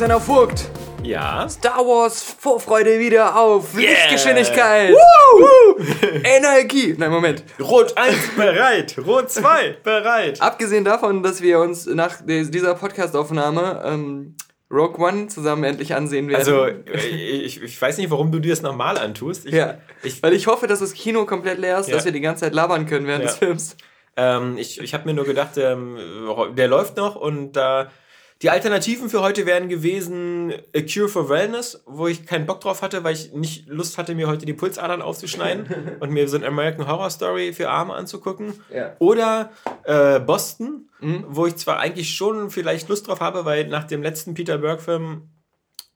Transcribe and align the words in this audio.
Alexander 0.00 0.20
Vogt. 0.20 0.70
Ja. 1.02 1.48
Star 1.48 1.78
Wars 1.78 2.22
Vorfreude 2.22 3.00
wieder 3.00 3.34
auf 3.36 3.76
yeah. 3.76 3.90
Lichtgeschwindigkeit. 3.90 4.94
Energie. 6.22 6.94
Nein, 6.96 7.10
Moment. 7.10 7.42
Rot 7.58 7.98
1 7.98 8.16
bereit. 8.36 8.94
Rot 9.04 9.28
2 9.28 9.78
bereit. 9.82 10.40
Abgesehen 10.40 10.84
davon, 10.84 11.24
dass 11.24 11.42
wir 11.42 11.58
uns 11.58 11.86
nach 11.86 12.18
dieser 12.24 12.76
Podcastaufnahme 12.76 13.82
ähm, 13.84 14.36
Rogue 14.70 15.04
One 15.04 15.26
zusammen 15.26 15.64
endlich 15.64 15.96
ansehen 15.96 16.28
werden. 16.28 16.38
Also, 16.38 16.68
ich, 16.94 17.60
ich 17.60 17.82
weiß 17.82 17.98
nicht, 17.98 18.12
warum 18.12 18.30
du 18.30 18.38
dir 18.38 18.50
das 18.50 18.62
nochmal 18.62 18.98
antust. 18.98 19.46
Ich, 19.46 19.54
ja, 19.54 19.78
ich, 20.04 20.22
weil 20.22 20.32
ich 20.32 20.46
hoffe, 20.46 20.68
dass 20.68 20.78
das 20.78 20.92
Kino 20.92 21.24
komplett 21.24 21.58
leer 21.58 21.80
ist, 21.80 21.88
ja. 21.88 21.96
dass 21.96 22.04
wir 22.04 22.12
die 22.12 22.20
ganze 22.20 22.44
Zeit 22.44 22.54
labern 22.54 22.86
können 22.86 23.08
während 23.08 23.24
ja. 23.24 23.30
des 23.30 23.38
Films. 23.38 23.76
Ähm, 24.16 24.58
ich 24.58 24.80
ich 24.80 24.94
habe 24.94 25.06
mir 25.06 25.14
nur 25.14 25.24
gedacht, 25.24 25.56
ähm, 25.56 25.98
der 26.52 26.68
läuft 26.68 26.96
noch 26.96 27.16
und 27.16 27.54
da. 27.54 27.82
Äh, 27.82 27.86
die 28.42 28.50
Alternativen 28.50 29.10
für 29.10 29.20
heute 29.20 29.46
wären 29.46 29.68
gewesen 29.68 30.52
A 30.74 30.80
Cure 30.82 31.08
for 31.08 31.28
Wellness, 31.28 31.82
wo 31.86 32.06
ich 32.06 32.24
keinen 32.24 32.46
Bock 32.46 32.60
drauf 32.60 32.82
hatte, 32.82 33.02
weil 33.02 33.14
ich 33.14 33.32
nicht 33.32 33.66
Lust 33.66 33.98
hatte, 33.98 34.14
mir 34.14 34.28
heute 34.28 34.46
die 34.46 34.52
Pulsadern 34.52 35.02
aufzuschneiden 35.02 35.96
und 36.00 36.10
mir 36.10 36.28
so 36.28 36.36
ein 36.36 36.44
American 36.44 36.86
Horror 36.86 37.10
Story 37.10 37.52
für 37.52 37.68
Arme 37.68 37.94
anzugucken. 37.94 38.54
Ja. 38.72 38.94
Oder 39.00 39.50
äh, 39.82 40.20
Boston, 40.20 40.88
mhm. 41.00 41.24
wo 41.28 41.46
ich 41.46 41.56
zwar 41.56 41.80
eigentlich 41.80 42.14
schon 42.14 42.50
vielleicht 42.50 42.88
Lust 42.88 43.08
drauf 43.08 43.20
habe, 43.20 43.44
weil 43.44 43.66
nach 43.66 43.84
dem 43.84 44.04
letzten 44.04 44.34
Peter 44.34 44.58
Berg-Film 44.58 45.28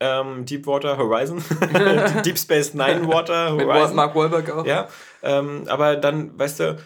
ähm, 0.01 0.45
Deepwater 0.45 0.97
Horizon, 0.97 1.41
Deep 2.25 2.37
Space 2.37 2.73
Nine 2.73 3.07
Water 3.07 3.53
Horizon. 3.53 3.87
Mit 3.87 3.95
Mark 3.95 4.15
Wahlberg 4.15 4.51
auch. 4.51 4.65
Ja, 4.65 4.89
ähm, 5.21 5.63
aber 5.67 5.95
dann, 5.95 6.37
weißt 6.37 6.59
du, 6.59 6.77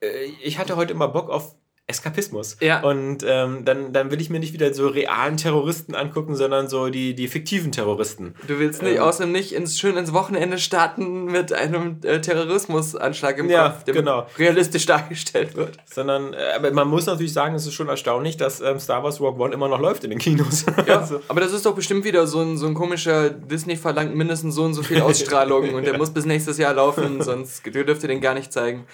äh, 0.00 0.24
ich 0.42 0.58
hatte 0.58 0.76
heute 0.76 0.94
immer 0.94 1.08
Bock 1.08 1.28
auf 1.28 1.54
Eskapismus. 1.88 2.56
Ja. 2.60 2.82
Und 2.82 3.24
ähm, 3.24 3.64
dann, 3.64 3.92
dann 3.92 4.10
will 4.10 4.20
ich 4.20 4.28
mir 4.28 4.40
nicht 4.40 4.52
wieder 4.52 4.74
so 4.74 4.88
realen 4.88 5.36
Terroristen 5.36 5.94
angucken, 5.94 6.34
sondern 6.34 6.68
so 6.68 6.88
die, 6.88 7.14
die 7.14 7.28
fiktiven 7.28 7.70
Terroristen. 7.70 8.34
Du 8.48 8.58
willst 8.58 8.82
nicht, 8.82 8.96
ähm, 8.96 9.02
außerdem 9.02 9.30
nicht 9.30 9.52
ins, 9.52 9.78
schön 9.78 9.96
ins 9.96 10.12
Wochenende 10.12 10.58
starten 10.58 11.26
mit 11.26 11.52
einem 11.52 11.98
äh, 12.02 12.20
Terrorismusanschlag 12.20 13.38
im 13.38 13.48
ja, 13.48 13.68
Kopf, 13.68 13.84
der 13.84 13.94
genau. 13.94 14.26
realistisch 14.36 14.84
dargestellt 14.86 15.54
wird. 15.54 15.78
Sondern, 15.84 16.32
äh, 16.32 16.54
aber 16.56 16.72
man 16.72 16.88
muss 16.88 17.06
natürlich 17.06 17.32
sagen, 17.32 17.54
es 17.54 17.66
ist 17.66 17.74
schon 17.74 17.88
erstaunlich, 17.88 18.36
dass 18.36 18.60
ähm, 18.60 18.80
Star 18.80 19.04
Wars 19.04 19.20
Rogue 19.20 19.40
One 19.40 19.54
immer 19.54 19.68
noch 19.68 19.80
läuft 19.80 20.02
in 20.02 20.10
den 20.10 20.18
Kinos. 20.18 20.66
Ja, 20.86 21.00
also. 21.00 21.20
aber 21.26 21.40
das 21.40 21.52
ist 21.52 21.66
doch 21.66 21.74
bestimmt 21.74 22.04
wieder 22.04 22.26
so 22.26 22.40
ein, 22.40 22.58
so 22.58 22.66
ein 22.66 22.74
komischer, 22.74 23.30
Disney 23.30 23.76
verlangt 23.76 24.14
mindestens 24.14 24.54
so 24.54 24.62
und 24.62 24.74
so 24.74 24.82
viel 24.82 25.00
Ausstrahlung 25.02 25.74
und 25.74 25.86
der 25.86 25.96
muss 25.96 26.10
bis 26.10 26.26
nächstes 26.26 26.58
Jahr 26.58 26.74
laufen, 26.74 27.22
sonst 27.22 27.64
dürft 27.66 28.02
ihr 28.02 28.08
den 28.08 28.20
gar 28.20 28.34
nicht 28.34 28.52
zeigen. 28.52 28.86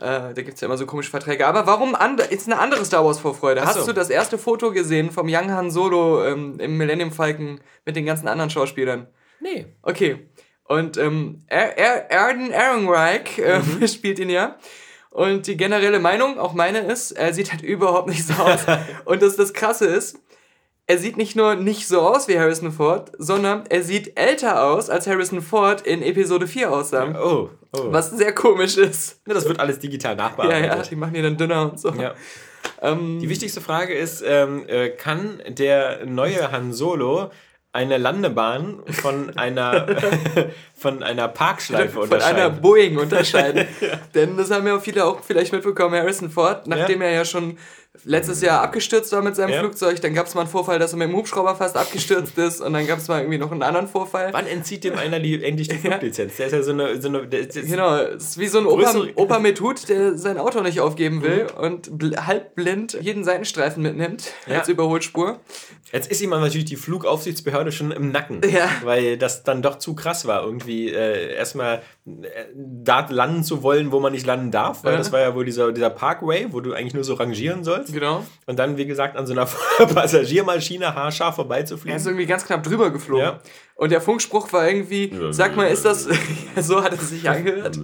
Äh, 0.00 0.32
da 0.34 0.42
gibt 0.42 0.54
es 0.54 0.60
ja 0.60 0.66
immer 0.66 0.78
so 0.78 0.86
komische 0.86 1.10
Verträge. 1.10 1.46
Aber 1.46 1.66
warum 1.66 1.94
and 1.94 2.20
ist 2.20 2.46
eine 2.46 2.58
andere 2.58 2.84
Star 2.86 3.04
Wars-Vorfreude? 3.04 3.62
Hast 3.62 3.86
du 3.86 3.92
das 3.92 4.08
erste 4.08 4.38
Foto 4.38 4.72
gesehen 4.72 5.10
vom 5.10 5.26
Young 5.28 5.50
Han 5.50 5.70
Solo 5.70 6.24
ähm, 6.24 6.58
im 6.58 6.78
Millennium 6.78 7.12
Falcon 7.12 7.60
mit 7.84 7.96
den 7.96 8.06
ganzen 8.06 8.26
anderen 8.26 8.48
Schauspielern? 8.48 9.08
Nee. 9.40 9.66
Okay. 9.82 10.30
Und 10.64 10.96
ähm, 10.96 11.42
er 11.48 11.76
er 11.76 12.10
Erden 12.10 12.50
Ehrenreich 12.50 13.38
äh, 13.38 13.58
mhm. 13.58 13.86
spielt 13.88 14.18
ihn 14.18 14.30
ja. 14.30 14.56
Und 15.10 15.48
die 15.48 15.56
generelle 15.56 15.98
Meinung, 15.98 16.38
auch 16.38 16.54
meine 16.54 16.78
ist, 16.78 17.10
er 17.10 17.34
sieht 17.34 17.50
halt 17.50 17.62
überhaupt 17.62 18.08
nicht 18.08 18.26
so 18.26 18.34
aus. 18.34 18.60
Und 19.04 19.20
das, 19.22 19.36
das 19.36 19.52
Krasse 19.52 19.86
ist, 19.86 20.18
er 20.90 20.98
sieht 20.98 21.16
nicht 21.16 21.36
nur 21.36 21.54
nicht 21.54 21.86
so 21.86 22.00
aus 22.00 22.26
wie 22.26 22.36
Harrison 22.36 22.72
Ford, 22.72 23.12
sondern 23.16 23.62
er 23.68 23.84
sieht 23.84 24.18
älter 24.18 24.64
aus, 24.64 24.90
als 24.90 25.06
Harrison 25.06 25.40
Ford 25.40 25.82
in 25.82 26.02
Episode 26.02 26.48
4 26.48 26.72
aussah. 26.72 27.14
Oh, 27.14 27.50
oh. 27.72 27.92
Was 27.92 28.10
sehr 28.10 28.34
komisch 28.34 28.76
ist. 28.76 29.20
Ja, 29.24 29.34
das 29.34 29.46
wird 29.46 29.60
alles 29.60 29.78
digital 29.78 30.16
nachbearbeitet. 30.16 30.66
Ja, 30.66 30.76
ja, 30.78 30.82
die 30.82 30.96
machen 30.96 31.14
ihn 31.14 31.22
dann 31.22 31.36
dünner 31.36 31.70
und 31.70 31.78
so. 31.78 31.90
Ja. 31.90 32.14
Ähm, 32.82 33.20
die 33.20 33.28
wichtigste 33.28 33.60
Frage 33.60 33.94
ist, 33.94 34.24
ähm, 34.26 34.64
äh, 34.66 34.88
kann 34.88 35.40
der 35.46 36.06
neue 36.06 36.50
Han 36.50 36.72
Solo 36.72 37.30
eine 37.70 37.96
Landebahn 37.96 38.82
von 38.88 39.36
einer, 39.38 39.86
von 40.80 41.02
einer 41.02 41.28
Parkschleife 41.28 41.92
von 41.92 42.02
unterscheiden. 42.04 42.36
Von 42.36 42.46
einer 42.46 42.50
Boeing 42.50 42.96
unterscheiden. 42.96 43.66
ja. 43.82 44.00
Denn 44.14 44.38
das 44.38 44.50
haben 44.50 44.66
ja 44.66 44.80
viele 44.80 45.04
auch 45.04 45.20
vielleicht 45.22 45.52
mitbekommen, 45.52 45.94
Harrison 45.94 46.30
Ford, 46.30 46.66
nachdem 46.66 47.02
ja. 47.02 47.08
er 47.08 47.14
ja 47.16 47.24
schon 47.26 47.58
letztes 48.04 48.40
Jahr 48.40 48.62
abgestürzt 48.62 49.12
war 49.12 49.20
mit 49.20 49.36
seinem 49.36 49.50
ja. 49.50 49.60
Flugzeug. 49.60 50.00
Dann 50.00 50.14
gab 50.14 50.26
es 50.26 50.34
mal 50.34 50.42
einen 50.42 50.50
Vorfall, 50.50 50.78
dass 50.78 50.92
er 50.92 50.98
mit 50.98 51.08
dem 51.08 51.16
Hubschrauber 51.16 51.54
fast 51.54 51.76
abgestürzt 51.76 52.38
ist. 52.38 52.60
Und 52.60 52.72
dann 52.72 52.86
gab 52.86 52.98
es 52.98 53.08
mal 53.08 53.20
irgendwie 53.20 53.38
noch 53.38 53.50
einen 53.50 53.62
anderen 53.62 53.88
Vorfall. 53.88 54.32
Wann 54.32 54.46
entzieht 54.46 54.84
dem 54.84 54.96
einer 54.96 55.20
die, 55.20 55.42
endlich 55.42 55.68
die 55.68 55.76
Fluglizenz? 55.78 56.36
Der 56.36 56.46
ist 56.46 56.52
ja 56.52 56.62
so 56.62 56.72
eine. 56.72 57.00
So 57.00 57.08
eine 57.08 57.26
genau, 57.26 57.96
es 57.96 58.24
ist 58.24 58.38
wie 58.38 58.46
so 58.46 58.58
ein 58.58 58.66
Opa, 58.66 58.94
Opa 59.16 59.38
mit 59.38 59.60
Hut, 59.60 59.88
der 59.88 60.16
sein 60.16 60.38
Auto 60.38 60.60
nicht 60.60 60.80
aufgeben 60.80 61.22
will 61.22 61.46
mhm. 61.54 61.62
und 61.62 61.90
halb 62.26 62.54
blind 62.54 62.96
jeden 63.00 63.24
Seitenstreifen 63.24 63.82
mitnimmt 63.82 64.32
als 64.48 64.68
Überholspur. 64.68 65.40
Jetzt 65.92 66.10
ist 66.10 66.20
ihm 66.20 66.30
natürlich 66.30 66.66
die 66.66 66.76
Flugaufsichtsbehörde 66.76 67.72
schon 67.72 67.90
im 67.90 68.12
Nacken. 68.12 68.40
Weil 68.84 69.18
das 69.18 69.42
dann 69.42 69.62
doch 69.62 69.78
zu 69.78 69.94
krass 69.94 70.26
war, 70.26 70.44
irgendwie 70.44 70.69
äh, 70.70 71.34
erstmal 71.34 71.82
äh, 72.06 72.46
da 72.54 73.06
landen 73.10 73.44
zu 73.44 73.62
wollen, 73.62 73.92
wo 73.92 74.00
man 74.00 74.12
nicht 74.12 74.26
landen 74.26 74.50
darf. 74.50 74.84
Weil 74.84 74.92
ja. 74.92 74.98
das 74.98 75.12
war 75.12 75.20
ja 75.20 75.34
wohl 75.34 75.44
dieser, 75.44 75.72
dieser 75.72 75.90
Parkway, 75.90 76.46
wo 76.50 76.60
du 76.60 76.72
eigentlich 76.72 76.94
nur 76.94 77.04
so 77.04 77.14
rangieren 77.14 77.64
sollst. 77.64 77.92
Genau. 77.92 78.24
Und 78.46 78.58
dann, 78.58 78.76
wie 78.76 78.86
gesagt, 78.86 79.16
an 79.16 79.26
so 79.26 79.32
einer 79.32 79.46
Passagiermaschine 79.78 80.94
haarscharf 80.94 81.36
vorbeizufliegen. 81.36 81.92
Er 81.92 81.96
ist 81.96 82.06
irgendwie 82.06 82.26
ganz 82.26 82.44
knapp 82.44 82.62
drüber 82.62 82.90
geflogen. 82.90 83.24
Ja. 83.24 83.40
Und 83.74 83.92
der 83.92 84.00
Funkspruch 84.00 84.52
war 84.52 84.66
irgendwie, 84.68 85.12
sag 85.30 85.56
mal, 85.56 85.66
ist 85.66 85.84
das, 85.84 86.08
so 86.56 86.82
hat 86.82 86.92
es 86.92 87.10
sich 87.10 87.28
angehört. 87.28 87.78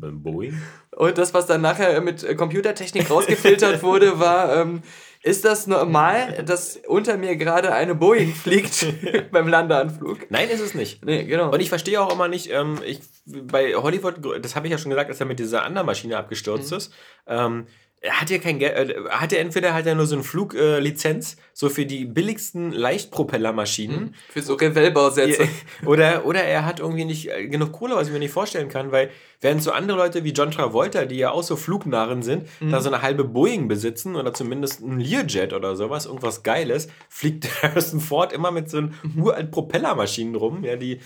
Boeing. 0.00 0.60
Und 0.98 1.18
das, 1.18 1.32
was 1.34 1.46
dann 1.46 1.60
nachher 1.60 2.00
mit 2.00 2.36
Computertechnik 2.36 3.10
rausgefiltert 3.10 3.82
wurde, 3.84 4.18
war, 4.18 4.56
ähm, 4.56 4.82
ist 5.22 5.44
das 5.44 5.66
normal, 5.66 6.44
dass 6.44 6.78
unter 6.86 7.16
mir 7.16 7.36
gerade 7.36 7.72
eine 7.72 7.94
Boeing 7.94 8.34
fliegt 8.34 8.86
beim 9.32 9.48
Landeanflug? 9.48 10.30
Nein, 10.30 10.48
ist 10.48 10.60
es 10.60 10.74
nicht. 10.74 11.04
Nee, 11.04 11.24
genau. 11.24 11.50
Und 11.50 11.60
ich 11.60 11.68
verstehe 11.68 12.00
auch 12.00 12.12
immer 12.12 12.28
nicht, 12.28 12.50
ähm, 12.50 12.78
ich, 12.84 13.00
bei 13.26 13.74
Hollywood, 13.74 14.16
das 14.44 14.54
habe 14.54 14.66
ich 14.66 14.70
ja 14.70 14.78
schon 14.78 14.90
gesagt, 14.90 15.10
dass 15.10 15.20
er 15.20 15.26
mit 15.26 15.38
dieser 15.38 15.64
anderen 15.64 15.86
Maschine 15.86 16.16
abgestürzt 16.16 16.70
mhm. 16.70 16.76
ist. 16.76 16.94
Ähm, 17.26 17.66
er 18.00 18.20
hat 18.20 18.30
ja 18.30 18.38
kein 18.38 18.58
Geld, 18.58 18.90
äh, 18.90 19.08
hat 19.10 19.32
er 19.32 19.40
entweder 19.40 19.74
hat 19.74 19.86
er 19.86 19.94
nur 19.94 20.06
so 20.06 20.14
eine 20.14 20.24
Fluglizenz, 20.24 21.34
äh, 21.34 21.36
so 21.52 21.68
für 21.68 21.84
die 21.84 22.04
billigsten 22.04 22.70
Leichtpropellermaschinen. 22.70 24.00
Mhm. 24.00 24.14
Für 24.30 24.42
so 24.42 24.54
Revellbausätze. 24.54 25.48
Oder, 25.86 26.24
oder 26.24 26.42
er 26.42 26.64
hat 26.64 26.80
irgendwie 26.80 27.04
nicht 27.04 27.30
äh, 27.30 27.48
genug 27.48 27.72
Kohle, 27.72 27.94
was 27.94 28.08
ich 28.08 28.12
mir 28.12 28.18
nicht 28.18 28.32
vorstellen 28.32 28.68
kann, 28.68 28.92
weil 28.92 29.10
während 29.40 29.62
so 29.62 29.72
andere 29.72 29.96
Leute 29.96 30.24
wie 30.24 30.32
John 30.32 30.50
Travolta, 30.50 31.04
die 31.04 31.16
ja 31.16 31.30
auch 31.30 31.42
so 31.42 31.56
Flugnarren 31.56 32.22
sind, 32.22 32.46
mhm. 32.60 32.70
da 32.70 32.80
so 32.80 32.88
eine 32.88 33.02
halbe 33.02 33.24
Boeing 33.24 33.68
besitzen 33.68 34.16
oder 34.16 34.32
zumindest 34.32 34.80
ein 34.80 35.00
Learjet 35.00 35.52
oder 35.52 35.76
sowas, 35.76 36.06
irgendwas 36.06 36.42
Geiles, 36.42 36.88
fliegt 37.08 37.48
Harrison 37.62 38.00
Ford 38.00 38.32
immer 38.32 38.50
mit 38.50 38.70
so 38.70 38.78
einen 38.78 38.94
mhm. 39.02 39.22
uralt 39.22 39.50
Propellermaschinen 39.50 40.34
rum, 40.34 40.64
ja, 40.64 40.76
die. 40.76 41.00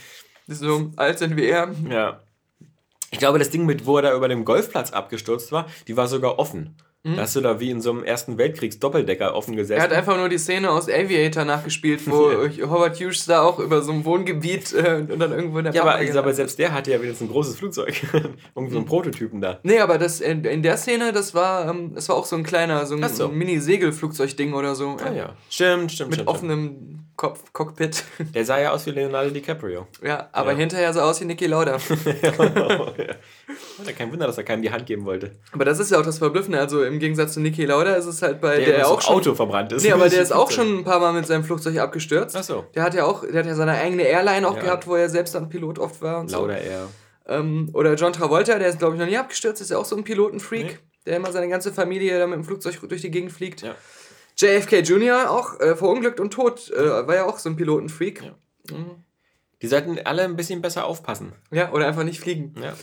So 0.48 0.90
alt 0.96 1.18
sind 1.18 1.36
wie 1.36 1.46
er. 1.46 1.72
Ja. 1.88 2.20
Ich 3.12 3.18
glaube, 3.18 3.38
das 3.38 3.50
Ding, 3.50 3.66
mit 3.66 3.84
wo 3.84 3.96
er 3.96 4.02
da 4.02 4.14
über 4.14 4.26
dem 4.26 4.46
Golfplatz 4.46 4.90
abgestürzt 4.90 5.52
war, 5.52 5.66
die 5.86 5.98
war 5.98 6.08
sogar 6.08 6.38
offen. 6.38 6.76
Mhm. 7.04 7.16
Da 7.16 7.22
hast 7.22 7.34
du 7.34 7.40
da 7.40 7.58
wie 7.58 7.70
in 7.70 7.80
so 7.80 7.90
einem 7.90 8.04
Ersten 8.04 8.38
Weltkriegs-Doppeldecker 8.38 9.34
offen 9.34 9.56
gesessen. 9.56 9.78
Er 9.78 9.82
hat 9.82 9.92
einfach 9.92 10.16
nur 10.16 10.28
die 10.28 10.38
Szene 10.38 10.70
aus 10.70 10.88
Aviator 10.88 11.44
nachgespielt, 11.44 12.08
wo 12.08 12.30
Howard 12.70 13.00
Hughes 13.00 13.26
da 13.26 13.42
auch 13.42 13.58
über 13.58 13.82
so 13.82 13.90
ein 13.90 14.04
Wohngebiet 14.04 14.72
äh, 14.72 15.04
und 15.10 15.18
dann 15.18 15.32
irgendwo 15.32 15.58
in 15.58 15.64
der 15.64 15.74
Ja, 15.74 15.82
aber, 15.82 15.98
aber 15.98 16.32
selbst 16.32 16.60
der 16.60 16.72
hatte 16.72 16.92
ja 16.92 17.02
wieder 17.02 17.12
ein 17.20 17.28
großes 17.28 17.56
Flugzeug. 17.56 18.00
Irgend 18.54 18.72
so 18.72 18.78
ein 18.78 18.84
Prototypen 18.84 19.40
da. 19.40 19.58
Nee, 19.64 19.80
aber 19.80 19.98
das 19.98 20.20
in, 20.20 20.44
in 20.44 20.62
der 20.62 20.76
Szene, 20.76 21.12
das 21.12 21.34
war, 21.34 21.68
ähm, 21.68 21.92
das 21.92 22.08
war 22.08 22.14
auch 22.14 22.26
so 22.26 22.36
ein 22.36 22.44
kleiner, 22.44 22.86
so 22.86 22.94
ein, 22.94 23.08
so. 23.08 23.28
ein 23.28 23.34
Mini-Segelflugzeugding 23.34 24.52
oder 24.54 24.76
so. 24.76 24.96
Ah 25.04 25.12
ja. 25.12 25.36
Stimmt, 25.50 25.90
stimmt, 25.90 26.10
Mit 26.10 26.20
stimmt, 26.20 26.28
offenem 26.28 27.02
Kopf, 27.16 27.52
Cockpit. 27.52 28.04
Der 28.34 28.44
sah 28.44 28.58
ja 28.58 28.70
aus 28.70 28.86
wie 28.86 28.90
Leonardo 28.90 29.30
DiCaprio. 29.30 29.86
Ja, 30.02 30.28
aber 30.32 30.52
ja. 30.52 30.58
hinterher 30.58 30.92
sah 30.92 31.08
aus 31.08 31.20
wie 31.20 31.24
Niki 31.24 31.46
Lauda. 31.46 31.78
ja, 32.22 32.32
ja. 32.32 33.92
Kein 33.96 34.10
Wunder, 34.10 34.26
dass 34.26 34.38
er 34.38 34.44
keinem 34.44 34.62
die 34.62 34.70
Hand 34.70 34.86
geben 34.86 35.04
wollte. 35.04 35.32
Aber 35.52 35.64
das 35.64 35.78
ist 35.78 35.90
ja 35.90 36.00
auch 36.00 36.04
das 36.04 36.18
Verblüffende. 36.18 36.58
Also 36.58 36.82
im 36.92 36.98
Gegensatz 36.98 37.34
zu 37.34 37.40
Niki 37.40 37.64
Lauda 37.64 37.94
ist 37.94 38.06
es 38.06 38.22
halt 38.22 38.40
bei 38.40 38.56
der, 38.56 38.76
der 38.76 38.88
auch 38.88 39.00
schon, 39.00 39.16
Auto 39.16 39.34
verbrannt 39.34 39.72
ist. 39.72 39.82
Nee, 39.82 39.92
aber 39.92 40.08
der 40.08 40.22
ist 40.22 40.32
auch 40.34 40.50
schon 40.50 40.78
ein 40.78 40.84
paar 40.84 41.00
Mal 41.00 41.12
mit 41.12 41.26
seinem 41.26 41.44
Flugzeug 41.44 41.78
abgestürzt. 41.78 42.36
Ach 42.36 42.42
so. 42.42 42.64
Der 42.74 42.82
hat 42.82 42.94
ja 42.94 43.04
auch, 43.04 43.24
der 43.26 43.40
hat 43.40 43.46
ja 43.46 43.54
seine 43.54 43.72
eigene 43.72 44.02
Airline 44.02 44.46
auch 44.46 44.58
gehabt, 44.58 44.86
wo 44.86 44.94
er 44.94 45.08
selbst 45.08 45.34
dann 45.34 45.48
Pilot 45.48 45.78
oft 45.78 46.02
war. 46.02 46.20
Und 46.20 46.30
Lauda 46.30 46.54
so. 46.54 46.60
Air. 46.60 46.88
Ähm, 47.26 47.70
oder 47.72 47.94
John 47.94 48.12
Travolta, 48.12 48.58
der 48.58 48.68
ist 48.68 48.78
glaube 48.78 48.94
ich 48.94 49.00
noch 49.00 49.06
nie 49.06 49.16
abgestürzt, 49.16 49.60
ist 49.60 49.70
ja 49.70 49.78
auch 49.78 49.84
so 49.84 49.96
ein 49.96 50.04
Pilotenfreak, 50.04 50.66
nee. 50.66 50.78
der 51.06 51.16
immer 51.16 51.32
seine 51.32 51.48
ganze 51.48 51.72
Familie 51.72 52.18
dann 52.18 52.30
mit 52.30 52.38
dem 52.38 52.44
Flugzeug 52.44 52.78
durch 52.88 53.00
die 53.00 53.10
Gegend 53.10 53.32
fliegt. 53.32 53.62
Ja. 53.62 53.74
JFK 54.36 54.80
Jr. 54.80 55.30
auch 55.30 55.60
äh, 55.60 55.76
verunglückt 55.76 56.18
und 56.18 56.32
tot, 56.32 56.70
äh, 56.70 57.06
war 57.06 57.14
ja 57.14 57.26
auch 57.26 57.38
so 57.38 57.48
ein 57.48 57.56
Pilotenfreak. 57.56 58.22
Ja. 58.22 58.76
Mhm. 58.76 59.04
Die 59.60 59.68
sollten 59.68 59.98
alle 60.04 60.22
ein 60.22 60.36
bisschen 60.36 60.60
besser 60.60 60.84
aufpassen. 60.84 61.32
Ja, 61.52 61.70
oder 61.70 61.86
einfach 61.86 62.02
nicht 62.02 62.20
fliegen. 62.20 62.54
Ja. 62.60 62.74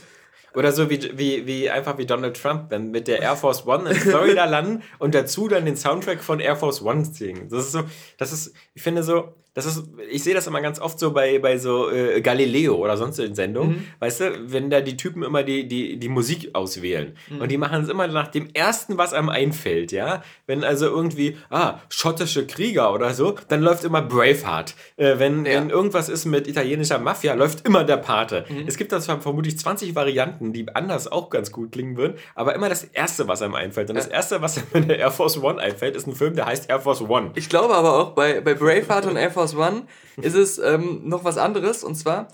Oder 0.54 0.72
so 0.72 0.90
wie, 0.90 1.18
wie, 1.18 1.46
wie 1.46 1.69
einfach 1.69 1.98
wie 1.98 2.06
Donald 2.06 2.40
Trump, 2.42 2.69
wenn 2.69 2.92
mit 2.92 3.07
der 3.07 3.22
Air 3.22 3.36
Force 3.36 3.66
One 3.66 3.90
in 3.90 3.96
Florida 3.96 4.46
landen 4.46 4.84
und 4.98 5.16
dazu 5.16 5.48
dann 5.48 5.66
den 5.66 5.78
Soundtrack 5.78 6.24
von 6.24 6.40
Air 6.40 6.56
Force 6.56 6.81
One 6.81 7.06
singen. 7.06 7.50
Das 7.50 7.66
ist 7.66 7.72
so, 7.72 7.84
das 8.18 8.31
ist, 8.31 8.54
ich 8.74 8.81
finde 8.81 9.04
so, 9.04 9.34
das 9.54 9.66
ist, 9.66 9.84
ich 10.12 10.24
sehe 10.24 10.34
das 10.34 10.48
immer 10.48 10.62
ganz 10.62 10.80
oft 10.80 11.00
so 11.00 11.12
bei, 11.12 11.40
bei 11.40 11.57
so 11.57 11.90
äh, 11.90 12.22
Galileo 12.22 12.75
oder 12.75 12.98
sonst 12.98 13.19
in 13.19 13.36
Sendungen, 13.36 13.72
mhm. 13.72 13.88
weißt 14.00 14.22
du, 14.22 14.51
wenn 14.51 14.69
da 14.69 14.80
die 14.81 14.96
Typen 14.96 15.24
immer 15.24 15.44
die, 15.44 15.68
die, 15.68 15.98
die 15.98 16.10
Musik 16.10 16.51
auswählen. 16.54 17.16
Mhm. 17.30 17.42
Und 17.42 17.51
die 17.51 17.57
machen 17.57 17.84
es 17.84 17.90
immer 17.90 18.07
nach 18.07 18.28
dem 18.28 18.50
ersten, 18.54 18.98
was 18.98 19.13
einem 19.13 19.30
einfällt, 19.30 19.92
ja. 19.92 20.22
Wenn 20.46 20.63
also 20.63 20.86
irgendwie, 20.86 21.38
ah, 21.50 21.80
schottische 21.90 22.46
Krieger 22.46 22.94
oder 22.94 23.13
so, 23.13 23.36
dann 23.48 23.62
läuft 23.62 23.84
immer 23.84 24.01
Braveheart. 24.01 24.75
Äh, 24.98 25.18
wenn, 25.18 25.46
ja. 25.46 25.54
wenn 25.54 25.69
irgendwas 25.69 26.10
ist 26.10 26.25
mit 26.25 26.48
italienischer 26.48 27.00
Mafia, 27.00 27.34
läuft 27.34 27.66
immer 27.66 27.84
der 27.84 27.98
Pate. 27.98 28.46
Mhm. 28.50 28.66
Es 28.68 28.78
gibt 28.78 28.92
da 28.92 29.00
zwar 29.00 29.19
vermutlich 29.19 29.57
20 29.57 29.96
Varianten, 29.96 30.54
die 30.54 30.68
anders 30.74 31.12
auch 31.12 31.30
ganz 31.30 31.51
gut 31.51 31.72
klingen 31.72 31.98
würden, 31.98 32.18
aber 32.36 32.56
immer 32.56 32.69
das 32.69 32.84
erste, 32.84 33.28
was 33.28 33.42
einem 33.42 33.56
einfällt. 33.56 33.90
Und 33.90 33.96
das 33.96 34.07
erste, 34.07 34.42
was 34.42 34.57
einem 34.74 34.84
in 34.84 34.88
der 34.88 35.00
Air 35.00 35.12
Force 35.12 35.42
One 35.42 35.60
einfällt, 35.60 35.96
ist 35.96 36.07
ein 36.07 36.16
Film, 36.16 36.36
der 36.36 36.46
heißt 36.46 36.69
Air 36.69 36.80
Force 36.80 37.01
One. 37.01 37.31
Ich 37.36 37.50
glaube 37.50 37.75
aber 37.75 37.98
auch 37.98 38.12
bei, 38.12 38.42
bei 38.42 38.54
Braveheart 38.54 39.07
und 39.07 39.18
Air 39.18 39.31
Force 39.31 39.38
Force 39.39 39.56
One 39.56 39.83
ist 40.21 40.36
es 40.36 40.57
ähm, 40.57 41.01
noch 41.06 41.24
was 41.24 41.38
anderes 41.38 41.83
und 41.83 41.95
zwar 41.95 42.27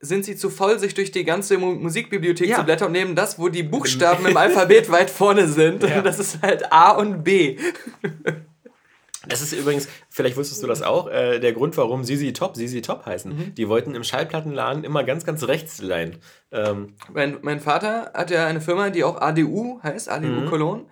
sind 0.00 0.24
sie 0.24 0.36
zu 0.36 0.50
faul, 0.50 0.78
sich 0.78 0.94
durch 0.94 1.12
die 1.12 1.24
ganze 1.24 1.58
Mu 1.58 1.74
Musikbibliothek 1.74 2.48
ja. 2.48 2.56
zu 2.56 2.64
blättern 2.64 2.86
und 2.86 2.92
nehmen 2.92 3.14
das, 3.14 3.38
wo 3.38 3.48
die 3.48 3.62
Buchstaben 3.62 4.26
im 4.30 4.36
Alphabet 4.36 4.90
weit 4.90 5.10
vorne 5.10 5.46
sind. 5.46 5.82
Ja. 5.82 6.02
Das 6.02 6.18
ist 6.18 6.42
halt 6.42 6.72
A 6.72 6.92
und 6.92 7.22
B. 7.22 7.58
Das 9.26 9.42
ist 9.42 9.52
übrigens, 9.52 9.88
vielleicht 10.08 10.36
wusstest 10.36 10.62
du 10.62 10.66
das 10.66 10.82
auch, 10.82 11.08
äh, 11.08 11.38
der 11.38 11.52
Grund, 11.52 11.76
warum 11.76 12.02
Sisi 12.02 12.32
Top 12.32 12.56
Sisi 12.56 12.80
Top 12.82 13.06
heißen. 13.06 13.36
Mhm. 13.36 13.54
Die 13.54 13.68
wollten 13.68 13.94
im 13.94 14.04
Schallplattenladen 14.04 14.84
immer 14.84 15.04
ganz, 15.04 15.24
ganz 15.24 15.44
rechts 15.44 15.80
leihen. 15.80 16.16
Ähm. 16.50 16.94
Mein, 17.12 17.38
mein 17.42 17.60
Vater 17.60 18.12
hat 18.14 18.30
ja 18.30 18.46
eine 18.46 18.60
Firma, 18.60 18.90
die 18.90 19.04
auch 19.04 19.20
ADU 19.20 19.80
heißt, 19.82 20.08
ADU 20.08 20.26
mhm. 20.26 20.46
Cologne 20.46 20.86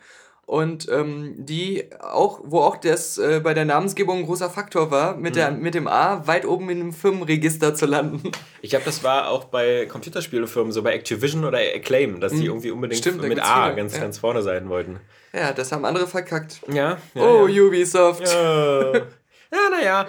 und 0.47 0.89
ähm, 0.89 1.35
die 1.39 1.91
auch, 1.99 2.41
wo 2.45 2.61
auch 2.61 2.77
das 2.77 3.19
äh, 3.19 3.41
bei 3.43 3.53
der 3.53 3.65
Namensgebung 3.65 4.21
ein 4.21 4.27
großer 4.27 4.49
Faktor 4.49 4.93
war, 4.93 5.17
mit, 5.17 5.35
der, 5.35 5.51
mhm. 5.51 5.61
mit 5.61 5.75
dem 5.75 5.89
A 5.89 6.25
weit 6.29 6.47
oben 6.47 6.71
in 6.71 6.79
dem 6.79 6.93
Firmenregister 6.93 7.75
zu 7.75 7.87
landen. 7.87 8.31
Ich 8.63 8.71
glaube, 8.71 8.85
das 8.85 9.03
war 9.03 9.29
auch 9.29 9.45
bei 9.45 9.87
Computerspielefirmen, 9.87 10.73
so 10.73 10.85
bei 10.85 10.95
Activision 10.95 11.45
oder 11.45 11.59
Acclaim, 11.59 12.21
dass 12.21 12.33
die 12.33 12.39
mhm. 12.39 12.45
irgendwie 12.45 12.71
unbedingt 12.71 13.01
Stimmt, 13.01 13.23
mit 13.23 13.43
A 13.43 13.71
ganz, 13.71 13.95
ja. 13.95 14.01
ganz 14.01 14.19
vorne 14.19 14.43
sein 14.43 14.69
wollten. 14.69 15.01
Ja, 15.33 15.53
das 15.53 15.73
haben 15.73 15.85
andere 15.85 16.07
verkackt. 16.07 16.61
Ja. 16.69 16.99
ja 17.15 17.23
oh, 17.23 17.49
ja. 17.49 17.63
Ubisoft. 17.63 18.23
Ja, 18.25 18.93
ja 18.95 19.71
naja. 19.71 20.07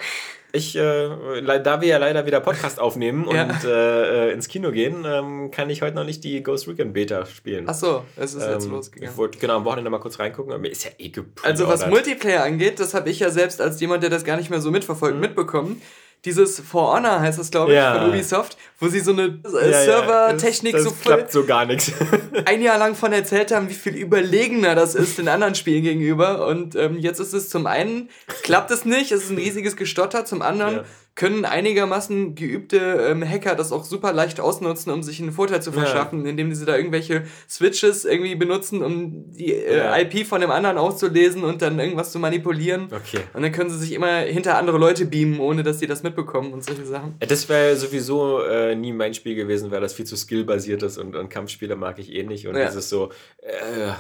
Ich, 0.54 0.76
äh, 0.76 1.42
da 1.42 1.82
wir 1.82 1.88
ja 1.88 1.98
leider 1.98 2.26
wieder 2.26 2.40
Podcast 2.40 2.80
aufnehmen 2.80 3.26
und 3.28 3.36
ja. 3.36 3.50
äh, 3.66 4.32
ins 4.32 4.48
Kino 4.48 4.72
gehen, 4.72 5.04
ähm, 5.06 5.52
kann 5.52 5.70
ich 5.70 5.82
heute 5.82 5.96
noch 5.96 6.06
nicht 6.06 6.24
die 6.24 6.42
Ghost 6.42 6.68
Recon 6.68 6.94
Beta 6.94 7.26
spielen. 7.26 7.66
Ach 7.68 7.74
so, 7.74 8.04
es 8.16 8.34
ist 8.34 8.44
ähm, 8.44 8.54
jetzt 8.54 8.70
losgegangen. 8.70 9.12
Ich 9.12 9.18
wollte 9.18 9.40
genau 9.40 9.58
am 9.58 9.66
Wochenende 9.66 9.90
mal 9.90 10.00
kurz 10.00 10.20
reingucken, 10.20 10.54
aber 10.54 10.62
mir 10.62 10.70
ist 10.70 10.86
ja 10.86 10.92
eh 10.98 11.12
Also 11.44 11.68
was 11.68 11.86
Multiplayer 11.88 12.44
angeht, 12.44 12.80
das 12.80 12.94
habe 12.94 13.10
ich 13.10 13.20
ja 13.20 13.30
selbst 13.30 13.62
als 13.62 13.80
jemand, 13.82 14.04
der 14.04 14.10
das 14.10 14.24
gar 14.24 14.38
nicht 14.38 14.50
mehr 14.50 14.62
so 14.62 14.72
mitverfolgt, 14.72 15.16
mhm. 15.16 15.22
mitbekommen 15.22 15.82
dieses 16.26 16.60
For 16.60 16.94
Honor 16.94 17.20
heißt 17.20 17.40
das, 17.40 17.52
glaube 17.52 17.72
ich, 17.72 17.78
ja. 17.78 18.00
von 18.00 18.10
Ubisoft, 18.10 18.58
wo 18.80 18.88
sie 18.88 19.00
so 19.00 19.12
eine 19.12 19.40
äh, 19.62 19.72
ja, 19.72 19.84
Servertechnik 19.84 20.74
ja. 20.74 20.80
so 20.80 20.90
voll 20.90 21.16
klappt 21.16 21.32
so 21.32 21.46
gar 21.46 21.66
nichts. 21.66 21.92
ein 22.46 22.62
Jahr 22.62 22.78
lang 22.78 22.96
von 22.96 23.14
erzählt 23.14 23.52
haben, 23.52 23.70
wie 23.70 23.74
viel 23.74 23.96
überlegener 23.96 24.76
das 24.76 24.96
ist 24.96 25.18
den 25.18 25.28
anderen 25.28 25.56
Spielen 25.56 25.84
gegenüber. 25.84 26.48
Und 26.48 26.76
ähm, 26.76 26.98
jetzt 26.98 27.20
ist 27.20 27.34
es 27.34 27.50
zum 27.50 27.68
einen, 27.68 28.10
klappt 28.44 28.72
es 28.72 28.84
nicht, 28.84 29.12
es 29.12 29.26
ist 29.26 29.32
ein 29.32 29.38
riesiges 29.38 29.76
Gestotter, 29.76 30.26
zum 30.26 30.42
anderen 30.42 30.82
können 31.18 31.46
einigermaßen 31.46 32.36
geübte 32.36 32.78
ähm, 33.10 33.28
Hacker 33.28 33.56
das 33.56 33.72
auch 33.72 33.86
super 33.86 34.14
leicht 34.14 34.40
ausnutzen, 34.40 34.92
um 34.92 35.02
sich 35.02 35.20
einen 35.20 35.32
Vorteil 35.32 35.64
zu 35.64 35.72
verschaffen, 35.72 36.24
ja. 36.24 36.30
indem 36.30 36.54
sie 36.54 36.64
da 36.64 36.78
irgendwelche 36.78 37.24
Switches 37.50 38.06
irgendwie 38.06 38.36
benutzen, 38.36 38.84
um 38.84 39.32
die 39.32 39.52
äh, 39.52 39.78
ja. 39.78 39.98
IP 39.98 40.28
von 40.28 40.42
dem 40.42 40.52
anderen 40.52 40.78
auszulesen 40.78 41.44
und 41.44 41.64
dann 41.64 41.80
irgendwas 41.80 42.12
zu 42.12 42.20
manipulieren. 42.20 42.84
Okay. 42.92 43.22
Und 43.34 43.42
dann 43.42 43.52
können 43.52 43.72
sie 43.72 43.80
sich 43.80 43.94
immer 43.94 44.20
hinter 44.20 44.60
andere 44.60 44.78
Leute 44.78 45.06
beamen, 45.06 45.40
ohne 45.40 45.64
dass 45.64 45.80
die 45.80 45.88
das 45.88 46.04
mitbekommen 46.04 46.54
und 46.54 46.64
solche 46.64 46.86
Sachen. 46.86 47.16
Das 47.20 47.50
wäre 47.50 47.76
sowieso 47.76 48.44
äh, 48.44 48.76
nie 48.76 48.94
mein 48.94 49.16
Spiel 49.16 49.34
gewesen, 49.34 49.72
weil 49.72 49.82
das 49.82 49.94
viel 49.94 50.06
zu 50.06 50.16
skillbasiert 50.16 50.84
ist 50.84 51.00
und, 51.00 51.16
und 51.16 51.30
Kampfspiele 51.30 51.76
mag 51.76 51.98
ich 51.98 52.14
eh 52.14 52.22
nicht. 52.22 52.48
Und 52.48 52.56
ja. 52.56 52.68
dieses 52.68 52.90
so, 52.90 53.10
äh, 53.42 53.92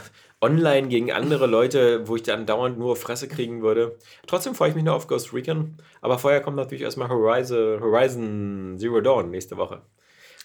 online 0.42 0.88
gegen 0.88 1.12
andere 1.12 1.48
Leute, 1.48 2.08
wo 2.08 2.16
ich 2.16 2.24
dann 2.24 2.46
dauernd 2.46 2.78
nur 2.78 2.96
Fresse 2.96 3.28
kriegen 3.28 3.62
würde. 3.62 3.98
Trotzdem 4.28 4.54
freue 4.54 4.70
ich 4.70 4.76
mich 4.76 4.84
noch 4.84 4.96
auf 4.96 5.08
Ghost 5.08 5.34
Recon. 5.34 5.78
Aber 6.02 6.20
vorher 6.20 6.42
kommt 6.42 6.58
natürlich 6.58 6.84
erstmal 6.84 7.10
Horizon, 7.10 7.82
Horizon 7.82 8.76
Zero 8.78 9.02
Dawn 9.02 9.32
nächste 9.32 9.58
Woche. 9.58 9.82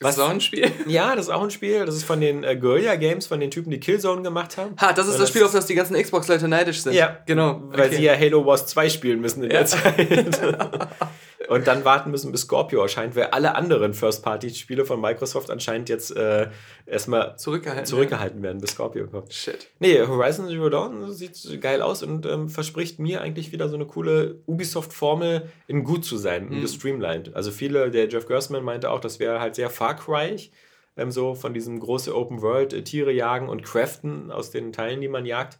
Was? 0.01 0.13
Ist 0.13 0.19
das 0.19 0.27
auch 0.27 0.31
ein 0.31 0.41
Spiel? 0.41 0.71
Ja, 0.87 1.15
das 1.15 1.27
ist 1.27 1.31
auch 1.31 1.43
ein 1.43 1.51
Spiel. 1.51 1.85
Das 1.85 1.95
ist 1.95 2.05
von 2.05 2.21
den 2.21 2.43
äh, 2.43 2.57
Guerilla 2.57 2.97
Games, 2.97 3.27
von 3.27 3.39
den 3.39 3.51
Typen, 3.51 3.71
die 3.71 3.79
Killzone 3.81 4.23
gemacht 4.23 4.57
haben. 4.57 4.75
Ha, 4.81 4.93
das 4.93 5.07
ist 5.07 5.13
das, 5.13 5.21
das 5.21 5.29
Spiel, 5.29 5.45
auf 5.45 5.53
das 5.53 5.67
die 5.67 5.75
ganzen 5.75 6.01
Xbox-Leute 6.01 6.49
neidisch 6.49 6.83
sind. 6.83 6.95
Ja, 6.95 7.19
genau. 7.27 7.63
Weil 7.67 7.87
okay. 7.87 7.97
sie 7.97 8.03
ja 8.03 8.19
Halo 8.19 8.45
Wars 8.45 8.67
2 8.67 8.89
spielen 8.89 9.21
müssen 9.21 9.45
in 9.45 9.51
ja. 9.51 9.59
der 9.59 9.67
Zeit. 9.67 10.89
und 11.49 11.67
dann 11.67 11.85
warten 11.85 12.11
müssen, 12.11 12.33
bis 12.33 12.43
Scorpio 12.43 12.83
erscheint, 12.83 13.17
weil 13.17 13.27
alle 13.27 13.55
anderen 13.55 13.95
First-Party-Spiele 13.95 14.85
von 14.85 15.01
Microsoft 15.01 15.51
anscheinend 15.51 15.89
jetzt 15.89 16.15
äh, 16.17 16.49
erstmal 16.87 17.37
zurückgehalten, 17.37 17.87
zurückgehalten 17.87 18.43
werden. 18.43 18.61
bis 18.61 18.71
Scorpio 18.71 19.07
kommt. 19.07 19.33
Shit. 19.33 19.69
Nee, 19.79 20.01
Horizon 20.01 20.49
Zero 20.49 20.69
Dawn 20.69 21.13
sieht 21.13 21.61
geil 21.61 21.83
aus 21.83 22.03
und 22.03 22.27
ähm, 22.27 22.49
verspricht 22.49 22.99
mir 22.99 23.21
eigentlich 23.21 23.53
wieder 23.53 23.69
so 23.69 23.77
eine 23.77 23.87
coole 23.87 24.41
Ubisoft-Formel, 24.47 25.49
in 25.67 25.85
gut 25.85 26.05
zu 26.05 26.17
sein, 26.17 26.49
mhm. 26.49 26.61
gestreamlined. 26.61 27.35
Also 27.35 27.51
viele, 27.51 27.91
der 27.91 28.09
Jeff 28.09 28.27
Gersman 28.27 28.65
meinte 28.65 28.91
auch, 28.91 29.01
das 29.01 29.19
wäre 29.19 29.41
halt 29.41 29.55
sehr 29.55 29.71
Far 29.71 29.97
Cry. 29.97 30.51
Ähm, 30.97 31.11
so 31.11 31.35
von 31.35 31.55
diesem 31.55 31.81
großen 31.81 32.13
Open 32.13 32.43
World, 32.43 32.73
äh, 32.73 32.83
Tiere 32.83 33.13
jagen 33.13 33.49
und 33.49 33.63
craften 33.63 34.31
aus 34.31 34.51
den 34.51 34.73
Teilen, 34.73 35.01
die 35.01 35.09
man 35.09 35.25
jagt. 35.25 35.59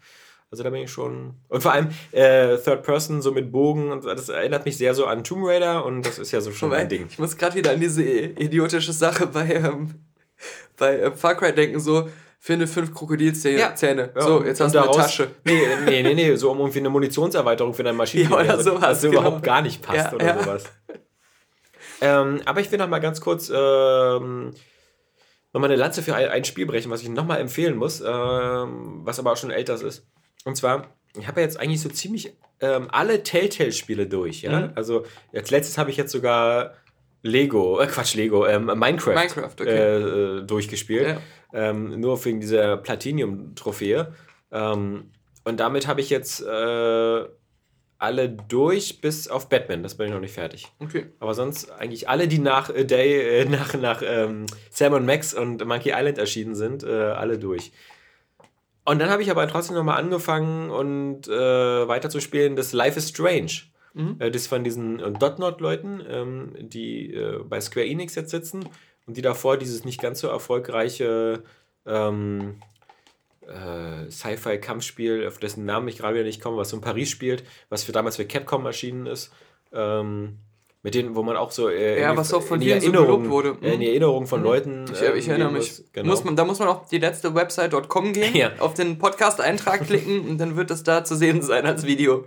Also 0.53 0.65
da 0.65 0.71
bin 0.71 0.83
ich 0.83 0.91
schon. 0.91 1.33
Und 1.49 1.63
vor 1.63 1.73
allem 1.73 1.89
äh, 2.13 2.59
Third 2.59 2.83
Person 2.83 3.23
so 3.23 3.33
mit 3.33 3.51
Bogen 3.51 3.91
und 3.91 4.05
das 4.05 4.29
erinnert 4.29 4.67
mich 4.67 4.77
sehr 4.77 4.95
so 4.95 5.07
an 5.07 5.25
Tomb 5.25 5.47
Raider 5.47 5.83
und 5.87 6.05
das 6.05 6.19
ist 6.19 6.31
ja 6.31 6.43
so 6.43 6.53
schon 6.53 6.69
mein 6.69 6.91
Ding. 6.91 7.07
Ich 7.09 7.19
muss 7.19 7.39
gerade 7.39 7.57
wieder 7.57 7.71
an 7.71 7.81
diese 7.81 8.03
idiotische 8.03 8.93
Sache 8.93 9.27
bei, 9.29 9.55
ähm, 9.55 9.95
bei 10.77 10.99
äh, 10.99 11.13
Far 11.13 11.37
Cry 11.37 11.55
denken, 11.55 11.81
so 11.81 12.07
finde 12.39 12.67
fünf 12.67 12.93
Krokodilzähne. 12.93 13.59
Ja. 13.59 13.75
Zähne. 13.75 14.13
So, 14.15 14.45
jetzt 14.45 14.61
hast 14.61 14.75
du 14.75 14.83
eine 14.83 14.91
Tasche. 14.91 15.31
Nee, 15.45 15.63
nee, 15.87 16.03
nee, 16.03 16.13
nee, 16.13 16.37
so 16.37 16.51
um 16.51 16.59
irgendwie 16.59 16.81
eine 16.81 16.91
Munitionserweiterung 16.91 17.73
für 17.73 17.83
deine 17.83 17.97
Maschine. 17.97 18.29
Ja, 18.31 18.37
oder 18.37 18.61
sowas. 18.61 18.83
Was 18.83 19.01
genau. 19.01 19.21
überhaupt 19.21 19.43
gar 19.43 19.63
nicht 19.63 19.81
passt 19.81 20.13
ja, 20.13 20.13
oder 20.13 20.27
ja. 20.27 20.43
sowas. 20.43 20.65
Ähm, 22.03 22.43
aber 22.45 22.61
ich 22.61 22.71
will 22.71 22.79
noch 22.79 22.89
mal 22.89 22.99
ganz 22.99 23.23
kurz 23.23 23.49
ähm, 23.49 24.53
nochmal 25.55 25.71
eine 25.71 25.77
Lanze 25.77 26.03
für 26.03 26.15
ein, 26.15 26.29
ein 26.29 26.45
Spiel 26.45 26.67
brechen, 26.67 26.91
was 26.91 27.01
ich 27.01 27.09
nochmal 27.09 27.41
empfehlen 27.41 27.77
muss, 27.77 28.03
ähm, 28.03 29.01
was 29.05 29.19
aber 29.19 29.33
auch 29.33 29.37
schon 29.39 29.51
älter 29.51 29.81
ist. 29.81 30.07
Und 30.45 30.57
zwar, 30.57 30.89
ich 31.17 31.27
habe 31.29 31.41
ja 31.41 31.47
jetzt 31.47 31.59
eigentlich 31.59 31.81
so 31.81 31.89
ziemlich 31.89 32.35
ähm, 32.61 32.89
alle 32.91 33.23
Telltale-Spiele 33.23 34.07
durch, 34.07 34.43
ja. 34.43 34.61
Mhm. 34.61 34.73
Also 34.75 35.05
als 35.35 35.51
letztes 35.51 35.79
habe 35.79 35.91
ich 35.91 35.97
jetzt 35.97 36.13
sogar 36.13 36.75
Lego, 37.23 37.81
äh 37.81 37.87
Quatsch, 37.87 38.15
Lego, 38.15 38.47
ähm, 38.47 38.67
Minecraft, 38.67 39.15
Minecraft 39.15 39.55
okay. 39.61 39.69
äh, 39.69 40.39
äh, 40.39 40.43
durchgespielt. 40.43 41.09
Ja. 41.09 41.21
Ähm, 41.55 42.01
nur 42.01 42.25
wegen 42.25 42.41
dieser 42.41 42.77
Platinum-Trophäe. 42.77 44.13
Ähm, 44.51 45.11
und 45.45 45.61
damit 45.61 45.87
habe 45.87 46.01
ich 46.01 46.11
jetzt 46.11 46.41
äh, 46.41 47.25
alle 47.99 48.29
durch, 48.29 49.01
bis 49.01 49.29
auf 49.29 49.49
Batman. 49.49 49.83
Das 49.83 49.97
bin 49.97 50.07
ich 50.07 50.13
noch 50.13 50.21
nicht 50.21 50.35
fertig. 50.35 50.69
Okay. 50.81 51.07
Aber 51.21 51.35
sonst 51.35 51.71
eigentlich 51.71 52.09
alle, 52.09 52.27
die 52.27 52.39
nach 52.39 52.71
äh, 52.71 52.85
Day, 52.85 53.41
äh, 53.41 53.45
nach, 53.45 53.75
nach 53.75 54.03
ähm, 54.05 54.47
Sam 54.71 55.05
Max 55.05 55.35
und 55.35 55.65
Monkey 55.65 55.91
Island 55.91 56.19
erschienen 56.19 56.55
sind, 56.55 56.85
alle 56.85 57.39
durch. 57.39 57.73
Und 58.85 58.99
dann 58.99 59.11
habe 59.11 59.23
ich 59.23 59.31
aber 59.31 59.47
trotzdem 59.47 59.77
nochmal 59.77 59.99
angefangen 59.99 60.71
und 60.71 61.29
äh, 61.29 61.89
weiterzuspielen, 61.89 62.57
das 62.57 62.73
Life 62.73 62.99
is 62.99 63.11
Strange. 63.11 63.53
Mhm. 63.95 64.17
Äh, 64.19 64.31
das 64.31 64.47
von 64.47 64.65
diesen 64.65 64.99
äh, 64.99 65.13
Dotnot-Leuten, 65.13 66.03
ähm, 66.09 66.53
die 66.59 67.15
äh, 67.15 67.39
bei 67.45 67.61
Square 67.61 67.87
Enix 67.87 68.15
jetzt 68.15 68.31
sitzen 68.31 68.69
und 69.07 69.17
die 69.17 69.23
davor 69.23 69.57
dieses 69.57 69.85
nicht 69.85 70.01
ganz 70.01 70.21
so 70.21 70.29
erfolgreiche 70.29 71.45
ähm, 71.87 72.57
äh, 73.47 74.11
Sci-Fi-Kampfspiel, 74.11 75.27
auf 75.27 75.39
dessen 75.39 75.65
Namen 75.65 75.89
ich 75.89 75.99
gerade 75.99 76.15
wieder 76.15 76.25
nicht 76.25 76.41
komme, 76.41 76.57
was 76.57 76.71
so 76.71 76.77
in 76.77 76.83
Paris 76.83 77.11
spielt, 77.11 77.45
was 77.69 77.85
für 77.85 77.93
damals 77.93 78.17
für 78.17 78.27
Capcom 78.27 78.67
erschienen 78.67 79.07
ist. 79.07 79.33
Ähm, 79.73 80.39
Mit 80.85 80.95
denen, 80.97 81.15
wo 81.15 81.23
man 81.23 81.37
auch 81.37 81.53
so 81.53 81.69
äh, 81.69 82.01
ja, 82.01 82.17
was 82.17 82.35
auch 82.35 82.43
von 82.43 82.61
in 82.61 82.67
die 82.67 82.71
so 82.71 82.75
Erinnerung, 82.75 83.23
gelobt 83.25 83.31
wurde. 83.31 83.57
äh, 83.63 83.75
in 83.75 83.81
die 83.81 83.87
Erinnerung 83.89 84.27
von 84.27 84.43
Leuten. 84.43 84.85
Ich, 84.93 85.01
ähm, 85.01 85.13
ich 85.17 85.29
erinnere 85.29 85.51
gehen 85.51 85.59
mich. 85.59 85.69
muss. 85.79 85.85
Genau. 85.93 86.09
Muss 86.09 86.25
man, 86.25 86.35
da 86.35 86.45
muss 86.45 86.59
man 86.59 86.67
auf 86.69 86.89
die 86.89 86.99
letzte 86.99 87.33
Website.com 87.37 88.13
gehen, 88.13 88.35
Ja. 88.37 88.51
auf 88.59 88.75
den 88.75 88.99
Podcast-Eintrag 88.99 89.87
klicken 89.91 90.29
und 90.29 90.39
dann 90.39 90.57
wird 90.57 90.71
das 90.71 90.83
da 90.83 91.05
zu 91.05 91.15
sehen 91.15 91.41
sein 91.43 91.67
als 91.67 91.87
Video. 91.87 92.25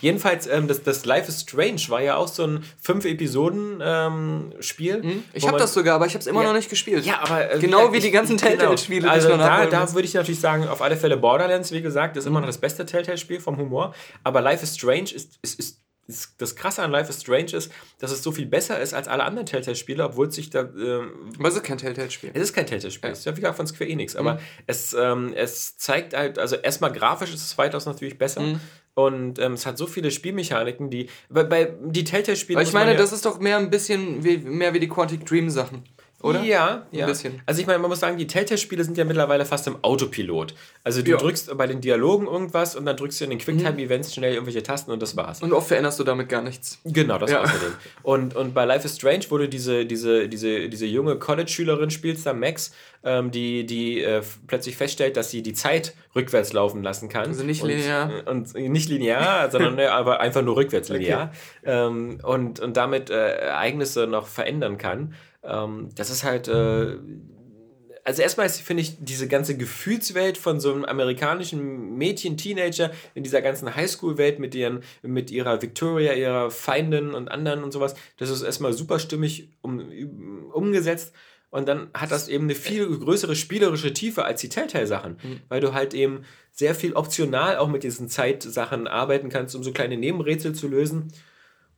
Jedenfalls, 0.00 0.46
ähm, 0.48 0.66
das, 0.68 0.82
das 0.82 1.04
Life 1.06 1.28
is 1.28 1.40
Strange 1.42 1.80
war 1.88 2.00
ja 2.02 2.16
auch 2.16 2.26
so 2.28 2.44
ein 2.44 2.64
Fünf-Episoden-Spiel. 2.82 5.02
Hm? 5.02 5.24
Ich 5.32 5.46
habe 5.46 5.58
das 5.58 5.74
sogar, 5.74 5.96
aber 5.96 6.06
ich 6.06 6.14
habe 6.14 6.20
es 6.20 6.26
immer 6.26 6.42
Ja. 6.42 6.48
noch 6.48 6.54
nicht 6.54 6.70
gespielt. 6.70 7.04
Ja, 7.04 7.20
aber 7.22 7.52
äh, 7.52 7.58
Genau 7.58 7.92
wie 7.92 8.00
die 8.00 8.10
ganzen 8.10 8.36
Telltale-Spiele, 8.38 9.02
die 9.02 9.08
Also 9.08 9.30
ich 9.30 9.36
da, 9.36 9.66
da 9.66 9.92
würde 9.92 10.06
ich 10.06 10.14
natürlich 10.14 10.40
sagen, 10.40 10.66
auf 10.68 10.82
alle 10.82 10.96
Fälle 10.96 11.16
Borderlands, 11.16 11.72
wie 11.72 11.82
gesagt, 11.82 12.16
ist 12.16 12.26
immer 12.26 12.40
noch 12.40 12.46
das 12.48 12.58
beste 12.58 12.86
Telltale-Spiel 12.86 13.40
vom 13.40 13.56
Humor. 13.56 13.94
Aber 14.24 14.40
Life 14.40 14.62
is 14.64 14.74
Strange 14.76 15.12
ist, 15.14 15.38
ist, 15.42 15.58
ist, 15.58 15.80
ist 16.08 16.34
das 16.38 16.56
Krasse 16.56 16.82
an 16.82 16.90
Life 16.90 17.10
is 17.10 17.20
Strange 17.20 17.52
ist, 17.52 17.70
dass 18.00 18.10
es 18.10 18.22
so 18.22 18.32
viel 18.32 18.46
besser 18.46 18.80
ist 18.80 18.94
als 18.94 19.06
alle 19.08 19.22
anderen 19.24 19.46
Telltale-Spiele, 19.46 20.04
obwohl 20.04 20.28
es 20.28 20.34
sich 20.34 20.50
da 20.50 20.62
ähm, 20.62 21.10
Aber 21.38 21.48
es 21.48 21.54
ist 21.54 21.62
kein 21.62 21.78
Telltale-Spiel. 21.78 22.30
es 22.34 22.42
ist 22.42 22.52
kein 22.54 22.66
Telltale-Spiel, 22.66 23.10
es 23.10 23.18
ist 23.20 23.24
ja 23.26 23.36
wie 23.36 23.42
von 23.54 23.66
Square 23.66 23.88
Enix, 23.90 24.16
aber 24.16 24.40
es, 24.66 24.94
ähm, 24.94 25.32
es 25.36 25.76
zeigt 25.76 26.14
halt, 26.16 26.38
also 26.38 26.56
erstmal 26.56 26.90
grafisch 26.92 27.32
ist 27.32 27.42
es 27.42 27.56
weitaus 27.58 27.86
natürlich 27.86 28.18
besser. 28.18 28.58
Und 28.94 29.38
ähm, 29.38 29.52
es 29.52 29.64
hat 29.64 29.78
so 29.78 29.86
viele 29.86 30.10
Spielmechaniken, 30.10 30.90
die, 30.90 31.08
bei, 31.28 31.44
bei 31.44 31.72
die 31.84 32.02
Telltale-Spiele 32.02 32.60
ich 32.62 32.72
meine, 32.72 32.92
ja- 32.92 32.96
das 32.98 33.12
ist 33.12 33.24
doch 33.26 33.38
mehr 33.38 33.56
ein 33.58 33.70
bisschen 33.70 34.24
wie, 34.24 34.38
mehr 34.38 34.74
wie 34.74 34.80
die 34.80 34.88
Quantic 34.88 35.24
Dream 35.24 35.50
Sachen, 35.50 35.84
oder? 36.20 36.42
Ja, 36.42 36.86
ja. 36.90 37.06
bisschen. 37.06 37.40
Also 37.46 37.60
ich 37.60 37.66
meine, 37.68 37.78
man 37.78 37.90
muss 37.90 38.00
sagen, 38.00 38.16
die 38.16 38.26
Telltale-Spiele 38.26 38.82
sind 38.82 38.98
ja 38.98 39.04
mittlerweile 39.04 39.44
fast 39.44 39.68
im 39.68 39.82
Autopilot. 39.82 40.54
Also 40.82 41.00
du. 41.02 41.12
Mhm. 41.12 41.18
drückst 41.18 41.56
bei 41.56 41.66
den 41.66 41.80
Dialogen 41.80 42.26
irgendwas 42.26 42.74
und 42.74 42.86
dann 42.86 42.96
drückst 42.96 43.20
du 43.20 43.24
in 43.24 43.30
den 43.30 43.38
Quicktime-Events 43.38 44.14
schnell 44.14 44.34
irgendwelche 44.34 44.62
Tasten 44.62 44.90
und 44.90 45.00
das 45.00 45.16
war's. 45.16 45.42
Und 45.42 45.52
oft 45.52 45.68
veränderst 45.68 46.00
du 46.00 46.04
damit 46.04 46.28
gar 46.28 46.42
nichts. 46.42 46.80
Genau, 46.84 47.18
das 47.18 47.30
Ja. 47.30 47.42
außerdem. 47.42 47.72
Und, 48.02 48.34
und 48.34 48.52
bei 48.52 48.64
Life 48.64 48.84
is 48.84 48.96
Strange, 48.96 49.26
du 49.28 49.46
diese, 49.46 49.86
diese, 49.86 50.28
diese, 50.28 50.68
diese 50.68 50.86
junge 50.86 51.16
College-Schülerin 51.16 51.90
spielst, 51.90 52.26
da 52.26 52.32
Max, 52.32 52.72
ähm, 53.04 53.30
die, 53.30 53.64
die 53.64 54.02
äh, 54.02 54.22
plötzlich 54.48 54.76
feststellt, 54.76 55.16
dass 55.16 55.30
sie 55.30 55.42
die 55.42 55.52
Zeit 55.52 55.94
rückwärts 56.16 56.52
laufen 56.52 56.82
lassen 56.82 57.08
kann. 57.08 57.28
Also 57.28 57.44
nicht 57.44 57.62
und, 57.62 57.68
linear. 57.68 58.26
Und 58.26 58.54
nicht 58.54 58.88
linear, 58.88 59.50
sondern 59.52 59.76
ne, 59.76 59.92
aber 59.92 60.18
einfach 60.18 60.42
nur 60.42 60.56
rückwärts 60.56 60.88
linear. 60.88 61.32
Ähm, 61.64 62.18
und, 62.24 62.58
und 62.58 62.76
damit 62.76 63.08
äh, 63.10 63.36
Ereignisse 63.36 64.08
noch 64.08 64.26
verändern 64.26 64.78
kann. 64.78 65.14
Ähm, 65.42 65.90
das 65.94 66.10
ist 66.10 66.24
halt. 66.24 66.48
Äh, 66.48 66.98
also 68.04 68.22
erstmal 68.22 68.48
finde 68.48 68.82
ich, 68.82 68.96
diese 69.00 69.28
ganze 69.28 69.54
Gefühlswelt 69.54 70.38
von 70.38 70.60
so 70.60 70.72
einem 70.72 70.86
amerikanischen 70.86 71.98
Mädchen, 71.98 72.38
Teenager 72.38 72.90
in 73.14 73.22
dieser 73.22 73.42
ganzen 73.42 73.76
Highschool-Welt 73.76 74.38
mit, 74.38 74.54
ihren, 74.54 74.82
mit 75.02 75.30
ihrer 75.30 75.60
Victoria, 75.60 76.14
ihrer 76.14 76.50
Feindin 76.50 77.12
und 77.12 77.30
anderen 77.30 77.62
und 77.62 77.70
sowas, 77.70 77.94
das 78.16 78.30
ist 78.30 78.40
erstmal 78.40 78.72
super 78.72 78.98
stimmig 78.98 79.50
um, 79.60 79.90
umgesetzt. 80.54 81.12
Und 81.50 81.68
dann 81.68 81.90
hat 81.92 82.10
das 82.10 82.28
eben 82.28 82.44
eine 82.44 82.54
viel 82.54 82.86
größere 82.86 83.36
spielerische 83.36 83.92
Tiefe 83.92 84.24
als 84.24 84.40
die 84.40 84.48
Telltale-Sachen, 84.48 85.18
weil 85.50 85.60
du 85.60 85.74
halt 85.74 85.92
eben 85.92 86.24
sehr 86.50 86.74
viel 86.74 86.94
optional 86.94 87.56
auch 87.58 87.68
mit 87.68 87.84
diesen 87.84 88.08
Zeitsachen 88.08 88.86
arbeiten 88.86 89.28
kannst, 89.28 89.54
um 89.54 89.62
so 89.62 89.72
kleine 89.72 89.98
Nebenrätsel 89.98 90.54
zu 90.54 90.68
lösen. 90.68 91.12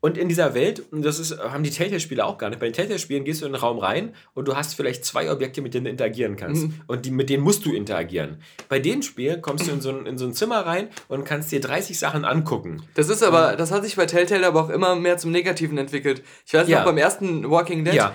Und 0.03 0.17
in 0.17 0.29
dieser 0.31 0.55
Welt, 0.55 0.83
und 0.93 1.05
das 1.05 1.19
ist, 1.19 1.39
haben 1.39 1.63
die 1.63 1.69
Telltale-Spiele 1.71 2.25
auch 2.25 2.39
gar 2.39 2.49
nicht. 2.49 2.59
Bei 2.59 2.67
den 2.67 2.73
Telltale-Spielen 2.73 3.23
gehst 3.25 3.43
du 3.43 3.47
in 3.47 3.53
den 3.53 3.61
Raum 3.61 3.79
rein 3.79 4.15
und 4.33 4.49
du 4.49 4.57
hast 4.57 4.75
vielleicht 4.75 5.05
zwei 5.05 5.31
Objekte, 5.31 5.61
mit 5.61 5.75
denen 5.75 5.85
du 5.85 5.91
interagieren 5.91 6.37
kannst. 6.37 6.69
Und 6.87 7.05
die, 7.05 7.11
mit 7.11 7.29
denen 7.29 7.43
musst 7.43 7.67
du 7.67 7.73
interagieren. 7.75 8.41
Bei 8.71 8.79
den 8.79 9.03
Spielen 9.03 9.43
kommst 9.43 9.67
du 9.67 9.73
in 9.73 9.83
so, 9.83 9.91
ein, 9.91 10.07
in 10.07 10.17
so 10.17 10.25
ein 10.25 10.33
Zimmer 10.33 10.61
rein 10.65 10.89
und 11.09 11.25
kannst 11.25 11.53
dir 11.53 11.61
30 11.61 11.99
Sachen 11.99 12.25
angucken. 12.25 12.83
Das 12.95 13.11
ist 13.11 13.23
aber, 13.23 13.57
das 13.57 13.73
hat 13.73 13.85
sich 13.85 13.97
bei 13.97 14.07
Telltale 14.07 14.47
aber 14.47 14.63
auch 14.65 14.71
immer 14.71 14.95
mehr 14.97 15.19
zum 15.19 15.33
Negativen 15.33 15.77
entwickelt. 15.77 16.23
Ich 16.47 16.55
weiß 16.55 16.67
Ja. 16.67 16.79
noch, 16.79 16.87
beim 16.87 16.97
ersten 16.97 17.51
Walking 17.51 17.85
Dead, 17.85 17.93
Ja. 17.95 18.15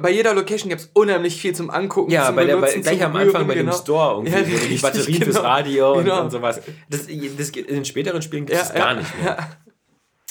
bei 0.00 0.10
jeder 0.10 0.32
Location 0.32 0.70
gab 0.70 0.78
es 0.78 0.88
unheimlich 0.94 1.38
viel 1.38 1.54
zum 1.54 1.68
Angucken, 1.68 2.10
Ja, 2.10 2.26
zum 2.28 2.36
bei 2.36 2.46
der, 2.46 2.56
bei, 2.56 2.72
gleich 2.72 3.04
am 3.04 3.14
Anfang 3.14 3.46
bei 3.46 3.54
dem 3.54 3.66
genau. 3.66 3.76
Store 3.76 4.14
irgendwie, 4.24 4.32
Ja, 4.32 4.38
du 4.40 4.46
die 4.46 4.54
richtig, 4.56 4.80
Batterien 4.82 5.22
fürs 5.24 5.36
genau. 5.36 5.46
Radio 5.48 5.92
und, 5.92 6.04
Genau. 6.04 6.22
und 6.22 6.30
sowas. 6.30 6.60
Das, 6.88 7.06
das, 7.36 7.52
geht- 7.52 7.66
in 7.68 7.74
den 7.74 7.84
späteren 7.84 8.22
Spielen 8.22 8.46
gibt 8.46 8.58
es 8.58 8.72
gar 8.72 8.94
nicht 8.94 9.22
mehr. 9.22 9.36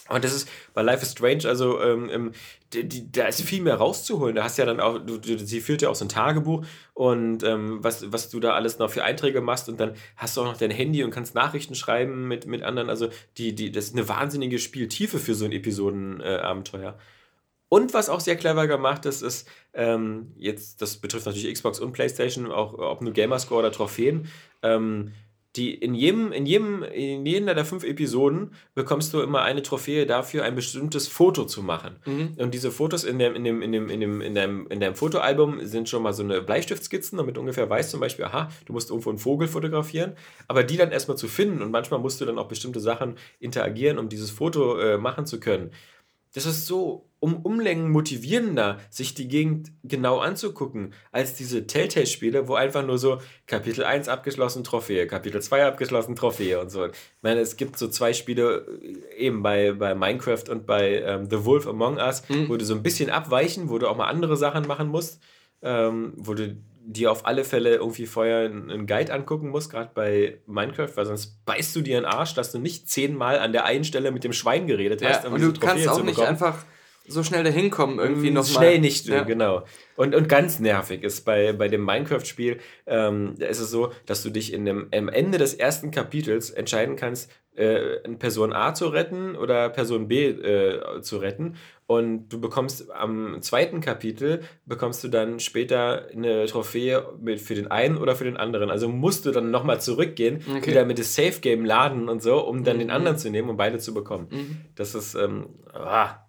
Und 0.09 0.23
das 0.23 0.33
ist 0.33 0.49
bei 0.73 0.81
Life 0.81 1.03
is 1.03 1.11
Strange, 1.11 1.47
also 1.47 1.81
ähm, 1.81 2.09
ähm, 2.09 2.31
die, 2.73 2.87
die, 2.87 3.11
da 3.11 3.27
ist 3.27 3.41
viel 3.41 3.61
mehr 3.61 3.75
rauszuholen. 3.75 4.35
Da 4.35 4.43
hast 4.43 4.57
ja 4.57 4.65
dann 4.65 4.79
auch, 4.79 4.99
du, 4.99 5.17
du, 5.17 5.39
sie 5.39 5.61
führt 5.61 5.81
ja 5.81 5.89
auch 5.89 5.95
so 5.95 6.05
ein 6.05 6.09
Tagebuch 6.09 6.65
und 6.93 7.43
ähm, 7.43 7.83
was, 7.83 8.11
was 8.11 8.29
du 8.29 8.39
da 8.39 8.53
alles 8.53 8.79
noch 8.79 8.89
für 8.89 9.03
Einträge 9.03 9.41
machst 9.41 9.69
und 9.69 9.79
dann 9.79 9.93
hast 10.15 10.35
du 10.35 10.41
auch 10.41 10.45
noch 10.45 10.57
dein 10.57 10.71
Handy 10.71 11.03
und 11.03 11.11
kannst 11.11 11.35
Nachrichten 11.35 11.75
schreiben 11.75 12.27
mit, 12.27 12.45
mit 12.45 12.63
anderen. 12.63 12.89
Also 12.89 13.09
die, 13.37 13.55
die, 13.55 13.71
das 13.71 13.85
ist 13.85 13.93
eine 13.93 14.07
wahnsinnige 14.07 14.59
Spieltiefe 14.59 15.19
für 15.19 15.35
so 15.35 15.45
ein 15.45 15.51
Episodenabenteuer. 15.51 16.47
Abenteuer. 16.47 16.97
Und 17.69 17.93
was 17.93 18.09
auch 18.09 18.21
sehr 18.21 18.37
clever 18.37 18.67
gemacht 18.67 19.05
ist, 19.05 19.21
ist, 19.21 19.47
ähm, 19.73 20.33
jetzt, 20.37 20.81
das 20.81 20.97
betrifft 20.97 21.25
natürlich 21.25 21.53
Xbox 21.53 21.79
und 21.79 21.91
PlayStation, 21.91 22.51
auch 22.51 22.73
ob 22.73 23.01
nur 23.01 23.11
Gamerscore 23.11 23.59
oder 23.59 23.71
Trophäen, 23.71 24.29
ähm, 24.63 25.13
die 25.57 25.73
in 25.73 25.95
jedem, 25.95 26.31
in 26.31 26.45
jedem, 26.45 26.83
in 26.83 27.25
jeder 27.25 27.55
der 27.55 27.65
fünf 27.65 27.83
Episoden 27.83 28.51
bekommst 28.75 29.13
du 29.13 29.21
immer 29.21 29.41
eine 29.41 29.63
Trophäe 29.63 30.05
dafür, 30.05 30.43
ein 30.43 30.55
bestimmtes 30.55 31.07
Foto 31.07 31.45
zu 31.45 31.63
machen. 31.63 31.97
Und 32.37 32.53
diese 32.53 32.71
Fotos 32.71 33.03
in 33.03 33.19
dem, 33.19 33.35
in 33.35 33.43
dem, 33.43 33.61
in 33.61 33.71
dem, 33.71 33.89
in 33.89 33.99
dem, 33.99 34.21
in 34.21 34.35
deinem, 34.35 34.67
in 34.67 34.79
deinem 34.79 34.95
Fotoalbum 34.95 35.65
sind 35.65 35.89
schon 35.89 36.03
mal 36.03 36.13
so 36.13 36.23
eine 36.23 36.41
Bleistiftskizzen, 36.41 37.17
damit 37.17 37.35
du 37.35 37.41
ungefähr 37.41 37.69
weißt 37.69 37.91
zum 37.91 37.99
Beispiel, 37.99 38.25
aha, 38.25 38.49
du 38.65 38.73
musst 38.73 38.89
irgendwo 38.89 39.09
einen 39.09 39.19
Vogel 39.19 39.47
fotografieren, 39.47 40.13
aber 40.47 40.63
die 40.63 40.77
dann 40.77 40.91
erstmal 40.91 41.17
zu 41.17 41.27
finden 41.27 41.61
und 41.61 41.71
manchmal 41.71 41.99
musst 41.99 42.21
du 42.21 42.25
dann 42.25 42.37
auch 42.37 42.47
bestimmte 42.47 42.79
Sachen 42.79 43.15
interagieren, 43.39 43.97
um 43.97 44.07
dieses 44.07 44.31
Foto 44.31 44.79
äh, 44.79 44.97
machen 44.97 45.25
zu 45.25 45.39
können. 45.39 45.71
Das 46.33 46.45
ist 46.45 46.67
so 46.67 47.06
um 47.19 47.37
Umlängen 47.37 47.89
motivierender, 47.89 48.77
sich 48.89 49.15
die 49.15 49.27
Gegend 49.27 49.71
genau 49.83 50.19
anzugucken, 50.19 50.93
als 51.11 51.33
diese 51.33 51.65
Telltale-Spiele, 51.65 52.47
wo 52.47 52.55
einfach 52.55 52.85
nur 52.85 52.97
so 52.97 53.19
Kapitel 53.47 53.83
1 53.83 54.07
abgeschlossen, 54.07 54.63
Trophäe, 54.63 55.07
Kapitel 55.07 55.41
2 55.41 55.65
abgeschlossen, 55.65 56.15
Trophäe 56.15 56.59
und 56.59 56.69
so. 56.69 56.85
Ich 56.85 56.93
meine, 57.21 57.39
es 57.39 57.57
gibt 57.57 57.77
so 57.77 57.87
zwei 57.87 58.13
Spiele, 58.13 58.65
äh, 58.81 59.25
eben 59.25 59.41
bei, 59.41 59.71
bei 59.71 59.95
Minecraft 59.95 60.49
und 60.49 60.65
bei 60.65 61.01
ähm, 61.01 61.29
The 61.29 61.43
Wolf 61.45 61.67
Among 61.67 61.97
Us, 61.97 62.23
wo 62.47 62.55
du 62.55 62.65
so 62.65 62.75
ein 62.75 62.83
bisschen 62.83 63.09
abweichen, 63.09 63.69
wo 63.69 63.79
du 63.79 63.87
auch 63.87 63.97
mal 63.97 64.07
andere 64.07 64.37
Sachen 64.37 64.67
machen 64.67 64.87
musst, 64.87 65.19
ähm, 65.63 66.13
wo 66.17 66.35
du 66.35 66.55
dir 66.87 67.11
auf 67.11 67.25
alle 67.25 67.43
Fälle 67.43 67.75
irgendwie 67.75 68.05
vorher 68.05 68.45
einen 68.45 68.87
Guide 68.87 69.13
angucken 69.13 69.49
musst, 69.49 69.69
gerade 69.69 69.91
bei 69.93 70.39
Minecraft, 70.45 70.95
weil 70.95 71.05
sonst 71.05 71.43
beißt 71.45 71.75
du 71.75 71.81
dir 71.81 71.97
einen 71.97 72.05
Arsch, 72.05 72.33
dass 72.33 72.53
du 72.53 72.59
nicht 72.59 72.89
zehnmal 72.89 73.39
an 73.39 73.51
der 73.51 73.65
einen 73.65 73.83
Stelle 73.83 74.11
mit 74.11 74.23
dem 74.23 74.31
Schwein 74.31 74.67
geredet 74.67 75.03
hast. 75.03 75.23
Ja, 75.23 75.29
um 75.29 75.35
und 75.35 75.41
du 75.41 75.53
kannst 75.59 75.87
auch 75.89 76.01
nicht 76.03 76.19
einfach 76.19 76.63
so 77.07 77.23
schnell 77.23 77.43
dahin 77.43 77.69
kommen, 77.69 77.99
irgendwie 77.99 78.29
nochmal. 78.31 78.45
Schnell 78.63 78.79
nicht, 78.79 79.07
Ja. 79.07 79.23
genau. 79.23 79.63
Und, 79.95 80.13
und 80.15 80.29
ganz 80.29 80.59
nervig 80.59 81.03
ist 81.03 81.25
bei, 81.25 81.53
bei 81.53 81.67
dem 81.69 81.83
Minecraft-Spiel, 81.83 82.59
ähm, 82.85 83.33
da 83.39 83.47
ist 83.47 83.59
es 83.59 83.71
so, 83.71 83.91
dass 84.05 84.23
du 84.23 84.29
dich 84.29 84.53
in 84.53 84.65
dem, 84.65 84.89
am 84.93 85.09
Ende 85.09 85.37
des 85.37 85.53
ersten 85.53 85.89
Kapitels 85.91 86.49
entscheiden 86.51 86.95
kannst, 86.95 87.31
äh, 87.55 87.97
Person 88.19 88.53
A 88.53 88.75
zu 88.75 88.89
retten 88.89 89.35
oder 89.35 89.69
Person 89.69 90.07
B 90.07 90.27
äh, 90.27 91.01
zu 91.01 91.17
retten. 91.17 91.55
Und 91.87 92.29
du 92.29 92.39
bekommst 92.39 92.91
am 92.91 93.41
zweiten 93.41 93.79
Kapitel, 93.81 94.41
bekommst 94.65 95.03
du 95.03 95.07
dann 95.07 95.39
später 95.39 96.07
eine 96.13 96.45
Trophäe 96.45 97.03
mit, 97.19 97.39
für 97.41 97.55
den 97.55 97.71
einen 97.71 97.97
oder 97.97 98.15
für 98.15 98.25
den 98.25 98.37
anderen. 98.37 98.69
Also 98.69 98.89
musst 98.89 99.25
du 99.25 99.31
dann 99.31 99.49
nochmal 99.49 99.81
zurückgehen, 99.81 100.43
Okay. 100.57 100.69
wieder 100.71 100.85
mit 100.85 100.99
dem 100.99 101.05
Safe-Game 101.05 101.65
laden 101.65 102.09
und 102.09 102.21
so, 102.21 102.39
um 102.45 102.63
dann 102.63 102.77
den 102.77 102.87
Mhm. 102.89 102.93
anderen 102.93 103.17
zu 103.17 103.31
nehmen, 103.31 103.49
um 103.49 103.57
beide 103.57 103.79
zu 103.79 103.93
bekommen. 103.93 104.27
Mhm. 104.29 104.57
Das 104.75 104.93
ist, 104.93 105.15
ähm, 105.15 105.47
ah, 105.73 106.26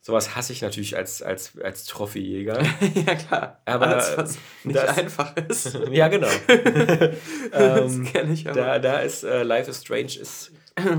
sowas 0.00 0.34
hasse 0.34 0.52
ich 0.52 0.62
natürlich 0.62 0.96
als, 0.96 1.22
als, 1.22 1.58
als 1.60 1.84
Trophäejäger. 1.84 2.62
ja, 3.06 3.14
klar. 3.14 3.60
Aber 3.64 3.86
Alles, 3.88 4.16
was 4.16 4.38
nicht 4.64 4.78
das- 4.78 4.98
einfach 4.98 5.36
ist. 5.36 5.78
ja, 5.90 6.08
genau. 6.08 6.28
das 7.52 7.94
ähm, 7.96 8.04
kenne 8.04 8.32
ich 8.32 8.48
aber. 8.48 8.58
da, 8.58 8.78
da 8.78 8.98
ist 9.00 9.24
äh, 9.24 9.42
Life 9.42 9.70
is 9.70 9.80
Strange 9.82 10.16
ist. 10.20 10.52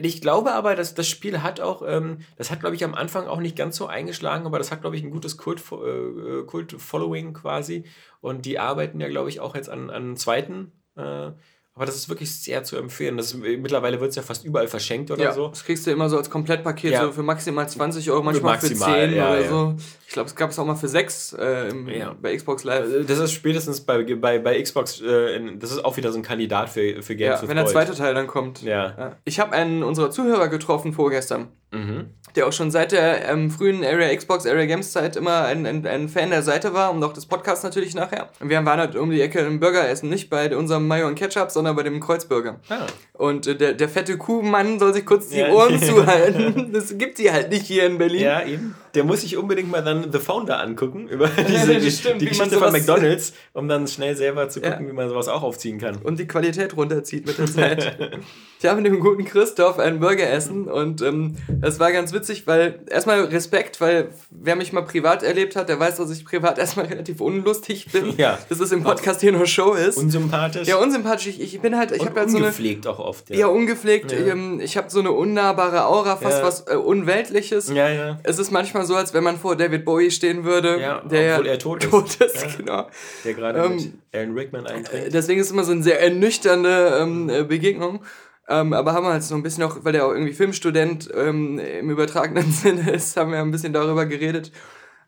Ich 0.00 0.20
glaube 0.20 0.52
aber, 0.52 0.76
dass 0.76 0.94
das 0.94 1.08
Spiel 1.08 1.42
hat 1.42 1.58
auch, 1.58 1.82
ähm, 1.84 2.18
das 2.36 2.52
hat, 2.52 2.60
glaube 2.60 2.76
ich, 2.76 2.84
am 2.84 2.94
Anfang 2.94 3.26
auch 3.26 3.40
nicht 3.40 3.56
ganz 3.56 3.74
so 3.76 3.88
eingeschlagen, 3.88 4.46
aber 4.46 4.56
das 4.58 4.70
hat, 4.70 4.80
glaube 4.82 4.94
ich, 4.94 5.02
ein 5.02 5.10
gutes 5.10 5.36
Kult, 5.36 5.60
äh, 5.72 6.44
Kult-Following 6.46 7.32
quasi. 7.32 7.82
Und 8.20 8.46
die 8.46 8.60
arbeiten 8.60 9.00
ja, 9.00 9.08
glaube 9.08 9.28
ich, 9.28 9.40
auch 9.40 9.56
jetzt 9.56 9.68
an, 9.68 9.90
an 9.90 9.96
einem 9.96 10.16
zweiten. 10.16 10.70
Äh, 10.96 11.32
aber 11.78 11.86
das 11.86 11.94
ist 11.94 12.08
wirklich 12.08 12.34
sehr 12.34 12.64
zu 12.64 12.76
empfehlen. 12.76 13.16
Das 13.16 13.26
ist, 13.26 13.36
mittlerweile 13.36 14.00
wird 14.00 14.10
es 14.10 14.16
ja 14.16 14.22
fast 14.22 14.44
überall 14.44 14.66
verschenkt 14.66 15.12
oder 15.12 15.22
ja, 15.22 15.32
so. 15.32 15.46
das 15.46 15.64
kriegst 15.64 15.86
du 15.86 15.92
immer 15.92 16.08
so 16.08 16.18
als 16.18 16.28
Komplettpaket, 16.28 16.90
Ja. 16.92 17.04
so 17.04 17.12
für 17.12 17.22
maximal 17.22 17.68
20 17.68 18.10
Euro, 18.10 18.24
manchmal 18.24 18.54
Maximal, 18.54 19.00
für 19.00 19.08
10 19.08 19.16
ja, 19.16 19.30
oder 19.32 19.44
so. 19.48 19.74
Ich 20.08 20.12
glaube, 20.12 20.28
es 20.28 20.34
gab 20.34 20.50
es 20.50 20.58
auch 20.58 20.64
mal 20.66 20.74
für 20.74 20.88
6 20.88 21.34
äh, 21.34 21.68
im, 21.68 21.88
bei 22.20 22.34
Xbox 22.36 22.64
Live. 22.64 22.80
Also 22.82 23.02
Das 23.04 23.18
ist 23.20 23.32
spätestens 23.32 23.80
bei, 23.82 24.02
bei, 24.16 24.40
bei 24.40 24.60
Xbox, 24.60 25.00
äh, 25.00 25.36
in, 25.36 25.60
das 25.60 25.70
ist 25.70 25.84
auch 25.84 25.96
wieder 25.96 26.10
so 26.10 26.18
ein 26.18 26.22
Kandidat 26.22 26.68
für, 26.68 27.00
für 27.02 27.14
Games 27.14 27.42
Ja, 27.42 27.48
wenn 27.48 27.54
der 27.54 27.64
Gold. 27.64 27.72
zweite 27.74 27.94
Teil 27.94 28.14
dann 28.14 28.26
kommt. 28.26 28.62
Ja. 28.62 28.94
Ja. 28.98 29.16
Ich 29.24 29.38
habe 29.38 29.52
einen 29.52 29.84
unserer 29.84 30.10
Zuhörer 30.10 30.48
getroffen 30.48 30.92
vorgestern. 30.92 31.48
Mhm. 31.70 32.14
der 32.34 32.46
auch 32.46 32.52
schon 32.52 32.70
seit 32.70 32.92
der 32.92 33.28
ähm, 33.28 33.50
frühen 33.50 33.84
Area 33.84 34.16
Xbox, 34.16 34.46
Area 34.46 34.64
Games 34.64 34.90
Zeit 34.90 35.16
immer 35.16 35.44
ein, 35.44 35.66
ein, 35.66 35.86
ein 35.86 36.08
Fan 36.08 36.30
der 36.30 36.42
Seite 36.42 36.72
war 36.72 36.90
und 36.92 37.04
auch 37.04 37.12
des 37.12 37.26
Podcasts 37.26 37.62
natürlich 37.62 37.94
nachher. 37.94 38.30
Und 38.40 38.48
wir 38.48 38.64
waren 38.64 38.80
halt 38.80 38.96
um 38.96 39.10
die 39.10 39.20
Ecke 39.20 39.40
im 39.40 39.60
Burger 39.60 39.86
essen, 39.86 40.08
nicht 40.08 40.30
bei 40.30 40.56
unserem 40.56 40.86
Mayo 40.88 41.06
und 41.06 41.14
Ketchup, 41.14 41.50
sondern 41.50 41.67
bei 41.74 41.82
dem 41.82 42.00
Kreuzburger. 42.00 42.60
Ah. 42.68 42.86
Und 43.12 43.46
äh, 43.46 43.56
der, 43.56 43.72
der 43.74 43.88
fette 43.88 44.16
Kuhmann 44.16 44.78
soll 44.78 44.94
sich 44.94 45.04
kurz 45.06 45.28
die 45.28 45.38
Ja. 45.38 45.50
Ohren 45.50 45.80
zuhalten. 45.82 46.72
Das 46.72 46.96
gibt 46.98 47.16
sie 47.18 47.32
halt 47.32 47.50
nicht 47.50 47.66
hier 47.66 47.86
in 47.86 47.98
Berlin. 47.98 48.20
Ja, 48.22 48.44
eben. 48.44 48.74
Der 48.94 49.04
muss 49.04 49.20
sich 49.20 49.36
unbedingt 49.36 49.70
mal 49.70 49.82
dann 49.82 50.10
The 50.12 50.18
Founder 50.18 50.60
angucken, 50.60 51.08
über 51.08 51.28
diese, 51.28 51.76
die, 51.78 51.90
stimmt, 51.90 52.20
die 52.22 52.26
Geschichte 52.26 52.56
von 52.58 52.72
McDonalds, 52.72 53.32
um 53.52 53.68
dann 53.68 53.86
schnell 53.86 54.16
selber 54.16 54.48
zu 54.48 54.60
gucken, 54.60 54.84
Ja. 54.86 54.88
wie 54.90 54.94
man 54.94 55.08
sowas 55.08 55.28
auch 55.28 55.42
aufziehen 55.42 55.78
kann. 55.78 55.96
und 56.02 56.18
die 56.18 56.26
Qualität 56.26 56.76
runterzieht 56.76 57.26
mit 57.26 57.38
der 57.38 57.46
Zeit. 57.46 58.18
ich 58.60 58.66
habe 58.66 58.80
mit 58.80 58.90
dem 58.92 59.00
guten 59.00 59.24
Christoph 59.24 59.78
einen 59.78 60.00
Burger 60.00 60.28
essen 60.28 60.68
und 60.68 61.00
ähm, 61.02 61.36
das 61.48 61.78
war 61.78 61.92
ganz 61.92 62.12
witzig, 62.12 62.46
weil 62.46 62.80
erstmal 62.90 63.20
Respekt, 63.24 63.80
weil 63.80 64.08
wer 64.30 64.56
mich 64.56 64.72
mal 64.72 64.82
privat 64.82 65.22
erlebt 65.22 65.54
hat, 65.56 65.68
der 65.68 65.78
weiß, 65.78 65.96
dass 65.96 66.10
ich 66.10 66.24
privat 66.24 66.58
erstmal 66.58 66.86
relativ 66.86 67.20
unlustig 67.20 67.86
bin. 67.92 68.14
Ja. 68.16 68.38
Dass 68.48 68.60
es 68.60 68.72
im 68.72 68.82
Podcast 68.82 69.20
hier 69.20 69.32
nur 69.32 69.46
Show 69.46 69.74
ist. 69.74 69.96
Unsympathisch 69.96 70.66
ja, 70.68 70.76
unsympathisch. 70.76 71.26
Ich, 71.28 71.40
ich 71.40 71.60
bin 71.60 71.76
halt, 71.76 71.92
ich 71.92 72.04
habe 72.04 72.18
halt 72.18 72.30
so 72.30 72.36
eine 72.36 72.46
ungepflegt 72.46 72.86
auch 72.86 72.98
oft. 72.98 73.30
ja 73.30 73.46
ungepflegt. 73.46 74.12
Ja. 74.12 74.18
Ähm, 74.18 74.60
ich 74.60 74.76
habe 74.76 74.90
so 74.90 75.00
eine 75.00 75.12
unnahbare 75.12 75.86
Aura, 75.86 76.16
fast 76.16 76.38
Ja. 76.38 76.44
was 76.44 76.66
äh, 76.68 76.74
unweltliches. 76.76 77.68
ja, 77.70 77.88
ja. 77.88 78.18
Es 78.24 78.38
ist 78.38 78.50
manchmal 78.50 78.84
so, 78.86 78.94
als 78.96 79.14
wenn 79.14 79.22
man 79.24 79.36
vor 79.38 79.56
David 79.56 79.84
Bowie 79.84 80.10
stehen 80.10 80.44
würde, 80.44 80.80
Ja, 80.80 81.00
der 81.02 81.34
obwohl 81.36 81.46
ja 81.46 81.52
er 81.52 81.58
tot 81.58 81.84
ist. 81.84 81.90
tot 81.90 82.14
ist 82.20 82.42
Ja. 82.42 82.48
genau. 82.56 82.86
Der 83.24 83.34
gerade 83.34 83.58
Ähm, 83.60 83.76
mit 83.76 83.92
Alan 84.12 84.32
Rickman 84.34 84.66
Äh, 84.66 84.70
einträgt. 84.70 85.14
Deswegen 85.14 85.40
ist 85.40 85.46
es 85.46 85.52
immer 85.52 85.64
so 85.64 85.72
eine 85.72 85.82
sehr 85.82 86.00
ernüchternde 86.00 86.98
ähm, 87.00 87.28
äh, 87.30 87.42
Begegnung. 87.44 88.00
Ähm, 88.48 88.72
aber 88.72 88.94
haben 88.94 89.04
wir 89.04 89.12
halt 89.12 89.22
so 89.22 89.34
ein 89.34 89.42
bisschen 89.42 89.62
auch, 89.64 89.76
weil 89.82 89.92
der 89.92 90.06
auch 90.06 90.12
irgendwie 90.12 90.32
Filmstudent 90.32 91.10
ähm, 91.14 91.58
im 91.58 91.90
übertragenen 91.90 92.50
Sinne 92.52 92.90
ist, 92.92 93.16
haben 93.16 93.32
wir 93.32 93.40
ein 93.40 93.50
bisschen 93.50 93.72
darüber 93.72 94.06
geredet. 94.06 94.52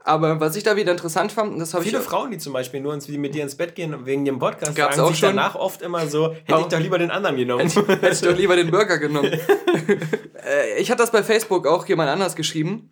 Aber 0.03 0.41
was 0.41 0.57
ich 0.57 0.63
da 0.63 0.77
wieder 0.77 0.93
interessant 0.93 1.31
fand, 1.31 1.61
das 1.61 1.75
habe 1.75 1.85
ich 1.85 1.91
Viele 1.91 2.03
Frauen, 2.03 2.31
die 2.31 2.39
zum 2.39 2.53
Beispiel 2.53 2.81
nur 2.81 2.95
ins, 2.95 3.07
die 3.07 3.19
mit 3.19 3.35
dir 3.35 3.43
ins 3.43 3.55
Bett 3.55 3.75
gehen 3.75 4.07
wegen 4.07 4.25
dem 4.25 4.39
Podcast, 4.39 4.75
Gab's 4.75 4.97
sagen 4.97 5.07
auch 5.07 5.11
sich 5.11 5.21
schon? 5.21 5.37
danach 5.37 5.55
oft 5.55 5.83
immer 5.83 6.07
so, 6.07 6.33
hätte 6.33 6.57
Auch. 6.57 6.61
ich 6.63 6.67
doch 6.69 6.81
lieber 6.81 6.99
den 6.99 7.11
anderen 7.11 7.37
genommen. 7.37 7.69
hätte 7.69 8.09
ich 8.11 8.21
doch 8.21 8.37
lieber 8.37 8.57
den 8.57 8.71
Burger 8.71 8.99
genommen. 8.99 9.33
äh, 10.47 10.79
ich 10.79 10.91
hatte 10.91 11.03
das 11.03 11.11
bei 11.11 11.23
Facebook 11.23 11.67
auch 11.67 11.87
jemand 11.87 12.09
anders 12.09 12.35
geschrieben. 12.35 12.91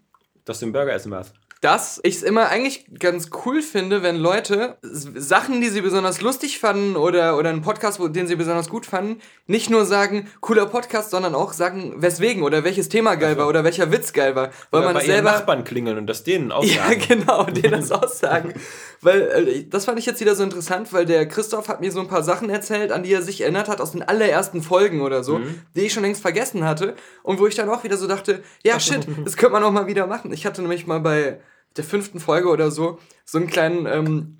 Dass 0.49 0.59
du 0.61 0.67
den 0.67 0.73
Burger 0.73 0.93
essen 0.95 1.11
warst. 1.12 1.35
dass 1.61 1.99
ich 2.05 2.14
es 2.17 2.23
immer 2.23 2.49
eigentlich 2.50 2.87
ganz 3.00 3.31
cool 3.45 3.62
finde, 3.62 4.02
wenn 4.05 4.14
Leute 4.17 4.76
Sachen, 4.83 5.61
die 5.61 5.69
sie 5.69 5.81
besonders 5.81 6.21
lustig 6.21 6.59
fanden 6.61 6.95
oder, 6.97 7.37
oder 7.37 7.50
einen 7.50 7.62
Podcast, 7.62 8.00
den 8.00 8.28
sie 8.28 8.37
besonders 8.37 8.69
gut 8.69 8.87
fanden, 8.87 9.21
nicht 9.49 9.69
nur 9.69 9.85
sagen, 9.85 10.28
cooler 10.40 10.67
Podcast, 10.67 11.11
sondern 11.11 11.35
auch 11.35 11.52
sagen, 11.52 11.95
weswegen 11.97 12.45
oder 12.45 12.62
welches 12.62 12.88
Thema 12.88 13.17
geil 13.17 13.37
war 13.38 13.49
oder 13.49 13.64
welcher 13.64 13.90
Witz 13.90 14.12
geil 14.12 14.37
war. 14.37 14.50
Weil 14.71 14.81
Oder 14.83 14.93
man 14.93 14.95
bei 14.95 15.05
selber. 15.05 15.33
Nachbarn 15.33 15.64
klingeln 15.64 15.99
und 15.99 16.07
das 16.07 16.23
denen 16.23 16.52
auch 16.52 16.64
Ja, 16.76 16.85
sagen. 16.88 17.02
genau, 17.09 17.45
denen 17.45 17.73
das 17.81 17.90
aussagen. 17.90 18.55
weil 19.00 19.21
äh, 19.23 19.64
das 19.69 19.85
fand 19.85 19.99
ich 19.99 20.07
jetzt 20.07 20.21
wieder 20.21 20.35
so 20.35 20.43
interessant, 20.43 20.93
weil 20.93 21.05
der 21.07 21.26
Christoph 21.28 21.69
hat 21.69 21.81
mir 21.81 21.93
so 21.93 22.00
ein 22.00 22.09
paar 22.09 22.23
Sachen 22.23 22.50
erzählt, 22.50 22.90
an 22.93 23.02
die 23.02 23.12
er 23.12 23.23
sich 23.23 23.40
erinnert 23.40 23.69
hat 23.69 23.81
aus 23.81 23.93
den 23.93 24.02
allerersten 24.02 24.62
Folgen 24.62 25.00
oder 25.00 25.23
so, 25.25 25.38
Mhm. 25.38 25.61
die 25.76 25.83
ich 25.83 25.93
schon 25.93 26.02
längst 26.02 26.23
vergessen 26.23 26.64
hatte 26.64 26.95
und 27.23 27.38
wo 27.40 27.47
ich 27.47 27.55
dann 27.55 27.69
auch 27.69 27.85
wieder 27.85 27.97
so 27.97 28.07
dachte, 28.07 28.43
ja 28.64 28.78
shit, 28.81 29.07
das 29.25 29.37
könnte 29.37 29.52
man 29.52 29.62
auch 29.64 29.73
mal 29.73 29.87
wieder 29.87 30.07
machen. 30.07 30.33
Ich 30.33 30.47
hatte 30.47 30.62
nämlich 30.62 30.87
mal 30.87 31.00
bei 31.00 31.40
der 31.76 31.85
fünften 31.85 32.19
Folge 32.21 32.49
oder 32.49 32.71
so 32.71 32.99
so 33.25 33.38
einen 33.38 33.47
kleinen 33.47 33.87
ähm, 33.87 34.38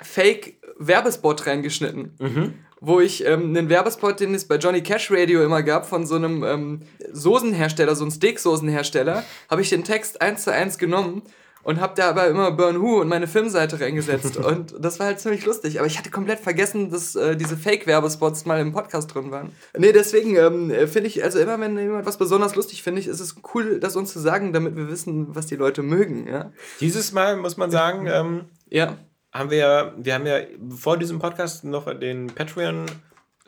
Fake-Werbespot 0.00 1.46
reingeschnitten. 1.46 2.14
Mhm. 2.18 2.54
Wo 2.80 3.00
ich 3.00 3.26
ähm, 3.26 3.56
einen 3.56 3.68
Werbespot, 3.68 4.20
den 4.20 4.34
es 4.34 4.46
bei 4.46 4.54
Johnny 4.56 4.82
Cash 4.84 5.10
Radio 5.10 5.42
immer 5.42 5.64
gab, 5.64 5.84
von 5.84 6.06
so 6.06 6.14
einem 6.14 6.44
ähm, 6.44 6.82
Soßenhersteller, 7.12 7.96
so 7.96 8.04
einem 8.04 8.12
Steaksoßenhersteller, 8.12 9.24
habe 9.50 9.62
ich 9.62 9.68
den 9.70 9.82
Text 9.82 10.20
eins 10.22 10.44
zu 10.44 10.52
eins 10.52 10.78
genommen 10.78 11.22
und 11.68 11.82
habe 11.82 11.92
da 11.94 12.08
aber 12.08 12.28
immer 12.28 12.50
Burn 12.50 12.80
Who 12.80 13.02
und 13.02 13.08
meine 13.08 13.26
Filmseite 13.26 13.78
reingesetzt. 13.78 14.36
und 14.38 14.74
das 14.78 14.98
war 14.98 15.06
halt 15.06 15.20
ziemlich 15.20 15.44
lustig. 15.44 15.78
Aber 15.78 15.86
ich 15.86 15.98
hatte 15.98 16.08
komplett 16.10 16.40
vergessen, 16.40 16.90
dass 16.90 17.14
äh, 17.14 17.36
diese 17.36 17.58
Fake-Werbespots 17.58 18.46
mal 18.46 18.58
im 18.58 18.72
Podcast 18.72 19.14
drin 19.14 19.30
waren. 19.30 19.52
Nee, 19.76 19.92
deswegen 19.92 20.34
ähm, 20.36 20.70
finde 20.88 21.08
ich, 21.08 21.22
also 21.22 21.38
immer 21.38 21.60
wenn 21.60 21.76
jemand 21.78 22.06
was 22.06 22.16
besonders 22.16 22.54
lustig 22.56 22.82
finde 22.82 23.02
ich, 23.02 23.06
ist 23.06 23.20
es 23.20 23.36
cool, 23.54 23.80
das 23.80 23.96
uns 23.96 24.14
zu 24.14 24.18
sagen, 24.18 24.54
damit 24.54 24.76
wir 24.76 24.88
wissen, 24.88 25.34
was 25.36 25.44
die 25.46 25.56
Leute 25.56 25.82
mögen. 25.82 26.26
Ja. 26.26 26.52
Dieses 26.80 27.12
Mal 27.12 27.36
muss 27.36 27.58
man 27.58 27.70
sagen, 27.70 28.06
ähm, 28.06 28.46
Ja. 28.70 28.96
haben 29.30 29.50
wir, 29.50 29.58
ja- 29.58 29.92
wir 29.98 30.14
haben 30.14 30.24
ja 30.26 30.38
vor 30.74 30.96
diesem 30.96 31.18
Podcast 31.18 31.64
noch 31.64 31.92
den 32.00 32.28
Patreon 32.28 32.86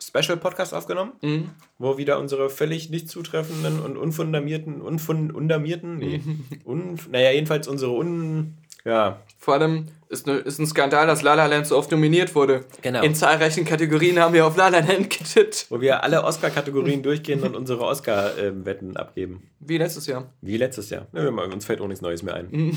Special 0.01 0.37
Podcast 0.37 0.73
aufgenommen, 0.73 1.11
Mhm. 1.21 1.49
wo 1.77 1.97
wieder 1.97 2.19
unsere 2.19 2.49
völlig 2.49 2.89
nicht 2.89 3.09
zutreffenden 3.09 3.79
und 3.79 3.97
unfundamierten, 3.97 4.81
unfun, 4.81 5.31
undamierten, 5.31 5.97
nee, 5.97 6.21
un, 6.65 6.97
naja, 7.11 7.31
jedenfalls 7.31 7.67
unsere 7.67 7.91
un, 7.91 8.55
ja, 8.83 9.19
Vor 9.37 9.53
allem 9.55 9.89
ist, 10.09 10.25
ne, 10.25 10.33
ist 10.37 10.57
ein 10.59 10.65
Skandal, 10.65 11.05
dass 11.05 11.21
La 11.21 11.35
La 11.35 11.45
Land 11.45 11.67
so 11.67 11.77
oft 11.77 11.91
nominiert 11.91 12.33
wurde. 12.33 12.65
Genau. 12.81 13.03
In 13.03 13.13
zahlreichen 13.13 13.63
Kategorien 13.63 14.17
haben 14.19 14.33
wir 14.33 14.45
auf 14.45 14.57
La 14.57 14.69
La 14.69 14.79
Land 14.79 15.09
getippt. 15.11 15.67
wo 15.69 15.81
wir 15.81 16.03
alle 16.03 16.23
Oscar-Kategorien 16.23 17.03
durchgehen 17.03 17.43
und 17.43 17.55
unsere 17.55 17.81
Oscar-Wetten 17.81 18.97
abgeben. 18.97 19.43
Wie 19.59 19.77
letztes 19.77 20.07
Jahr. 20.07 20.31
Wie 20.41 20.57
letztes 20.57 20.89
Jahr. 20.89 21.05
Ja, 21.13 21.27
uns 21.29 21.65
fällt 21.65 21.79
auch 21.79 21.87
nichts 21.87 22.01
Neues 22.01 22.23
mehr 22.23 22.33
ein. 22.33 22.47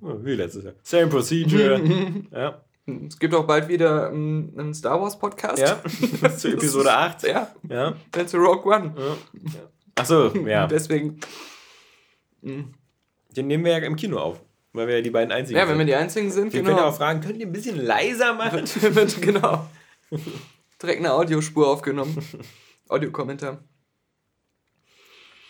Wie 0.00 0.34
letztes 0.34 0.64
Jahr. 0.64 0.74
Same 0.82 1.06
procedure. 1.06 1.80
ja. 2.32 2.60
Es 2.86 3.18
gibt 3.18 3.32
auch 3.34 3.46
bald 3.46 3.68
wieder 3.68 4.10
ähm, 4.10 4.52
einen 4.58 4.74
Star 4.74 5.00
Wars 5.00 5.18
Podcast. 5.18 5.62
ja. 5.62 5.80
Zu 6.36 6.48
Episode 6.48 6.92
8. 6.92 7.22
Ja, 7.22 7.54
Ja. 7.68 7.94
zu 8.26 8.38
Rogue 8.38 8.74
One. 8.74 8.94
Achso, 9.94 10.28
ja. 10.46 10.66
Deswegen, 10.68 11.20
Den 12.42 13.46
nehmen 13.46 13.64
wir 13.64 13.72
ja 13.72 13.78
im 13.78 13.96
Kino 13.96 14.18
auf. 14.18 14.40
Weil 14.72 14.88
wir 14.88 14.96
ja 14.96 15.02
die 15.02 15.10
beiden 15.10 15.30
einzigen 15.32 15.58
ja, 15.58 15.64
wenn 15.68 15.74
wir 15.74 15.80
sind. 15.80 15.86
die 15.88 15.94
einzigen 15.94 16.30
sind, 16.30 16.52
Wir 16.52 16.60
genau. 16.62 16.70
können 16.74 16.84
ja 16.86 16.90
auch 16.90 16.96
fragen, 16.96 17.20
könnt 17.20 17.38
ihr 17.38 17.46
ein 17.46 17.52
bisschen 17.52 17.76
leiser 17.76 18.32
machen? 18.34 18.64
genau. 19.20 19.68
Direkt 20.82 20.98
eine 21.00 21.12
Audiospur 21.12 21.68
aufgenommen. 21.68 22.16
Audiokommentar. 22.88 23.62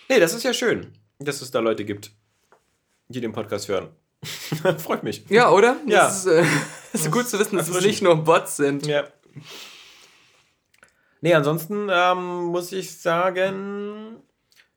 Nee, 0.08 0.18
das 0.20 0.34
ist 0.34 0.42
ja 0.42 0.52
schön, 0.52 0.92
dass 1.20 1.40
es 1.40 1.52
da 1.52 1.60
Leute 1.60 1.84
gibt, 1.84 2.10
die 3.08 3.20
den 3.20 3.32
Podcast 3.32 3.68
hören. 3.68 3.90
Freut 4.78 5.02
mich. 5.02 5.24
Ja, 5.28 5.50
oder? 5.50 5.76
Ja. 5.86 6.06
Das 6.06 6.24
ist, 6.24 6.26
äh, 6.26 6.44
ist 6.92 7.10
gut 7.10 7.28
zu 7.28 7.38
wissen, 7.38 7.56
dass 7.56 7.68
es 7.68 7.84
nicht 7.84 8.02
nur 8.02 8.16
Bots 8.16 8.56
sind. 8.56 8.86
Ja. 8.86 9.04
Nee, 11.20 11.34
ansonsten 11.34 11.88
ähm, 11.90 12.44
muss 12.46 12.72
ich 12.72 12.98
sagen, 12.98 14.16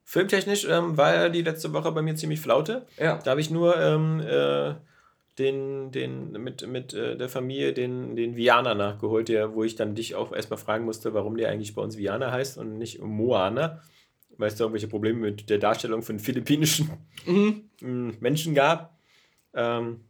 filmtechnisch 0.04 0.66
ähm, 0.70 0.96
war 0.98 1.16
ja 1.16 1.30
die 1.30 1.42
letzte 1.42 1.74
Woche 1.74 1.92
bei 1.92 2.02
mir 2.02 2.16
ziemlich 2.16 2.40
flaute. 2.40 2.86
Ja. 2.98 3.18
Da 3.18 3.32
habe 3.32 3.42
ich 3.42 3.50
nur 3.50 3.76
ähm, 3.80 4.22
äh, 4.22 4.76
den, 5.40 5.92
den, 5.92 6.32
mit, 6.32 6.68
mit 6.68 6.94
äh, 6.94 7.18
der 7.18 7.30
Familie 7.30 7.74
den, 7.74 8.16
den 8.16 8.36
Viana 8.36 8.74
nachgeholt, 8.74 9.28
der, 9.28 9.54
wo 9.54 9.64
ich 9.64 9.76
dann 9.76 9.96
dich 9.96 10.16
auch 10.16 10.32
erstmal 10.32 10.60
fragen 10.60 10.86
musste, 10.86 11.14
warum 11.14 11.36
der 11.36 11.50
eigentlich 11.50 11.76
bei 11.76 11.82
uns 11.82 11.98
Viana 11.98 12.32
heißt 12.32 12.58
und 12.58 12.78
nicht 12.78 13.02
Moana. 13.02 13.82
Weil 14.38 14.50
es 14.50 14.56
da 14.56 14.66
irgendwelche 14.66 14.88
Probleme 14.88 15.20
mit 15.20 15.50
der 15.50 15.60
Darstellung 15.60 16.02
von 16.02 16.20
philippinischen 16.20 16.90
mm, 17.26 18.10
Menschen 18.20 18.54
gab. 18.54 18.95
Ähm, 19.56 20.02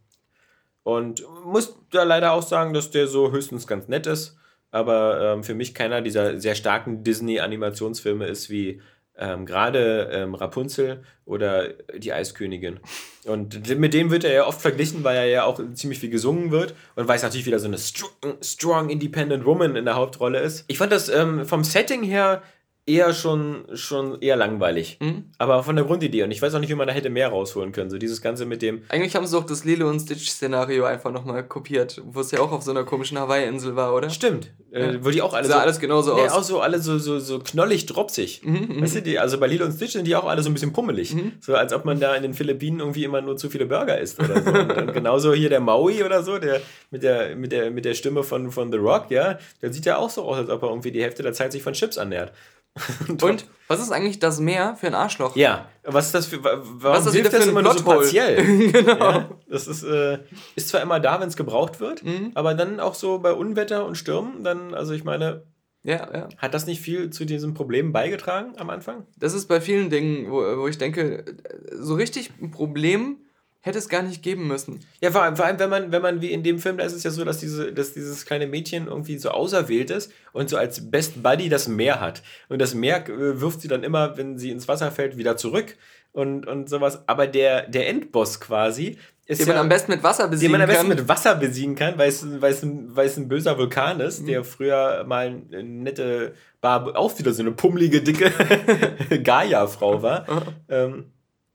und 0.84 1.24
muss 1.46 1.78
da 1.92 2.04
leider 2.04 2.34
auch 2.34 2.44
sagen, 2.44 2.74
dass 2.74 2.92
der 2.92 3.08
so 3.08 3.32
höchstens 3.32 3.66
ganz 3.66 3.88
nett 3.88 4.06
ist, 4.06 4.38
aber 4.72 5.22
ähm, 5.22 5.44
für 5.44 5.56
mich 5.56 5.74
keiner 5.74 6.02
dieser 6.02 6.40
sehr 6.40 6.54
starken 6.54 7.04
Disney-Animationsfilme 7.04 8.28
ist 8.28 8.50
wie 8.50 8.82
ähm, 9.18 9.46
gerade 9.46 10.10
ähm, 10.12 10.36
Rapunzel 10.36 11.04
oder 11.26 11.70
die 11.98 12.14
Eiskönigin. 12.14 12.80
Und 13.26 13.68
mit 13.80 13.94
dem 13.94 14.12
wird 14.12 14.24
er 14.24 14.34
ja 14.34 14.46
oft 14.46 14.62
verglichen, 14.62 15.04
weil 15.04 15.16
er 15.16 15.26
ja 15.26 15.44
auch 15.46 15.60
ziemlich 15.74 16.00
viel 16.00 16.10
gesungen 16.10 16.52
wird 16.52 16.76
und 16.96 17.08
weil 17.08 17.16
es 17.16 17.24
natürlich 17.24 17.46
wieder 17.46 17.60
so 17.60 17.68
eine 17.68 17.78
strong, 17.78 18.12
strong 18.42 18.90
independent 18.90 19.46
woman 19.46 19.76
in 19.76 19.86
der 19.86 19.96
Hauptrolle 19.96 20.40
ist. 20.40 20.66
Ich 20.68 20.78
fand 20.78 20.92
das 20.92 21.10
ähm, 21.10 21.46
vom 21.46 21.64
Setting 21.64 22.04
her 22.04 22.44
eher 22.88 23.14
schon, 23.14 23.66
schon 23.74 24.22
eher 24.22 24.36
langweilig. 24.36 25.00
Aber 25.38 25.64
von 25.64 25.76
der 25.76 25.86
Grundidee. 25.86 26.24
Und 26.24 26.32
ich 26.32 26.42
weiß 26.42 26.54
auch 26.54 26.60
nicht, 26.60 26.70
wie 26.70 26.76
man 26.76 26.88
da 26.88 26.94
hätte 26.94 27.10
mehr 27.10 27.30
rausholen 27.30 27.72
können. 27.72 27.90
So 27.90 27.98
dieses 27.98 28.22
Ganze 28.22 28.46
mit 28.46 28.62
dem, 28.62 28.84
Eigentlich 28.90 29.16
haben 29.16 29.26
sie 29.26 29.36
doch 29.36 29.46
das 29.46 29.66
Lilo 29.66 29.90
und 29.90 30.00
Stitch-Szenario 30.00 30.86
einfach 30.86 31.12
nochmal 31.12 31.44
kopiert, 31.48 32.02
wo 32.06 32.20
es 32.20 32.32
ja 32.32 32.40
auch 32.40 32.52
auf 32.52 32.62
so 32.62 32.72
einer 32.72 32.84
komischen 32.84 33.18
Hawaii-Insel 33.18 33.76
war, 33.76 33.96
oder? 33.96 34.10
Stimmt. 34.10 34.52
Äh, 34.72 35.00
wo 35.02 35.10
die 35.10 35.22
auch 35.22 35.34
alle 35.34 35.48
Sah 35.48 35.60
alles 35.60 35.80
genauso 35.80 36.14
nee, 36.16 36.22
aus. 36.22 36.32
Mhm, 36.32 36.38
auch 36.38 36.44
so 36.44 36.60
alle 36.60 36.80
so, 36.80 36.98
so, 37.00 37.20
so 37.20 37.40
knollig 37.40 37.86
dropsig. 37.88 38.42
weißt 38.44 38.98
du, 38.98 39.02
die, 39.02 39.18
also 39.18 39.40
bei 39.40 39.48
Lilo 39.48 39.66
und 39.66 39.72
Stitch 39.72 39.94
sind 39.94 40.06
die 40.06 40.16
auch 40.16 40.26
alle 40.26 40.44
so 40.44 40.50
ein 40.50 40.54
bisschen 40.54 40.74
pummelig. 40.74 41.16
So 41.40 41.56
als 41.56 41.74
ob 41.74 41.86
man 41.86 42.00
da 42.00 42.14
in 42.16 42.24
den 42.24 42.34
Philippinen 42.34 42.80
irgendwie 42.82 43.04
immer 43.04 43.22
nur 43.22 43.38
zu 43.38 43.50
viele 43.50 43.66
Burger 43.66 44.00
isst 44.00 44.20
oder 44.20 44.42
so. 44.42 44.52
und, 44.52 44.72
und 44.72 44.94
genauso 44.94 45.34
hier 45.34 45.50
der 45.50 45.60
Maui 45.60 46.04
oder 46.04 46.24
so, 46.24 46.38
der 46.38 46.62
mit 46.92 47.04
der, 47.04 47.36
mit 47.36 47.52
der, 47.52 47.72
mit 47.72 47.86
der 47.86 47.94
Stimme 47.94 48.24
von, 48.24 48.52
von 48.52 48.72
The 48.72 48.78
Rock, 48.78 49.10
ja, 49.10 49.40
der 49.62 49.74
sieht 49.74 49.86
ja 49.86 49.98
auch 49.98 50.10
so 50.10 50.24
aus, 50.24 50.38
als 50.38 50.50
ob 50.50 50.62
er 50.64 50.70
irgendwie 50.70 50.92
die 50.92 51.02
Hälfte 51.02 51.24
der 51.24 51.34
Zeit 51.34 51.52
sich 51.52 51.64
von 51.64 51.74
Chips 51.74 51.98
ernährt. 51.98 52.32
Und 53.22 53.46
was 53.68 53.80
ist 53.82 53.92
eigentlich 53.92 54.20
das 54.20 54.40
Meer 54.40 54.76
für 54.76 54.88
ein 54.88 54.96
Arschloch? 54.96 55.36
Ja, 55.36 55.70
was 55.84 56.08
ist 56.08 56.16
das 56.16 56.26
für, 56.28 56.44
wa- 56.44 56.62
warum 56.62 56.98
Was 57.06 57.14
ist 57.14 57.24
das 57.26 57.32
das 57.32 57.44
für 57.44 57.44
ein 57.44 57.50
immer 57.50 57.62
nur 57.62 57.74
so 57.78 57.84
partiell? 57.84 58.72
genau. 58.72 58.98
Ja, 58.98 59.30
das 59.50 59.68
ist, 59.68 59.84
äh, 59.84 60.20
ist 60.56 60.68
zwar 60.70 60.82
immer 60.82 61.00
da, 61.00 61.20
wenn 61.22 61.28
es 61.30 61.38
gebraucht 61.38 61.80
wird, 61.80 62.04
aber 62.34 62.54
dann 62.54 62.80
auch 62.80 62.96
so 62.96 63.20
bei 63.20 63.32
Unwetter 63.34 63.86
und 63.86 63.96
Stürmen, 63.96 64.44
dann, 64.44 64.74
also 64.74 64.94
ich 64.94 65.04
meine, 65.04 65.44
Ja, 65.84 66.10
ja. 66.14 66.30
Hat 66.38 66.54
das 66.54 66.66
nicht 66.68 66.82
viel 66.82 67.10
zu 67.12 67.26
diesem 67.26 67.54
Problem 67.54 67.92
beigetragen 67.94 68.54
am 68.58 68.70
Anfang? 68.70 69.06
Das 69.18 69.34
ist 69.34 69.48
bei 69.48 69.62
vielen 69.62 69.90
Dingen, 69.90 70.30
wo, 70.32 70.38
wo 70.62 70.68
ich 70.68 70.78
denke, 70.78 71.24
so 71.72 71.94
richtig 71.96 72.32
ein 72.42 72.52
Problem 72.52 73.18
hätte 73.66 73.80
es 73.80 73.90
gar 73.90 74.04
nicht 74.04 74.22
geben 74.22 74.48
müssen. 74.48 74.80
Ja, 75.02 75.10
vor 75.10 75.24
allem, 75.24 75.36
vor 75.36 75.46
allem 75.46 75.58
wenn 75.58 75.70
man, 75.72 75.92
wenn 75.92 76.02
man 76.04 76.22
wie 76.22 76.32
in 76.32 76.44
dem 76.44 76.60
Film, 76.60 76.78
da 76.78 76.84
ist 76.84 76.94
es 76.94 77.04
ja 77.04 77.10
so, 77.10 77.26
dass, 77.26 77.40
diese, 77.40 77.74
dass 77.74 77.94
dieses 77.94 78.26
kleine 78.26 78.46
Mädchen 78.46 78.86
irgendwie 78.88 79.18
so 79.18 79.30
auserwählt 79.32 79.90
ist 79.90 80.12
und 80.34 80.50
so 80.50 80.58
als 80.58 80.92
Best 80.92 81.24
Buddy 81.24 81.50
das 81.50 81.68
Meer 81.68 82.00
hat. 82.00 82.22
Und 82.48 82.62
das 82.62 82.76
Meer 82.76 83.10
äh, 83.10 83.42
wirft 83.42 83.62
sie 83.62 83.68
dann 83.68 83.84
immer, 83.84 84.18
wenn 84.18 84.38
sie 84.38 84.52
ins 84.52 84.68
Wasser 84.68 84.92
fällt, 84.92 85.18
wieder 85.18 85.36
zurück 85.36 85.76
und, 86.12 86.46
und 86.46 86.70
sowas. 86.70 87.08
Aber 87.08 87.26
der, 87.26 87.68
der 87.68 87.90
Endboss 87.90 88.40
quasi 88.40 88.98
ist 89.26 89.42
Den 89.42 89.48
man 89.48 89.58
am 89.58 89.70
besten 89.70 89.92
mit 89.94 90.04
Wasser 90.04 90.28
besiegen 90.28 90.52
den 90.54 90.60
man 90.60 90.62
am 90.62 90.68
besten 90.68 90.88
kann. 90.90 90.98
mit 90.98 91.08
Wasser 91.10 91.34
besiegen 91.36 91.74
kann, 91.76 91.98
weil 91.98 92.10
es, 92.10 92.24
weil 92.42 92.52
es, 92.52 92.62
ein, 92.62 92.96
weil 92.96 93.08
es 93.08 93.18
ein 93.18 93.28
böser 93.28 93.58
Vulkan 93.58 94.00
ist, 94.00 94.22
Mhm. 94.22 94.28
der 94.28 94.44
früher 94.44 95.04
mal 95.08 95.42
eine 95.52 95.64
nette, 95.64 96.36
war 96.62 96.96
auch 96.96 97.18
wieder 97.18 97.34
so 97.34 97.42
eine 97.42 97.52
pummelige, 97.52 98.04
dicke 98.04 98.32
Gaia-Frau 99.24 100.04
war. 100.04 100.28
ähm, 100.70 101.06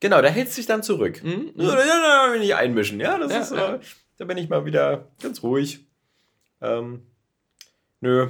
genau, 0.01 0.21
da 0.23 0.29
hält 0.29 0.49
es 0.49 0.57
sich 0.57 0.67
dann 0.67 0.83
zurück. 0.83 1.23
Mhm. 1.23 1.53
Ja, 1.55 1.75
da 1.75 1.77
da 1.77 2.29
will 2.33 2.37
ich 2.41 2.49
nicht 2.49 2.57
einmischen. 2.57 3.01
Ja, 3.01 3.19
das 3.19 3.33
Ja, 3.33 3.39
ist 3.41 3.49
so, 3.51 3.57
ja. 3.57 3.79
da 4.19 4.25
bin 4.25 4.37
ich 4.39 4.49
mal 4.49 4.65
wieder 4.65 5.09
ganz 5.23 5.43
ruhig. 5.43 5.87
Ähm, 6.61 7.03
nö. 8.01 8.29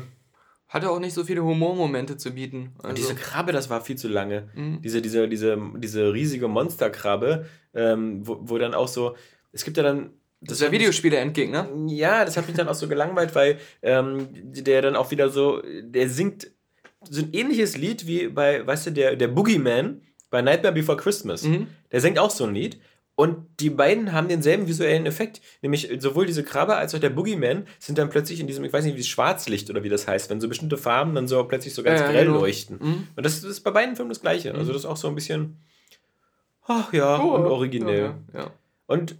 Hatte 0.69 0.89
auch 0.91 1.01
nicht 1.01 1.15
so 1.15 1.25
viele 1.25 1.43
Humormomente 1.43 2.17
zu 2.17 2.31
bieten. 2.33 2.73
Und 2.79 2.85
Also, 2.85 2.97
diese 2.97 3.15
Krabbe, 3.17 3.51
das 3.51 3.71
war 3.71 3.81
viel 3.81 3.97
zu 3.97 4.07
lange. 4.09 4.49
Mhm. 4.55 4.81
Diese, 4.83 5.03
diese, 5.03 5.29
diese, 5.29 5.59
diese 5.77 6.13
riesige 6.13 6.47
Monsterkrabbe, 6.47 7.47
ähm, 7.75 8.27
wo, 8.27 8.39
wo 8.43 8.59
dann 8.59 8.75
auch 8.75 8.87
so, 8.87 9.17
es 9.53 9.65
gibt 9.65 9.77
ja 9.79 9.83
dann. 9.83 10.11
das 10.41 10.53
ist 10.55 10.63
der 10.63 10.71
Videospiele-Endgegner. 10.71 11.69
Ja, 11.89 12.25
das 12.25 12.37
hat 12.37 12.47
mich 12.47 12.57
dann 12.57 12.69
auch 12.69 12.75
so 12.75 12.87
gelangweilt, 12.87 13.35
weil 13.35 13.59
ähm, 13.83 14.29
der 14.33 14.81
dann 14.83 14.95
auch 14.95 15.11
wieder 15.11 15.29
so, 15.29 15.61
der 15.83 16.09
singt 16.09 16.53
so 17.03 17.23
ein 17.23 17.31
ähnliches 17.33 17.77
Lied 17.77 18.07
wie 18.07 18.29
bei, 18.29 18.65
weißt 18.65 18.87
du, 18.87 18.91
der, 18.93 19.17
der 19.17 19.27
Boogeyman 19.29 20.03
bei 20.31 20.43
Nightmare 20.43 20.75
Before 20.75 20.97
Christmas. 20.97 21.43
Mhm. 21.43 21.66
Der 21.93 22.01
singt 22.01 22.19
auch 22.19 22.31
so 22.31 22.45
ein 22.45 22.55
Lied. 22.55 22.81
Und 23.16 23.45
die 23.61 23.69
beiden 23.69 24.12
haben 24.12 24.29
denselben 24.29 24.66
visuellen 24.66 25.05
Effekt. 25.05 25.43
Nämlich 25.61 25.90
sowohl 25.99 26.25
diese 26.25 26.43
Krabbe 26.43 26.77
als 26.77 26.95
auch 26.95 27.01
der 27.01 27.11
Boogeyman 27.11 27.66
sind 27.79 27.99
dann 27.99 28.09
plötzlich 28.09 28.40
in 28.40 28.47
diesem, 28.47 28.64
ich 28.64 28.73
weiß 28.73 28.83
nicht, 28.85 28.97
wie 28.97 29.05
Schwarzlicht 29.05 29.69
oder 29.69 29.83
wie 29.83 29.90
das 29.90 30.09
heißt, 30.09 30.31
wenn 30.31 30.40
so 30.40 30.49
bestimmte 30.49 30.79
Farben 30.79 31.14
dann 31.14 31.29
so 31.29 31.45
plötzlich 31.45 31.75
so 31.75 31.83
ganz 31.83 32.01
Ja, 32.01 32.11
grell 32.11 32.25
genau. 32.25 32.38
leuchten. 32.38 32.79
Mhm. 32.81 33.09
Und 33.16 33.27
das, 33.27 33.43
das 33.43 33.51
ist 33.51 33.61
bei 33.61 33.73
beiden 33.73 33.95
Filmen 33.95 34.09
das 34.09 34.23
Gleiche. 34.23 34.55
Also 34.55 34.73
das 34.73 34.83
ist 34.83 34.87
auch 34.87 34.97
so 34.97 35.09
ein 35.09 35.14
bisschen, 35.14 35.59
ach 36.66 36.93
ja, 36.95 37.16
und 37.16 37.45
originell. 37.45 38.14
Oh, 38.33 38.33
Ja, 38.37 38.40
ja. 38.45 38.51
Und 38.87 39.16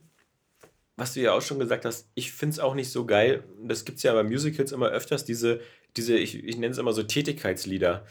was 0.96 1.14
du 1.14 1.20
ja 1.20 1.33
auch 1.33 1.42
schon 1.42 1.59
gesagt 1.59 1.85
hast, 1.85 2.09
ich 2.14 2.33
finde 2.33 2.55
es 2.55 2.59
auch 2.59 2.75
nicht 2.75 2.90
so 2.90 3.05
geil. 3.05 3.42
Das 3.64 3.85
gibt 3.85 3.99
es 3.99 4.03
ja 4.03 4.12
bei 4.14 4.23
Musicals 4.23 4.73
immer 4.73 4.88
öfters, 4.88 5.25
diese, 5.27 5.61
diese 5.96 6.16
ich, 6.16 6.42
ich 6.42 6.57
nenne 6.57 6.73
es 6.73 6.79
immer 6.79 6.92
so 6.92 7.03
Tätigkeitslieder. 7.03 8.05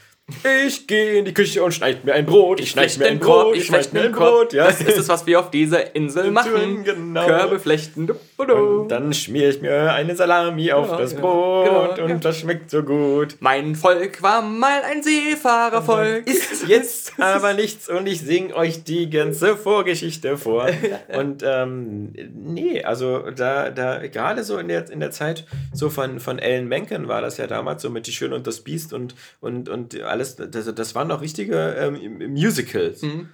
Ich 0.66 0.86
gehe 0.86 1.18
in 1.18 1.24
die 1.24 1.34
Küche 1.34 1.62
und 1.62 1.72
schneide 1.72 2.00
mir 2.04 2.14
ein 2.14 2.26
Brot, 2.26 2.60
ich 2.60 2.70
schneide 2.70 2.98
mir 2.98 3.06
ein 3.06 3.18
Brot, 3.18 3.56
ich 3.56 3.66
schneide 3.66 3.88
mir 3.92 4.02
ein 4.02 4.12
Brot. 4.12 4.52
Ja. 4.52 4.66
Das 4.66 4.80
ist 4.80 4.98
es, 4.98 5.08
was 5.08 5.26
wir 5.26 5.40
auf 5.40 5.50
dieser 5.50 5.94
Insel 5.94 6.30
machen. 6.30 6.84
Genau. 6.84 7.26
Körbe 7.26 7.58
flechten. 7.58 8.08
Und 8.36 8.88
dann 8.88 9.12
schmiere 9.12 9.50
ich 9.50 9.60
mir 9.60 9.92
eine 9.92 10.16
Salami 10.16 10.72
auf 10.72 10.90
Ja, 10.90 10.96
das. 10.98 11.14
Brot 11.14 11.96
Genau, 11.96 12.04
und 12.04 12.24
das 12.24 12.38
schmeckt 12.38 12.70
so 12.70 12.82
gut. 12.82 13.36
Mein 13.40 13.74
Volk 13.74 14.22
war 14.22 14.42
mal 14.42 14.82
ein 14.82 15.02
Seefahrervolk. 15.02 16.26
Ist 16.26 16.50
jetzt 16.68 17.12
aber 17.18 17.54
nichts 17.54 17.88
und 17.88 18.06
ich 18.06 18.20
singe 18.20 18.54
euch 18.54 18.84
die 18.84 19.10
ganze 19.10 19.56
Vorgeschichte 19.56 20.36
vor. 20.36 20.68
Und 21.16 21.42
ähm, 21.44 22.12
nee, 22.34 22.82
also 22.82 23.30
da, 23.30 23.70
da 23.70 24.06
gerade 24.06 24.44
so 24.44 24.58
in 24.58 24.68
der, 24.68 24.90
in 24.90 25.00
der 25.00 25.10
Zeit 25.10 25.44
so 25.72 25.90
von, 25.90 26.20
von 26.20 26.38
Ellen 26.38 26.68
Menken 26.68 27.08
war 27.08 27.20
das 27.20 27.36
ja 27.36 27.46
damals 27.46 27.82
so 27.82 27.90
mit 27.90 28.06
Die 28.06 28.12
Schöne 28.12 28.34
und 28.34 28.46
das 28.46 28.60
Biest 28.60 28.92
und, 28.92 29.14
und, 29.40 29.68
und 29.68 29.94
alles, 30.20 30.36
das, 30.36 30.74
das 30.74 30.94
waren 30.94 31.08
noch 31.08 31.20
richtige 31.22 31.56
ähm, 31.78 32.32
Musicals. 32.32 33.02
Mhm. 33.02 33.28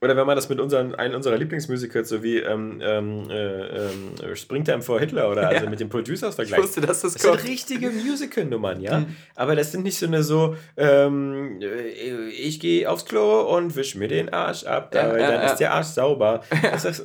Oder 0.00 0.16
wenn 0.16 0.26
man 0.26 0.34
das 0.34 0.48
mit 0.48 0.58
unseren, 0.58 0.96
einem 0.96 1.14
unserer 1.14 1.36
Lieblingsmusicals, 1.38 2.08
so 2.08 2.24
wie 2.24 2.38
ähm, 2.38 2.80
ähm, 2.82 3.30
äh, 3.30 3.86
ähm, 3.86 4.34
Springtime 4.34 4.82
vor 4.82 4.98
Hitler 4.98 5.30
oder 5.30 5.46
also 5.48 5.62
Ja. 5.64 5.70
mit 5.70 5.78
den 5.78 5.88
Producers 5.88 6.30
Ich 6.30 6.34
vergleicht. 6.34 6.60
wusste, 6.60 6.80
dass 6.80 7.02
das 7.02 7.12
Das 7.12 7.22
sind 7.22 7.30
kommt. 7.36 7.44
richtige 7.44 7.88
Musical-Nummern, 7.90 8.80
ja. 8.80 8.98
Mhm. 9.00 9.14
Aber 9.36 9.54
das 9.54 9.70
sind 9.70 9.84
nicht 9.84 9.96
so 9.96 10.06
eine 10.06 10.24
so, 10.24 10.56
ähm, 10.76 11.60
äh, 11.62 12.28
ich 12.30 12.58
gehe 12.58 12.90
aufs 12.90 13.04
Klo 13.04 13.42
und 13.56 13.76
wisch 13.76 13.94
mir 13.94 14.08
den 14.08 14.28
Arsch 14.28 14.64
ab, 14.64 14.92
ja, 14.92 15.06
dann 15.06 15.20
ja. 15.20 15.42
ist 15.44 15.58
der 15.58 15.72
Arsch 15.72 15.86
sauber. 15.86 16.42
Das, 16.62 16.84
ist, 16.84 17.04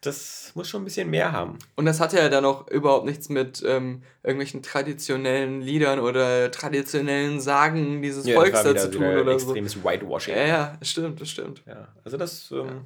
das 0.00 0.52
muss 0.54 0.68
schon 0.68 0.82
ein 0.82 0.84
bisschen 0.84 1.10
mehr 1.10 1.32
haben. 1.32 1.58
Und 1.76 1.84
das 1.86 2.00
hatte 2.00 2.16
ja 2.18 2.28
dann 2.28 2.44
auch 2.44 2.68
überhaupt 2.68 3.06
nichts 3.06 3.28
mit 3.28 3.62
ähm, 3.66 4.02
irgendwelchen 4.22 4.62
traditionellen 4.62 5.60
Liedern 5.60 6.00
oder 6.00 6.50
traditionellen 6.50 7.40
Sagen 7.40 8.02
dieses 8.02 8.26
Ja, 8.26 8.34
Volks 8.36 8.50
das 8.52 8.64
war 8.64 8.74
da 8.74 8.80
wieder- 8.80 8.90
zu 8.92 8.98
tun 8.98 9.08
wieder 9.10 9.20
oder 9.22 9.38
so. 9.38 9.54
extremes 9.54 9.84
Whitewashing. 9.84 10.34
Ja, 10.36 10.46
ja, 10.46 10.76
das 10.80 10.88
stimmt, 10.90 11.20
das 11.20 11.28
stimmt. 11.30 11.62
Ja, 11.66 11.88
also 12.04 12.16
das, 12.16 12.50
ähm, 12.50 12.82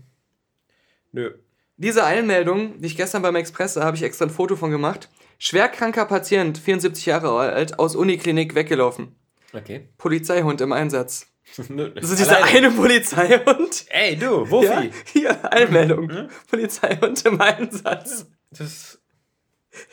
nö. 1.13 1.33
Diese 1.79 2.05
Einmeldung, 2.05 2.81
die 2.81 2.87
ich 2.87 2.97
gestern 2.97 3.23
beim 3.23 3.37
Express 3.37 3.75
sah, 3.75 3.85
habe 3.85 3.97
ich 3.97 4.03
extra 4.03 4.25
ein 4.27 4.31
Foto 4.31 4.57
von 4.57 4.71
gemacht. 4.71 5.09
Schwerkranker 5.39 6.07
Patient, 6.07 6.57
74 6.57 7.05
Jahre 7.07 7.31
alt, 7.39 7.79
aus 7.79 7.95
Uniklinik 7.95 8.55
weggelaufen. 8.55 9.15
Okay. 9.53 9.89
Polizeiehund 9.99 10.61
im 10.63 10.73
Einsatz. 10.73 11.27
Nö. 11.69 11.91
Das 11.91 12.11
ist 12.11 12.19
dieser 12.19 12.39
Alleine. 12.39 12.69
eine 12.69 12.71
Polizeihund. 12.73 13.87
Ey, 13.89 14.17
du, 14.17 14.51
Wuffi. 14.51 14.67
Ja, 14.67 14.91
hier, 15.13 15.53
Einmeldung. 15.53 16.07
Mhm. 16.07 16.29
Polizeiehund 16.51 17.25
im 17.25 17.41
Einsatz. 17.41 18.27
Das, 18.51 18.99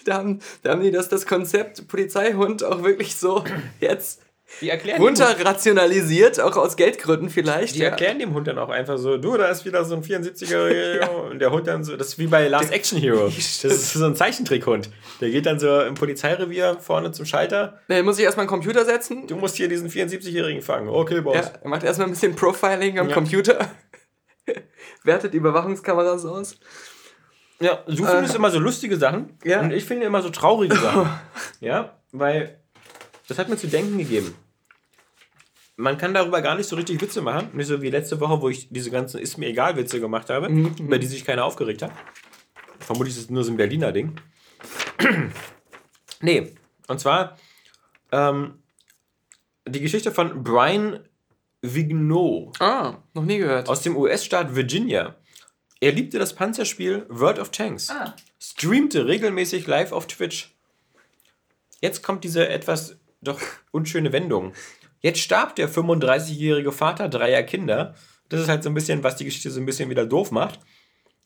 Da 0.05 0.15
haben, 0.15 0.39
da 0.61 0.71
haben 0.71 0.81
die 0.81 0.91
das, 0.91 1.09
das 1.09 1.25
Konzept 1.25 1.87
Polizeihund 1.87 2.63
auch 2.63 2.83
wirklich 2.83 3.15
so 3.15 3.43
jetzt 3.79 4.21
die 4.61 4.69
erklären 4.69 5.01
runter 5.01 5.35
rationalisiert, 5.43 6.39
auch 6.39 6.55
aus 6.55 6.75
Geldgründen 6.75 7.29
vielleicht. 7.29 7.75
Die 7.75 7.79
ja. 7.79 7.89
erklären 7.89 8.19
dem 8.19 8.33
Hund 8.33 8.47
dann 8.47 8.57
auch 8.57 8.69
einfach 8.69 8.97
so, 8.97 9.17
du, 9.17 9.35
da 9.37 9.47
ist 9.47 9.65
wieder 9.65 9.83
so 9.83 9.95
ein 9.95 10.03
74er 10.03 11.07
und 11.31 11.39
der 11.39 11.51
Hund 11.51 11.67
dann 11.67 11.83
so, 11.83 11.97
das 11.97 12.09
ist 12.09 12.19
wie 12.19 12.27
bei 12.27 12.47
Last 12.47 12.71
Action 12.71 12.99
Hero. 12.99 13.25
Das 13.35 13.63
ist 13.63 13.93
so 13.93 14.05
ein 14.05 14.15
Zeichentrickhund. 14.15 14.89
Der 15.21 15.29
geht 15.29 15.45
dann 15.45 15.59
so 15.59 15.81
im 15.81 15.95
Polizeirevier 15.95 16.77
vorne 16.79 17.11
zum 17.11 17.25
Schalter. 17.25 17.79
Dann 17.87 18.05
muss 18.05 18.17
ich 18.19 18.25
erstmal 18.25 18.43
einen 18.43 18.49
Computer 18.49 18.85
setzen. 18.85 19.27
Du 19.27 19.35
musst 19.35 19.55
hier 19.55 19.67
diesen 19.67 19.89
74-Jährigen 19.89 20.61
fangen. 20.61 20.89
Okay, 20.89 21.21
Boss. 21.21 21.35
Ja, 21.35 21.51
er 21.61 21.69
macht 21.69 21.83
erstmal 21.83 22.07
ein 22.07 22.11
bisschen 22.11 22.35
Profiling 22.35 22.99
am 22.99 23.09
Ja. 23.09 23.13
Computer. 23.13 23.69
Wertet 25.03 25.33
die 25.33 25.37
Überwachungskameras 25.37 26.25
aus. 26.25 26.57
Ja, 27.59 27.83
du 27.87 28.05
findest 28.05 28.35
immer 28.35 28.51
so 28.51 28.59
lustige 28.59 28.97
Sachen 28.97 29.37
Ja. 29.43 29.61
und 29.61 29.71
ich 29.71 29.85
finde 29.85 30.05
immer 30.05 30.21
so 30.21 30.29
traurige 30.29 30.75
Sachen. 30.75 31.09
ja, 31.61 31.97
weil 32.11 32.59
das 33.27 33.37
hat 33.37 33.49
mir 33.49 33.57
zu 33.57 33.67
denken 33.67 33.97
gegeben. 33.97 34.35
Man 35.75 35.97
kann 35.97 36.13
darüber 36.13 36.41
gar 36.41 36.55
nicht 36.55 36.67
so 36.69 36.75
richtig 36.75 37.01
Witze 37.01 37.21
machen. 37.21 37.49
Nicht 37.53 37.67
so 37.67 37.81
wie 37.81 37.89
letzte 37.89 38.19
Woche, 38.19 38.41
wo 38.41 38.49
ich 38.49 38.69
diese 38.69 38.91
ganzen 38.91 39.19
Ist 39.19 39.37
mir 39.37 39.47
egal 39.47 39.75
Witze 39.75 39.99
gemacht 39.99 40.29
habe, 40.29 40.47
über 40.47 40.99
die 40.99 41.07
sich 41.07 41.25
keiner 41.25 41.45
aufgeregt 41.45 41.81
hat. 41.81 41.91
Vermutlich 42.79 43.15
ist 43.15 43.23
es 43.23 43.29
nur 43.29 43.43
so 43.43 43.51
ein 43.51 43.57
Berliner 43.57 43.91
Ding. 43.91 44.15
nee, 46.21 46.53
und 46.87 46.99
zwar 46.99 47.37
ähm, 48.11 48.59
die 49.67 49.79
Geschichte 49.81 50.11
von 50.11 50.43
Brian 50.43 50.99
Vigneault 51.61 52.59
Ah, 52.61 52.97
noch 53.13 53.23
nie 53.23 53.37
gehört. 53.37 53.69
aus 53.69 53.81
dem 53.81 53.95
US-Staat 53.95 54.55
Virginia. 54.55 55.15
Er 55.79 55.91
liebte 55.91 56.19
das 56.19 56.33
Panzerspiel 56.35 57.05
World 57.09 57.39
of 57.39 57.49
Tanks. 57.51 57.89
Ah. 57.89 58.15
Streamte 58.39 59.07
regelmäßig 59.07 59.65
live 59.67 59.91
auf 59.91 60.07
Twitch. 60.07 60.53
Jetzt 61.81 62.03
kommt 62.03 62.23
diese 62.23 62.47
etwas 62.47 62.97
doch 63.21 63.41
unschöne 63.71 64.11
Wendung. 64.11 64.53
Jetzt 65.03 65.19
starb 65.19 65.55
der 65.57 65.69
35-jährige 65.69 66.71
Vater 66.71 67.09
dreier 67.09 67.43
Kinder. 67.43 67.93
Das 68.29 68.39
ist 68.39 68.47
halt 68.47 68.63
so 68.63 68.69
ein 68.69 68.73
bisschen, 68.73 69.03
was 69.03 69.17
die 69.17 69.25
Geschichte 69.25 69.51
so 69.51 69.59
ein 69.59 69.65
bisschen 69.65 69.89
wieder 69.89 70.05
doof 70.05 70.31
macht. 70.31 70.61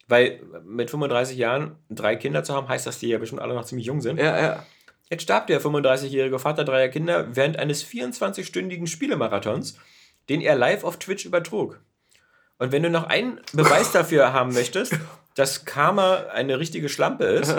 Weil 0.08 0.42
mit 0.66 0.90
35 0.90 1.38
Jahren 1.38 1.76
drei 1.90 2.16
Kinder 2.16 2.44
zu 2.44 2.56
haben, 2.56 2.68
heißt, 2.68 2.88
dass 2.88 2.98
die 3.00 3.08
ja 3.08 3.20
bestimmt 3.20 3.42
alle 3.42 3.54
noch 3.54 3.66
ziemlich 3.66 3.86
jung 3.86 4.02
sind. 4.02 4.18
Ja, 4.20 4.40
ja. 4.40 4.66
Jetzt 5.10 5.24
starb 5.24 5.48
der 5.48 5.62
35-jährige 5.62 6.40
Vater 6.40 6.64
dreier 6.64 6.90
Kinder 6.90 7.28
während 7.36 7.60
eines 7.60 7.86
24-stündigen 7.86 8.88
Spielemarathons, 8.88 9.78
den 10.28 10.42
er 10.42 10.56
live 10.56 10.84
auf 10.84 10.98
Twitch 10.98 11.26
übertrug. 11.26 11.80
Und 12.58 12.72
wenn 12.72 12.82
du 12.84 12.90
noch 12.90 13.04
einen 13.04 13.40
Beweis 13.54 13.92
dafür 13.94 14.34
haben 14.34 14.54
möchtest, 14.54 14.96
dass 15.36 15.66
Karma 15.66 16.26
eine 16.34 16.58
richtige 16.58 16.90
Schlampe 16.90 17.26
ist, 17.26 17.56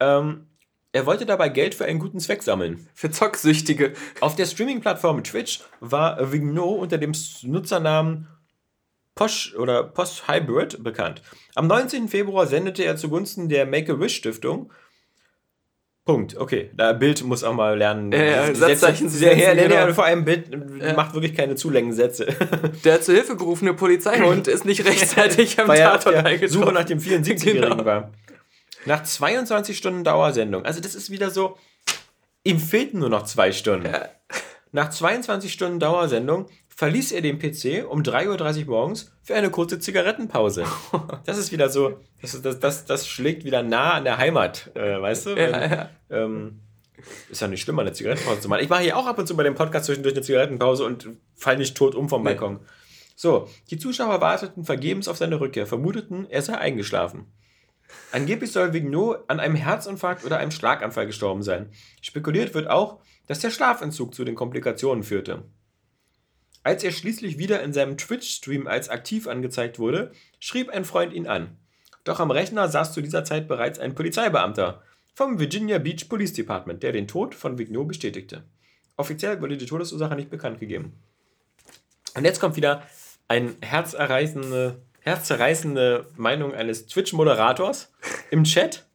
ähm, 0.00 0.48
er 0.94 1.04
wollte 1.06 1.26
dabei 1.26 1.50
Geld 1.50 1.74
für 1.74 1.84
einen 1.84 1.98
guten 1.98 2.20
Zweck 2.20 2.42
sammeln. 2.42 2.88
Für 2.94 3.10
Zocksüchtige. 3.10 3.92
Auf 4.20 4.36
der 4.36 4.46
Streaming-Plattform 4.46 5.22
Twitch 5.24 5.60
war 5.80 6.32
Vigneault 6.32 6.80
unter 6.80 6.96
dem 6.98 7.12
Nutzernamen 7.42 8.28
Posh 9.14 9.54
oder 9.56 9.84
Post 9.84 10.26
Hybrid 10.28 10.82
bekannt. 10.82 11.22
Am 11.54 11.66
19. 11.66 12.08
Februar 12.08 12.46
sendete 12.46 12.84
er 12.84 12.96
zugunsten 12.96 13.48
der 13.48 13.66
Make-A-Wish-Stiftung. 13.66 14.72
Punkt. 16.04 16.36
Okay, 16.36 16.70
da 16.74 16.92
Bild 16.92 17.24
muss 17.24 17.42
auch 17.44 17.54
mal 17.54 17.78
lernen. 17.78 18.12
Ja, 18.12 18.22
ja, 18.22 18.54
Satzzeichen 18.54 19.08
Sätze- 19.08 19.38
zu 19.50 19.54
genau. 19.56 19.74
ja, 19.74 19.94
vor 19.94 20.04
allem 20.04 20.24
Bild 20.26 20.50
Ja. 20.80 20.92
macht 20.92 21.14
wirklich 21.14 21.34
keine 21.34 21.54
Zulängensätze. 21.56 22.26
Der 22.84 23.00
zu 23.00 23.12
Hilfe 23.14 23.36
gerufene 23.36 23.72
Polizeihund 23.72 24.46
ist 24.46 24.66
nicht 24.66 24.84
rechtzeitig 24.84 25.58
am 25.58 25.68
Tatort 25.68 26.16
eingetroffen. 26.16 26.48
Suche 26.48 26.72
nach 26.72 26.84
dem 26.84 26.98
74-Jährigen 26.98 27.62
Genau. 27.70 27.84
war. 27.86 28.10
Nach 28.86 29.02
22 29.02 29.76
Stunden 29.76 30.04
Dauersendung. 30.04 30.64
Also 30.64 30.80
das 30.80 30.94
ist 30.94 31.10
wieder 31.10 31.30
so, 31.30 31.56
Ihm 32.44 32.58
fehlten 32.58 32.98
nur 32.98 33.08
noch 33.08 33.24
zwei 33.24 33.52
Stunden. 33.52 33.86
Ja. 33.86 34.10
Nach 34.70 34.90
22 34.90 35.50
Stunden 35.50 35.80
Dauersendung 35.80 36.46
verließ 36.68 37.12
er 37.12 37.22
den 37.22 37.38
PC 37.38 37.88
um 37.88 38.02
3.30 38.02 38.60
Uhr 38.60 38.64
morgens 38.66 39.12
für 39.22 39.34
eine 39.34 39.50
kurze 39.50 39.78
Zigarettenpause. 39.78 40.64
Das 41.24 41.38
ist 41.38 41.52
wieder 41.52 41.70
so, 41.70 42.00
das, 42.20 42.42
das, 42.42 42.60
das, 42.60 42.84
das 42.84 43.08
schlägt 43.08 43.44
wieder 43.44 43.62
nah 43.62 43.94
an 43.94 44.04
der 44.04 44.18
Heimat, 44.18 44.72
äh, 44.74 45.00
weißt 45.00 45.26
du? 45.26 45.36
Wenn, 45.36 45.52
ja, 45.52 45.66
ja. 45.66 45.90
Ähm, 46.10 46.60
ist 47.30 47.40
ja 47.40 47.48
nicht 47.48 47.62
schlimm, 47.62 47.78
eine 47.78 47.92
Zigarettenpause 47.92 48.40
zu 48.40 48.48
machen. 48.48 48.62
Ich 48.62 48.68
mache 48.68 48.82
hier 48.82 48.96
auch 48.98 49.06
ab 49.06 49.18
und 49.18 49.26
zu 49.26 49.36
bei 49.36 49.42
dem 49.42 49.54
Podcast 49.54 49.86
zwischendurch 49.86 50.14
eine 50.14 50.22
Zigarettenpause 50.22 50.84
und 50.84 51.08
fall 51.34 51.56
nicht 51.56 51.74
tot 51.76 51.94
um 51.94 52.10
vom 52.10 52.24
Balkon. 52.24 52.60
So, 53.16 53.48
die 53.70 53.78
Zuschauer 53.78 54.20
warteten 54.20 54.64
vergebens 54.64 55.08
auf 55.08 55.16
seine 55.16 55.40
Rückkehr, 55.40 55.66
vermuteten, 55.66 56.26
er 56.28 56.42
sei 56.42 56.58
eingeschlafen. 56.58 57.26
Angeblich 58.12 58.52
soll 58.52 58.72
Vigneault 58.72 59.28
an 59.28 59.40
einem 59.40 59.56
Herzinfarkt 59.56 60.24
oder 60.24 60.38
einem 60.38 60.50
Schlaganfall 60.50 61.06
gestorben 61.06 61.42
sein. 61.42 61.70
Spekuliert 62.00 62.54
wird 62.54 62.68
auch, 62.68 63.00
dass 63.26 63.40
der 63.40 63.50
Schlafentzug 63.50 64.14
zu 64.14 64.24
den 64.24 64.34
Komplikationen 64.34 65.02
führte. 65.02 65.44
Als 66.62 66.82
er 66.82 66.92
schließlich 66.92 67.38
wieder 67.38 67.62
in 67.62 67.72
seinem 67.72 67.98
Twitch-Stream 67.98 68.66
als 68.66 68.88
aktiv 68.88 69.26
angezeigt 69.26 69.78
wurde, 69.78 70.12
schrieb 70.40 70.70
ein 70.70 70.84
Freund 70.84 71.12
ihn 71.12 71.26
an. 71.26 71.58
Doch 72.04 72.20
am 72.20 72.30
Rechner 72.30 72.68
saß 72.68 72.92
zu 72.92 73.02
dieser 73.02 73.24
Zeit 73.24 73.48
bereits 73.48 73.78
ein 73.78 73.94
Polizeibeamter 73.94 74.82
vom 75.14 75.38
Virginia 75.38 75.78
Beach 75.78 76.08
Police 76.08 76.32
Department, 76.32 76.82
der 76.82 76.92
den 76.92 77.06
Tod 77.06 77.34
von 77.34 77.58
Vigneault 77.58 77.88
bestätigte. 77.88 78.44
Offiziell 78.96 79.40
wurde 79.40 79.56
die 79.56 79.66
Todesursache 79.66 80.14
nicht 80.14 80.30
bekannt 80.30 80.60
gegeben. 80.60 80.92
Und 82.16 82.24
jetzt 82.24 82.40
kommt 82.40 82.56
wieder 82.56 82.82
eine 83.28 83.54
herzerreißende, 83.60 84.82
herzzerreißende 85.04 86.06
Meinung 86.16 86.54
eines 86.54 86.86
Twitch-Moderators 86.86 87.92
im 88.30 88.44
Chat. 88.44 88.86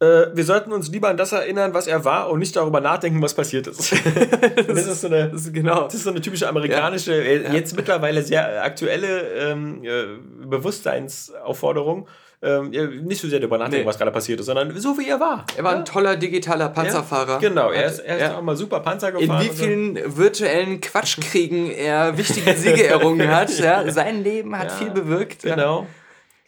Äh, 0.00 0.26
wir 0.34 0.44
sollten 0.44 0.72
uns 0.72 0.90
lieber 0.90 1.08
an 1.08 1.16
das 1.16 1.32
erinnern, 1.32 1.72
was 1.72 1.86
er 1.86 2.04
war 2.04 2.30
und 2.30 2.40
nicht 2.40 2.54
darüber 2.56 2.80
nachdenken, 2.80 3.22
was 3.22 3.34
passiert 3.34 3.68
ist. 3.68 3.92
das, 4.66 4.86
ist 4.86 5.00
so 5.00 5.06
eine, 5.06 5.30
das 5.30 5.42
ist 5.42 5.54
genau. 5.54 5.84
das 5.84 5.94
ist 5.94 6.02
so 6.02 6.10
eine 6.10 6.20
typische 6.20 6.48
amerikanische, 6.48 7.14
ja. 7.14 7.52
Jetzt 7.52 7.72
ja. 7.72 7.76
mittlerweile 7.76 8.22
sehr 8.22 8.62
aktuelle 8.62 9.20
ähm, 9.34 9.84
äh, 9.84 10.18
Bewusstseinsaufforderung 10.46 12.08
ähm, 12.42 12.70
nicht 13.04 13.20
so 13.20 13.28
sehr 13.28 13.40
darüber 13.40 13.58
nachdenken, 13.58 13.84
nee. 13.84 13.88
was 13.88 13.98
gerade 13.98 14.10
passiert 14.10 14.40
ist, 14.40 14.46
sondern 14.46 14.78
so 14.78 14.98
wie 14.98 15.08
er 15.08 15.18
war. 15.18 15.46
Er 15.56 15.64
war 15.64 15.72
ja? 15.72 15.78
ein 15.78 15.84
toller 15.84 16.16
digitaler 16.16 16.68
Panzerfahrer. 16.68 17.34
Ja, 17.34 17.48
genau, 17.48 17.70
er 17.70 17.86
ist, 17.86 17.98
er 18.00 18.16
ist 18.16 18.22
ja. 18.22 18.38
auch 18.38 18.42
mal 18.42 18.56
super 18.56 18.80
Panzer 18.80 19.12
gefahren. 19.12 19.42
In 19.42 19.50
wie 19.50 19.54
vielen 19.54 19.96
so. 19.96 20.16
virtuellen 20.18 20.80
Quatschkriegen 20.80 21.70
er 21.70 22.18
wichtige 22.18 22.52
Siege 22.54 22.86
errungen 22.86 23.28
hat. 23.28 23.58
Ja? 23.58 23.90
Sein 23.90 24.22
Leben 24.22 24.56
hat 24.58 24.70
viel 24.72 24.90
bewirkt. 24.90 25.42
Genau. 25.42 25.86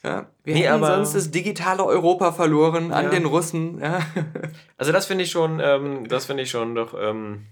Ja, 0.05 0.27
wir 0.45 0.55
nee, 0.55 0.63
hätten 0.63 0.85
sonst 0.85 1.15
das 1.15 1.31
digitale 1.31 1.85
Europa 1.85 2.33
verloren 2.33 2.93
an 2.93 3.11
den 3.11 3.25
Russen. 3.27 3.83
Also 4.77 4.93
das 4.93 5.07
finde 5.07 5.25
ich 5.25 5.31
schon, 5.31 5.61
ähm, 5.61 6.07
das 6.07 6.27
finde 6.27 6.45
ich 6.45 6.51
schon 6.51 6.77
doch. 6.77 6.95
Ähm, 6.99 7.47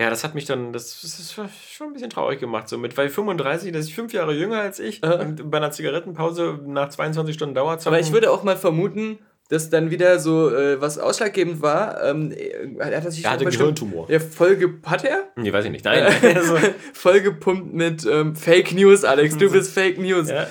ja, 0.00 0.10
das 0.10 0.22
hat 0.22 0.34
mich 0.34 0.44
dann, 0.44 0.72
das, 0.72 1.00
das 1.02 1.18
ist 1.18 1.34
schon 1.34 1.88
ein 1.88 1.92
bisschen 1.92 2.10
traurig 2.10 2.38
gemacht. 2.38 2.68
So 2.68 2.78
mit, 2.78 2.96
weil 2.96 3.08
35, 3.08 3.72
das 3.72 3.86
ist 3.86 3.92
fünf 3.92 4.12
Jahre 4.12 4.32
jünger 4.32 4.60
als 4.60 4.78
ich 4.78 5.02
und 5.02 5.50
bei 5.50 5.56
einer 5.56 5.72
Zigarettenpause 5.72 6.60
nach 6.66 6.88
22 6.88 7.34
Stunden 7.34 7.54
dauert 7.54 7.84
Aber 7.86 7.98
ich 7.98 8.12
würde 8.12 8.30
auch 8.30 8.44
mal 8.44 8.56
vermuten, 8.56 9.18
dass 9.48 9.70
dann 9.70 9.90
wieder 9.90 10.18
so 10.18 10.54
äh, 10.54 10.80
was 10.80 10.98
ausschlaggebend 10.98 11.62
war. 11.62 12.02
Ähm, 12.04 12.32
er, 12.78 13.02
hat 13.02 13.12
sich 13.12 13.24
er 13.24 13.32
hatte 13.32 13.46
einen 13.46 13.50
Gehirntumor. 13.50 14.08
Ja, 14.10 14.20
voll 14.20 14.78
hat 14.84 15.04
er? 15.04 15.24
Nee, 15.36 15.52
weiß 15.52 15.64
ich 15.64 15.70
nicht. 15.70 15.84
Nein. 15.84 16.04
also, 16.36 16.58
vollgepumpt 16.92 17.72
mit 17.72 18.06
ähm, 18.06 18.36
Fake 18.36 18.72
News, 18.74 19.04
Alex. 19.04 19.38
Du 19.38 19.50
bist 19.52 19.72
Fake 19.72 19.98
News. 19.98 20.28
Ja. 20.28 20.46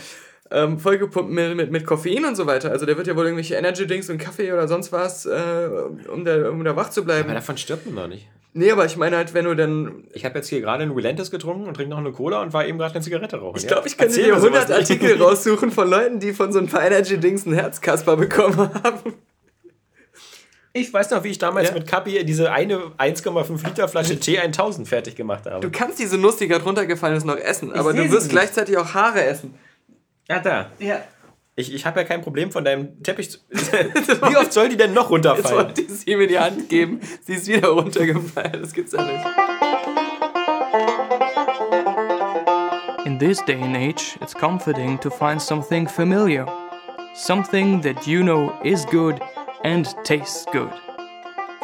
Ähm, 0.49 0.79
vollgepumpt 0.79 1.29
mit, 1.29 1.55
mit, 1.55 1.71
mit 1.71 1.85
Koffein 1.85 2.23
und 2.23 2.35
so 2.37 2.45
weiter. 2.45 2.71
Also 2.71 2.85
der 2.85 2.95
wird 2.95 3.07
ja 3.07 3.15
wohl 3.15 3.25
irgendwelche 3.25 3.55
Energy-Drinks 3.55 4.09
und 4.09 4.17
Kaffee 4.17 4.53
oder 4.53 4.67
sonst 4.67 4.91
was, 4.93 5.25
äh, 5.25 5.69
um, 6.11 6.23
da, 6.23 6.49
um 6.49 6.63
da 6.63 6.75
wach 6.75 6.89
zu 6.89 7.03
bleiben. 7.03 7.25
Aber 7.25 7.33
davon 7.33 7.57
stirbt 7.57 7.85
man 7.85 7.95
doch 7.95 8.07
nicht. 8.07 8.27
Nee, 8.53 8.71
aber 8.71 8.85
ich 8.85 8.97
meine 8.97 9.17
halt, 9.17 9.33
wenn 9.33 9.45
du 9.45 9.55
dann. 9.55 10.05
Ich 10.13 10.25
habe 10.25 10.39
jetzt 10.39 10.47
hier 10.47 10.61
gerade 10.61 10.81
einen 10.81 10.91
Relentless 10.93 11.29
getrunken 11.29 11.67
und 11.67 11.75
trinke 11.75 11.91
noch 11.91 11.99
eine 11.99 12.11
Cola 12.11 12.41
und 12.41 12.53
war 12.53 12.65
eben 12.65 12.79
gerade 12.79 12.95
eine 12.95 13.03
Zigarette 13.03 13.37
rauchen. 13.37 13.57
Ich 13.57 13.67
glaube, 13.67 13.87
ich 13.87 13.97
könnte 13.97 14.15
dir 14.15 14.35
100 14.35 14.71
Artikel 14.71 15.15
raussuchen 15.21 15.69
von 15.69 15.87
Leuten, 15.87 16.19
die 16.19 16.33
von 16.33 16.51
so 16.51 16.59
ein 16.59 16.67
paar 16.67 16.83
Energy-Dings 16.83 17.45
einen 17.45 17.55
Herzkasper 17.55 18.17
bekommen 18.17 18.57
haben. 18.57 19.13
Ich 20.73 20.93
weiß 20.93 21.11
noch, 21.11 21.23
wie 21.23 21.29
ich 21.29 21.37
damals 21.37 21.69
ja. 21.69 21.73
mit 21.75 21.87
Kapi 21.87 22.23
diese 22.23 22.51
eine 22.51 22.77
1,5 22.97 23.63
Liter 23.65 23.87
Flasche 23.87 24.19
Tee 24.19 24.39
1000 24.39 24.87
fertig 24.87 25.15
gemacht 25.15 25.45
habe. 25.45 25.59
Du 25.59 25.71
kannst 25.71 25.99
diese 25.99 26.17
Nuss, 26.17 26.37
die 26.37 26.47
gerade 26.47 26.63
runtergefallen 26.63 27.17
ist, 27.17 27.25
noch 27.25 27.37
essen, 27.37 27.73
aber 27.73 27.93
du 27.93 28.09
wirst 28.11 28.29
gleichzeitig 28.29 28.77
auch 28.77 28.93
Haare 28.93 29.23
essen. 29.23 29.53
Ja, 30.29 30.39
da. 30.39 30.71
Ja. 30.79 31.01
Ich, 31.55 31.73
ich 31.73 31.85
habe 31.85 32.01
ja 32.01 32.05
kein 32.05 32.21
Problem 32.21 32.51
von 32.51 32.63
deinem 32.63 33.01
Teppich 33.01 33.31
zu. 33.31 33.39
Wie 33.49 34.37
oft 34.37 34.53
soll 34.53 34.69
die 34.69 34.77
denn 34.77 34.93
noch 34.93 35.09
runterfallen? 35.09 35.43
Jetzt 35.43 35.77
wollte 35.77 35.81
ich 35.81 35.89
sie 35.89 36.15
mir 36.15 36.27
die 36.27 36.37
Hand 36.37 36.69
geben. 36.69 36.99
Sie 37.21 37.33
ist 37.33 37.47
wieder 37.47 37.69
runtergefallen. 37.69 38.61
Das 38.61 38.73
gibt's 38.73 38.91
ja 38.91 39.01
nicht. 39.01 39.25
In 43.05 43.17
this 43.17 43.43
day 43.45 43.59
and 43.59 43.75
age, 43.75 44.17
it's 44.21 44.35
comforting 44.35 44.99
to 44.99 45.09
find 45.09 45.41
something 45.41 45.87
familiar. 45.87 46.45
Something 47.15 47.81
that 47.81 48.05
you 48.05 48.21
know 48.21 48.51
is 48.63 48.85
good 48.85 49.19
and 49.63 49.87
tastes 50.03 50.45
good. 50.51 50.69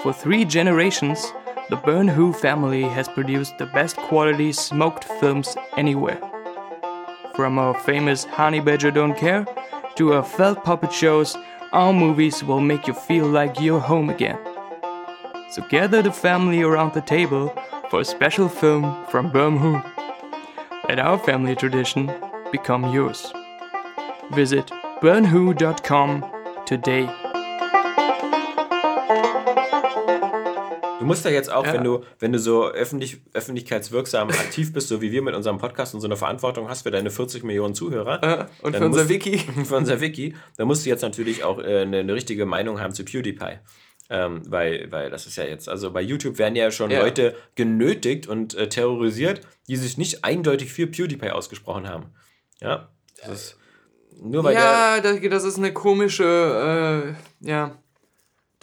For 0.02 0.14
three 0.14 0.46
generations, 0.46 1.34
the 1.70 1.76
Burn 1.76 2.08
Who 2.08 2.34
family 2.34 2.84
has 2.84 3.08
produced 3.10 3.58
the 3.60 3.68
best 3.68 3.98
quality 3.98 4.54
smoked 4.54 5.04
films 5.20 5.56
anywhere. 5.78 6.33
From 7.36 7.58
our 7.58 7.74
famous 7.74 8.26
Honey 8.26 8.60
Badger 8.60 8.92
Don't 8.92 9.18
Care 9.18 9.46
to 9.96 10.14
our 10.14 10.24
felt 10.24 10.64
puppet 10.64 10.94
shows, 10.94 11.36
our 11.72 11.92
movies 11.92 12.44
will 12.44 12.62
make 12.62 12.86
you 12.86 12.94
feel 12.94 13.26
like 13.26 13.60
you're 13.60 13.80
home 13.80 14.12
again. 14.12 14.38
So 15.50 15.64
gather 15.70 16.04
the 16.04 16.12
family 16.12 16.62
around 16.62 16.94
the 16.94 17.02
table 17.02 17.52
for 17.90 18.02
a 18.02 18.06
special 18.06 18.48
film 18.48 19.06
from 19.08 19.32
Birmingham. 19.32 19.84
Let 20.88 21.00
our 21.00 21.18
family 21.18 21.56
tradition 21.56 22.12
become 22.52 22.94
yours. 22.94 23.34
Visit 24.32 24.68
burnwho.com 25.02 26.26
today. 26.66 27.23
Du 31.04 31.08
musst 31.08 31.26
ja 31.26 31.32
jetzt 31.32 31.52
auch, 31.52 31.66
ja. 31.66 31.74
wenn 31.74 31.84
du, 31.84 32.06
wenn 32.20 32.32
du 32.32 32.40
so 32.40 32.66
öffentlich, 32.66 33.20
öffentlichkeitswirksam 33.34 34.30
aktiv 34.30 34.72
bist, 34.72 34.88
so 34.88 35.02
wie 35.02 35.12
wir 35.12 35.22
mit 35.22 35.36
unserem 35.36 35.58
Podcast 35.58 35.94
und 35.94 36.00
so 36.00 36.08
eine 36.08 36.16
Verantwortung 36.16 36.70
hast 36.70 36.84
für 36.84 36.92
deine 36.92 37.12
40 37.12 37.44
Millionen 37.44 37.76
Zuhörer. 37.76 38.24
Ja, 38.24 38.50
und 38.62 38.74
für 38.74 38.86
unser 38.86 39.10
Wiki. 39.10 39.38
Für 39.66 39.76
unser 39.76 40.00
Wiki. 40.00 40.34
Dann 40.56 40.68
musst 40.68 40.86
du 40.86 40.90
jetzt 40.90 41.02
natürlich 41.02 41.44
auch 41.44 41.60
äh, 41.60 41.82
eine, 41.82 42.00
eine, 42.00 42.14
richtige 42.14 42.46
Meinung 42.46 42.80
haben 42.80 42.94
zu 42.94 43.04
PewDiePie. 43.04 43.60
Ähm, 44.10 44.44
weil, 44.48 44.90
weil 44.94 45.10
das 45.10 45.28
ist 45.28 45.36
ja 45.36 45.44
jetzt, 45.44 45.68
also 45.68 45.92
bei 45.92 46.02
YouTube 46.02 46.38
werden 46.38 46.56
ja 46.56 46.72
schon 46.72 46.90
ja. 46.90 47.02
Leute 47.02 47.36
genötigt 47.56 48.26
und 48.28 48.56
äh, 48.56 48.70
terrorisiert, 48.70 49.42
die 49.68 49.76
sich 49.76 49.98
nicht 49.98 50.24
eindeutig 50.24 50.72
für 50.72 50.88
PewDiePie 50.88 51.32
ausgesprochen 51.32 51.90
haben. 51.90 52.14
Ja, 52.62 52.88
das 53.26 53.34
ist 53.34 53.58
nur 54.22 54.46
weil 54.46 54.54
Ja, 54.54 55.02
das 55.02 55.44
ist 55.44 55.58
eine 55.58 55.74
komische, 55.74 57.16
äh, 57.42 57.46
ja 57.46 57.83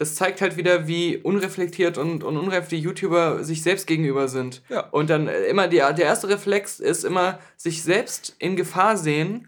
das 0.00 0.14
zeigt 0.14 0.40
halt 0.40 0.56
wieder, 0.56 0.88
wie 0.88 1.18
unreflektiert 1.18 1.98
und, 1.98 2.24
und 2.24 2.38
unreif 2.38 2.68
die 2.68 2.78
YouTuber 2.78 3.44
sich 3.44 3.62
selbst 3.62 3.86
gegenüber 3.86 4.28
sind. 4.28 4.62
Ja. 4.70 4.88
Und 4.88 5.10
dann 5.10 5.28
äh, 5.28 5.42
immer 5.42 5.68
die, 5.68 5.76
der 5.76 5.98
erste 5.98 6.30
Reflex 6.30 6.80
ist 6.80 7.04
immer, 7.04 7.38
sich 7.58 7.82
selbst 7.82 8.34
in 8.38 8.56
Gefahr 8.56 8.96
sehen 8.96 9.44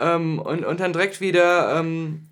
ähm, 0.00 0.40
und, 0.40 0.64
und 0.64 0.80
dann 0.80 0.92
direkt 0.92 1.20
wieder 1.20 1.78
ähm, 1.78 2.26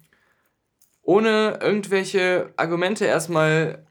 ohne 1.03 1.61
irgendwelche 1.63 2.53
Argumente 2.57 3.05
erstmal 3.05 3.87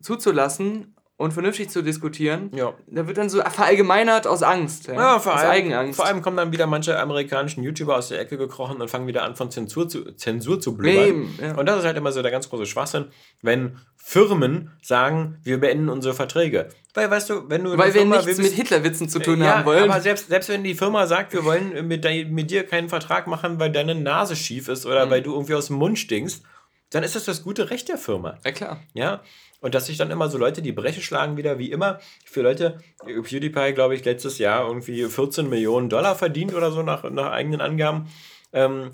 zuzulassen, 0.00 0.94
und 1.18 1.32
vernünftig 1.32 1.68
zu 1.68 1.82
diskutieren. 1.82 2.50
Ja. 2.54 2.72
Da 2.86 3.08
wird 3.08 3.18
dann 3.18 3.28
so 3.28 3.40
verallgemeinert 3.40 4.28
aus 4.28 4.44
Angst. 4.44 4.86
Ja, 4.86 4.94
ja 4.94 5.18
vor, 5.18 5.34
aus 5.34 5.40
allem, 5.40 5.50
Eigenangst. 5.50 5.96
vor 5.96 6.06
allem 6.06 6.22
kommen 6.22 6.36
dann 6.36 6.52
wieder 6.52 6.68
manche 6.68 6.96
amerikanischen 6.96 7.64
YouTuber 7.64 7.96
aus 7.96 8.08
der 8.08 8.20
Ecke 8.20 8.38
gekrochen 8.38 8.80
und 8.80 8.88
fangen 8.88 9.08
wieder 9.08 9.24
an 9.24 9.34
von 9.34 9.50
Zensur 9.50 9.88
zu, 9.88 10.12
Zensur 10.12 10.60
zu 10.60 10.76
blubbern. 10.76 11.28
Ja. 11.42 11.56
Und 11.56 11.66
das 11.66 11.80
ist 11.80 11.84
halt 11.84 11.96
immer 11.96 12.12
so 12.12 12.22
der 12.22 12.30
ganz 12.30 12.48
große 12.48 12.66
Schwachsinn, 12.66 13.06
wenn 13.42 13.78
Firmen 13.96 14.70
sagen, 14.80 15.38
wir 15.42 15.58
beenden 15.58 15.88
unsere 15.88 16.14
Verträge. 16.14 16.68
Weil, 16.94 17.10
weißt 17.10 17.30
du, 17.30 17.50
wenn 17.50 17.64
du. 17.64 17.76
Weil 17.76 17.92
wir 17.92 18.02
Firma, 18.02 18.16
nichts 18.22 18.38
wir 18.38 18.44
mit 18.44 18.52
Hitlerwitzen 18.52 19.08
zu 19.08 19.18
tun 19.18 19.40
ja, 19.40 19.56
haben 19.56 19.64
wollen. 19.64 19.90
Aber 19.90 20.00
selbst, 20.00 20.28
selbst 20.28 20.48
wenn 20.48 20.62
die 20.62 20.76
Firma 20.76 21.08
sagt, 21.08 21.32
wir 21.32 21.44
wollen 21.44 21.88
mit, 21.88 22.04
mit 22.30 22.50
dir 22.52 22.64
keinen 22.64 22.88
Vertrag 22.88 23.26
machen, 23.26 23.58
weil 23.58 23.72
deine 23.72 23.96
Nase 23.96 24.36
schief 24.36 24.68
ist 24.68 24.86
oder 24.86 25.06
mhm. 25.06 25.10
weil 25.10 25.22
du 25.22 25.32
irgendwie 25.32 25.56
aus 25.56 25.66
dem 25.66 25.76
Mund 25.76 25.98
stinkst, 25.98 26.44
dann 26.90 27.02
ist 27.02 27.16
das 27.16 27.24
das 27.24 27.42
gute 27.42 27.70
Recht 27.70 27.88
der 27.88 27.98
Firma. 27.98 28.38
Ja, 28.44 28.52
klar. 28.52 28.80
Ja. 28.94 29.20
Und 29.60 29.74
dass 29.74 29.86
sich 29.86 29.96
dann 29.96 30.10
immer 30.10 30.28
so 30.28 30.38
Leute 30.38 30.62
die 30.62 30.72
Breche 30.72 31.00
schlagen, 31.00 31.36
wieder 31.36 31.58
wie 31.58 31.72
immer. 31.72 31.98
Für 32.24 32.42
Leute, 32.42 32.78
PewDiePie, 33.04 33.72
glaube 33.72 33.94
ich, 33.94 34.04
letztes 34.04 34.38
Jahr 34.38 34.66
irgendwie 34.66 35.04
14 35.04 35.48
Millionen 35.48 35.88
Dollar 35.88 36.14
verdient 36.14 36.54
oder 36.54 36.70
so 36.70 36.82
nach, 36.82 37.08
nach 37.10 37.32
eigenen 37.32 37.60
Angaben. 37.60 38.08
Ähm, 38.52 38.92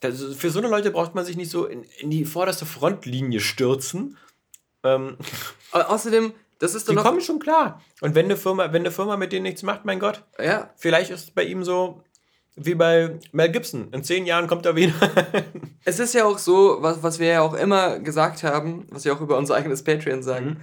das, 0.00 0.22
für 0.34 0.50
so 0.50 0.60
eine 0.60 0.68
Leute 0.68 0.90
braucht 0.90 1.14
man 1.14 1.24
sich 1.24 1.36
nicht 1.36 1.50
so 1.50 1.66
in, 1.66 1.84
in 1.98 2.10
die 2.10 2.24
vorderste 2.24 2.64
Frontlinie 2.64 3.40
stürzen. 3.40 4.16
Ähm, 4.82 5.16
Außerdem, 5.72 6.32
das 6.58 6.74
ist 6.74 6.88
doch 6.88 6.94
Die 6.94 7.00
kommen 7.00 7.20
schon 7.20 7.38
klar. 7.38 7.82
Und 8.00 8.14
wenn 8.14 8.26
eine 8.26 8.36
Firma, 8.36 8.72
wenn 8.72 8.82
eine 8.82 8.90
Firma 8.90 9.16
mit 9.16 9.32
denen 9.32 9.42
nichts 9.42 9.62
macht, 9.62 9.84
mein 9.84 10.00
Gott. 10.00 10.24
Ja. 10.42 10.70
Vielleicht 10.76 11.10
ist 11.10 11.24
es 11.24 11.30
bei 11.30 11.44
ihm 11.44 11.64
so, 11.64 12.02
wie 12.60 12.74
bei 12.74 13.18
Mel 13.32 13.50
Gibson. 13.50 13.88
In 13.92 14.04
zehn 14.04 14.26
Jahren 14.26 14.46
kommt 14.46 14.66
er 14.66 14.76
wieder. 14.76 14.94
es 15.84 15.98
ist 15.98 16.14
ja 16.14 16.24
auch 16.24 16.38
so, 16.38 16.78
was, 16.80 17.02
was 17.02 17.18
wir 17.18 17.28
ja 17.28 17.40
auch 17.42 17.54
immer 17.54 17.98
gesagt 17.98 18.42
haben, 18.42 18.86
was 18.90 19.04
wir 19.04 19.12
auch 19.12 19.20
über 19.20 19.36
unser 19.36 19.54
eigenes 19.54 19.84
Patreon 19.84 20.22
sagen. 20.22 20.46
Mhm. 20.46 20.56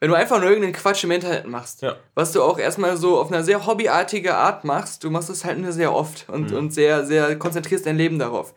Wenn 0.00 0.10
du 0.10 0.16
einfach 0.16 0.40
nur 0.40 0.48
irgendeinen 0.48 0.74
Quatsch 0.74 1.04
im 1.04 1.12
Internet 1.12 1.46
machst, 1.46 1.82
ja. 1.82 1.94
was 2.14 2.32
du 2.32 2.42
auch 2.42 2.58
erstmal 2.58 2.96
so 2.96 3.20
auf 3.20 3.30
einer 3.30 3.44
sehr 3.44 3.66
hobbyartige 3.66 4.34
Art 4.34 4.64
machst, 4.64 5.04
du 5.04 5.10
machst 5.10 5.30
es 5.30 5.44
halt 5.44 5.58
nur 5.58 5.70
sehr 5.70 5.94
oft 5.94 6.28
und, 6.28 6.50
mhm. 6.50 6.56
und 6.56 6.74
sehr, 6.74 7.06
sehr 7.06 7.38
konzentrierst 7.38 7.86
dein 7.86 7.96
Leben 7.96 8.18
darauf. 8.18 8.52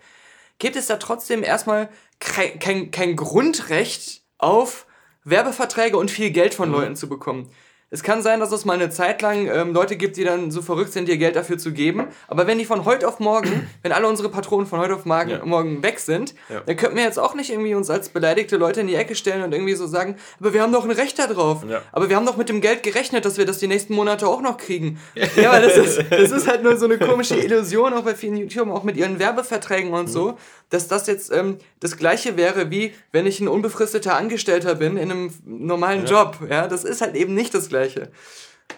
Gibt 0.58 0.76
es 0.76 0.88
da 0.88 0.96
trotzdem 0.96 1.44
erstmal 1.44 1.90
kein, 2.20 2.58
kein, 2.60 2.92
kein 2.92 3.16
Grundrecht 3.16 4.24
auf 4.40 4.88
Werbeverträge 5.24 5.98
und 5.98 6.10
viel 6.10 6.32
Geld 6.32 6.56
von 6.56 6.70
mhm. 6.70 6.76
Leuten 6.76 6.96
zu 6.96 7.08
bekommen? 7.08 7.52
Es 7.92 8.02
kann 8.02 8.24
sein, 8.24 8.40
dass 8.40 8.52
es 8.52 8.66
mal 8.66 8.74
eine 8.74 8.90
Zeit 8.90 9.22
lang 9.22 9.48
ähm, 9.48 9.72
Leute 9.72 9.96
gibt, 9.96 10.18
die 10.18 10.24
dann 10.24 10.50
so 10.50 10.64
verrückt 10.64 10.92
sind, 10.92 11.08
dir 11.08 11.18
Geld 11.18 11.36
dafür 11.36 11.60
zu 11.60 11.72
geben. 11.72 12.08
Aber 12.28 12.48
wenn 12.48 12.58
die 12.58 12.66
von 12.66 12.84
heute 12.84 13.08
auf 13.08 13.20
morgen, 13.20 13.70
wenn 13.84 13.92
alle 13.92 14.08
unsere 14.08 14.30
Patronen 14.30 14.66
von 14.66 14.80
heute 14.80 14.96
auf 14.96 15.06
morgen, 15.06 15.30
ja. 15.30 15.46
morgen 15.46 15.84
weg 15.84 16.00
sind, 16.00 16.34
ja. 16.50 16.62
dann 16.66 16.76
könnten 16.78 16.98
wir 16.98 17.04
jetzt 17.04 17.20
auch 17.20 17.36
nicht 17.36 17.52
irgendwie 17.52 17.76
uns 17.76 17.92
als 17.92 18.10
beleidigte 18.10 18.58
Leute 18.58 18.82
in 18.82 18.88
die 18.88 18.96
Ecke 18.96 19.14
stellen 19.14 19.44
und 19.44 19.54
irgendwie 19.54 19.76
so 19.76 19.86
sagen, 19.86 20.16
aber 20.40 20.54
wir 20.54 20.64
haben 20.64 20.74
doch 20.74 20.84
ein 20.84 20.90
Recht 20.90 21.20
darauf. 21.20 21.64
Ja. 21.70 21.84
Aber 21.92 22.10
wir 22.10 22.16
haben 22.16 22.26
doch 22.26 22.38
mit 22.38 22.50
dem 22.50 22.60
Geld 22.60 22.82
gerechnet, 22.82 23.24
dass 23.24 23.38
wir 23.38 23.46
das 23.46 23.60
die 23.60 23.68
nächsten 23.68 23.94
Monate 23.94 24.28
auch 24.28 24.42
noch 24.42 24.58
kriegen. 24.58 25.00
ja, 25.36 25.52
weil 25.52 25.62
das 25.62 25.78
ist, 25.78 26.04
das 26.10 26.32
ist 26.32 26.48
halt 26.48 26.64
nur 26.64 26.78
so 26.78 26.86
eine 26.86 26.98
komische 26.98 27.36
Illusion, 27.36 27.94
auch 27.94 28.04
bei 28.04 28.16
vielen 28.16 28.36
YouTubern, 28.36 28.72
auch 28.72 28.84
mit 28.84 28.98
ihren 28.98 29.20
Werbeverträgen 29.20 29.94
und 29.94 30.08
mhm. 30.08 30.12
so, 30.12 30.38
dass 30.72 30.88
das 30.88 31.06
jetzt 31.06 31.32
ähm, 31.32 31.60
das 31.80 31.98
gleiche 31.98 32.36
wäre, 32.36 32.72
wie 32.72 32.94
wenn 33.12 33.28
ich 33.28 33.40
ein 33.40 33.48
unbefristeter 33.48 34.16
Angestellter 34.16 34.74
bin 34.74 34.98
in 34.98 35.12
einem 35.12 35.34
normalen 35.46 36.06
Job. 36.08 36.40
Ja, 36.50 36.68
das 36.68 36.84
ist 36.84 37.02
halt 37.02 37.16
eben 37.16 37.36
nicht 37.36 37.54
das 37.54 37.70
gleiche. 37.70 37.75
Gleiche. 37.76 38.12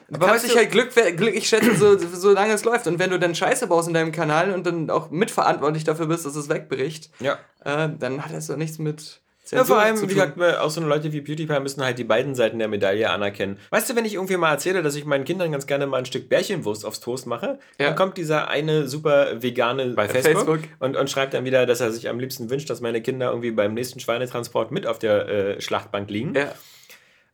Du 0.09 0.19
kannst 0.19 0.45
dich 0.45 0.55
halt 0.55 0.71
Glück, 0.71 0.93
glücklich 0.93 1.47
schätzen, 1.47 1.75
so, 1.75 1.97
solange 1.97 2.53
es 2.53 2.63
läuft. 2.63 2.87
Und 2.87 2.99
wenn 2.99 3.09
du 3.09 3.19
dann 3.19 3.35
Scheiße 3.35 3.67
baust 3.67 3.87
in 3.87 3.93
deinem 3.93 4.11
Kanal 4.11 4.51
und 4.51 4.65
dann 4.65 4.89
auch 4.89 5.11
mitverantwortlich 5.11 5.83
dafür 5.83 6.07
bist, 6.07 6.25
dass 6.25 6.35
es 6.35 6.47
wegbricht, 6.49 7.09
ja. 7.19 7.37
äh, 7.65 7.89
dann 7.99 8.23
hat 8.23 8.33
das 8.33 8.47
doch 8.47 8.55
nichts 8.55 8.79
mit. 8.79 9.19
ja, 9.51 9.65
vor 9.65 9.79
allem, 9.79 10.01
wie 10.01 10.07
gesagt, 10.07 10.41
auch 10.41 10.69
so 10.69 10.79
Leute 10.81 11.11
wie 11.11 11.19
PewDiePie 11.19 11.59
müssen 11.59 11.83
halt 11.83 11.99
die 11.99 12.05
beiden 12.05 12.35
Seiten 12.35 12.57
der 12.57 12.69
Medaille 12.69 13.09
anerkennen. 13.09 13.59
Weißt 13.69 13.89
du, 13.89 13.95
wenn 13.97 14.05
ich 14.05 14.13
irgendwie 14.13 14.37
mal 14.37 14.51
erzähle, 14.51 14.81
dass 14.81 14.95
ich 14.95 15.03
meinen 15.03 15.25
Kindern 15.25 15.51
ganz 15.51 15.67
gerne 15.67 15.87
mal 15.87 15.97
ein 15.97 16.05
Stück 16.05 16.29
Bärchenwurst 16.29 16.85
aufs 16.85 17.01
Toast 17.01 17.27
mache, 17.27 17.59
ja. 17.77 17.87
dann 17.87 17.95
kommt 17.95 18.17
dieser 18.17 18.47
eine 18.47 18.87
super 18.87 19.41
Vegane 19.43 19.87
bei 19.87 20.07
Facebook, 20.07 20.33
Facebook. 20.33 20.59
Und, 20.79 20.95
und 20.95 21.09
schreibt 21.09 21.33
dann 21.33 21.43
wieder, 21.43 21.65
dass 21.65 21.81
er 21.81 21.91
sich 21.91 22.07
am 22.07 22.19
liebsten 22.19 22.49
wünscht, 22.49 22.69
dass 22.69 22.79
meine 22.79 23.01
Kinder 23.01 23.29
irgendwie 23.29 23.51
beim 23.51 23.73
nächsten 23.73 23.99
Schweinetransport 23.99 24.71
mit 24.71 24.87
auf 24.87 24.99
der 24.99 25.27
äh, 25.27 25.61
Schlachtbank 25.61 26.09
liegen. 26.09 26.33
Ja. 26.33 26.53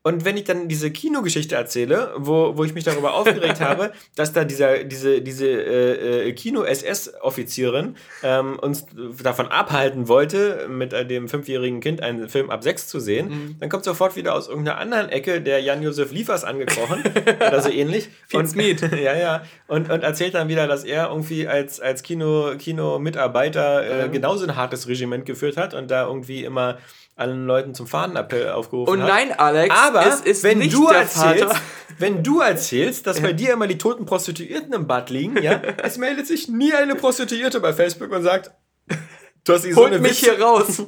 Und 0.06 0.26
wenn 0.26 0.36
ich 0.36 0.44
dann 0.44 0.68
diese 0.68 0.92
Kinogeschichte 0.92 1.56
erzähle, 1.56 2.14
wo, 2.18 2.58
wo 2.58 2.66
ich 2.66 2.74
mich 2.74 2.84
darüber 2.84 3.14
aufgeregt 3.14 3.60
habe, 3.62 3.94
dass 4.16 4.34
da 4.34 4.44
dieser, 4.44 4.84
diese, 4.84 5.22
diese 5.22 5.48
äh, 5.48 6.28
äh 6.28 6.34
Kino-SS-Offizierin 6.34 7.96
ähm, 8.22 8.60
uns 8.60 8.86
davon 9.22 9.48
abhalten 9.48 10.10
wollte, 10.10 10.68
mit 10.70 10.92
äh, 10.92 11.06
dem 11.06 11.30
fünfjährigen 11.30 11.80
Kind 11.80 12.02
einen 12.02 12.28
Film 12.28 12.50
ab 12.50 12.64
sechs 12.64 12.88
zu 12.88 13.00
sehen, 13.00 13.30
mhm. 13.30 13.56
dann 13.62 13.70
kommt 13.70 13.86
sofort 13.86 14.18
wieder 14.18 14.36
aus 14.36 14.50
irgendeiner 14.50 14.78
anderen 14.78 15.08
Ecke 15.08 15.42
der 15.42 15.62
Jan-Josef 15.62 16.12
Liefers 16.12 16.44
angekrochen 16.44 17.02
oder 17.48 17.62
so 17.62 17.70
ähnlich. 17.70 18.10
und, 18.34 18.54
ja, 19.02 19.16
ja. 19.16 19.44
Und, 19.68 19.90
und 19.90 20.04
erzählt 20.04 20.34
dann 20.34 20.50
wieder, 20.50 20.68
dass 20.68 20.84
er 20.84 21.10
irgendwie 21.10 21.48
als, 21.48 21.80
als 21.80 22.04
Kino, 22.04 22.56
Kino-Mitarbeiter 22.58 24.04
äh, 24.04 24.08
mhm. 24.08 24.12
genauso 24.12 24.46
ein 24.46 24.58
hartes 24.58 24.86
Regiment 24.90 25.26
geführt 25.26 25.56
hat 25.56 25.74
und 25.74 25.90
da 25.90 26.08
irgendwie 26.08 26.44
immer 26.44 26.78
allen 27.16 27.46
Leuten 27.46 27.76
zum 27.76 27.88
Fahnenappell 27.88 28.50
aufgerufen 28.50 28.92
Und 28.92 29.00
nein, 29.00 29.32
Alex, 29.32 29.76
aber 29.76 30.06
es 30.08 30.22
ist 30.22 30.44
wenn 30.44 30.60
nicht 30.60 30.74
du 30.74 30.88
der 30.88 31.00
erzählst, 31.00 31.44
Vater. 31.44 31.60
wenn 32.00 32.24
du 32.24 32.40
erzählst, 32.42 33.06
dass 33.08 33.22
bei 33.22 33.34
dir 33.34 33.54
immer 33.54 33.68
die 33.68 33.78
toten 33.78 34.06
Prostituierten 34.06 34.74
im 34.74 34.88
Bad 34.88 35.10
liegen, 35.10 35.42
ja, 35.42 35.62
es 35.84 35.98
meldet 35.98 36.28
sich 36.28 36.48
nie 36.48 36.74
eine 36.74 36.96
Prostituierte 36.96 37.60
bei 37.60 37.74
Facebook 37.74 38.12
und 38.12 38.24
sagt, 38.24 38.52
du 39.44 39.54
hast 39.54 39.64
die 39.66 39.76
Holt 39.76 40.02
mich 40.02 40.22
Witze. 40.24 40.36
hier 40.36 40.42
raus. 40.44 40.84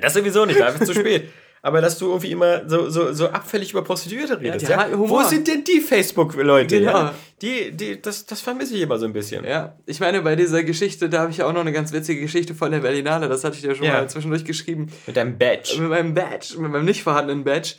das 0.00 0.14
sowieso 0.14 0.44
nicht, 0.44 0.60
dafür 0.60 0.86
zu 0.86 0.94
spät 0.94 1.28
aber 1.64 1.80
dass 1.80 1.96
du 1.96 2.08
irgendwie 2.08 2.32
immer 2.32 2.68
so, 2.68 2.90
so, 2.90 3.12
so 3.12 3.28
abfällig 3.28 3.70
über 3.70 3.82
Prostituierte 3.82 4.40
redest. 4.40 4.68
Ja, 4.68 4.88
ja? 4.88 4.98
Wo 4.98 5.22
sind 5.22 5.46
denn 5.46 5.62
die 5.62 5.80
Facebook-Leute? 5.80 6.80
Genau. 6.80 6.92
Ja? 6.92 7.14
Die, 7.40 7.70
die, 7.70 8.02
das, 8.02 8.26
das 8.26 8.40
vermisse 8.40 8.74
ich 8.74 8.82
immer 8.82 8.98
so 8.98 9.06
ein 9.06 9.12
bisschen. 9.12 9.44
Ja, 9.44 9.76
ich 9.86 10.00
meine, 10.00 10.22
bei 10.22 10.34
dieser 10.34 10.64
Geschichte, 10.64 11.08
da 11.08 11.20
habe 11.20 11.30
ich 11.30 11.36
ja 11.36 11.46
auch 11.46 11.52
noch 11.52 11.60
eine 11.60 11.72
ganz 11.72 11.92
witzige 11.92 12.20
Geschichte 12.20 12.56
von 12.56 12.72
der 12.72 12.80
Berlinale, 12.80 13.28
das 13.28 13.44
hatte 13.44 13.54
ich 13.56 13.62
dir 13.62 13.76
schon 13.76 13.86
ja. 13.86 13.92
mal 13.92 14.10
zwischendurch 14.10 14.44
geschrieben. 14.44 14.88
Mit 15.06 15.16
deinem 15.16 15.38
Badge. 15.38 15.80
Mit 15.80 15.90
meinem 15.90 16.14
Badge, 16.14 16.58
mit 16.58 16.72
meinem 16.72 16.84
nicht 16.84 17.04
vorhandenen 17.04 17.44
Badge. 17.44 17.74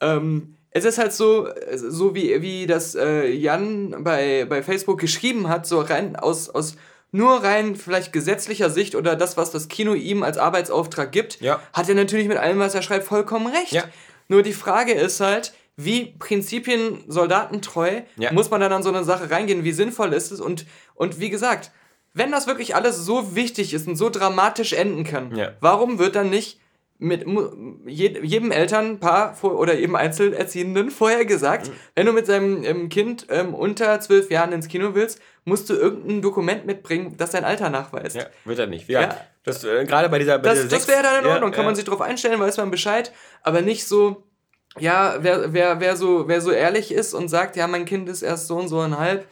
Ähm, 0.00 0.56
es 0.70 0.86
ist 0.86 0.96
halt 0.96 1.12
so, 1.12 1.48
so 1.74 2.14
wie, 2.14 2.40
wie 2.40 2.66
das 2.66 2.94
äh, 2.94 3.28
Jan 3.28 4.02
bei, 4.02 4.46
bei 4.46 4.62
Facebook 4.62 4.98
geschrieben 4.98 5.48
hat, 5.48 5.66
so 5.66 5.80
rein 5.80 6.16
aus, 6.16 6.48
aus 6.48 6.76
nur 7.12 7.42
rein 7.42 7.76
vielleicht 7.76 8.12
gesetzlicher 8.12 8.70
Sicht 8.70 8.94
oder 8.94 9.16
das, 9.16 9.36
was 9.36 9.50
das 9.50 9.68
Kino 9.68 9.94
ihm 9.94 10.22
als 10.22 10.38
Arbeitsauftrag 10.38 11.12
gibt, 11.12 11.40
ja. 11.40 11.60
hat 11.72 11.88
er 11.88 11.94
natürlich 11.94 12.28
mit 12.28 12.36
allem, 12.36 12.58
was 12.58 12.74
er 12.74 12.82
schreibt, 12.82 13.06
vollkommen 13.06 13.46
recht. 13.46 13.72
Ja. 13.72 13.84
Nur 14.28 14.42
die 14.42 14.52
Frage 14.52 14.92
ist 14.92 15.20
halt, 15.20 15.54
wie 15.76 16.14
Prinzipien 16.18 17.04
soldatentreu 17.06 18.02
ja. 18.16 18.32
muss 18.32 18.50
man 18.50 18.60
dann 18.60 18.72
an 18.72 18.82
so 18.82 18.88
eine 18.88 19.04
Sache 19.04 19.30
reingehen, 19.30 19.64
wie 19.64 19.72
sinnvoll 19.72 20.12
ist 20.12 20.32
es 20.32 20.40
und, 20.40 20.66
und 20.94 21.20
wie 21.20 21.30
gesagt, 21.30 21.70
wenn 22.14 22.32
das 22.32 22.46
wirklich 22.46 22.74
alles 22.74 22.96
so 23.04 23.36
wichtig 23.36 23.74
ist 23.74 23.86
und 23.86 23.96
so 23.96 24.08
dramatisch 24.08 24.72
enden 24.72 25.04
kann, 25.04 25.38
warum 25.60 25.98
wird 25.98 26.16
dann 26.16 26.30
nicht 26.30 26.58
mit 26.98 27.26
jedem 27.86 28.50
Elternpaar 28.50 29.36
oder 29.42 29.74
jedem 29.74 29.96
Einzelerziehenden 29.96 30.90
vorher 30.90 31.24
gesagt, 31.24 31.68
mhm. 31.68 31.72
wenn 31.94 32.06
du 32.06 32.12
mit 32.12 32.26
seinem 32.26 32.64
ähm, 32.64 32.88
Kind 32.88 33.26
ähm, 33.28 33.54
unter 33.54 34.00
zwölf 34.00 34.30
Jahren 34.30 34.52
ins 34.52 34.68
Kino 34.68 34.94
willst, 34.94 35.20
musst 35.44 35.68
du 35.68 35.74
irgendein 35.74 36.22
Dokument 36.22 36.66
mitbringen, 36.66 37.14
das 37.16 37.32
dein 37.32 37.44
Alter 37.44 37.70
nachweist. 37.70 38.16
Ja, 38.16 38.26
wird 38.44 38.58
er 38.58 38.66
nicht. 38.66 38.88
Ja, 38.88 39.02
ja. 39.02 39.16
Das, 39.44 39.62
äh, 39.62 39.84
gerade 39.84 40.08
bei 40.08 40.18
dieser. 40.18 40.38
Bei 40.38 40.48
das, 40.48 40.68
das 40.68 40.88
wäre 40.88 41.02
dann 41.02 41.24
in 41.24 41.30
Ordnung, 41.30 41.50
ja, 41.50 41.56
kann 41.56 41.64
man 41.64 41.76
sich 41.76 41.84
darauf 41.84 42.00
einstellen, 42.00 42.40
weiß 42.40 42.56
man 42.56 42.70
Bescheid, 42.70 43.12
aber 43.42 43.60
nicht 43.60 43.86
so, 43.86 44.24
ja, 44.78 45.18
wer, 45.20 45.52
wer, 45.52 45.80
wer, 45.80 45.96
so, 45.96 46.28
wer 46.28 46.40
so 46.40 46.50
ehrlich 46.50 46.92
ist 46.92 47.14
und 47.14 47.28
sagt, 47.28 47.56
ja, 47.56 47.66
mein 47.66 47.84
Kind 47.84 48.08
ist 48.08 48.22
erst 48.22 48.48
so 48.48 48.56
und 48.56 48.68
so 48.68 48.80
ein 48.80 48.98
halb, 48.98 49.26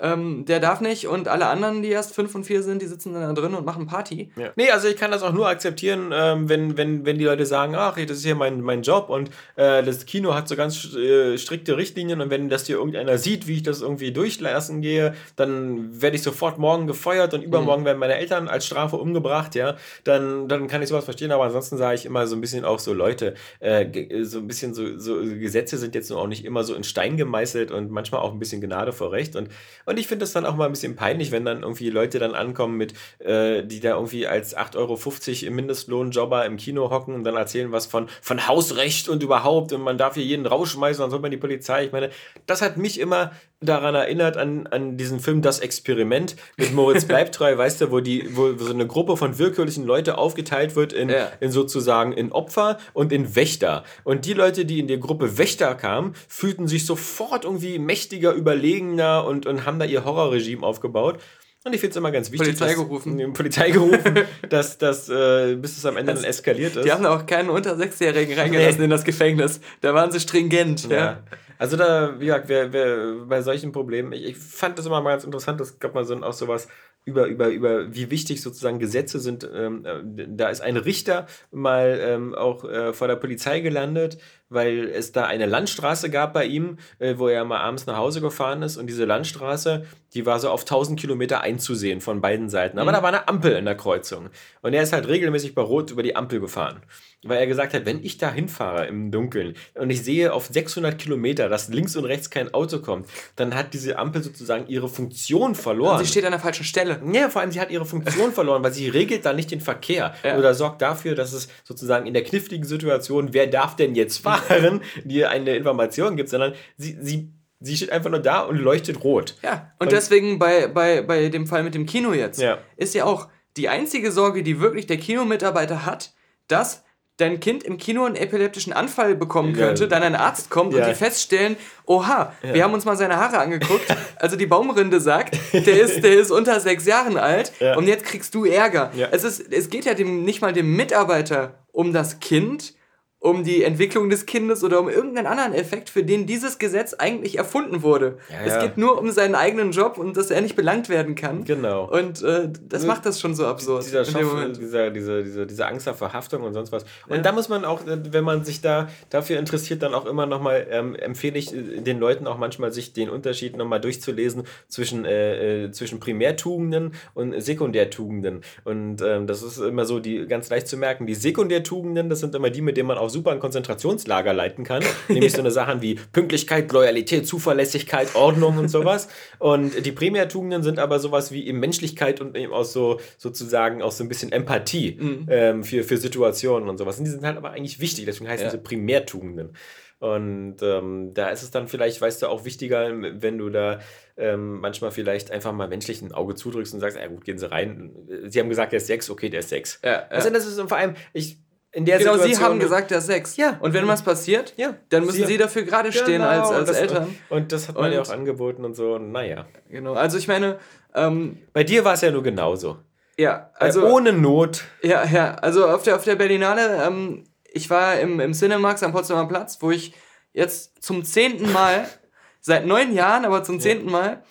ähm, 0.00 0.44
der 0.46 0.60
darf 0.60 0.80
nicht 0.80 1.06
und 1.06 1.28
alle 1.28 1.46
anderen, 1.46 1.82
die 1.82 1.88
erst 1.88 2.14
fünf 2.14 2.34
und 2.34 2.44
vier 2.44 2.62
sind, 2.62 2.82
die 2.82 2.86
sitzen 2.86 3.12
dann 3.12 3.34
da 3.34 3.40
drin 3.40 3.54
und 3.54 3.64
machen 3.64 3.86
Party. 3.86 4.30
Ja. 4.36 4.50
Nee, 4.56 4.70
also 4.70 4.88
ich 4.88 4.96
kann 4.96 5.10
das 5.10 5.22
auch 5.22 5.32
nur 5.32 5.48
akzeptieren, 5.48 6.10
ähm, 6.12 6.48
wenn, 6.48 6.76
wenn, 6.76 7.04
wenn 7.04 7.18
die 7.18 7.24
Leute 7.24 7.46
sagen, 7.46 7.74
ach, 7.74 7.96
das 7.96 8.18
ist 8.18 8.24
hier 8.24 8.34
mein, 8.34 8.60
mein 8.60 8.82
Job 8.82 9.10
und 9.10 9.30
äh, 9.56 9.82
das 9.82 10.06
Kino 10.06 10.34
hat 10.34 10.48
so 10.48 10.56
ganz 10.56 10.94
äh, 10.94 11.36
strikte 11.38 11.76
Richtlinien 11.76 12.20
und 12.20 12.30
wenn 12.30 12.48
das 12.48 12.66
hier 12.66 12.76
irgendeiner 12.76 13.18
sieht, 13.18 13.46
wie 13.46 13.56
ich 13.56 13.62
das 13.62 13.82
irgendwie 13.82 14.12
durchlassen 14.12 14.80
gehe, 14.80 15.14
dann 15.36 16.00
werde 16.00 16.16
ich 16.16 16.22
sofort 16.22 16.58
morgen 16.58 16.86
gefeuert 16.86 17.34
und 17.34 17.42
übermorgen 17.42 17.82
mhm. 17.82 17.86
werden 17.86 17.98
meine 17.98 18.16
Eltern 18.16 18.48
als 18.48 18.66
Strafe 18.66 18.96
umgebracht, 18.96 19.54
ja, 19.54 19.76
dann, 20.04 20.48
dann 20.48 20.68
kann 20.68 20.82
ich 20.82 20.88
sowas 20.88 21.04
verstehen, 21.04 21.32
aber 21.32 21.44
ansonsten 21.44 21.76
sage 21.76 21.94
ich 21.94 22.06
immer 22.06 22.26
so 22.26 22.36
ein 22.36 22.40
bisschen 22.40 22.64
auch 22.64 22.78
so, 22.78 22.94
Leute, 22.94 23.34
äh, 23.60 23.86
so 24.24 24.38
ein 24.38 24.46
bisschen 24.46 24.74
so, 24.74 24.98
so 24.98 25.20
Gesetze 25.20 25.78
sind 25.78 25.94
jetzt 25.94 26.10
auch 26.10 26.26
nicht 26.26 26.44
immer 26.44 26.64
so 26.64 26.74
in 26.74 26.84
Stein 26.84 27.16
gemeißelt 27.16 27.70
und 27.70 27.90
manchmal 27.90 28.20
auch 28.20 28.32
ein 28.32 28.38
bisschen 28.38 28.60
Gnade 28.60 28.92
vor 28.92 29.12
Recht 29.12 29.36
und 29.36 29.48
und 29.90 29.98
ich 29.98 30.06
finde 30.06 30.22
das 30.22 30.32
dann 30.32 30.46
auch 30.46 30.54
mal 30.54 30.66
ein 30.66 30.70
bisschen 30.70 30.94
peinlich, 30.94 31.32
wenn 31.32 31.44
dann 31.44 31.62
irgendwie 31.62 31.90
Leute 31.90 32.20
dann 32.20 32.36
ankommen 32.36 32.76
mit, 32.76 32.94
äh, 33.18 33.64
die 33.64 33.80
da 33.80 33.96
irgendwie 33.96 34.24
als 34.24 34.56
8,50 34.56 34.76
Euro 34.76 35.48
im 35.48 35.56
Mindestlohnjobber 35.56 36.46
im 36.46 36.58
Kino 36.58 36.90
hocken 36.90 37.12
und 37.12 37.24
dann 37.24 37.34
erzählen 37.34 37.72
was 37.72 37.86
von, 37.86 38.08
von 38.22 38.46
Hausrecht 38.46 39.08
und 39.08 39.20
überhaupt 39.20 39.72
und 39.72 39.82
man 39.82 39.98
darf 39.98 40.14
hier 40.14 40.22
jeden 40.22 40.46
rausschmeißen, 40.46 41.02
dann 41.02 41.10
soll 41.10 41.18
man 41.18 41.32
die 41.32 41.38
Polizei. 41.38 41.86
Ich 41.86 41.92
meine, 41.92 42.10
das 42.46 42.62
hat 42.62 42.76
mich 42.76 43.00
immer 43.00 43.32
daran 43.60 43.94
erinnert 43.94 44.36
an, 44.36 44.66
an 44.68 44.96
diesen 44.96 45.20
Film 45.20 45.42
Das 45.42 45.60
Experiment 45.60 46.36
mit 46.56 46.72
Moritz 46.72 47.04
Bleibtreu, 47.06 47.56
weißt 47.56 47.82
du, 47.82 47.90
wo 47.90 48.00
die, 48.00 48.36
wo 48.36 48.56
so 48.56 48.72
eine 48.72 48.86
Gruppe 48.86 49.16
von 49.16 49.38
willkürlichen 49.38 49.84
Leute 49.84 50.16
aufgeteilt 50.16 50.76
wird 50.76 50.92
in, 50.92 51.10
ja. 51.10 51.30
in 51.40 51.50
sozusagen 51.50 52.12
in 52.12 52.32
Opfer 52.32 52.78
und 52.94 53.12
in 53.12 53.36
Wächter. 53.36 53.84
Und 54.02 54.24
die 54.24 54.32
Leute, 54.32 54.64
die 54.64 54.80
in 54.80 54.86
die 54.86 54.98
Gruppe 54.98 55.36
Wächter 55.36 55.74
kamen, 55.74 56.14
fühlten 56.28 56.68
sich 56.68 56.86
sofort 56.86 57.44
irgendwie 57.44 57.78
mächtiger, 57.78 58.32
überlegener 58.32 59.26
und, 59.26 59.46
und 59.46 59.66
haben 59.66 59.78
da 59.78 59.84
ihr 59.84 60.04
Horrorregime 60.04 60.66
aufgebaut. 60.66 61.18
Und 61.62 61.74
ich 61.74 61.80
finde 61.80 61.90
es 61.90 61.96
immer 61.96 62.10
ganz 62.10 62.32
wichtig. 62.32 62.48
Polizei 62.48 62.68
dass, 62.68 62.76
gerufen. 62.76 63.32
Polizei 63.34 63.70
gerufen, 63.70 64.20
dass, 64.48 64.78
dass 64.78 65.10
äh, 65.10 65.56
bis 65.56 65.76
es 65.76 65.84
am 65.84 65.98
Ende 65.98 66.12
das, 66.12 66.22
dann 66.22 66.30
eskaliert 66.30 66.76
ist. 66.76 66.86
Die 66.86 66.92
haben 66.92 67.04
auch 67.04 67.26
keinen 67.26 67.50
unter 67.50 67.76
Sechsjährigen 67.76 68.38
reingelassen 68.38 68.78
nee. 68.78 68.84
in 68.84 68.90
das 68.90 69.04
Gefängnis. 69.04 69.60
Da 69.82 69.92
waren 69.92 70.10
sie 70.10 70.20
stringent. 70.20 70.88
Ja. 70.88 70.96
ja. 70.96 71.22
Also 71.60 71.76
da, 71.76 72.18
wie 72.18 72.24
gesagt, 72.24 72.48
wer, 72.48 72.72
wer 72.72 73.16
bei 73.26 73.42
solchen 73.42 73.70
Problemen, 73.70 74.14
ich, 74.14 74.24
ich, 74.24 74.38
fand 74.38 74.78
das 74.78 74.86
immer 74.86 75.02
mal 75.02 75.10
ganz 75.10 75.24
interessant, 75.24 75.60
es 75.60 75.78
gab 75.78 75.94
mal 75.94 76.06
so 76.06 76.16
auch 76.22 76.32
sowas 76.32 76.68
über, 77.04 77.26
über, 77.26 77.48
über 77.48 77.94
wie 77.94 78.10
wichtig 78.10 78.40
sozusagen 78.40 78.78
Gesetze 78.78 79.18
sind. 79.20 79.46
Ähm, 79.54 79.84
da 80.28 80.48
ist 80.48 80.62
ein 80.62 80.78
Richter 80.78 81.26
mal 81.50 82.00
ähm, 82.00 82.34
auch 82.34 82.64
äh, 82.64 82.94
vor 82.94 83.08
der 83.08 83.16
Polizei 83.16 83.60
gelandet, 83.60 84.16
weil 84.48 84.88
es 84.88 85.12
da 85.12 85.26
eine 85.26 85.44
Landstraße 85.44 86.08
gab 86.08 86.32
bei 86.32 86.46
ihm, 86.46 86.78
äh, 86.98 87.18
wo 87.18 87.28
er 87.28 87.44
mal 87.44 87.60
abends 87.60 87.84
nach 87.84 87.98
Hause 87.98 88.22
gefahren 88.22 88.62
ist 88.62 88.78
und 88.78 88.86
diese 88.86 89.04
Landstraße, 89.04 89.84
die 90.14 90.24
war 90.24 90.40
so 90.40 90.48
auf 90.48 90.62
1000 90.62 90.98
Kilometer 90.98 91.42
einzusehen 91.42 92.00
von 92.00 92.22
beiden 92.22 92.48
Seiten. 92.48 92.78
Aber 92.78 92.90
mhm. 92.90 92.94
da 92.94 93.02
war 93.02 93.08
eine 93.10 93.28
Ampel 93.28 93.52
in 93.52 93.66
der 93.66 93.76
Kreuzung 93.76 94.30
und 94.62 94.72
er 94.72 94.82
ist 94.82 94.94
halt 94.94 95.08
regelmäßig 95.08 95.54
bei 95.54 95.60
Rot 95.60 95.90
über 95.90 96.02
die 96.02 96.16
Ampel 96.16 96.40
gefahren 96.40 96.80
weil 97.22 97.38
er 97.38 97.46
gesagt 97.46 97.74
hat, 97.74 97.84
wenn 97.84 98.02
ich 98.02 98.16
da 98.16 98.32
hinfahre 98.32 98.86
im 98.86 99.10
Dunkeln 99.10 99.54
und 99.74 99.90
ich 99.90 100.02
sehe 100.02 100.32
auf 100.32 100.46
600 100.46 100.98
Kilometer, 100.98 101.48
dass 101.48 101.68
links 101.68 101.94
und 101.96 102.06
rechts 102.06 102.30
kein 102.30 102.54
Auto 102.54 102.78
kommt, 102.78 103.06
dann 103.36 103.54
hat 103.54 103.74
diese 103.74 103.98
Ampel 103.98 104.22
sozusagen 104.22 104.66
ihre 104.68 104.88
Funktion 104.88 105.54
verloren. 105.54 105.98
Und 105.98 106.04
sie 106.04 106.10
steht 106.10 106.24
an 106.24 106.30
der 106.30 106.40
falschen 106.40 106.64
Stelle. 106.64 107.00
Ja, 107.12 107.28
vor 107.28 107.42
allem 107.42 107.52
sie 107.52 107.60
hat 107.60 107.70
ihre 107.70 107.84
Funktion 107.84 108.32
verloren, 108.34 108.64
weil 108.64 108.72
sie 108.72 108.88
regelt 108.88 109.26
da 109.26 109.32
nicht 109.32 109.50
den 109.50 109.60
Verkehr 109.60 110.14
ja. 110.24 110.38
oder 110.38 110.54
sorgt 110.54 110.80
dafür, 110.80 111.14
dass 111.14 111.32
es 111.32 111.48
sozusagen 111.64 112.06
in 112.06 112.14
der 112.14 112.24
kniffligen 112.24 112.64
Situation, 112.64 113.34
wer 113.34 113.46
darf 113.46 113.76
denn 113.76 113.94
jetzt 113.94 114.18
fahren, 114.22 114.80
dir 115.04 115.30
eine 115.30 115.56
Information 115.56 116.16
gibt, 116.16 116.28
sondern 116.28 116.54
sie, 116.76 116.96
sie 117.00 117.32
Sie 117.62 117.76
steht 117.76 117.92
einfach 117.92 118.08
nur 118.08 118.20
da 118.20 118.40
und 118.40 118.56
leuchtet 118.56 119.04
rot. 119.04 119.34
Ja, 119.42 119.72
und, 119.78 119.88
und 119.88 119.92
deswegen 119.92 120.38
bei, 120.38 120.66
bei, 120.66 121.02
bei 121.02 121.28
dem 121.28 121.46
Fall 121.46 121.62
mit 121.62 121.74
dem 121.74 121.84
Kino 121.84 122.14
jetzt, 122.14 122.40
ja. 122.40 122.56
ist 122.78 122.94
ja 122.94 123.04
auch 123.04 123.28
die 123.58 123.68
einzige 123.68 124.12
Sorge, 124.12 124.42
die 124.42 124.60
wirklich 124.60 124.86
der 124.86 124.96
Kinomitarbeiter 124.96 125.84
hat, 125.84 126.14
dass 126.48 126.84
dein 127.20 127.40
Kind 127.40 127.62
im 127.62 127.78
Kino 127.78 128.04
einen 128.04 128.16
epileptischen 128.16 128.72
Anfall 128.72 129.14
bekommen 129.14 129.52
könnte, 129.54 129.84
ja. 129.84 129.88
dann 129.88 130.02
ein 130.02 130.14
Arzt 130.14 130.50
kommt 130.50 130.74
ja. 130.74 130.80
und 130.80 130.88
die 130.88 130.94
feststellen, 130.94 131.56
oha, 131.86 132.32
ja. 132.42 132.54
wir 132.54 132.64
haben 132.64 132.74
uns 132.74 132.84
mal 132.84 132.96
seine 132.96 133.16
Haare 133.16 133.38
angeguckt, 133.38 133.86
also 134.16 134.36
die 134.36 134.46
Baumrinde 134.46 135.00
sagt, 135.00 135.36
der 135.52 135.80
ist, 135.80 136.02
der 136.02 136.18
ist 136.18 136.30
unter 136.30 136.60
sechs 136.60 136.86
Jahren 136.86 137.16
alt 137.16 137.52
und 137.76 137.86
jetzt 137.86 138.04
kriegst 138.04 138.34
du 138.34 138.44
Ärger. 138.44 138.90
Es, 139.10 139.24
ist, 139.24 139.52
es 139.52 139.70
geht 139.70 139.84
ja 139.84 139.94
dem, 139.94 140.24
nicht 140.24 140.40
mal 140.40 140.52
dem 140.52 140.74
Mitarbeiter 140.76 141.54
um 141.72 141.92
das 141.92 142.20
Kind, 142.20 142.74
um 143.20 143.44
die 143.44 143.62
Entwicklung 143.62 144.08
des 144.08 144.24
Kindes 144.24 144.64
oder 144.64 144.80
um 144.80 144.88
irgendeinen 144.88 145.26
anderen 145.26 145.52
Effekt, 145.52 145.90
für 145.90 146.02
den 146.02 146.26
dieses 146.26 146.58
Gesetz 146.58 146.94
eigentlich 146.94 147.36
erfunden 147.36 147.82
wurde. 147.82 148.16
Ja, 148.30 148.36
es 148.46 148.54
ja. 148.54 148.62
geht 148.62 148.78
nur 148.78 148.98
um 148.98 149.10
seinen 149.10 149.34
eigenen 149.34 149.72
Job 149.72 149.98
und 149.98 150.16
dass 150.16 150.30
er 150.30 150.40
nicht 150.40 150.56
belangt 150.56 150.88
werden 150.88 151.14
kann. 151.14 151.44
Genau. 151.44 151.84
Und 151.84 152.22
äh, 152.22 152.48
das 152.66 152.86
macht 152.86 153.04
das 153.04 153.20
schon 153.20 153.34
so 153.34 153.46
absurd. 153.46 153.84
Dieser, 153.84 154.06
Schoff, 154.06 154.22
dieser, 154.58 154.90
diese, 154.90 155.22
diese, 155.22 155.46
diese 155.46 155.66
Angst 155.66 155.84
vor 155.84 155.94
Verhaftung 155.94 156.42
und 156.44 156.54
sonst 156.54 156.72
was. 156.72 156.84
Und 157.08 157.16
ja. 157.16 157.22
da 157.22 157.32
muss 157.32 157.50
man 157.50 157.66
auch, 157.66 157.82
wenn 157.84 158.24
man 158.24 158.42
sich 158.44 158.62
da 158.62 158.88
dafür 159.10 159.38
interessiert, 159.38 159.82
dann 159.82 159.92
auch 159.92 160.06
immer 160.06 160.24
nochmal, 160.24 160.66
ähm, 160.70 160.94
empfehle 160.94 161.38
ich 161.38 161.54
äh, 161.54 161.82
den 161.82 161.98
Leuten 161.98 162.26
auch 162.26 162.38
manchmal, 162.38 162.72
sich 162.72 162.94
den 162.94 163.10
Unterschied 163.10 163.54
nochmal 163.54 163.82
durchzulesen 163.82 164.44
zwischen, 164.68 165.04
äh, 165.04 165.64
äh, 165.64 165.70
zwischen 165.72 166.00
Primärtugenden 166.00 166.94
und 167.12 167.38
Sekundärtugenden. 167.38 168.40
Und 168.64 169.02
ähm, 169.02 169.26
das 169.26 169.42
ist 169.42 169.58
immer 169.58 169.84
so 169.84 170.00
die 170.00 170.26
ganz 170.26 170.48
leicht 170.48 170.68
zu 170.68 170.78
merken. 170.78 171.06
Die 171.06 171.14
Sekundärtugenden, 171.14 172.08
das 172.08 172.20
sind 172.20 172.34
immer 172.34 172.48
die, 172.48 172.62
mit 172.62 172.78
denen 172.78 172.88
man 172.88 172.96
auch 172.96 173.09
super 173.10 173.32
ein 173.32 173.40
Konzentrationslager 173.40 174.32
leiten 174.32 174.64
kann. 174.64 174.82
Nämlich 175.08 175.32
so 175.32 175.40
eine 175.40 175.50
Sachen 175.60 175.82
wie 175.82 175.96
Pünktlichkeit, 176.12 176.72
Loyalität, 176.72 177.26
Zuverlässigkeit, 177.26 178.14
Ordnung 178.14 178.56
und 178.58 178.68
sowas. 178.68 179.08
Und 179.38 179.84
die 179.84 179.92
Primärtugenden 179.92 180.62
sind 180.62 180.78
aber 180.78 180.98
sowas 180.98 181.32
wie 181.32 181.46
eben 181.46 181.60
Menschlichkeit 181.60 182.20
und 182.20 182.36
eben 182.36 182.52
auch 182.52 182.64
so 182.64 183.00
sozusagen 183.18 183.82
auch 183.82 183.92
so 183.92 184.04
ein 184.04 184.08
bisschen 184.08 184.32
Empathie 184.32 184.96
mhm. 184.98 185.26
ähm, 185.28 185.64
für, 185.64 185.84
für 185.84 185.96
Situationen 185.96 186.68
und 186.68 186.78
sowas. 186.78 186.98
Und 186.98 187.04
die 187.04 187.10
sind 187.10 187.24
halt 187.24 187.36
aber 187.36 187.50
eigentlich 187.50 187.80
wichtig, 187.80 188.06
deswegen 188.06 188.30
heißen 188.30 188.46
ja. 188.46 188.50
sie 188.50 188.58
Primärtugenden. 188.58 189.52
Und 190.00 190.56
ähm, 190.62 191.12
da 191.12 191.28
ist 191.28 191.42
es 191.42 191.50
dann 191.50 191.68
vielleicht, 191.68 192.00
weißt 192.00 192.22
du, 192.22 192.28
auch 192.28 192.46
wichtiger, 192.46 192.88
wenn 192.90 193.36
du 193.36 193.50
da 193.50 193.80
ähm, 194.16 194.60
manchmal 194.60 194.92
vielleicht 194.92 195.30
einfach 195.30 195.52
mal 195.52 195.68
menschlich 195.68 196.00
ein 196.00 196.12
Auge 196.12 196.34
zudrückst 196.34 196.72
und 196.72 196.80
sagst, 196.80 196.96
ja 196.96 197.06
gut, 197.06 197.24
gehen 197.26 197.36
Sie 197.36 197.50
rein. 197.50 197.92
Sie 198.24 198.40
haben 198.40 198.48
gesagt, 198.48 198.72
der 198.72 198.78
ist 198.78 198.86
sechs, 198.86 199.10
okay, 199.10 199.28
der 199.28 199.40
ist 199.40 199.50
sechs. 199.50 199.78
Ja, 199.84 199.92
ja. 199.92 200.06
Also 200.08 200.30
das 200.30 200.46
ist 200.46 200.58
vor 200.58 200.78
allem, 200.78 200.94
ich 201.12 201.38
in 201.72 201.84
der 201.84 201.98
genau, 201.98 202.12
Situation. 202.14 202.36
Sie 202.36 202.44
haben 202.44 202.58
gesagt, 202.58 202.90
der 202.90 203.00
sechs. 203.00 203.36
Ja. 203.36 203.58
Und 203.60 203.72
wenn 203.74 203.86
was 203.86 204.02
passiert, 204.02 204.54
ja. 204.56 204.74
dann 204.88 205.04
müssen 205.04 205.18
Sie, 205.18 205.26
Sie 205.26 205.38
dafür 205.38 205.62
gerade 205.62 205.90
genau, 205.90 206.02
stehen 206.02 206.22
als, 206.22 206.50
als 206.50 206.68
das, 206.68 206.76
Eltern. 206.76 207.16
Und 207.28 207.52
das 207.52 207.68
hat 207.68 207.76
man 207.76 207.86
und, 207.86 207.92
ja 207.92 208.02
auch 208.02 208.10
angeboten 208.10 208.64
und 208.64 208.74
so. 208.74 208.94
Und 208.94 209.12
naja. 209.12 209.46
Genau. 209.68 209.94
Also 209.94 210.18
ich 210.18 210.26
meine. 210.26 210.58
Ähm, 210.94 211.38
Bei 211.52 211.62
dir 211.62 211.84
war 211.84 211.94
es 211.94 212.00
ja 212.00 212.10
nur 212.10 212.22
genauso. 212.22 212.78
Ja, 213.16 213.50
also. 213.54 213.86
Ohne 213.86 214.12
Not. 214.12 214.64
Ja, 214.82 215.04
ja. 215.04 215.34
Also 215.36 215.68
auf 215.68 215.84
der, 215.84 215.96
auf 215.96 216.04
der 216.04 216.16
Berlinale, 216.16 216.82
ähm, 216.84 217.24
ich 217.52 217.70
war 217.70 218.00
im, 218.00 218.18
im 218.18 218.32
Cinemax 218.32 218.82
am 218.82 218.92
Potsdamer 218.92 219.28
Platz, 219.28 219.58
wo 219.60 219.70
ich 219.70 219.94
jetzt 220.32 220.82
zum 220.82 221.04
zehnten 221.04 221.52
Mal, 221.52 221.86
seit 222.40 222.66
neun 222.66 222.92
Jahren, 222.92 223.24
aber 223.24 223.44
zum 223.44 223.60
zehnten 223.60 223.86
ja. 223.86 223.92
Mal, 223.92 224.22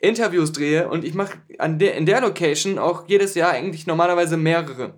Interviews 0.00 0.52
drehe. 0.52 0.88
Und 0.88 1.04
ich 1.04 1.14
mache 1.14 1.38
in 1.48 2.06
der 2.06 2.20
Location 2.20 2.78
auch 2.78 3.04
jedes 3.06 3.34
Jahr 3.34 3.50
eigentlich 3.50 3.86
normalerweise 3.86 4.36
mehrere. 4.36 4.94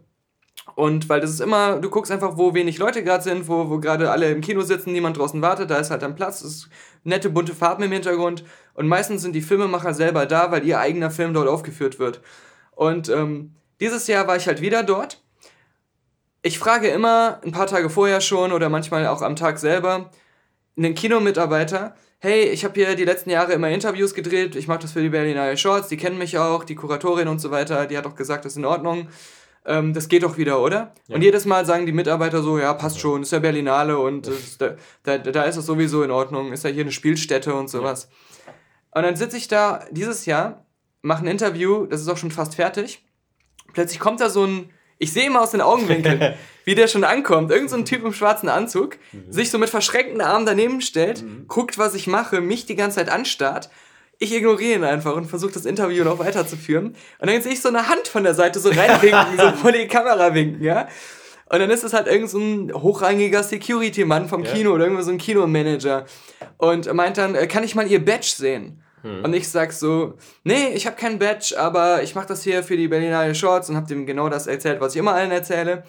Und 0.81 1.11
weil 1.11 1.21
das 1.21 1.29
ist 1.29 1.41
immer, 1.41 1.77
du 1.77 1.91
guckst 1.91 2.11
einfach, 2.11 2.39
wo 2.39 2.55
wenig 2.55 2.79
Leute 2.79 3.05
gerade 3.05 3.23
sind, 3.23 3.49
wo, 3.49 3.69
wo 3.69 3.81
gerade 3.81 4.11
alle 4.11 4.31
im 4.31 4.41
Kino 4.41 4.63
sitzen, 4.63 4.93
niemand 4.93 5.19
draußen 5.19 5.43
wartet, 5.43 5.69
da 5.69 5.77
ist 5.77 5.91
halt 5.91 6.03
ein 6.03 6.15
Platz, 6.15 6.41
ist 6.41 6.71
nette 7.05 7.29
bunte 7.29 7.55
Farben 7.55 7.83
im 7.83 7.93
Hintergrund 7.93 8.45
und 8.73 8.89
meistens 8.89 9.21
sind 9.21 9.35
die 9.35 9.43
Filmemacher 9.43 9.93
selber 9.93 10.25
da, 10.25 10.51
weil 10.53 10.65
ihr 10.65 10.81
eigener 10.81 11.11
Film 11.11 11.35
dort 11.35 11.49
aufgeführt 11.49 11.99
wird. 11.99 12.23
Und 12.71 13.11
ähm, 13.11 13.55
dieses 13.79 14.07
Jahr 14.07 14.27
war 14.27 14.37
ich 14.37 14.47
halt 14.47 14.63
wieder 14.63 14.83
dort. 14.83 15.23
Ich 16.41 16.59
frage 16.59 16.89
immer, 16.89 17.43
ein 17.45 17.53
paar 17.53 17.67
Tage 17.67 17.91
vorher 17.91 18.23
schon 18.23 18.51
oder 18.51 18.71
manchmal 18.71 19.07
auch 19.07 19.21
am 19.21 19.37
Tag 19.37 19.59
selber, 19.59 20.11
einen 20.79 20.95
Kinomitarbeiter, 20.95 21.95
hey, 22.21 22.45
ich 22.45 22.65
habe 22.65 22.73
hier 22.81 22.95
die 22.95 23.05
letzten 23.05 23.29
Jahre 23.29 23.53
immer 23.53 23.69
Interviews 23.69 24.15
gedreht, 24.15 24.57
ich 24.57 24.67
mache 24.67 24.79
das 24.79 24.93
für 24.93 25.03
die 25.03 25.11
Berlinale 25.11 25.59
Shorts, 25.59 25.89
die 25.89 25.99
kennen 25.99 26.17
mich 26.17 26.39
auch, 26.39 26.65
die 26.65 26.75
Kuratorin 26.75 27.29
und 27.29 27.39
so 27.39 27.51
weiter, 27.51 27.85
die 27.85 27.99
hat 27.99 28.07
auch 28.07 28.15
gesagt, 28.15 28.47
das 28.47 28.53
ist 28.53 28.57
in 28.57 28.65
Ordnung 28.65 29.09
ähm, 29.71 29.95
das 29.95 30.09
geht 30.09 30.25
doch 30.25 30.37
wieder, 30.37 30.61
oder? 30.61 30.93
Ja. 31.07 31.15
Und 31.15 31.23
jedes 31.23 31.45
Mal 31.45 31.65
sagen 31.65 31.87
die 31.87 31.93
Mitarbeiter 31.93 32.43
so, 32.43 32.59
ja, 32.59 32.75
passt 32.75 32.99
schon, 32.99 33.23
ist 33.23 33.33
ja 33.33 33.39
Berlinale 33.39 33.99
und 33.99 34.27
ist, 34.27 34.61
da, 34.61 34.75
da, 35.05 35.19
da, 35.19 35.45
ist 35.45 35.57
es 35.57 35.67
sowieso 35.67 36.03
in 36.03 36.11
Ordnung, 36.11 36.53
ist 36.53 36.65
ja 36.65 36.71
hier 36.71 36.83
eine 36.83 36.93
Spielstätte 36.93 37.55
und 37.55 37.71
sowas. 37.71 38.11
Und 38.91 39.03
dann 39.05 39.15
sitze 39.15 39.37
ich 39.37 39.47
da 39.47 39.85
dieses 39.93 40.27
Jahr, 40.27 40.67
mache 41.03 41.25
ein 41.25 41.29
Interview, 41.29 41.87
das 41.87 42.01
ist 42.01 42.09
auch 42.09 42.17
schon 42.17 42.33
fast 42.33 42.57
fertig. 42.57 43.05
Plötzlich 43.73 44.01
kommt 44.01 44.21
da 44.21 44.29
so 44.29 44.45
ein, 44.45 44.71
ich 44.99 45.13
sehe 45.13 45.27
immer 45.27 45.41
aus 45.41 45.53
den 45.53 45.61
Augenwinkeln, 45.61 46.35
wie 46.65 46.75
der 46.75 46.89
schon 46.89 47.05
ankommt. 47.05 47.53
Irgend 47.53 47.71
so 47.71 47.77
ein 47.77 47.85
Typ 47.85 48.05
im 48.05 48.13
schwarzen 48.13 48.49
Anzug, 48.49 48.99
mhm. 49.13 49.33
sich 49.33 49.51
so 49.51 49.59
mit 49.59 49.71
verschränkten 49.71 50.21
Armen 50.21 50.47
daneben 50.47 50.81
stellt, 50.81 51.23
mhm. 51.23 51.45
guckt, 51.47 51.79
was 51.79 51.95
ich 51.95 52.09
mache, 52.09 52.41
mich 52.41 52.67
die 52.67 52.77
ganze 52.77 52.97
Zeit 52.97 53.09
anstarrt 53.09 53.71
ich 54.21 54.35
ignoriere 54.35 54.79
ihn 54.79 54.85
einfach 54.85 55.17
und 55.17 55.25
versuche 55.25 55.53
das 55.53 55.65
Interview 55.65 56.05
noch 56.05 56.19
weiterzuführen. 56.19 56.95
Und 57.19 57.31
dann 57.31 57.41
sehe 57.43 57.53
ich 57.53 57.61
so 57.61 57.71
eine 57.71 57.89
Hand 57.89 58.07
von 58.07 58.23
der 58.23 58.35
Seite 58.35 58.61
so 58.61 58.69
reinwinken, 58.69 59.39
so 59.39 59.51
vor 59.63 59.73
die 59.73 59.89
Kamera 59.89 60.35
winken, 60.35 60.63
ja. 60.63 60.87
Und 61.47 61.59
dann 61.59 61.71
ist 61.71 61.83
es 61.83 61.95
halt 61.95 62.07
irgend 62.07 62.31
so 62.31 62.39
ein 62.39 62.73
hochrangiger 62.73 63.43
Security-Mann 63.43 64.29
vom 64.29 64.45
Kino 64.45 64.71
ja. 64.71 64.75
oder 64.77 64.85
irgendwo 64.85 65.03
so 65.03 65.11
ein 65.11 65.19
Kinomanager. 65.19 66.05
Und 66.59 66.93
meint 66.93 67.19
dann, 67.19 67.35
äh, 67.35 67.47
kann 67.49 67.65
ich 67.65 67.75
mal 67.75 67.91
ihr 67.91 68.05
Badge 68.05 68.35
sehen? 68.37 68.83
Hm. 69.03 69.25
Und 69.25 69.33
ich 69.33 69.49
sag 69.49 69.73
so, 69.73 70.15
nee, 70.45 70.69
ich 70.75 70.87
habe 70.87 70.97
kein 70.97 71.19
Badge, 71.19 71.55
aber 71.59 72.03
ich 72.03 72.15
mache 72.15 72.27
das 72.27 72.45
hier 72.45 72.63
für 72.63 72.77
die 72.77 72.89
Berlinale 72.89 73.35
Shorts 73.35 73.71
und 73.71 73.77
habe 73.77 73.89
dem 73.89 74.05
genau 74.05 74.29
das 74.29 74.47
erzählt, 74.47 74.81
was 74.81 74.95
ich 74.95 74.99
immer 74.99 75.15
allen 75.15 75.31
erzähle. 75.31 75.83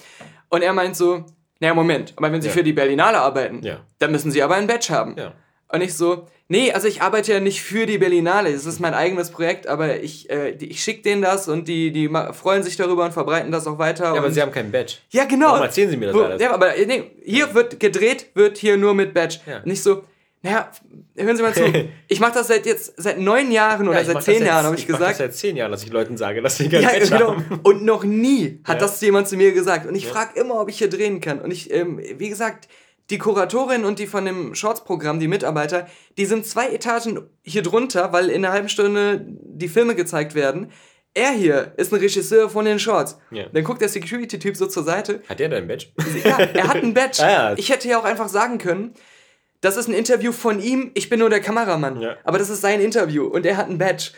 Und 0.50 0.64
er 0.64 0.72
meint 0.72 0.96
so, 0.96 1.26
naja, 1.60 1.74
Moment, 1.74 2.14
aber 2.16 2.32
wenn 2.32 2.42
Sie 2.42 2.48
ja. 2.48 2.54
für 2.54 2.64
die 2.64 2.74
Berlinale 2.74 3.20
arbeiten, 3.20 3.62
ja. 3.62 3.82
dann 4.00 4.12
müssen 4.12 4.32
Sie 4.32 4.42
aber 4.42 4.56
ein 4.56 4.68
Badge 4.68 4.94
haben. 4.94 5.16
Ja. 5.18 5.34
Und 5.72 5.82
ich 5.82 5.96
so, 5.96 6.28
nee, 6.50 6.72
also 6.72 6.88
ich 6.88 7.02
arbeite 7.02 7.32
ja 7.32 7.40
nicht 7.40 7.62
für 7.62 7.86
die 7.86 7.98
Berlinale, 7.98 8.52
das 8.52 8.66
ist 8.66 8.80
mein 8.80 8.94
eigenes 8.94 9.32
Projekt, 9.32 9.68
aber 9.68 10.02
ich, 10.02 10.30
äh, 10.30 10.52
ich 10.60 10.84
schicke 10.84 11.02
denen 11.02 11.22
das 11.22 11.48
und 11.48 11.68
die, 11.68 11.92
die 11.92 12.10
freuen 12.34 12.64
sich 12.64 12.76
darüber 12.76 13.06
und 13.06 13.14
verbreiten 13.14 13.52
das 13.52 13.68
auch 13.68 13.80
weiter. 13.80 14.06
Ja, 14.06 14.16
aber 14.16 14.32
sie 14.32 14.42
haben 14.42 14.52
kein 14.52 14.72
Badge. 14.72 14.96
Ja, 15.12 15.26
genau. 15.26 15.48
Warum 15.48 15.64
erzählen 15.64 15.90
sie 15.90 15.98
mir 15.98 16.08
das 16.08 16.16
Wo, 16.16 16.22
alles? 16.22 16.42
Ja, 16.42 16.54
aber 16.54 16.74
nee, 16.86 17.12
hier 17.24 17.54
wird 17.54 17.80
gedreht, 17.80 18.28
wird 18.34 18.58
hier 18.58 18.76
nur 18.76 18.94
mit 18.94 19.14
Badge. 19.14 19.40
Ja. 19.46 19.62
Nicht 19.64 19.82
so, 19.82 20.04
naja, 20.44 20.72
hören 21.16 21.38
Sie 21.38 21.44
mal 21.44 21.54
zu. 21.54 21.62
Ich 22.08 22.20
mache 22.20 22.34
das 22.34 22.48
seit 22.48 22.66
jetzt 22.66 22.94
seit 22.98 23.20
neun 23.20 23.52
Jahren 23.52 23.88
oder 23.88 24.00
ja, 24.00 24.06
seit 24.06 24.24
zehn 24.24 24.44
Jahren, 24.44 24.66
habe 24.66 24.76
ich, 24.76 24.82
ich 24.82 24.88
gesagt. 24.88 25.12
Ich 25.12 25.18
das 25.18 25.18
seit 25.18 25.36
zehn 25.36 25.56
Jahren, 25.56 25.72
dass 25.72 25.84
ich 25.84 25.92
Leuten 25.92 26.18
sage, 26.18 26.42
dass 26.42 26.58
sie 26.58 26.68
kein 26.68 26.82
ja, 26.82 26.90
Badge 26.90 27.10
genau. 27.10 27.36
haben. 27.36 27.60
Und 27.64 27.84
noch 27.84 28.04
nie 28.04 28.60
hat 28.64 28.82
ja. 28.82 28.88
das 28.88 29.00
jemand 29.02 29.28
zu 29.28 29.38
mir 29.38 29.54
gesagt. 29.54 29.86
Und 29.86 29.96
ich 29.96 30.06
ja. 30.06 30.12
frage 30.12 30.40
immer, 30.40 30.60
ob 30.60 30.70
ich 30.70 30.80
hier 30.80 30.90
drehen 30.90 31.22
kann. 31.22 31.40
Und 31.40 31.52
ich, 31.52 31.72
ähm, 31.72 32.02
wie 32.18 32.28
gesagt, 32.28 32.68
die 33.12 33.18
Kuratorin 33.18 33.86
und 33.86 34.00
die 34.00 34.08
von 34.08 34.26
dem 34.26 34.56
Shorts-Programm, 34.56 35.20
die 35.20 35.28
Mitarbeiter, 35.28 35.88
die 36.18 36.26
sind 36.26 36.46
zwei 36.46 36.70
Etagen 36.70 37.30
hier 37.44 37.62
drunter, 37.62 38.12
weil 38.14 38.30
in 38.30 38.44
einer 38.44 38.54
halben 38.54 38.70
Stunde 38.70 39.24
die 39.28 39.68
Filme 39.68 39.96
gezeigt 39.96 40.34
werden. 40.34 40.72
Er 41.14 41.32
hier 41.32 41.74
ist 41.76 41.92
ein 41.94 42.00
Regisseur 42.00 42.50
von 42.50 42.64
den 42.64 42.80
Shorts. 42.80 43.18
Ja. 43.32 43.46
Dann 43.52 43.64
guckt 43.66 43.82
der 43.82 43.90
Security-Typ 43.90 44.56
so 44.56 44.66
zur 44.66 44.84
Seite. 44.84 45.22
Hat 45.28 45.40
der 45.40 45.50
da 45.50 45.58
ein 45.58 45.68
Badge? 45.68 45.88
Ja, 46.24 46.40
er 46.40 46.68
hat 46.70 46.78
ein 46.78 46.94
Badge. 46.96 47.22
ah, 47.22 47.30
ja. 47.30 47.54
Ich 47.58 47.70
hätte 47.70 47.90
ja 47.90 48.00
auch 48.00 48.06
einfach 48.06 48.30
sagen 48.30 48.58
können, 48.58 48.94
das 49.60 49.76
ist 49.78 49.88
ein 49.90 49.94
Interview 49.94 50.32
von 50.32 50.62
ihm, 50.62 50.92
ich 50.94 51.10
bin 51.10 51.20
nur 51.20 51.30
der 51.30 51.42
Kameramann. 51.42 52.00
Ja. 52.02 52.16
Aber 52.24 52.40
das 52.40 52.50
ist 52.50 52.62
sein 52.62 52.80
Interview 52.80 53.26
und 53.26 53.46
er 53.46 53.58
hat 53.58 53.70
ein 53.70 53.78
Badge. 53.78 54.12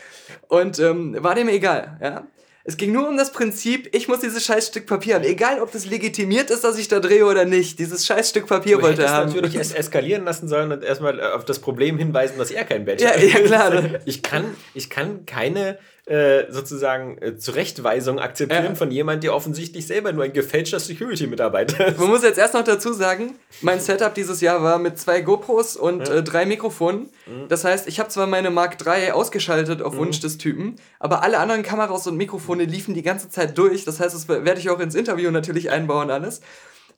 Und 0.48 0.78
ähm, 0.78 1.16
war 1.18 1.34
dem 1.34 1.48
egal, 1.48 1.98
ja. 2.00 2.26
Es 2.66 2.78
ging 2.78 2.92
nur 2.92 3.06
um 3.06 3.18
das 3.18 3.30
Prinzip, 3.30 3.94
ich 3.94 4.08
muss 4.08 4.20
dieses 4.20 4.42
Scheißstück 4.46 4.86
Papier 4.86 5.16
haben. 5.16 5.24
Egal, 5.24 5.60
ob 5.60 5.70
das 5.70 5.84
legitimiert 5.84 6.48
ist, 6.48 6.64
dass 6.64 6.78
ich 6.78 6.88
da 6.88 6.98
drehe 6.98 7.26
oder 7.26 7.44
nicht. 7.44 7.78
Dieses 7.78 8.06
Scheißstück 8.06 8.46
Papier 8.46 8.80
wollte 8.80 9.02
er 9.02 9.12
haben. 9.12 9.26
natürlich 9.26 9.54
es 9.54 9.74
eskalieren 9.74 10.24
lassen 10.24 10.48
sollen 10.48 10.72
und 10.72 10.82
erstmal 10.82 11.20
auf 11.20 11.44
das 11.44 11.58
Problem 11.58 11.98
hinweisen, 11.98 12.38
dass 12.38 12.50
er 12.50 12.64
kein 12.64 12.86
Badge 12.86 13.04
ja, 13.04 13.10
hat. 13.10 13.22
Ja, 13.22 13.40
klar. 13.40 13.82
Ich 14.06 14.22
kann, 14.22 14.56
ich 14.72 14.88
kann 14.88 15.26
keine 15.26 15.78
äh, 16.06 16.50
sozusagen 16.52 17.16
äh, 17.22 17.38
Zurechtweisung 17.38 18.18
akzeptieren 18.18 18.64
Ja. 18.64 18.74
von 18.74 18.90
jemand, 18.90 19.24
der 19.24 19.34
offensichtlich 19.34 19.86
selber 19.86 20.12
nur 20.12 20.24
ein 20.24 20.34
gefälschter 20.34 20.78
Security-Mitarbeiter 20.78 21.86
ist. 21.88 21.98
Man 21.98 22.08
muss 22.10 22.22
jetzt 22.22 22.38
erst 22.38 22.52
noch 22.52 22.64
dazu 22.64 22.92
sagen, 22.92 23.36
mein 23.62 23.80
Setup 23.80 24.12
dieses 24.14 24.40
Jahr 24.42 24.62
war 24.62 24.78
mit 24.78 24.98
zwei 24.98 25.22
GoPros 25.22 25.76
und 25.76 26.06
äh, 26.08 26.22
drei 26.22 26.44
Mikrofonen. 26.44 27.08
Das 27.48 27.64
heißt, 27.64 27.88
ich 27.88 28.00
habe 28.00 28.10
zwar 28.10 28.26
meine 28.26 28.50
Mark 28.50 28.76
III 28.84 29.12
ausgeschaltet 29.12 29.80
auf 29.80 29.96
Wunsch 29.96 30.20
des 30.20 30.36
Typen, 30.36 30.76
aber 30.98 31.22
alle 31.22 31.38
anderen 31.38 31.62
Kameras 31.62 32.06
und 32.06 32.16
Mikrofone 32.18 32.64
liefen 32.64 32.92
die 32.92 33.02
ganze 33.02 33.30
Zeit 33.30 33.56
durch. 33.56 33.84
Das 33.86 33.98
heißt, 33.98 34.14
das 34.14 34.28
werde 34.28 34.60
ich 34.60 34.68
auch 34.68 34.80
ins 34.80 34.94
Interview 34.94 35.30
natürlich 35.30 35.70
einbauen 35.70 36.10
alles. 36.10 36.42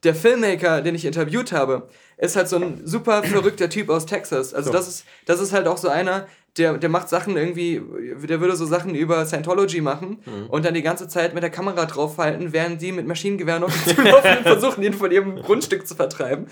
Der 0.02 0.14
Filmmaker, 0.16 0.82
den 0.82 0.94
ich 0.96 1.04
interviewt 1.04 1.52
habe, 1.52 1.88
ist 2.18 2.34
halt 2.36 2.48
so 2.48 2.56
ein 2.56 2.82
super 2.84 3.22
verrückter 3.22 3.68
Typ 3.68 3.88
aus 3.88 4.04
Texas. 4.06 4.52
Also 4.52 4.72
das 4.72 4.88
ist, 4.88 5.04
das 5.26 5.40
ist 5.40 5.52
halt 5.52 5.66
auch 5.68 5.78
so 5.78 5.88
einer, 5.88 6.26
der, 6.58 6.78
der 6.78 6.88
macht 6.88 7.08
Sachen 7.08 7.36
irgendwie, 7.36 7.82
der 8.28 8.40
würde 8.40 8.56
so 8.56 8.66
Sachen 8.66 8.94
über 8.94 9.24
Scientology 9.26 9.80
machen 9.80 10.18
und 10.48 10.64
dann 10.64 10.74
die 10.74 10.82
ganze 10.82 11.08
Zeit 11.08 11.34
mit 11.34 11.42
der 11.42 11.50
Kamera 11.50 11.86
draufhalten, 11.86 12.52
während 12.52 12.80
die 12.80 12.92
mit 12.92 13.06
Maschinengewehren 13.06 13.62
auf 13.62 13.74
ihn 13.74 13.94
zulaufen 13.94 14.38
und 14.38 14.42
versuchen, 14.42 14.82
ihn 14.82 14.94
von 14.94 15.10
ihrem 15.10 15.36
Grundstück 15.36 15.86
zu 15.86 15.94
vertreiben. 15.94 16.46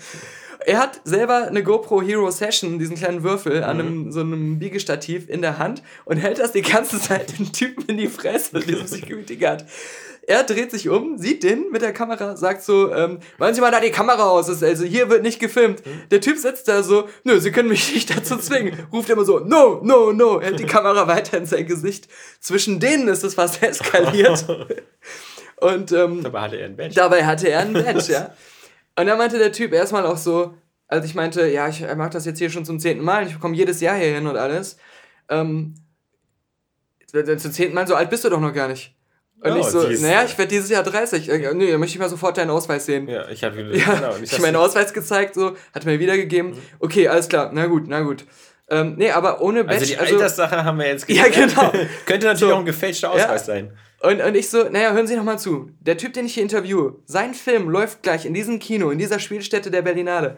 Er 0.65 0.79
hat 0.79 0.99
selber 1.03 1.47
eine 1.47 1.61
GoPro 1.63 2.01
Hero 2.01 2.31
Session, 2.31 2.79
diesen 2.79 2.95
kleinen 2.95 3.23
Würfel, 3.23 3.63
an 3.63 3.79
einem, 3.79 4.11
so 4.11 4.21
einem 4.21 4.57
Biegestativ 4.57 5.29
in 5.29 5.41
der 5.41 5.59
Hand 5.59 5.83
und 6.05 6.17
hält 6.17 6.39
das 6.39 6.53
die 6.53 6.63
ganze 6.63 6.99
Zeit 6.99 7.37
den 7.37 7.51
Typen 7.51 7.85
in 7.87 7.97
die 7.97 8.07
Fresse, 8.07 8.59
diesem 8.59 8.87
Security 8.87 9.35
Guard. 9.35 9.65
Er 10.27 10.43
dreht 10.43 10.71
sich 10.71 10.89
um, 10.89 11.19
sieht 11.19 11.43
den 11.43 11.69
mit 11.71 11.83
der 11.83 11.93
Kamera, 11.93 12.35
sagt 12.35 12.63
so, 12.63 12.91
ähm, 12.91 13.19
wollen 13.37 13.53
Sie 13.53 13.61
mal 13.61 13.69
da 13.71 13.79
die 13.79 13.91
Kamera 13.91 14.23
aus, 14.27 14.49
ist- 14.49 14.63
also 14.63 14.83
hier 14.83 15.07
wird 15.09 15.21
nicht 15.21 15.39
gefilmt. 15.39 15.83
Der 16.09 16.19
Typ 16.19 16.37
sitzt 16.39 16.67
da 16.67 16.81
so, 16.81 17.07
nö, 17.23 17.39
Sie 17.39 17.51
können 17.51 17.69
mich 17.69 17.91
nicht 17.93 18.09
dazu 18.15 18.37
zwingen. 18.37 18.87
Ruft 18.91 19.09
immer 19.11 19.23
so, 19.23 19.39
no, 19.39 19.81
no, 19.83 20.11
no, 20.13 20.41
hält 20.41 20.57
die 20.59 20.65
Kamera 20.65 21.07
weiter 21.07 21.37
in 21.37 21.45
sein 21.45 21.67
Gesicht. 21.67 22.07
Zwischen 22.39 22.79
denen 22.79 23.07
ist 23.07 23.23
es 23.23 23.35
fast 23.35 23.61
eskaliert. 23.61 24.45
Und 25.57 25.91
ähm, 25.91 26.23
Dabei 26.23 26.41
hatte 26.41 26.55
er 26.57 26.65
ein 26.65 26.75
Badge. 26.75 26.95
Dabei 26.95 27.25
hatte 27.25 27.47
er 27.49 27.59
ein 27.59 27.73
Badge, 27.73 28.11
ja. 28.11 28.35
Und 28.97 29.05
dann 29.05 29.17
meinte 29.17 29.37
der 29.37 29.51
Typ 29.51 29.73
erstmal 29.73 30.05
auch 30.07 30.17
so, 30.17 30.55
als 30.87 31.05
ich 31.05 31.13
meinte, 31.15 31.47
ja, 31.47 31.67
ich 31.67 31.81
mache 31.95 32.09
das 32.09 32.25
jetzt 32.25 32.39
hier 32.39 32.49
schon 32.49 32.65
zum 32.65 32.79
zehnten 32.79 33.03
Mal, 33.03 33.27
ich 33.27 33.39
komme 33.39 33.55
jedes 33.55 33.79
Jahr 33.79 33.95
hier 33.95 34.15
hin 34.15 34.25
und 34.27 34.37
alles. 34.37 34.77
Ähm, 35.29 35.75
zum 37.11 37.51
zehnten 37.51 37.75
Mal, 37.75 37.87
so 37.87 37.93
alt 37.95 38.09
bist 38.09 38.23
du 38.25 38.29
doch 38.29 38.39
noch 38.39 38.53
gar 38.53 38.67
nicht. 38.67 38.94
Und 39.45 39.51
Oh, 39.53 39.59
ich 39.59 39.65
so, 39.67 39.87
naja, 39.87 40.23
ich 40.25 40.37
werde 40.37 40.49
dieses 40.49 40.69
Jahr 40.69 40.83
30. 40.83 41.29
Äh, 41.29 41.53
nee, 41.53 41.71
dann 41.71 41.79
möchte 41.79 41.95
ich 41.95 41.99
mal 41.99 42.09
sofort 42.09 42.37
deinen 42.37 42.49
Ausweis 42.49 42.85
sehen. 42.85 43.07
ja, 43.07 43.27
ich 43.29 43.43
hatte 43.43 43.61
Ja, 43.73 43.93
genau, 43.95 44.15
ich 44.21 44.39
meinen 44.39 44.55
Ausweis 44.55 44.91
gezeigt, 44.93 45.35
so, 45.35 45.55
hat 45.73 45.85
mir 45.85 45.99
wiedergegeben. 45.99 46.57
Okay, 46.79 47.07
alles 47.07 47.29
klar, 47.29 47.51
na 47.53 47.67
gut, 47.67 47.83
na 47.87 48.01
gut. 48.01 48.25
Ähm, 48.69 48.95
nee, 48.97 49.11
aber 49.11 49.41
ohne 49.41 49.63
Badge. 49.63 49.81
Also 49.81 49.85
die 49.85 49.97
Alterssache 49.99 50.63
haben 50.63 50.79
wir 50.79 50.87
jetzt 50.87 51.07
Ja, 51.09 51.27
genau. 51.27 51.71
Könnte 52.07 52.25
natürlich 52.25 52.39
So. 52.49 52.53
auch 52.55 52.59
ein 52.59 52.65
gefälschter 52.65 53.11
Ausweis 53.11 53.41
Ja. 53.41 53.53
sein. 53.53 53.71
Und, 54.01 54.21
und 54.21 54.35
ich 54.35 54.49
so, 54.49 54.67
naja, 54.69 54.91
hören 54.93 55.05
Sie 55.07 55.15
noch 55.15 55.23
mal 55.23 55.37
zu. 55.37 55.69
Der 55.79 55.97
Typ, 55.97 56.13
den 56.13 56.25
ich 56.25 56.33
hier 56.33 56.43
interviewe, 56.43 56.95
sein 57.05 57.33
Film 57.35 57.69
läuft 57.69 58.01
gleich 58.03 58.25
in 58.25 58.33
diesem 58.33 58.57
Kino, 58.59 58.89
in 58.89 58.97
dieser 58.97 59.19
Spielstätte 59.19 59.69
der 59.71 59.83
Berlinale. 59.83 60.37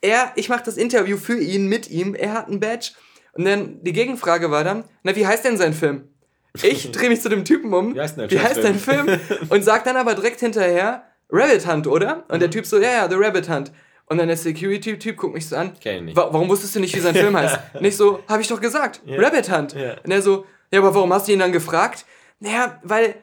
Er, 0.00 0.32
ich 0.36 0.48
mache 0.48 0.62
das 0.64 0.76
Interview 0.76 1.16
für 1.18 1.38
ihn, 1.38 1.66
mit 1.68 1.90
ihm, 1.90 2.14
er 2.14 2.32
hat 2.32 2.48
ein 2.48 2.60
Badge. 2.60 2.92
Und 3.32 3.44
dann 3.44 3.82
die 3.82 3.92
Gegenfrage 3.92 4.50
war 4.50 4.64
dann, 4.64 4.84
na, 5.02 5.14
wie 5.14 5.26
heißt 5.26 5.44
denn 5.44 5.56
sein 5.58 5.74
Film? 5.74 6.08
Ich 6.62 6.90
drehe 6.92 7.08
mich 7.08 7.20
zu 7.20 7.28
dem 7.28 7.44
Typen 7.44 7.72
um, 7.72 7.94
Wie 7.94 8.00
heißt 8.00 8.16
denn 8.18 8.28
der 8.28 8.38
wie 8.38 8.42
heißt 8.42 8.62
dein? 8.64 8.78
Film? 8.78 9.08
Und 9.48 9.64
sag 9.64 9.84
dann 9.84 9.96
aber 9.96 10.14
direkt 10.14 10.40
hinterher, 10.40 11.04
Rabbit 11.30 11.66
Hunt, 11.66 11.86
oder? 11.86 12.24
Und 12.28 12.36
Mhm. 12.36 12.40
der 12.40 12.50
Typ 12.50 12.66
so, 12.66 12.78
ja, 12.78 12.90
ja, 12.90 13.08
The 13.08 13.16
Rabbit 13.18 13.48
Hunt. 13.48 13.72
Und 14.06 14.16
dann 14.18 14.28
der 14.28 14.36
Security-Typ 14.38 15.16
guckt 15.18 15.34
mich 15.34 15.46
so 15.46 15.56
an, 15.56 15.72
Kenn 15.80 15.96
ich 15.96 16.02
nicht. 16.02 16.16
"Wa- 16.16 16.28
warum 16.32 16.48
wusstest 16.48 16.74
du 16.74 16.80
nicht, 16.80 16.96
wie 16.96 17.00
sein 17.00 17.14
Film 17.14 17.36
heißt? 17.36 17.58
Nicht 17.80 17.96
so, 17.96 18.20
habe 18.26 18.40
ich 18.40 18.48
doch 18.48 18.60
gesagt, 18.60 19.02
Rabbit 19.06 19.50
Hunt. 19.54 19.74
Und 20.04 20.10
er 20.10 20.22
so, 20.22 20.46
ja, 20.72 20.78
aber 20.80 20.94
warum 20.94 21.12
hast 21.12 21.28
du 21.28 21.32
ihn 21.32 21.38
dann 21.38 21.52
gefragt? 21.52 22.06
Naja, 22.40 22.78
weil 22.82 23.16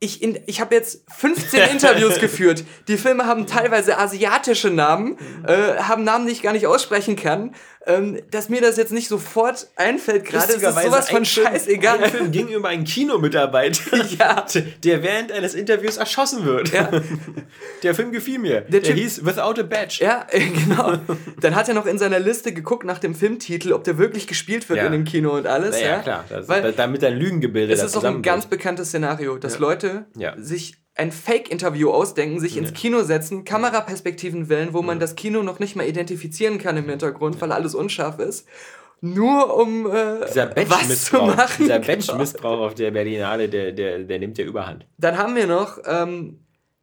ich, 0.00 0.22
in, 0.22 0.38
ich 0.46 0.60
habe 0.60 0.76
jetzt 0.76 1.02
15 1.12 1.60
Interviews 1.72 2.20
geführt. 2.20 2.62
Die 2.86 2.96
Filme 2.96 3.26
haben 3.26 3.48
teilweise 3.48 3.98
asiatische 3.98 4.70
Namen, 4.70 5.18
äh, 5.44 5.78
haben 5.82 6.04
Namen, 6.04 6.26
die 6.26 6.32
ich 6.32 6.42
gar 6.42 6.52
nicht 6.52 6.68
aussprechen 6.68 7.16
kann. 7.16 7.56
Ähm, 7.88 8.20
dass 8.30 8.50
mir 8.50 8.60
das 8.60 8.76
jetzt 8.76 8.92
nicht 8.92 9.08
sofort 9.08 9.66
einfällt, 9.74 10.26
gerade 10.26 10.52
ist 10.52 10.60
sowas 10.60 11.08
von 11.08 11.18
ein 11.18 11.24
scheißegal. 11.24 12.04
Ein 12.04 12.10
Film 12.10 12.30
ging 12.30 12.48
über 12.48 12.68
einen 12.68 12.84
Kinomitarbeiter, 12.84 14.04
Ja. 14.18 14.44
der 14.84 15.02
während 15.02 15.32
eines 15.32 15.54
Interviews 15.54 15.96
erschossen 15.96 16.44
wird. 16.44 16.70
Ja. 16.72 16.90
Der 17.82 17.94
Film 17.94 18.12
gefiel 18.12 18.38
mir. 18.38 18.60
Der 18.62 18.80
Der, 18.80 18.82
Typ- 18.82 18.94
hieß 18.96 19.24
Without 19.24 19.60
a 19.60 19.62
Badge. 19.62 19.98
Ja, 20.00 20.26
genau. 20.30 20.98
Dann 21.40 21.54
hat 21.54 21.68
er 21.68 21.74
noch 21.74 21.86
in 21.86 21.96
seiner 21.98 22.18
Liste 22.18 22.52
geguckt 22.52 22.84
nach 22.84 22.98
dem 22.98 23.14
Filmtitel, 23.14 23.72
ob 23.72 23.84
der 23.84 23.96
wirklich 23.98 24.26
gespielt 24.26 24.68
wird 24.68 24.78
Ja. 24.78 24.86
in 24.86 24.92
dem 24.92 25.04
Kino 25.04 25.30
und 25.36 25.46
alles. 25.46 25.80
Ja, 25.80 26.00
klar. 26.00 26.24
Das, 26.28 26.48
Weil 26.48 26.72
damit 26.72 27.02
dein 27.02 27.16
Lügengebilde 27.16 27.72
es 27.72 27.80
da 27.80 27.86
ist 27.86 27.96
auch 27.96 28.04
ein 28.04 28.20
ganz 28.22 28.46
bekanntes 28.46 28.88
Szenario, 28.88 29.38
dass 29.38 29.58
Leute 29.58 30.06
sich 30.36 30.74
ein 30.98 31.12
Fake-Interview 31.12 31.90
ausdenken, 31.90 32.40
sich 32.40 32.56
ins 32.56 32.72
Kino 32.72 33.02
setzen, 33.02 33.44
Kameraperspektiven 33.44 34.48
wählen, 34.48 34.72
wo 34.72 34.82
man 34.82 34.98
das 34.98 35.14
Kino 35.14 35.42
noch 35.42 35.60
nicht 35.60 35.76
mal 35.76 35.86
identifizieren 35.86 36.58
kann 36.58 36.76
im 36.76 36.88
Hintergrund, 36.88 37.40
weil 37.40 37.52
alles 37.52 37.74
unscharf 37.74 38.18
ist. 38.18 38.46
Nur 39.00 39.56
um 39.56 39.86
äh, 39.86 40.20
was 40.68 41.04
zu 41.04 41.18
machen. 41.18 41.64
dieser 41.64 41.78
Genau. 41.78 41.86
Badge-Missbrauch 41.86 42.60
auf 42.60 42.74
der 42.74 42.90
Berlinale, 42.90 43.48
der, 43.48 43.70
der, 43.70 44.00
der 44.00 44.18
nimmt 44.18 44.38
ja 44.38 44.44
überhand. 44.44 44.86
Dann 44.98 45.16
haben 45.16 45.36
wir 45.36 45.46
noch 45.46 45.78
ähm, 45.86 46.40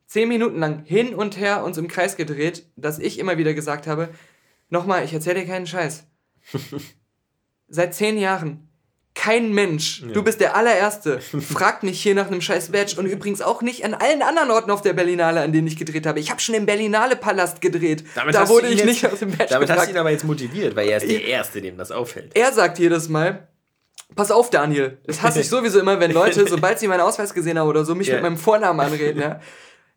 zehn 0.07 0.29
Minuten 0.29 0.59
lang 0.59 0.83
hin 0.85 1.13
und 1.13 1.37
her 1.37 1.65
uns 1.65 1.77
im 1.77 1.89
Kreis 1.89 2.15
gedreht, 2.15 2.67
dass 2.77 2.99
ich 2.99 3.19
immer 3.19 3.37
wieder 3.37 3.53
gesagt 3.53 3.85
habe, 3.85 4.09
nochmal, 4.69 5.03
ich 5.03 5.13
erzähle 5.13 5.41
dir 5.41 5.47
keinen 5.47 5.67
Scheiß. 5.67 6.07
Seit 7.67 7.93
zehn 7.93 8.17
Jahren, 8.17 8.69
kein 9.15 9.53
Mensch, 9.53 10.03
du 10.13 10.21
bist 10.23 10.41
der 10.41 10.55
allererste, 10.57 11.19
fragt 11.21 11.83
mich 11.83 12.01
hier 12.03 12.13
nach 12.13 12.27
einem 12.27 12.41
scheiß 12.41 12.71
Badge 12.71 12.99
und 12.99 13.05
übrigens 13.05 13.41
auch 13.41 13.61
nicht 13.61 13.85
an 13.85 13.93
allen 13.93 14.21
anderen 14.21 14.51
Orten 14.51 14.69
auf 14.69 14.81
der 14.81 14.93
Berlinale, 14.93 15.39
an 15.41 15.53
denen 15.53 15.67
ich 15.67 15.77
gedreht 15.77 16.05
habe. 16.05 16.19
Ich 16.19 16.29
habe 16.29 16.41
schon 16.41 16.53
im 16.53 16.65
Berlinale 16.65 17.15
Palast 17.15 17.61
gedreht. 17.61 18.03
Damit 18.13 18.35
da 18.35 18.47
wurde 18.49 18.67
ich 18.67 18.75
jetzt- 18.79 18.85
nicht 18.85 19.07
aus 19.07 19.19
dem 19.19 19.29
Badge 19.31 19.47
Damit 19.53 19.69
hast 19.69 19.75
du 19.77 19.79
gefragt. 19.79 19.91
ihn 19.91 19.97
aber 19.97 20.11
jetzt 20.11 20.25
motiviert, 20.25 20.75
weil 20.75 20.89
er 20.89 20.97
ist 20.97 21.09
der 21.09 21.23
Erste, 21.23 21.61
dem 21.61 21.77
das 21.77 21.91
auffällt. 21.91 22.31
Er 22.35 22.51
sagt 22.51 22.77
jedes 22.77 23.07
Mal, 23.09 23.47
pass 24.15 24.31
auf, 24.31 24.49
Daniel. 24.49 24.97
Das 25.07 25.21
hasse 25.21 25.39
ich 25.39 25.49
sowieso 25.49 25.79
immer, 25.79 25.99
wenn 26.01 26.11
Leute, 26.11 26.45
sobald 26.47 26.77
sie 26.79 26.87
meinen 26.89 27.01
Ausweis 27.01 27.33
gesehen 27.33 27.57
haben 27.57 27.69
oder 27.69 27.85
so, 27.85 27.95
mich 27.95 28.07
Ja. 28.07 28.15
mit 28.15 28.23
meinem 28.23 28.37
Vornamen 28.37 28.79
anreden. 28.81 29.21
Ja. 29.21 29.39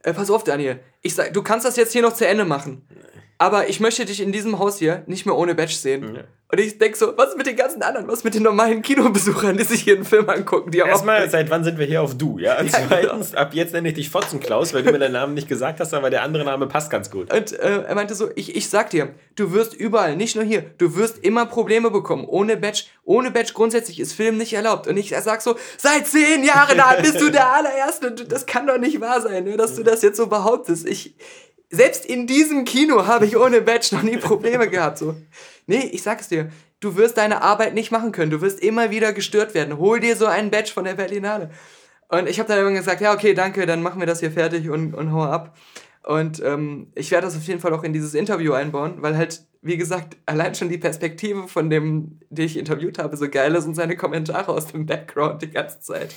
Äh, 0.05 0.14
pass 0.14 0.31
auf, 0.31 0.45
Daniel. 0.45 0.79
Ich 1.03 1.16
sag, 1.16 1.35
du 1.35 1.43
kannst 1.43 1.66
das 1.66 1.75
jetzt 1.77 1.93
hier 1.93 2.03
noch 2.03 2.14
zu 2.14 2.25
Ende 2.27 2.45
machen. 2.45 2.87
Aber 3.39 3.68
ich 3.68 3.78
möchte 3.78 4.05
dich 4.05 4.20
in 4.20 4.32
diesem 4.32 4.59
Haus 4.59 4.78
hier 4.78 5.05
nicht 5.07 5.24
mehr 5.24 5.36
ohne 5.36 5.55
Badge 5.55 5.74
sehen. 5.74 6.16
Ja. 6.16 6.24
Und 6.51 6.59
ich 6.59 6.78
denk 6.78 6.97
so, 6.97 7.12
was 7.16 7.30
ist 7.30 7.36
mit 7.36 7.47
den 7.47 7.57
ganzen 7.57 7.82
anderen? 7.82 8.09
Was 8.09 8.20
ist 8.20 8.24
mit 8.24 8.34
den 8.34 8.43
normalen 8.43 8.80
Kinobesuchern, 8.80 9.59
die 9.59 9.64
sich 9.64 9.82
hier 9.82 9.97
einen 9.97 10.07
Film 10.07 10.30
angucken? 10.30 10.70
Die 10.70 10.78
Erstmal, 10.78 11.28
seit 11.28 11.51
wann 11.51 11.62
sind 11.62 11.78
wir 11.78 11.84
hier 11.84 12.01
auf 12.01 12.16
Du? 12.16 12.39
Ja, 12.39 12.59
und 12.59 12.72
Ja, 12.72 12.78
genau. 12.78 12.89
zweitens, 12.89 13.34
ab 13.34 13.53
jetzt 13.53 13.74
nenne 13.74 13.89
ich 13.89 13.95
dich 13.95 14.09
Fotzenklaus, 14.09 14.72
weil 14.72 14.82
du 14.82 14.91
mir 14.91 14.99
deinen 14.99 15.12
Namen 15.12 15.34
nicht 15.34 15.47
gesagt 15.47 15.78
hast, 15.78 15.93
aber 15.93 16.09
der 16.09 16.22
andere 16.22 16.45
Name 16.45 16.66
passt 16.66 16.91
ganz 16.91 17.11
gut. 17.11 17.30
Und 17.32 17.53
äh, 17.53 17.82
er 17.82 17.95
meinte 17.95 18.14
so, 18.14 18.30
ich, 18.34 18.57
ich 18.57 18.70
sag 18.70 18.89
dir, 18.89 19.11
du 19.36 19.53
wirst 19.53 19.74
überall, 19.74 20.16
nicht 20.16 20.36
nur 20.36 20.45
hier, 20.45 20.64
du 20.78 20.97
wirst 20.97 21.18
immer 21.18 21.45
Probleme 21.45 21.91
bekommen. 21.91 22.24
Ohne 22.26 22.57
Badge, 22.57 22.84
ohne 23.05 23.30
Badge 23.30 23.53
grundsätzlich 23.53 24.01
ist 24.01 24.14
Film 24.14 24.39
nicht 24.39 24.55
erlaubt. 24.55 24.86
Und 24.86 24.97
ich 24.97 25.14
sag 25.20 25.43
so, 25.43 25.55
seit 25.76 26.07
zehn 26.07 26.45
Jahren 26.45 26.80
Alter, 26.80 27.03
bist 27.03 27.20
du 27.20 27.30
der 27.30 27.53
allererste. 27.53 28.11
Das 28.12 28.47
kann 28.47 28.66
doch 28.66 28.78
nicht 28.78 29.03
wahr 29.03 29.20
sein, 29.20 29.45
ne, 29.45 29.59
dass 29.59 29.74
du 29.74 29.82
das 29.82 30.01
jetzt 30.01 30.16
so 30.16 30.28
behauptest. 30.28 30.89
Ich, 30.89 31.14
selbst 31.71 32.07
in 32.07 32.27
diesem 32.27 32.64
Kino 32.64 33.07
habe 33.07 33.27
ich 33.27 33.37
ohne 33.37 33.61
Badge 33.61 33.95
noch 33.95 34.03
nie 34.03 34.16
Probleme 34.16 34.69
gehabt. 34.69 34.99
So. 34.99 35.14
Nee, 35.66 35.91
ich 35.93 36.03
sag's 36.03 36.29
dir, 36.29 36.51
du 36.81 36.97
wirst 36.97 37.19
deine 37.19 37.43
Arbeit 37.43 37.75
nicht 37.75 37.91
machen 37.91 38.12
können. 38.12 38.31
Du 38.31 38.41
wirst 38.41 38.61
immer 38.61 38.91
wieder 38.91 39.12
gestört 39.12 39.55
werden. 39.55 39.79
Hol 39.79 40.01
dir 40.01 40.16
so 40.16 40.27
einen 40.27 40.51
Badge 40.51 40.73
von 40.73 40.85
der 40.85 40.95
Berlinale. 40.95 41.51
Und 42.09 42.29
ich 42.29 42.39
habe 42.39 42.49
dann 42.49 42.59
irgendwann 42.59 42.83
gesagt, 42.83 43.03
ja, 43.03 43.12
okay, 43.12 43.35
danke, 43.35 43.66
dann 43.66 43.83
machen 43.83 44.01
wir 44.01 44.07
das 44.07 44.21
hier 44.21 44.31
fertig 44.31 44.71
und, 44.71 44.95
und 44.95 45.12
hau 45.12 45.25
ab. 45.25 45.57
Und 46.05 46.43
ähm, 46.43 46.91
ich 46.95 47.11
werde 47.11 47.27
das 47.27 47.37
auf 47.37 47.43
jeden 47.43 47.61
Fall 47.61 47.75
auch 47.75 47.83
in 47.83 47.93
dieses 47.93 48.14
Interview 48.14 48.55
einbauen, 48.55 49.03
weil 49.03 49.14
halt, 49.14 49.43
wie 49.61 49.77
gesagt, 49.77 50.16
allein 50.25 50.55
schon 50.55 50.71
die 50.71 50.79
Perspektive 50.79 51.49
von 51.49 51.69
dem, 51.69 52.21
den 52.31 52.47
ich 52.47 52.57
interviewt 52.57 52.99
habe, 52.99 53.14
so 53.19 53.29
geil 53.29 53.55
ist 53.55 53.66
und 53.66 53.75
seine 53.75 53.95
Kommentare 53.95 54.51
aus 54.51 54.69
dem 54.69 54.87
Background 54.87 55.43
die 55.43 55.51
ganze 55.51 55.81
Zeit. 55.81 56.14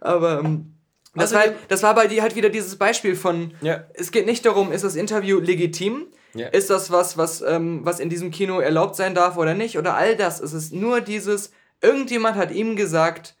Aber 0.00 0.40
ähm, 0.40 0.74
das, 1.14 1.32
war, 1.34 1.42
Außerdem- 1.42 1.54
das 1.68 1.82
war 1.82 1.94
bei 1.94 2.06
dir 2.06 2.22
halt 2.22 2.36
wieder 2.36 2.48
dieses 2.48 2.76
Beispiel 2.76 3.14
von, 3.16 3.52
Ja. 3.60 3.84
es 3.94 4.10
geht 4.12 4.26
nicht 4.26 4.44
darum, 4.46 4.72
ist 4.72 4.84
das 4.84 4.96
Interview 4.96 5.38
legitim? 5.40 6.06
Ja. 6.34 6.48
Ist 6.48 6.70
das 6.70 6.90
was, 6.90 7.18
was, 7.18 7.42
ähm, 7.42 7.80
was 7.84 8.00
in 8.00 8.08
diesem 8.08 8.30
Kino 8.30 8.58
erlaubt 8.60 8.96
sein 8.96 9.14
darf 9.14 9.36
oder 9.36 9.52
nicht? 9.54 9.76
Oder 9.76 9.94
all 9.96 10.16
das. 10.16 10.40
Es 10.40 10.54
ist 10.54 10.72
nur 10.72 11.02
dieses, 11.02 11.52
irgendjemand 11.82 12.36
hat 12.36 12.50
ihm 12.50 12.74
gesagt, 12.76 13.36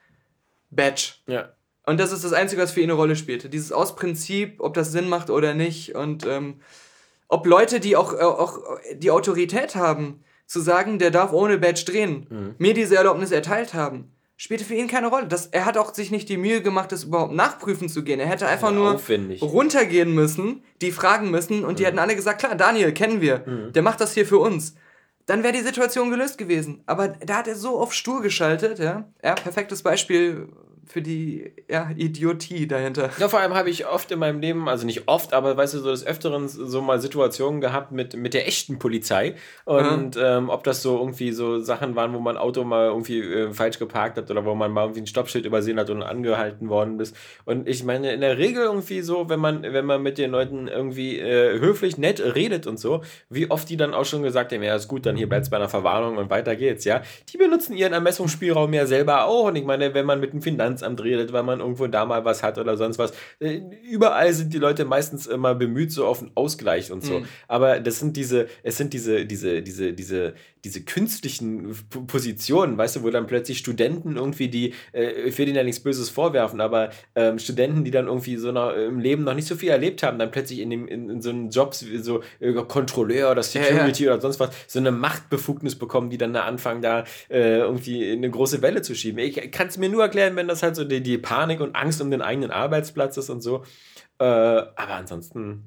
Badge. 0.70 1.14
Ja. 1.26 1.52
Und 1.84 1.98
das 1.98 2.12
ist 2.12 2.22
das 2.24 2.32
Einzige, 2.32 2.60
was 2.62 2.72
für 2.72 2.80
ihn 2.80 2.90
eine 2.90 2.92
Rolle 2.92 3.16
spielt. 3.16 3.52
Dieses 3.52 3.72
aus 3.72 3.96
Prinzip, 3.96 4.60
ob 4.60 4.74
das 4.74 4.92
Sinn 4.92 5.08
macht 5.08 5.30
oder 5.30 5.54
nicht. 5.54 5.94
Und 5.94 6.26
ähm, 6.26 6.60
ob 7.28 7.46
Leute, 7.46 7.80
die 7.80 7.96
auch, 7.96 8.12
äh, 8.12 8.18
auch 8.22 8.58
die 8.94 9.10
Autorität 9.10 9.74
haben, 9.74 10.22
zu 10.46 10.60
sagen, 10.60 10.98
der 10.98 11.10
darf 11.10 11.32
ohne 11.32 11.56
Badge 11.56 11.84
drehen, 11.86 12.54
mir 12.58 12.74
diese 12.74 12.96
Erlaubnis 12.96 13.30
erteilt 13.30 13.72
haben, 13.72 14.11
spielte 14.42 14.64
für 14.64 14.74
ihn 14.74 14.88
keine 14.88 15.06
Rolle. 15.08 15.26
Das, 15.28 15.46
er 15.46 15.64
hat 15.64 15.76
auch 15.78 15.94
sich 15.94 16.10
nicht 16.10 16.28
die 16.28 16.36
Mühe 16.36 16.62
gemacht, 16.62 16.90
das 16.90 17.04
überhaupt 17.04 17.32
nachprüfen 17.32 17.88
zu 17.88 18.02
gehen. 18.02 18.18
Er 18.20 18.26
hätte 18.26 18.46
einfach 18.48 18.70
Ja, 18.70 18.74
nur 18.76 18.94
aufwendig. 18.94 19.40
runtergehen 19.42 20.12
müssen, 20.14 20.62
die 20.80 20.90
fragen 20.90 21.30
müssen 21.30 21.64
und 21.64 21.78
die 21.78 21.86
hätten 21.86 21.98
alle 22.00 22.16
gesagt, 22.16 22.40
klar, 22.40 22.54
Daniel, 22.56 22.92
kennen 22.92 23.20
wir, 23.20 23.38
der 23.74 23.82
macht 23.82 24.00
das 24.00 24.14
hier 24.14 24.26
für 24.26 24.38
uns. 24.38 24.74
dann 25.26 25.44
wäre 25.44 25.52
die 25.52 25.60
Situation 25.60 26.10
gelöst 26.10 26.36
gewesen. 26.36 26.82
Aber 26.86 27.06
da 27.08 27.36
hat 27.36 27.46
er 27.46 27.54
so 27.54 27.78
auf 27.78 27.94
stur 27.94 28.22
geschaltet, 28.22 28.80
ja. 28.80 29.08
Ja, 29.22 29.34
perfektes 29.36 29.82
Beispiel 29.84 30.48
für 30.86 31.00
die 31.00 31.52
ja, 31.68 31.90
Idiotie 31.96 32.66
dahinter. 32.66 33.10
Ja, 33.18 33.28
vor 33.28 33.40
allem 33.40 33.54
habe 33.54 33.70
ich 33.70 33.86
oft 33.86 34.10
in 34.10 34.18
meinem 34.18 34.40
Leben, 34.40 34.68
also 34.68 34.84
nicht 34.84 35.06
oft, 35.06 35.32
aber 35.32 35.56
weißt 35.56 35.74
du, 35.74 35.78
so 35.78 35.90
des 35.90 36.04
Öfteren 36.04 36.48
so 36.48 36.82
mal 36.82 37.00
Situationen 37.00 37.60
gehabt 37.60 37.92
mit, 37.92 38.16
mit 38.16 38.34
der 38.34 38.48
echten 38.48 38.78
Polizei. 38.78 39.34
Und 39.64 40.16
mhm. 40.16 40.22
ähm, 40.22 40.48
ob 40.50 40.64
das 40.64 40.82
so 40.82 40.98
irgendwie 40.98 41.32
so 41.32 41.60
Sachen 41.60 41.94
waren, 41.94 42.12
wo 42.12 42.18
man 42.18 42.36
Auto 42.36 42.64
mal 42.64 42.86
irgendwie 42.88 43.20
äh, 43.20 43.52
falsch 43.52 43.78
geparkt 43.78 44.18
hat 44.18 44.30
oder 44.30 44.44
wo 44.44 44.54
man 44.54 44.72
mal 44.72 44.82
irgendwie 44.82 45.02
ein 45.02 45.06
Stoppschild 45.06 45.46
übersehen 45.46 45.78
hat 45.78 45.88
und 45.90 46.02
angehalten 46.02 46.68
worden 46.68 46.98
ist. 46.98 47.16
Und 47.44 47.68
ich 47.68 47.84
meine, 47.84 48.12
in 48.12 48.20
der 48.20 48.38
Regel 48.38 48.64
irgendwie 48.64 49.02
so, 49.02 49.28
wenn 49.28 49.40
man, 49.40 49.62
wenn 49.62 49.86
man 49.86 50.02
mit 50.02 50.18
den 50.18 50.32
Leuten 50.32 50.68
irgendwie 50.68 51.18
äh, 51.18 51.58
höflich, 51.60 51.96
nett 51.96 52.20
redet 52.20 52.66
und 52.66 52.78
so, 52.78 53.02
wie 53.30 53.50
oft 53.50 53.68
die 53.68 53.76
dann 53.76 53.94
auch 53.94 54.04
schon 54.04 54.22
gesagt 54.22 54.52
haben, 54.52 54.62
ja, 54.62 54.74
ist 54.74 54.88
gut, 54.88 55.06
dann 55.06 55.16
hier 55.16 55.28
bleibt 55.28 55.44
es 55.44 55.50
bei 55.50 55.56
einer 55.56 55.68
Verwarnung 55.68 56.16
und 56.16 56.28
weiter 56.28 56.56
geht's, 56.56 56.84
ja. 56.84 57.02
Die 57.32 57.36
benutzen 57.36 57.76
ihren 57.76 57.92
Ermessungsspielraum 57.92 58.72
ja 58.74 58.86
selber 58.86 59.26
auch. 59.26 59.44
Und 59.44 59.56
ich 59.56 59.64
meine, 59.64 59.94
wenn 59.94 60.06
man 60.06 60.20
mit 60.20 60.32
dem 60.32 60.42
Finanz 60.42 60.71
Finanzamt 60.72 61.02
redet, 61.02 61.32
weil 61.32 61.42
man 61.42 61.60
irgendwo 61.60 61.86
da 61.86 62.04
mal 62.04 62.24
was 62.24 62.42
hat 62.42 62.58
oder 62.58 62.76
sonst 62.76 62.98
was. 62.98 63.12
Äh, 63.40 63.60
überall 63.90 64.32
sind 64.32 64.52
die 64.52 64.58
Leute 64.58 64.84
meistens 64.84 65.26
immer 65.26 65.54
bemüht, 65.54 65.92
so 65.92 66.06
auf 66.06 66.20
einen 66.20 66.30
Ausgleich 66.34 66.90
und 66.90 67.04
so. 67.04 67.20
Mhm. 67.20 67.24
Aber 67.48 67.80
das 67.80 67.98
sind 67.98 68.16
diese, 68.16 68.46
es 68.62 68.76
sind 68.76 68.92
diese, 68.92 69.26
diese, 69.26 69.62
diese, 69.62 69.92
diese, 69.92 70.34
diese 70.64 70.84
künstlichen 70.84 71.74
Positionen, 72.06 72.78
weißt 72.78 72.96
du, 72.96 73.02
wo 73.02 73.10
dann 73.10 73.26
plötzlich 73.26 73.58
Studenten 73.58 74.16
irgendwie, 74.16 74.48
die, 74.48 74.74
äh, 74.92 75.10
ich 75.22 75.36
will 75.36 75.46
denen 75.46 75.56
ja 75.56 75.64
nichts 75.64 75.82
Böses 75.82 76.08
vorwerfen, 76.08 76.60
aber 76.60 76.90
ähm, 77.16 77.40
Studenten, 77.40 77.82
die 77.82 77.90
dann 77.90 78.06
irgendwie 78.06 78.36
so 78.36 78.52
noch, 78.52 78.72
im 78.72 79.00
Leben 79.00 79.24
noch 79.24 79.34
nicht 79.34 79.48
so 79.48 79.56
viel 79.56 79.70
erlebt 79.70 80.04
haben, 80.04 80.20
dann 80.20 80.30
plötzlich 80.30 80.60
in, 80.60 80.70
dem, 80.70 80.86
in, 80.86 81.10
in 81.10 81.20
so 81.22 81.30
einem 81.30 81.50
Job, 81.50 81.74
so 81.74 82.22
äh, 82.38 82.52
Kontrolleur 82.52 83.32
oder 83.32 83.42
Security 83.42 84.04
ja, 84.04 84.10
ja. 84.10 84.14
oder 84.14 84.22
sonst 84.22 84.38
was, 84.38 84.50
so 84.68 84.78
eine 84.78 84.92
Machtbefugnis 84.92 85.74
bekommen, 85.76 86.10
die 86.10 86.18
dann 86.18 86.32
da 86.32 86.44
anfangen, 86.44 86.80
da 86.80 87.04
äh, 87.28 87.58
irgendwie 87.58 88.12
eine 88.12 88.30
große 88.30 88.62
Welle 88.62 88.82
zu 88.82 88.94
schieben. 88.94 89.18
Ich 89.18 89.50
kann 89.50 89.66
es 89.66 89.78
mir 89.78 89.88
nur 89.88 90.02
erklären, 90.02 90.36
wenn 90.36 90.46
das 90.46 90.62
halt 90.62 90.76
so 90.76 90.84
die, 90.84 91.02
die 91.02 91.18
Panik 91.18 91.60
und 91.60 91.74
Angst 91.74 92.00
um 92.00 92.10
den 92.10 92.22
eigenen 92.22 92.52
Arbeitsplatz 92.52 93.16
ist 93.16 93.30
und 93.30 93.40
so. 93.40 93.64
Äh, 94.20 94.24
aber 94.24 94.94
ansonsten. 94.94 95.64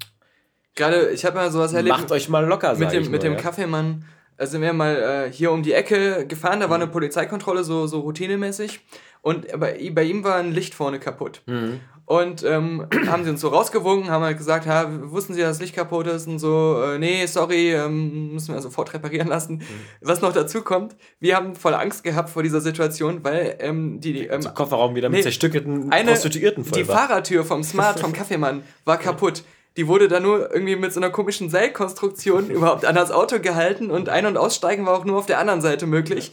Gerade, 0.76 1.10
ich 1.10 1.26
habe 1.26 1.36
mal 1.36 1.52
sowas 1.52 1.74
erlebt. 1.74 1.98
Macht 1.98 2.12
euch 2.12 2.30
mal 2.30 2.46
locker, 2.46 2.76
mit 2.76 2.92
dem, 2.92 3.04
nur, 3.04 3.12
mit 3.12 3.24
dem 3.24 3.34
ja. 3.34 3.40
Kaffeemann 3.40 4.06
äh, 4.38 4.46
sind 4.46 4.62
wir 4.62 4.74
mal 4.74 5.28
äh, 5.28 5.32
hier 5.32 5.52
um 5.52 5.64
die 5.64 5.74
Ecke 5.74 6.26
gefahren, 6.28 6.60
da 6.60 6.70
war 6.70 6.76
eine 6.76 6.88
Polizeikontrolle, 6.88 7.64
so, 7.64 7.88
so 7.88 8.00
routinemäßig. 8.02 8.82
Und 9.22 9.48
bei, 9.60 9.92
bei 9.92 10.04
ihm 10.04 10.24
war 10.24 10.36
ein 10.36 10.52
Licht 10.52 10.76
vorne 10.76 11.00
kaputt. 11.00 11.42
Mhm. 11.48 11.80
Und 12.06 12.44
ähm, 12.44 12.88
haben 13.08 13.24
sie 13.24 13.32
uns 13.32 13.42
so 13.42 13.48
rausgewunken, 13.48 14.12
haben 14.12 14.24
halt 14.24 14.38
gesagt, 14.38 14.68
ha, 14.68 14.88
wussten 15.06 15.34
sie, 15.34 15.42
dass 15.42 15.58
das 15.58 15.62
Licht 15.62 15.76
kaputt 15.76 16.06
ist? 16.06 16.28
Und 16.28 16.38
so, 16.38 16.80
äh, 16.84 17.00
nee, 17.00 17.26
sorry, 17.26 17.74
ähm, 17.74 18.34
müssen 18.34 18.54
wir 18.54 18.62
sofort 18.62 18.94
reparieren 18.94 19.28
lassen. 19.28 19.56
Mhm. 19.56 19.64
Was 20.02 20.22
noch 20.22 20.32
dazu 20.32 20.62
kommt, 20.62 20.96
wir 21.20 21.36
haben 21.36 21.56
voll 21.56 21.74
Angst 21.74 22.04
gehabt 22.04 22.30
vor 22.30 22.44
dieser 22.44 22.62
Situation, 22.62 23.24
weil 23.24 23.56
ähm, 23.60 24.00
die... 24.00 24.28
ähm, 24.28 24.44
Kofferraum 24.54 24.94
wieder 24.94 25.10
mit 25.10 25.18
nee, 25.18 25.24
zerstückelten 25.24 25.90
Prostituierten 25.90 26.64
voll 26.64 26.84
Die 26.84 26.88
war. 26.88 27.08
Fahrertür 27.08 27.44
vom 27.44 27.64
Smart, 27.64 28.00
vom 28.00 28.14
Kaffeemann, 28.14 28.62
war 28.86 28.98
kaputt 28.98 29.44
die 29.78 29.88
wurde 29.88 30.08
da 30.08 30.20
nur 30.20 30.54
irgendwie 30.54 30.76
mit 30.76 30.94
so 30.94 31.00
einer 31.00 31.10
komischen 31.10 31.50
Seilkonstruktion 31.50 32.50
überhaupt 32.50 32.86
an 32.86 32.96
das 32.96 33.12
Auto 33.12 33.40
gehalten 33.40 33.92
und 33.92 34.10
Ein- 34.10 34.26
und 34.26 34.38
Aussteigen 34.38 34.86
war 34.86 34.98
auch 34.98 35.06
nur 35.06 35.18
auf 35.18 35.26
der 35.26 35.40
anderen 35.40 35.62
Seite 35.62 35.86
möglich. 35.86 36.32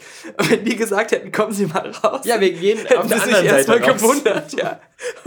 Wenn 0.49 0.64
die 0.64 0.76
gesagt 0.76 1.12
hätten, 1.12 1.32
kommen 1.32 1.53
Sie 1.53 1.66
mal 1.66 1.90
raus. 1.90 2.20
Ja, 2.24 2.40
wir 2.40 2.53
gehen 2.53 2.78
auf 2.80 2.86
der 2.86 3.01
anderen 3.01 3.30
Seite 3.30 3.47
erstmal 3.47 3.80
gewundert, 3.80 4.53
ja. 4.53 4.80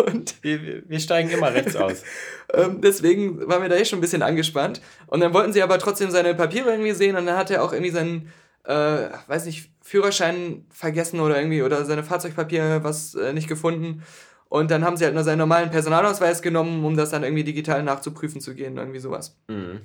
Und 0.06 0.36
wir, 0.42 0.84
wir 0.88 1.00
steigen 1.00 1.30
immer 1.30 1.54
rechts 1.54 1.76
aus. 1.76 2.04
ähm, 2.54 2.80
deswegen 2.82 3.48
waren 3.48 3.62
wir 3.62 3.70
da 3.70 3.76
eh 3.76 3.86
schon 3.86 4.00
ein 4.00 4.02
bisschen 4.02 4.22
angespannt. 4.22 4.82
Und 5.08 5.20
dann 5.20 5.34
wollten 5.34 5.52
sie 5.52 5.62
aber 5.62 5.78
trotzdem 5.80 6.12
seine 6.12 6.36
Papiere 6.36 6.72
irgendwie 6.72 6.94
sehen 6.94 7.18
und 7.18 7.26
dann 7.26 7.38
hat 7.38 7.52
er 7.52 7.64
auch 7.64 7.74
irgendwie 7.74 7.92
seinen, 7.92 8.32
äh, 8.64 9.10
weiß 9.28 9.46
nicht, 9.46 9.70
Führerschein 9.82 10.66
vergessen 10.72 11.20
oder 11.20 11.38
irgendwie 11.38 11.62
oder 11.64 11.86
seine 11.86 12.04
Fahrzeugpapiere 12.04 12.84
was 12.84 13.14
äh, 13.16 13.34
nicht 13.34 13.48
gefunden. 13.48 14.04
Und 14.50 14.72
dann 14.72 14.86
haben 14.86 14.96
sie 14.96 15.06
halt 15.06 15.16
nur 15.16 15.24
seinen 15.24 15.40
normalen 15.40 15.72
Personalausweis 15.72 16.42
genommen, 16.42 16.84
um 16.86 16.96
das 16.96 17.10
dann 17.10 17.24
irgendwie 17.24 17.44
digital 17.44 17.84
nachzuprüfen 17.84 18.42
zu 18.42 18.54
gehen, 18.54 18.78
irgendwie 18.78 19.00
sowas. 19.00 19.38
Mhm. 19.48 19.82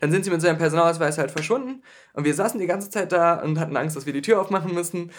Dann 0.00 0.10
sind 0.10 0.24
sie 0.24 0.30
mit 0.30 0.40
seinem 0.40 0.58
Personalausweis 0.58 1.18
halt 1.18 1.30
verschwunden 1.30 1.82
und 2.12 2.24
wir 2.24 2.34
saßen 2.34 2.60
die 2.60 2.66
ganze 2.66 2.90
Zeit 2.90 3.12
da 3.12 3.34
und 3.42 3.58
hatten 3.58 3.76
Angst, 3.76 3.96
dass 3.96 4.06
wir 4.06 4.12
die 4.12 4.22
Tür 4.22 4.40
aufmachen 4.40 4.74
müssen. 4.74 5.10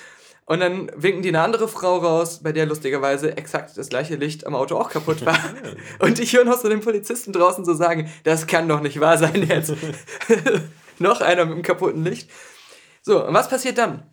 Und 0.48 0.60
dann 0.60 0.92
winken 0.96 1.24
die 1.24 1.30
eine 1.30 1.42
andere 1.42 1.68
Frau 1.68 1.98
raus, 1.98 2.42
bei 2.44 2.52
der 2.52 2.68
lustigerweise 2.68 3.36
exakt 3.36 3.76
das 3.78 3.90
gleiche 3.90 4.16
Licht 4.16 4.46
am 4.46 4.54
Auto 4.54 4.78
auch 4.78 4.92
kaputt 4.92 5.26
war. 5.26 5.38
und 6.00 6.20
ich 6.20 6.34
höre 6.34 6.46
noch 6.46 6.60
so 6.60 6.70
den 6.70 6.82
Polizisten 6.82 7.34
draußen 7.34 7.66
so 7.66 7.74
sagen, 7.74 8.12
das 8.24 8.46
kann 8.46 8.68
doch 8.68 8.82
nicht 8.82 9.00
wahr 9.00 9.18
sein 9.18 9.42
jetzt. 9.48 9.74
noch 11.00 11.22
einer 11.22 11.46
mit 11.46 11.54
einem 11.54 11.64
kaputten 11.64 12.04
Licht. 12.04 12.30
So, 13.02 13.26
und 13.26 13.34
was 13.34 13.50
passiert 13.50 13.78
dann? 13.78 14.04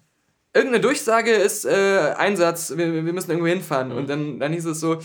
Irgendeine 0.55 0.81
Durchsage 0.81 1.33
ist 1.33 1.65
äh, 1.65 2.15
Einsatz, 2.17 2.77
wir, 2.77 3.05
wir 3.05 3.13
müssen 3.13 3.31
irgendwo 3.31 3.49
hinfahren. 3.49 3.91
Mhm. 3.91 3.97
Und 3.97 4.11
dann, 4.11 4.41
dann 4.41 4.53
hieß 4.53 4.67
es 4.67 4.81
so, 4.81 4.99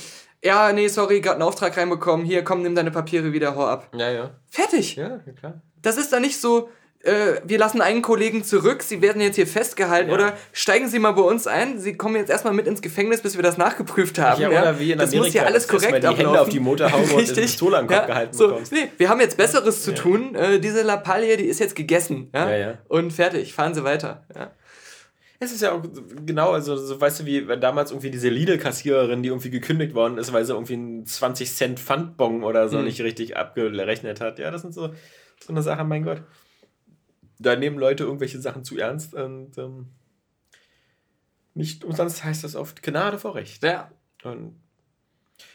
ja, 0.44 0.72
nee, 0.72 0.88
sorry, 0.88 1.22
gerade 1.22 1.36
einen 1.36 1.44
Auftrag 1.44 1.76
reinbekommen, 1.78 2.26
hier, 2.26 2.44
komm, 2.44 2.62
nimm 2.62 2.76
deine 2.76 2.92
Papiere 2.92 3.34
wieder, 3.34 3.56
hau 3.56 3.66
ab. 3.66 3.90
Ja, 3.96 4.12
ja. 4.12 4.32
Fertig. 4.50 4.96
Ja, 4.96 5.20
klar. 5.40 5.62
Das 5.82 5.98
ist 5.98 6.14
dann 6.14 6.22
nicht 6.22 6.40
so, 6.40 6.70
äh, 7.04 7.42
wir 7.44 7.58
lassen 7.58 7.82
einen 7.82 8.02
Kollegen 8.02 8.44
zurück, 8.44 8.84
sie 8.84 9.02
werden 9.02 9.22
jetzt 9.22 9.36
hier 9.36 9.48
festgehalten 9.48 10.10
ja. 10.10 10.16
oder 10.16 10.34
steigen 10.52 10.90
Sie 10.90 11.00
mal 11.00 11.12
bei 11.12 11.22
uns 11.22 11.48
ein, 11.48 11.80
Sie 11.80 11.96
kommen 11.96 12.16
jetzt 12.16 12.30
erstmal 12.30 12.54
mit 12.54 12.68
ins 12.68 12.82
Gefängnis, 12.82 13.22
bis 13.22 13.36
wir 13.36 13.44
das 13.44 13.58
nachgeprüft 13.58 14.20
haben. 14.20 14.42
Ja, 14.42 14.52
ja. 14.52 14.80
wie 14.80 14.92
in 14.92 15.00
das 15.00 15.10
Amerika, 15.10 15.26
muss 15.26 15.34
ja 15.34 15.44
alles 15.44 15.68
korrekt 15.68 16.04
die 16.04 16.08
Hände 16.08 16.42
auf 16.42 16.50
die 16.50 16.60
Motorhaube 16.60 17.14
und 17.14 17.28
die 17.36 17.42
Pistole 17.42 17.78
am 17.78 17.88
Kopf 17.88 17.98
ja, 17.98 18.06
gehalten 18.06 18.34
so, 18.34 18.48
bekommst. 18.48 18.72
Nee, 18.72 18.90
wir 18.98 19.10
haben 19.10 19.22
jetzt 19.22 19.38
Besseres 19.38 19.84
zu 19.84 19.94
tun, 19.94 20.36
äh, 20.36 20.60
diese 20.60 20.82
Lappalie, 20.82 21.38
die 21.38 21.46
ist 21.46 21.60
jetzt 21.60 21.76
gegessen. 21.76 22.30
Ja? 22.34 22.56
Ja, 22.56 22.74
Und 22.88 23.12
fertig, 23.14 23.54
fahren 23.54 23.74
Sie 23.74 23.84
weiter. 23.84 24.26
Ja. 24.36 24.52
Es 25.40 25.52
ist 25.52 25.62
ja 25.62 25.72
auch 25.74 25.84
genau, 26.26 26.52
also 26.52 26.76
so, 26.76 27.00
weißt 27.00 27.20
du, 27.20 27.26
wie 27.26 27.46
damals 27.60 27.92
irgendwie 27.92 28.10
diese 28.10 28.30
Lidl-Kassiererin, 28.30 29.22
die 29.22 29.30
irgendwie 29.30 29.52
gekündigt 29.52 29.94
worden 29.94 30.18
ist, 30.18 30.34
weil 30.34 30.46
sie 30.46 30.54
irgendwie 30.54 30.74
einen 30.74 31.06
20 31.06 31.54
Cent 31.54 31.80
Pfandbon 31.80 32.44
oder 32.44 32.70
so 32.70 32.80
mhm. 32.80 32.86
nicht 32.86 33.02
richtig 33.02 33.38
abgerechnet 33.38 34.20
hat. 34.20 34.40
Ja, 34.40 34.50
das 34.50 34.64
sind 34.64 34.74
so, 34.74 34.94
so 35.40 35.50
eine 35.50 35.62
Sache, 35.62 35.84
mein 35.84 36.04
Gott. 36.04 36.24
Da 37.38 37.56
nehmen 37.56 37.78
Leute 37.78 38.04
irgendwelche 38.04 38.42
Sachen 38.42 38.64
zu 38.64 38.78
ernst 38.78 39.14
und 39.14 39.58
ähm, 39.60 39.90
nicht 41.54 41.84
umsonst 41.84 42.24
heißt 42.24 42.44
das 42.44 42.56
oft 42.56 42.82
Gnade 42.82 43.20
vor 43.20 43.36
Recht. 43.36 43.64
Ja. 43.64 43.92
Und 44.24 44.56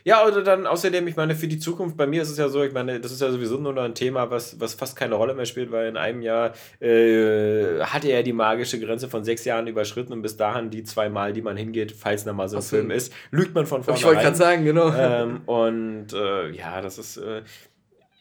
ja, 0.05 0.27
oder 0.27 0.43
dann 0.43 0.67
außerdem, 0.67 1.07
ich 1.07 1.17
meine, 1.17 1.35
für 1.35 1.49
die 1.49 1.59
Zukunft, 1.59 1.97
bei 1.97 2.07
mir 2.07 2.23
ist 2.23 2.31
es 2.31 2.39
ja 2.39 2.49
so, 2.49 2.63
ich 2.63 2.73
meine, 2.73 3.01
das 3.01 3.13
ist 3.13 3.21
ja 3.21 3.31
sowieso 3.31 3.59
nur 3.59 3.73
noch 3.73 3.83
ein 3.83 3.95
Thema, 3.95 4.31
was, 4.31 4.59
was 4.61 4.75
fast 4.75 4.97
keine 4.97 5.15
Rolle 5.15 5.35
mehr 5.35 5.47
spielt, 5.47 5.71
weil 5.71 5.89
in 5.89 5.97
einem 5.97 6.23
Jahr 6.23 6.53
äh, 6.81 7.81
hatte 7.81 8.09
er 8.09 8.23
die 8.23 8.33
magische 8.33 8.81
Grenze 8.81 9.09
von 9.09 9.25
sechs 9.25 9.45
Jahren 9.45 9.67
überschritten 9.67 10.13
und 10.13 10.23
bis 10.23 10.37
dahin 10.37 10.71
die 10.71 10.85
zwei 10.85 11.09
Mal, 11.09 11.33
die 11.33 11.43
man 11.43 11.57
hingeht, 11.57 11.93
falls 11.93 12.25
nochmal 12.25 12.49
so 12.49 12.57
ein 12.57 12.63
Film 12.63 12.91
ist, 12.91 13.13
lügt 13.31 13.55
man 13.55 13.67
von 13.67 13.83
vornherein. 13.83 13.99
Ich 13.99 14.05
wollte 14.05 14.23
gerade 14.23 14.37
sagen, 14.37 14.65
genau. 14.65 14.93
Ähm, 14.93 15.43
und 15.47 16.13
äh, 16.13 16.51
ja, 16.51 16.81
das 16.81 16.99
ist, 16.99 17.17
äh, 17.17 17.43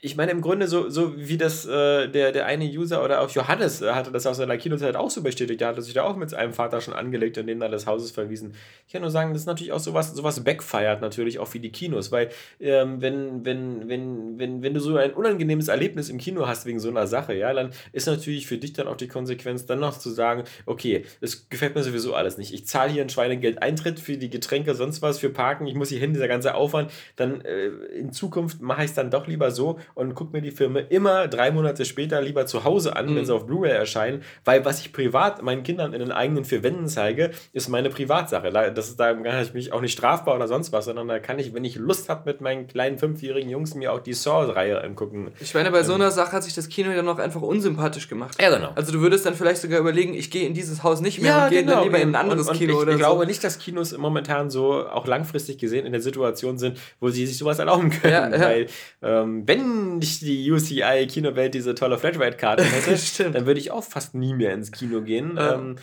ich 0.04 0.18
meine, 0.18 0.32
im 0.32 0.42
Grunde 0.42 0.68
so, 0.68 0.90
so 0.90 1.16
wie 1.16 1.38
das 1.38 1.68
äh, 1.68 2.08
der, 2.08 2.32
der 2.32 2.48
eine 2.48 2.66
User 2.66 3.04
oder 3.04 3.22
auch 3.22 3.30
Johannes 3.30 3.84
äh, 3.84 3.92
hatte 3.92 4.12
das 4.12 4.26
aus 4.26 4.38
seiner 4.38 4.58
Kinozeit 4.58 4.96
auch 4.96 5.12
so 5.12 5.22
bestätigt. 5.22 5.62
Der 5.62 5.68
hatte 5.68 5.84
sich 5.84 5.94
da 5.94 6.02
auch 6.02 6.16
mit 6.16 6.32
seinem 6.32 6.54
Vater 6.54 6.82
schon 6.82 6.96
angelegt 6.96 7.38
und 7.38 7.46
den 7.46 7.60
dann 7.60 7.72
des 7.72 7.86
Hauses 7.86 8.10
verwiesen. 8.10 8.56
Ich 8.88 8.94
kann 8.94 9.04
nur 9.04 9.12
sagen, 9.12 9.32
das 9.32 9.44
ist 9.44 9.46
natürlich 9.46 9.72
auch 9.74 9.80
sowas, 9.80 10.12
sowas 10.16 10.44
backfeiert 10.44 11.02
natürlich 11.02 11.38
auch 11.38 11.54
wie 11.54 11.60
die 11.60 11.72
Kinos, 11.72 12.12
weil 12.12 12.30
ähm, 12.60 13.00
wenn, 13.00 13.46
wenn, 13.46 13.88
wenn, 13.90 14.40
wenn, 14.40 14.64
wenn 14.64 14.74
du 14.74 14.80
so 14.80 14.98
ein 14.98 15.14
unangenehmes 15.14 15.68
Erlebnis 15.68 16.10
im 16.10 16.18
Kino 16.18 16.48
hast 16.48 16.66
wegen 16.66 16.80
so 16.80 16.90
einer 16.90 17.06
Sache, 17.06 17.36
ja, 17.36 17.54
dann 17.54 17.70
ist 17.92 18.08
natürlich 18.08 18.48
für 18.48 18.58
dich 18.58 18.74
dann 18.74 18.88
auch 18.88 18.98
die 18.98 19.08
Konsequenz, 19.08 19.68
dann 19.68 19.80
noch 19.80 20.00
zu 20.00 20.10
sagen, 20.10 20.46
okay, 20.66 21.06
das 21.22 21.48
gefällt 21.48 21.76
mir 21.76 21.84
sowieso 21.84 22.16
alles 22.16 22.40
nicht. 22.40 22.56
Ich 22.56 22.66
zahle 22.66 22.92
hier 22.92 23.04
ein 23.04 23.10
Schweinegeld 23.10 23.62
Eintritt 23.62 24.00
für 24.00 24.18
die 24.18 24.32
Getränke, 24.32 24.74
sonst 24.74 25.04
was, 25.04 25.20
für 25.20 25.30
Parken, 25.30 25.68
ich 25.68 25.76
muss 25.76 25.90
hier 25.90 26.00
hin, 26.00 26.14
dieser 26.14 26.28
ganze 26.28 26.56
Aufwand, 26.56 26.92
dann 27.18 27.42
äh, 27.42 27.68
in 27.68 28.12
Zukunft 28.12 28.62
mache 28.62 28.84
ich 28.84 28.90
es 28.90 28.96
dann 28.96 29.12
doch 29.12 29.28
lieber 29.28 29.52
so 29.52 29.78
und 29.96 30.16
gucke 30.16 30.34
mir 30.34 30.42
die 30.42 30.52
Filme 30.52 30.82
immer 30.82 31.28
drei 31.28 31.52
Monate 31.52 31.86
später 31.86 32.22
lieber 32.22 32.46
zu 32.46 32.64
Hause 32.64 32.96
an, 32.96 33.08
mhm. 33.08 33.16
wenn 33.16 33.26
sie 33.26 33.34
auf 33.34 33.46
Blu-ray 33.46 33.72
erscheinen, 33.72 34.24
weil 34.46 34.66
was 34.66 34.82
ich 34.82 34.94
privat 34.94 35.42
meinen 35.42 35.64
Kindern 35.64 35.94
in 35.94 36.00
den 36.00 36.12
eigenen 36.12 36.46
vier 36.46 36.64
Wänden 36.64 36.88
zeige, 36.88 37.32
ist 37.54 37.70
meine 37.70 37.90
Privatsache. 37.90 38.52
Das 38.52 38.90
ist, 38.90 39.00
da 39.00 39.14
kann 39.14 39.44
ich 39.44 39.54
mich 39.54 39.74
auch 39.74 39.82
nicht 39.82 39.94
strafbar 39.94 40.36
oder 40.36 40.48
sonst 40.48 40.72
was, 40.72 40.86
sondern 40.86 41.08
da 41.08 41.20
kann 41.20 41.40
ich, 41.40 41.54
wenn 41.54 41.64
ich 41.64 41.76
Lust 41.76 42.10
habe, 42.10 42.22
mit 42.26 42.42
meinen 42.42 42.68
kleinen 42.68 42.98
fünfjährigen 42.98 43.50
Jungs 43.50 43.76
mir 43.76 43.94
auch 43.94 44.00
die 44.00 44.14
Saw-Reihe 44.14 44.82
angucken. 44.84 45.32
Ich 45.40 45.54
meine, 45.54 45.72
bei 45.72 45.80
ähm, 45.80 45.86
so 45.86 45.94
einer 45.94 46.12
Sache 46.12 46.34
hat 46.34 46.44
sich 46.44 46.54
das 46.54 46.70
Kino 46.70 46.92
ja 46.92 47.02
noch 47.02 47.20
einfach 47.20 47.42
unsympathisch 47.42 48.08
gemacht. 48.08 48.42
Ja, 48.42 48.56
genau. 48.56 48.72
Also 48.76 48.92
du 48.92 49.02
würdest 49.02 49.26
dann 49.26 49.34
vielleicht 49.34 49.62
sogar 49.62 49.80
überlegen, 49.80 50.14
ich 50.14 50.32
gehe 50.32 50.46
in 50.46 50.54
dieses 50.54 50.84
Haus 50.84 51.02
nicht 51.02 51.22
mehr 51.22 51.32
ja, 51.32 51.44
und 51.46 51.50
gehe 51.50 51.62
genau. 51.62 51.76
dann 51.76 51.84
lieber 51.84 52.00
in 52.00 52.10
ein 52.10 52.16
anderes 52.16 52.48
und, 52.48 52.54
und 52.54 52.58
Kino 52.60 52.74
ich, 52.74 52.80
oder 52.80 52.92
ich 52.92 52.98
so. 52.98 53.00
Ich 53.00 53.06
glaube 53.06 53.26
nicht, 53.26 53.44
dass 53.44 53.60
Kinos 53.60 53.98
momentan 53.98 54.50
so 54.50 54.88
auch 54.88 55.08
langfristig 55.08 55.58
gesehen 55.58 55.86
in 55.86 55.92
der 55.92 56.02
Situation 56.02 56.58
sind, 56.58 56.80
wo 57.00 57.10
sie 57.10 57.26
sich 57.26 57.38
sowas 57.38 57.60
erlauben 57.60 57.90
können. 57.90 58.14
Ja, 58.14 58.30
ja. 58.30 58.40
Weil 58.40 58.68
ähm, 59.02 59.44
wenn 59.48 59.81
nicht 59.82 60.22
die 60.22 60.52
UCI 60.52 61.08
Kinowelt 61.08 61.54
diese 61.54 61.76
tolle 61.76 61.98
Flatrate-Karte 61.98 62.64
hätte, 62.86 63.32
dann 63.32 63.46
würde 63.46 63.60
ich 63.60 63.72
auch 63.72 63.84
fast 63.84 64.16
nie 64.16 64.34
mehr 64.34 64.54
ins 64.54 64.72
Kino 64.72 65.02
gehen. 65.02 65.38
Ja. 65.38 65.56
Ähm, 65.56 65.76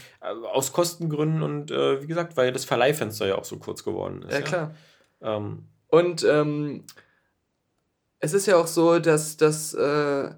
aus 0.53 0.73
Kostengründen 0.73 1.43
und 1.43 1.71
äh, 1.71 2.03
wie 2.03 2.07
gesagt, 2.07 2.37
weil 2.37 2.53
das 2.53 2.65
Verleihfenster 2.65 3.27
ja 3.27 3.37
auch 3.37 3.45
so 3.45 3.59
kurz 3.59 3.85
geworden 3.85 4.23
ist. 4.23 4.33
Ja, 4.33 4.41
klar. 4.41 4.75
Ähm, 5.21 5.65
und 5.89 6.25
ähm, 6.25 6.85
es 8.21 8.33
ist 8.33 8.47
ja 8.47 8.57
auch 8.57 8.67
so, 8.67 8.99
dass, 8.99 9.37
dass 9.37 9.75
äh, 9.75 10.31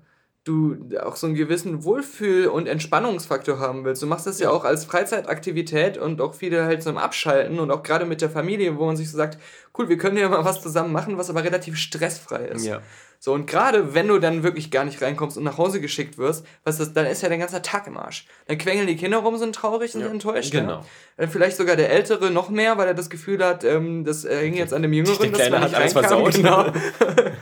du 0.44 0.76
auch 1.02 1.16
so 1.16 1.26
einen 1.26 1.36
gewissen 1.36 1.84
Wohlfühl- 1.84 2.46
und 2.46 2.66
Entspannungsfaktor 2.66 3.58
haben 3.58 3.84
willst. 3.84 4.02
Du 4.02 4.06
machst 4.06 4.26
das 4.26 4.38
ja, 4.38 4.50
auch 4.50 4.64
als 4.64 4.86
Freizeitaktivität 4.86 5.98
und 5.98 6.20
auch 6.20 6.34
viele 6.34 6.64
halt 6.64 6.82
zum 6.82 6.96
Abschalten 6.96 7.58
und 7.60 7.70
auch 7.70 7.82
gerade 7.82 8.06
mit 8.06 8.22
der 8.22 8.30
Familie, 8.30 8.78
wo 8.78 8.86
man 8.86 8.96
sich 8.96 9.10
so 9.10 9.18
sagt, 9.18 9.38
cool, 9.76 9.88
wir 9.90 9.98
können 9.98 10.16
ja 10.16 10.28
mal 10.28 10.44
was 10.44 10.62
zusammen 10.62 10.92
machen, 10.92 11.18
was 11.18 11.28
aber 11.28 11.44
relativ 11.44 11.76
stressfrei 11.76 12.46
ist. 12.46 12.64
Ja. 12.64 12.80
So, 13.22 13.34
und 13.34 13.46
gerade 13.46 13.92
wenn 13.92 14.08
du 14.08 14.18
dann 14.18 14.42
wirklich 14.42 14.70
gar 14.70 14.86
nicht 14.86 15.02
reinkommst 15.02 15.36
und 15.36 15.44
nach 15.44 15.58
Hause 15.58 15.82
geschickt 15.82 16.16
wirst, 16.16 16.46
was 16.64 16.78
das, 16.78 16.94
dann 16.94 17.04
ist 17.04 17.22
ja 17.22 17.28
dein 17.28 17.40
ganzer 17.40 17.60
Tag 17.60 17.86
im 17.86 17.98
Arsch. 17.98 18.26
Dann 18.46 18.56
quengeln 18.56 18.86
die 18.86 18.96
Kinder 18.96 19.18
rum, 19.18 19.36
sind 19.36 19.54
traurig, 19.54 19.92
sind 19.92 20.00
ja, 20.00 20.08
enttäuscht. 20.08 20.52
Genau. 20.52 20.70
Ja. 20.70 20.84
Dann 21.18 21.28
vielleicht 21.28 21.58
sogar 21.58 21.76
der 21.76 21.90
Ältere 21.90 22.30
noch 22.30 22.48
mehr, 22.48 22.78
weil 22.78 22.88
er 22.88 22.94
das 22.94 23.10
Gefühl 23.10 23.44
hat, 23.44 23.62
ähm, 23.62 24.04
das 24.04 24.24
äh, 24.24 24.40
hing 24.40 24.54
jetzt 24.54 24.72
an 24.72 24.80
dem 24.80 24.94
Jüngeren, 24.94 25.18
der 25.20 25.32
Kleine 25.32 25.60
dass 25.60 25.72
man 25.72 25.84
nicht 25.84 25.94
hat 25.94 26.04
reinkam. 26.04 26.24
Alles 26.24 26.36
versaut. 26.38 26.72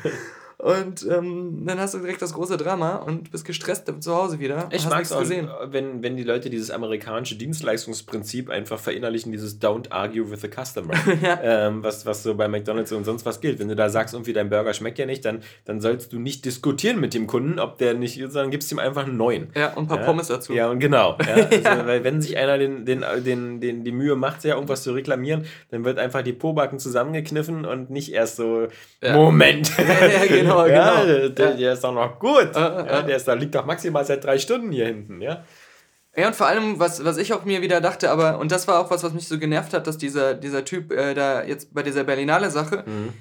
Genau. 0.03 0.11
Und 0.68 1.06
ähm, 1.10 1.62
dann 1.64 1.80
hast 1.80 1.94
du 1.94 1.98
direkt 1.98 2.20
das 2.20 2.34
große 2.34 2.58
Drama 2.58 2.96
und 2.96 3.30
bist 3.30 3.46
gestresst 3.46 3.90
zu 4.00 4.14
Hause 4.14 4.38
wieder. 4.38 4.68
Ich 4.70 4.86
mag 4.86 5.00
es 5.00 5.12
auch, 5.12 5.20
gesehen. 5.20 5.48
Wenn, 5.64 6.02
wenn 6.02 6.18
die 6.18 6.24
Leute 6.24 6.50
dieses 6.50 6.70
amerikanische 6.70 7.36
Dienstleistungsprinzip 7.36 8.50
einfach 8.50 8.78
verinnerlichen, 8.78 9.32
dieses 9.32 9.62
Don't 9.62 9.90
argue 9.90 10.30
with 10.30 10.42
the 10.42 10.48
customer. 10.48 10.92
ja. 11.22 11.40
ähm, 11.42 11.82
was, 11.82 12.04
was 12.04 12.22
so 12.22 12.34
bei 12.34 12.48
McDonalds 12.48 12.92
und 12.92 13.04
sonst 13.04 13.24
was 13.24 13.40
gilt. 13.40 13.60
Wenn 13.60 13.68
du 13.68 13.76
da 13.76 13.88
sagst, 13.88 14.12
irgendwie 14.12 14.34
dein 14.34 14.50
Burger 14.50 14.74
schmeckt 14.74 14.98
ja 14.98 15.06
nicht, 15.06 15.24
dann, 15.24 15.40
dann 15.64 15.80
sollst 15.80 16.12
du 16.12 16.18
nicht 16.18 16.44
diskutieren 16.44 17.00
mit 17.00 17.14
dem 17.14 17.26
Kunden, 17.26 17.58
ob 17.58 17.78
der 17.78 17.94
nicht, 17.94 18.18
sondern 18.18 18.50
gibst 18.50 18.70
ihm 18.70 18.78
einfach 18.78 19.06
einen 19.06 19.16
neuen. 19.16 19.48
Ja, 19.56 19.72
und 19.72 19.84
ein 19.84 19.88
paar 19.88 20.00
ja? 20.00 20.04
Pommes 20.04 20.26
dazu. 20.26 20.52
Ja, 20.52 20.68
und 20.68 20.80
genau. 20.80 21.16
Ja? 21.28 21.48
Also, 21.70 21.86
weil 21.86 22.04
wenn 22.04 22.22
sich 22.22 22.36
einer 22.38 22.58
den, 22.58 22.86
den, 22.86 23.04
den, 23.24 23.60
den, 23.60 23.84
die 23.84 23.92
Mühe 23.92 24.16
macht, 24.16 24.44
ja 24.44 24.54
irgendwas 24.54 24.82
zu 24.82 24.92
reklamieren, 24.92 25.44
dann 25.70 25.84
wird 25.84 25.98
einfach 25.98 26.22
die 26.22 26.32
Pobacken 26.32 26.78
zusammengekniffen 26.78 27.66
und 27.66 27.90
nicht 27.90 28.12
erst 28.12 28.36
so, 28.36 28.68
Moment. 29.02 29.72
ja, 29.78 30.26
genau 30.26 30.57
genau, 30.64 30.76
ja, 30.78 31.04
genau. 31.04 31.28
Der, 31.28 31.54
der, 31.54 31.72
ist 31.72 31.84
doch 31.84 31.92
noch 31.92 32.18
gut. 32.18 32.54
Ah, 32.54 32.84
ja, 32.86 33.02
der 33.02 33.16
ist, 33.16 33.28
da 33.28 33.34
liegt 33.34 33.54
doch 33.54 33.66
maximal 33.66 34.04
seit 34.04 34.24
drei 34.24 34.38
Stunden 34.38 34.72
hier 34.72 34.86
hinten, 34.86 35.20
ja. 35.20 35.44
Ja, 36.16 36.26
und 36.26 36.34
vor 36.34 36.48
allem, 36.48 36.80
was, 36.80 37.04
was 37.04 37.16
ich 37.16 37.32
auch 37.32 37.44
mir 37.44 37.62
wieder 37.62 37.80
dachte, 37.80 38.11
aber, 38.11 38.38
und 38.38 38.50
das 38.50 38.66
war 38.66 38.80
auch 38.80 38.90
was, 38.90 39.04
was 39.04 39.12
mich 39.12 39.28
so 39.28 39.38
genervt 39.38 39.72
hat, 39.72 39.86
dass 39.86 39.98
dieser, 39.98 40.34
dieser 40.34 40.64
Typ 40.64 40.90
äh, 40.90 41.14
da 41.14 41.44
jetzt 41.44 41.72
bei 41.72 41.84
dieser 41.84 42.02
Berlinale-Sache, 42.02 42.82
mhm. 42.86 43.12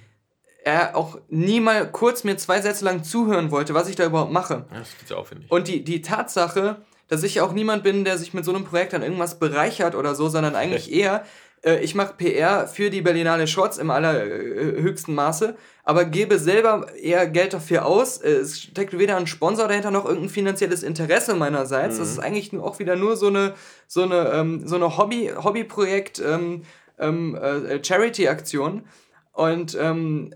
er 0.63 0.97
auch 0.97 1.19
nie 1.29 1.59
mal 1.59 1.91
kurz 1.91 2.23
mir 2.23 2.37
zwei 2.37 2.59
Sätze 2.59 2.85
lang 2.85 3.03
zuhören 3.03 3.51
wollte, 3.51 3.75
was 3.75 3.87
ich 3.87 3.95
da 3.95 4.05
überhaupt 4.05 4.31
mache. 4.31 4.65
Ja, 4.71 4.79
das 4.79 4.97
gibt's 4.97 5.11
auch, 5.11 5.27
finde 5.27 5.45
ich. 5.45 5.51
Und 5.51 5.67
die, 5.67 5.83
die 5.83 6.01
Tatsache, 6.01 6.77
dass 7.07 7.21
ich 7.21 7.39
auch 7.39 7.53
niemand 7.53 7.83
bin, 7.83 8.03
der 8.03 8.17
sich 8.17 8.33
mit 8.33 8.43
so 8.43 8.53
einem 8.53 8.65
Projekt 8.65 8.95
an 8.95 9.03
irgendwas 9.03 9.37
bereichert 9.37 9.93
oder 9.93 10.15
so, 10.15 10.27
sondern 10.27 10.55
eigentlich 10.55 10.91
eher, 10.91 11.23
äh, 11.63 11.79
ich 11.83 11.93
mache 11.93 12.15
PR 12.17 12.67
für 12.67 12.89
die 12.89 13.01
Berlinale 13.01 13.45
Shorts 13.45 13.77
im 13.77 13.91
allerhöchsten 13.91 15.13
Maße 15.13 15.55
aber 15.87 16.03
gebe 16.03 16.37
selber 16.37 16.93
eher 17.01 17.27
Geld 17.27 17.53
dafür 17.53 17.85
aus. 17.85 18.17
Äh, 18.17 18.31
es 18.31 18.59
steckt 18.59 18.97
weder 18.97 19.15
ein 19.15 19.25
Sponsor 19.25 19.69
dahinter 19.69 19.89
noch 19.89 20.03
irgendein 20.03 20.29
finanzielles 20.29 20.83
Interesse 20.83 21.33
meinerseits. 21.33 21.95
Mhm. 21.95 21.99
Das 21.99 22.09
ist 22.09 22.19
eigentlich 22.19 22.53
auch 22.59 22.79
wieder 22.79 22.97
nur 22.97 23.15
so 23.15 23.27
eine, 23.27 23.53
so 23.87 24.03
eine, 24.03 24.31
ähm, 24.33 24.67
so 24.67 24.75
eine 24.75 24.97
Hobby, 24.97 25.31
Hobbyprojekt, 25.41 26.19
ähm, 26.19 26.63
ähm, 26.99 27.35
äh, 27.35 27.81
Charity-Aktion. 27.81 28.83
Und 29.31 29.77
ähm, 29.79 30.33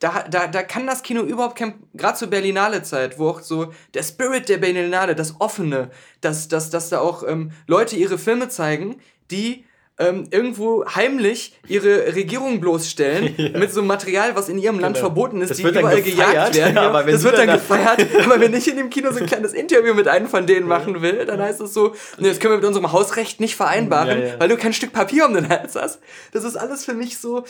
da, 0.00 0.24
da, 0.28 0.48
da 0.48 0.64
kann 0.64 0.88
das 0.88 1.04
Kino 1.04 1.22
überhaupt 1.22 1.56
kein, 1.56 1.74
gerade 1.94 2.18
zur 2.18 2.28
Berlinale-Zeit, 2.28 3.20
wo 3.20 3.28
auch 3.28 3.42
so 3.42 3.72
der 3.94 4.02
Spirit 4.02 4.48
der 4.48 4.58
Berlinale, 4.58 5.14
das 5.14 5.40
Offene, 5.40 5.92
dass, 6.22 6.48
dass, 6.48 6.70
dass 6.70 6.88
da 6.88 6.98
auch 6.98 7.22
ähm, 7.24 7.52
Leute 7.68 7.94
ihre 7.94 8.18
Filme 8.18 8.48
zeigen, 8.48 8.96
die 9.30 9.64
ähm, 9.98 10.26
irgendwo 10.30 10.84
heimlich 10.86 11.54
ihre 11.68 12.14
Regierung 12.14 12.60
bloßstellen 12.60 13.34
ja. 13.36 13.58
mit 13.58 13.72
so 13.72 13.82
Material, 13.82 14.36
was 14.36 14.48
in 14.48 14.58
ihrem 14.58 14.78
Land 14.78 14.96
genau. 14.96 15.06
verboten 15.06 15.40
ist, 15.40 15.50
das 15.50 15.56
die 15.56 15.62
überall 15.64 16.02
gejagt 16.02 16.54
werden. 16.54 16.76
Ja, 16.76 17.02
das 17.02 17.22
wird 17.22 17.38
dann 17.38 17.48
gefeiert. 17.48 18.06
aber 18.24 18.40
wenn 18.40 18.52
ich 18.52 18.68
in 18.68 18.76
dem 18.76 18.90
Kino 18.90 19.10
so 19.10 19.20
ein 19.20 19.26
kleines 19.26 19.52
Interview 19.52 19.94
mit 19.94 20.08
einem 20.08 20.26
von 20.26 20.46
denen 20.46 20.66
machen 20.66 21.00
will, 21.00 21.24
dann 21.24 21.40
heißt 21.40 21.60
es 21.60 21.72
so, 21.72 21.94
nee, 22.18 22.28
das 22.28 22.38
können 22.38 22.52
wir 22.52 22.58
mit 22.58 22.66
unserem 22.66 22.92
Hausrecht 22.92 23.40
nicht 23.40 23.56
vereinbaren, 23.56 24.22
ja, 24.22 24.34
weil 24.38 24.48
du 24.48 24.56
kein 24.56 24.72
Stück 24.72 24.92
Papier 24.92 25.26
um 25.26 25.34
den 25.34 25.48
Hals 25.48 25.74
hast. 25.76 26.00
Das 26.32 26.44
ist 26.44 26.56
alles 26.56 26.84
für 26.84 26.94
mich 26.94 27.18
so, 27.18 27.44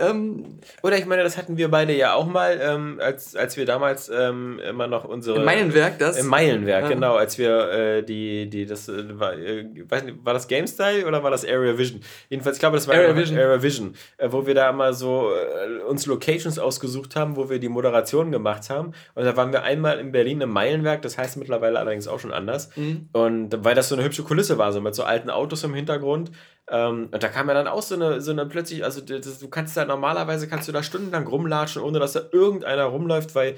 ähm, 0.00 0.58
Oder 0.82 0.98
ich 0.98 1.06
meine, 1.06 1.22
das 1.22 1.36
hatten 1.36 1.56
wir 1.56 1.70
beide 1.70 1.94
ja 1.94 2.14
auch 2.14 2.26
mal, 2.26 2.58
ähm, 2.62 2.98
als, 3.00 3.36
als 3.36 3.56
wir 3.56 3.66
damals 3.66 4.08
ähm, 4.08 4.58
immer 4.68 4.86
noch 4.86 5.04
unsere. 5.04 5.38
Im 5.38 5.44
Meilenwerk, 5.44 5.98
das? 5.98 6.18
Im 6.18 6.26
Meilenwerk, 6.26 6.84
ja. 6.84 6.88
genau, 6.88 7.14
als 7.14 7.38
wir 7.38 7.70
äh, 7.70 8.02
die, 8.02 8.48
die, 8.48 8.66
das 8.66 8.88
äh, 8.88 9.18
war, 9.18 9.34
äh, 9.34 9.66
weiß 9.88 10.04
nicht, 10.04 10.24
war 10.24 10.34
das 10.34 10.48
GameStyle 10.48 11.06
oder 11.06 11.22
war 11.22 11.30
das 11.30 11.44
Area 11.44 11.76
Vision? 11.76 12.00
Jedenfalls, 12.28 12.56
ich 12.56 12.60
glaube, 12.60 12.76
das 12.76 12.88
war 12.88 12.94
Area 12.94 13.14
Vision, 13.14 13.38
Area 13.38 13.62
Vision 13.62 13.94
äh, 14.16 14.32
wo 14.32 14.46
wir 14.46 14.54
da 14.54 14.70
immer 14.70 14.92
so 14.92 15.30
äh, 15.30 15.82
uns 15.82 16.06
Locations 16.06 16.58
ausgesucht 16.58 17.16
haben, 17.16 17.36
wo 17.36 17.50
wir 17.50 17.58
die 17.58 17.68
Moderation 17.68 18.30
gemacht 18.30 18.70
haben. 18.70 18.92
Und 19.14 19.24
da 19.24 19.36
waren 19.36 19.52
wir 19.52 19.62
einmal 19.62 19.98
in 19.98 20.12
Berlin 20.12 20.40
im 20.40 20.50
Meilenwerk, 20.50 21.02
das 21.02 21.18
heißt 21.18 21.36
mittlerweile 21.36 21.78
allerdings 21.78 22.08
auch 22.08 22.20
schon 22.20 22.32
anders. 22.32 22.70
Mhm. 22.76 23.08
Und 23.12 23.64
weil 23.64 23.74
das 23.74 23.88
so 23.88 23.94
eine 23.94 24.04
hübsche 24.04 24.22
Kulisse 24.22 24.58
war, 24.58 24.72
so 24.72 24.80
mit 24.80 24.94
so 24.94 25.04
alten 25.04 25.30
Autos 25.30 25.64
im 25.64 25.74
Hintergrund. 25.74 26.30
Ähm, 26.70 27.08
und 27.10 27.22
da 27.22 27.28
kam 27.28 27.48
ja 27.48 27.54
dann 27.54 27.66
auch 27.66 27.82
so 27.82 27.96
eine, 27.96 28.20
so 28.20 28.30
eine 28.30 28.46
plötzlich, 28.46 28.84
also 28.84 29.00
das, 29.00 29.40
du 29.40 29.48
kannst 29.48 29.76
da 29.76 29.84
normalerweise 29.84 30.48
kannst 30.48 30.68
du 30.68 30.72
da 30.72 30.82
stundenlang 30.82 31.26
rumlatschen, 31.26 31.82
ohne 31.82 31.98
dass 31.98 32.12
da 32.12 32.22
irgendeiner 32.30 32.84
rumläuft, 32.84 33.34
weil 33.34 33.56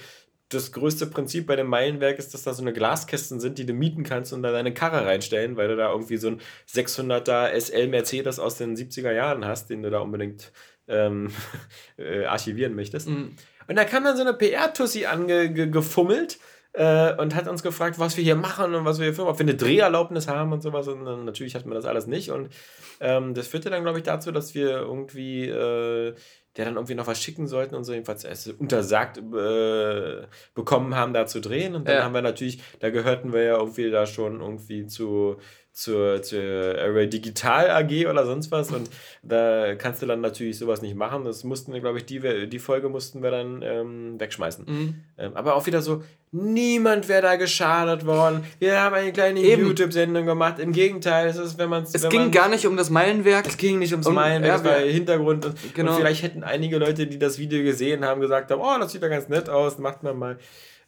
das 0.48 0.72
größte 0.72 1.06
Prinzip 1.06 1.46
bei 1.46 1.56
dem 1.56 1.66
Meilenwerk 1.66 2.18
ist, 2.18 2.34
dass 2.34 2.42
da 2.42 2.52
so 2.52 2.62
eine 2.62 2.72
Glaskästen 2.72 3.40
sind, 3.40 3.58
die 3.58 3.66
du 3.66 3.72
mieten 3.72 4.02
kannst 4.02 4.32
und 4.32 4.42
da 4.42 4.50
deine 4.50 4.74
Karre 4.74 5.06
reinstellen, 5.06 5.56
weil 5.56 5.68
du 5.68 5.76
da 5.76 5.90
irgendwie 5.90 6.16
so 6.16 6.28
ein 6.28 6.40
600er 6.70 7.58
SL 7.58 7.88
Mercedes 7.88 8.38
aus 8.38 8.56
den 8.56 8.76
70er 8.76 9.12
Jahren 9.12 9.44
hast, 9.44 9.70
den 9.70 9.82
du 9.82 9.90
da 9.90 10.00
unbedingt 10.00 10.52
ähm, 10.88 11.30
äh, 11.98 12.24
archivieren 12.24 12.74
möchtest. 12.74 13.08
Mhm. 13.08 13.36
Und 13.66 13.76
da 13.76 13.84
kam 13.84 14.04
dann 14.04 14.16
so 14.16 14.22
eine 14.22 14.34
PR-Tussi 14.34 15.06
angefummelt. 15.06 16.38
Ange 16.40 16.42
äh, 16.74 17.14
und 17.14 17.34
hat 17.34 17.48
uns 17.48 17.62
gefragt, 17.62 17.98
was 17.98 18.16
wir 18.16 18.24
hier 18.24 18.36
machen 18.36 18.74
und 18.74 18.84
was 18.84 18.98
wir 18.98 19.06
hier 19.06 19.14
filmen, 19.14 19.30
ob 19.30 19.38
wir 19.38 19.44
eine 19.44 19.54
Dreherlaubnis 19.54 20.28
haben 20.28 20.52
und 20.52 20.62
sowas. 20.62 20.88
Und 20.88 21.04
dann, 21.04 21.24
natürlich 21.24 21.54
hatten 21.54 21.68
wir 21.68 21.74
das 21.74 21.84
alles 21.84 22.06
nicht. 22.06 22.30
Und 22.30 22.50
ähm, 23.00 23.34
das 23.34 23.48
führte 23.48 23.70
dann, 23.70 23.82
glaube 23.82 23.98
ich, 23.98 24.04
dazu, 24.04 24.32
dass 24.32 24.54
wir 24.54 24.70
irgendwie 24.70 25.48
äh, 25.48 26.14
der 26.56 26.66
dann 26.66 26.74
irgendwie 26.74 26.94
noch 26.94 27.06
was 27.06 27.22
schicken 27.22 27.46
sollten 27.46 27.74
und 27.74 27.84
so 27.84 27.92
jedenfalls 27.92 28.24
es 28.24 28.46
untersagt 28.46 29.18
äh, 29.18 30.26
bekommen 30.54 30.94
haben, 30.94 31.14
da 31.14 31.26
zu 31.26 31.40
drehen. 31.40 31.74
Und 31.74 31.88
dann 31.88 31.96
ja. 31.96 32.02
haben 32.04 32.14
wir 32.14 32.20
natürlich, 32.20 32.62
da 32.80 32.90
gehörten 32.90 33.32
wir 33.32 33.42
ja 33.42 33.56
irgendwie 33.56 33.90
da 33.90 34.06
schon 34.06 34.40
irgendwie 34.40 34.86
zu 34.86 35.38
zur, 35.72 36.22
zur 36.22 36.40
Array 36.40 37.08
Digital 37.08 37.70
AG 37.70 38.06
oder 38.06 38.26
sonst 38.26 38.50
was 38.50 38.70
und 38.70 38.90
da 39.22 39.74
kannst 39.74 40.02
du 40.02 40.06
dann 40.06 40.20
natürlich 40.20 40.58
sowas 40.58 40.82
nicht 40.82 40.94
machen. 40.94 41.24
Das 41.24 41.44
mussten 41.44 41.72
wir, 41.72 41.80
glaube 41.80 41.98
ich, 41.98 42.04
die, 42.04 42.48
die 42.48 42.58
Folge 42.58 42.90
mussten 42.90 43.22
wir 43.22 43.30
dann 43.30 43.62
ähm, 43.62 44.20
wegschmeißen. 44.20 44.66
Mhm. 44.66 44.94
Ähm, 45.16 45.34
aber 45.34 45.56
auch 45.56 45.66
wieder 45.66 45.80
so, 45.80 46.02
niemand 46.30 47.08
wäre 47.08 47.22
da 47.22 47.36
geschadet 47.36 48.04
worden. 48.04 48.44
Wir 48.58 48.80
haben 48.80 48.94
eine 48.94 49.12
kleine 49.12 49.40
YouTube-Sendung 49.40 50.26
gemacht. 50.26 50.58
Im 50.58 50.72
Gegenteil, 50.72 51.28
es 51.28 51.36
ist, 51.36 51.56
wenn 51.56 51.70
man 51.70 51.84
es. 51.84 51.94
Es 51.94 52.08
ging 52.08 52.30
gar 52.30 52.48
nicht 52.48 52.66
um 52.66 52.76
das 52.76 52.90
Meilenwerk. 52.90 53.46
Es 53.46 53.56
ging 53.56 53.78
nicht 53.78 53.92
ums 53.92 54.06
um, 54.06 54.14
Meilenwerk, 54.14 54.58
es 54.58 54.64
war 54.64 54.76
Hintergrund. 54.76 55.46
Und, 55.46 55.74
genau. 55.74 55.92
und 55.92 55.98
vielleicht 55.98 56.22
hätten 56.22 56.42
einige 56.42 56.76
Leute, 56.78 57.06
die 57.06 57.18
das 57.18 57.38
Video 57.38 57.62
gesehen 57.62 58.04
haben, 58.04 58.20
gesagt 58.20 58.50
haben, 58.50 58.60
oh, 58.60 58.78
das 58.78 58.92
sieht 58.92 59.02
ja 59.02 59.08
ganz 59.08 59.28
nett 59.28 59.48
aus, 59.48 59.78
macht 59.78 60.02
man 60.02 60.18
mal. 60.18 60.38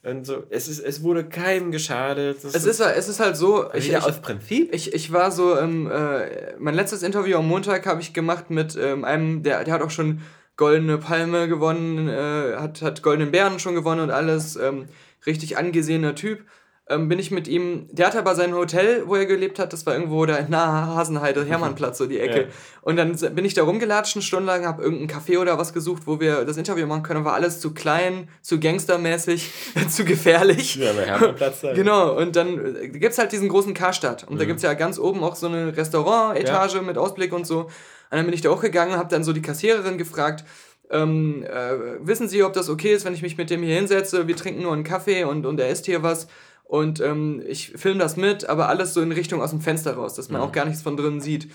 Und 0.05 0.27
so, 0.27 0.45
es, 0.51 0.69
ist, 0.69 0.81
es 0.81 1.03
wurde 1.03 1.25
keinem 1.25 1.73
geschadet. 1.73 2.45
Es 2.45 2.67
ist, 2.67 2.81
es 2.81 3.09
ist 3.09 3.21
halt 3.21 3.37
so. 3.37 3.73
Ich, 3.73 3.89
ich, 3.89 3.97
aus 3.97 4.21
Prinzip? 4.21 4.75
Ich, 4.75 4.93
ich 4.93 5.13
war 5.13 5.31
so, 5.31 5.59
ähm, 5.59 5.91
äh, 5.91 6.55
mein 6.59 6.75
letztes 6.75 7.03
Interview 7.03 7.39
am 7.39 7.49
Montag 7.49 7.87
habe 7.87 8.03
ich 8.03 8.13
gemacht 8.13 8.51
mit 8.51 8.77
ähm, 8.77 9.05
einem, 9.05 9.43
der, 9.43 9.65
der 9.65 9.75
hat 9.75 9.83
auch 9.83 9.91
schon 9.91 10.21
Goldene 10.57 10.99
Palme 10.99 11.49
gewonnen, 11.49 12.09
äh, 12.09 12.57
hat, 12.57 12.83
hat 12.83 13.03
Goldenen 13.03 13.31
Bären 13.31 13.59
schon 13.59 13.75
gewonnen 13.75 14.03
und 14.03 14.11
alles. 14.11 14.57
Ähm, 14.57 14.89
richtig 15.27 15.57
angesehener 15.57 16.15
Typ 16.15 16.45
ähm, 16.87 17.09
bin 17.09 17.19
ich 17.19 17.31
mit 17.31 17.49
ihm, 17.49 17.89
der 17.93 18.09
hatte 18.09 18.19
aber 18.19 18.35
sein 18.35 18.55
Hotel, 18.55 19.05
wo 19.07 19.15
er 19.15 19.25
gelebt 19.25 19.59
hat, 19.59 19.73
das 19.73 19.87
war 19.87 19.95
irgendwo 19.95 20.27
da 20.27 20.37
in 20.37 20.51
nahe 20.51 20.95
Hasenheide, 20.95 21.43
Hermannplatz, 21.47 21.97
so 21.97 22.07
die 22.07 22.21
Ecke. 22.21 22.41
Ja. 22.43 22.47
Und 22.83 22.97
dann 22.97 23.17
bin 23.35 23.47
ich 23.47 23.55
da 23.55 23.63
rumgelatscht, 23.63 24.17
eine 24.17 24.23
Stunde 24.23 24.47
lang, 24.47 24.67
hab 24.67 24.81
irgendein 24.81 25.09
Café 25.09 25.39
oder 25.39 25.59
was 25.59 25.73
gesucht, 25.73 26.03
wo 26.07 26.21
wir 26.21 26.45
das 26.45 26.59
Interview 26.59 26.87
machen 26.87 27.03
können, 27.03 27.25
war 27.25 27.33
alles 27.33 27.61
zu 27.61 27.73
klein, 27.73 28.29
zu 28.43 28.61
gangstermäßig, 28.61 29.51
zu 29.89 30.05
gefährlich. 30.05 30.77
Ja, 30.77 30.93
bei 30.93 31.07
Hermannplatz 31.07 31.63
da. 31.63 31.73
Genau, 31.73 32.19
und 32.19 32.37
dann 32.37 32.77
äh, 32.77 32.89
gibt's 32.89 33.17
halt 33.17 33.33
diesen 33.33 33.49
großen 33.49 33.73
Karstadt. 33.73 34.25
Und 34.25 34.35
mhm. 34.35 34.39
da 34.41 34.45
gibt's 34.45 34.63
ja 34.63 34.75
ganz 34.75 34.99
oben 34.99 35.25
auch 35.25 35.37
so 35.37 35.47
eine 35.47 35.75
Restaurant-Etage 35.75 36.75
ja. 36.75 36.83
mit 36.83 36.99
Ausblick 36.99 37.33
und 37.33 37.47
so. 37.47 37.61
Und 37.61 37.71
dann 38.11 38.27
bin 38.27 38.35
ich 38.35 38.43
da 38.43 38.51
auch 38.51 38.61
gegangen, 38.61 38.99
hab 38.99 39.09
dann 39.09 39.25
so 39.25 39.33
die 39.33 39.43
Kassiererin 39.43 39.97
gefragt, 39.97 40.45
ähm, 40.91 41.45
äh, 41.45 42.07
wissen 42.07 42.29
Sie, 42.29 42.43
ob 42.43 42.53
das 42.53 42.69
okay 42.69 42.93
ist, 42.93 43.07
wenn 43.07 43.15
ich 43.15 43.23
mich 43.23 43.39
mit 43.39 43.49
dem 43.49 43.63
hier 43.63 43.75
hinsetze? 43.75 44.29
Wir 44.29 44.37
trinken 44.37 44.63
nur 44.63 44.75
einen 44.75 44.85
Kaffee 44.85 45.25
und, 45.25 45.47
und 45.47 45.59
er 45.59 45.71
isst 45.71 45.87
hier 45.87 46.03
was 46.03 46.29
und 46.65 47.01
ähm, 47.01 47.43
ich 47.47 47.73
filme 47.77 48.01
das 48.01 48.17
mit, 48.17 48.49
aber 48.49 48.69
alles 48.69 48.95
so 48.95 49.01
in 49.01 49.13
Richtung 49.13 49.41
aus 49.43 49.51
dem 49.51 49.61
Fenster 49.61 49.95
raus, 49.95 50.15
dass 50.15 50.31
man 50.31 50.41
mhm. 50.41 50.49
auch 50.49 50.53
gar 50.53 50.65
nichts 50.65 50.83
von 50.83 50.97
drinnen 50.97 51.21
sieht. 51.21 51.49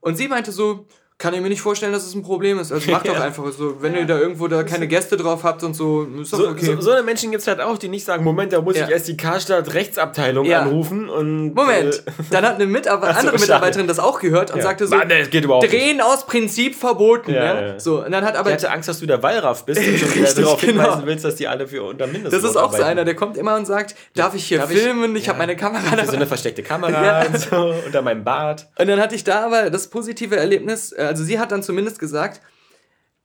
Und 0.00 0.16
sie 0.16 0.28
meinte 0.28 0.52
so, 0.52 0.86
kann 1.20 1.34
ich 1.34 1.40
mir 1.40 1.48
nicht 1.48 1.60
vorstellen, 1.60 1.92
dass 1.92 2.06
es 2.06 2.14
ein 2.14 2.22
Problem 2.22 2.60
ist. 2.60 2.70
Also 2.70 2.92
mach 2.92 3.02
doch 3.04 3.14
Ja. 3.16 3.22
einfach 3.22 3.42
so. 3.50 3.82
Wenn 3.82 3.96
ihr 3.96 4.06
da 4.06 4.16
irgendwo 4.20 4.46
da 4.46 4.62
keine 4.62 4.86
Gäste 4.86 5.16
drauf 5.16 5.42
habt 5.42 5.64
und 5.64 5.74
so, 5.74 6.04
ist 6.22 6.32
doch 6.32 6.38
So, 6.38 6.48
okay. 6.50 6.64
so, 6.64 6.80
so 6.80 6.90
eine 6.92 7.02
Menschen 7.02 7.32
gibt 7.32 7.40
es 7.40 7.48
halt 7.48 7.60
auch, 7.60 7.76
die 7.76 7.88
nicht 7.88 8.04
sagen, 8.04 8.22
Moment, 8.22 8.52
da 8.52 8.60
muss 8.60 8.76
Ja. 8.76 8.84
ich 8.86 8.92
erst 8.92 9.08
die 9.08 9.16
Karstadt 9.16 9.74
Rechtsabteilung 9.74 10.44
Ja. 10.46 10.60
anrufen 10.62 11.08
und... 11.08 11.54
Moment, 11.54 12.04
Äh, 12.06 12.10
dann 12.30 12.44
hat 12.46 12.54
eine 12.54 12.66
Mitarbeiter, 12.66 13.14
so, 13.14 13.18
andere 13.18 13.32
schade. 13.38 13.40
Mitarbeiterin 13.50 13.86
das 13.88 13.98
auch 13.98 14.20
gehört 14.20 14.52
und 14.52 14.58
ja. 14.58 14.62
sagte 14.62 14.86
so, 14.86 14.94
Mann, 14.94 15.08
das 15.08 15.28
geht 15.30 15.42
überhaupt 15.44 15.64
nicht. 15.64 15.74
drehen 15.74 16.00
aus 16.00 16.24
Prinzip 16.24 16.76
verboten. 16.76 17.32
Ja, 17.32 17.44
Ja, 17.44 17.66
ja. 17.66 17.80
So, 17.80 18.04
und 18.04 18.12
dann 18.12 18.24
hat 18.24 18.36
aber 18.36 18.50
Ich 18.50 18.54
hatte 18.54 18.70
Angst, 18.70 18.88
dass 18.88 19.00
du 19.00 19.06
der 19.06 19.20
Wallraff 19.20 19.64
bist 19.64 19.80
und 19.80 19.86
schon 19.98 20.14
wieder 20.14 20.22
Richtig, 20.28 20.44
darauf 20.44 20.60
hinweisen 20.60 20.90
genau. 20.94 21.06
willst, 21.06 21.24
dass 21.24 21.34
die 21.34 21.48
alle 21.48 21.66
für 21.66 21.82
unter 21.82 22.06
Mindestlohn 22.06 22.40
Das 22.42 22.48
ist 22.48 22.56
auch 22.56 22.70
so 22.70 22.76
arbeiten. 22.76 22.84
einer, 22.90 23.04
der 23.04 23.16
kommt 23.16 23.36
immer 23.36 23.56
und 23.56 23.66
sagt, 23.66 23.96
darf 24.14 24.36
ich 24.36 24.44
hier 24.44 24.58
Darf 24.58 24.70
ich- 24.70 24.78
filmen? 24.78 25.16
Ich, 25.16 25.24
Ja. 25.24 25.30
habe 25.30 25.38
meine 25.40 25.56
Kamera 25.56 25.80
Für 25.82 25.96
so 25.96 25.96
dabei. 26.02 26.12
eine 26.16 26.26
versteckte 26.28 26.62
Kamera 26.62 27.04
Ja. 27.22 27.26
und 27.26 27.40
so 27.40 27.74
unter 27.86 28.02
meinem 28.02 28.22
Bart. 28.22 28.68
Und 28.78 28.86
dann 28.88 29.00
hatte 29.00 29.16
ich 29.16 29.24
da 29.24 29.44
aber 29.46 29.70
das 29.70 29.88
positive 29.88 30.36
Erlebnis, 30.36 30.92
äh, 30.92 31.07
also 31.08 31.24
sie 31.24 31.38
hat 31.38 31.50
dann 31.52 31.62
zumindest 31.62 31.98
gesagt, 31.98 32.40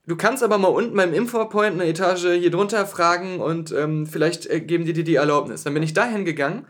du 0.07 0.15
kannst 0.15 0.43
aber 0.43 0.57
mal 0.57 0.67
unten 0.69 0.95
beim 0.95 1.13
Infopoint 1.13 1.79
eine 1.79 1.89
Etage 1.89 2.39
hier 2.39 2.51
drunter 2.51 2.85
fragen 2.85 3.39
und 3.39 3.71
ähm, 3.71 4.07
vielleicht 4.07 4.47
äh, 4.47 4.59
geben 4.59 4.85
die 4.85 4.93
dir 4.93 5.03
die 5.03 5.15
Erlaubnis. 5.15 5.63
Dann 5.63 5.73
bin 5.73 5.83
ich 5.83 5.93
dahin 5.93 6.25
gegangen 6.25 6.65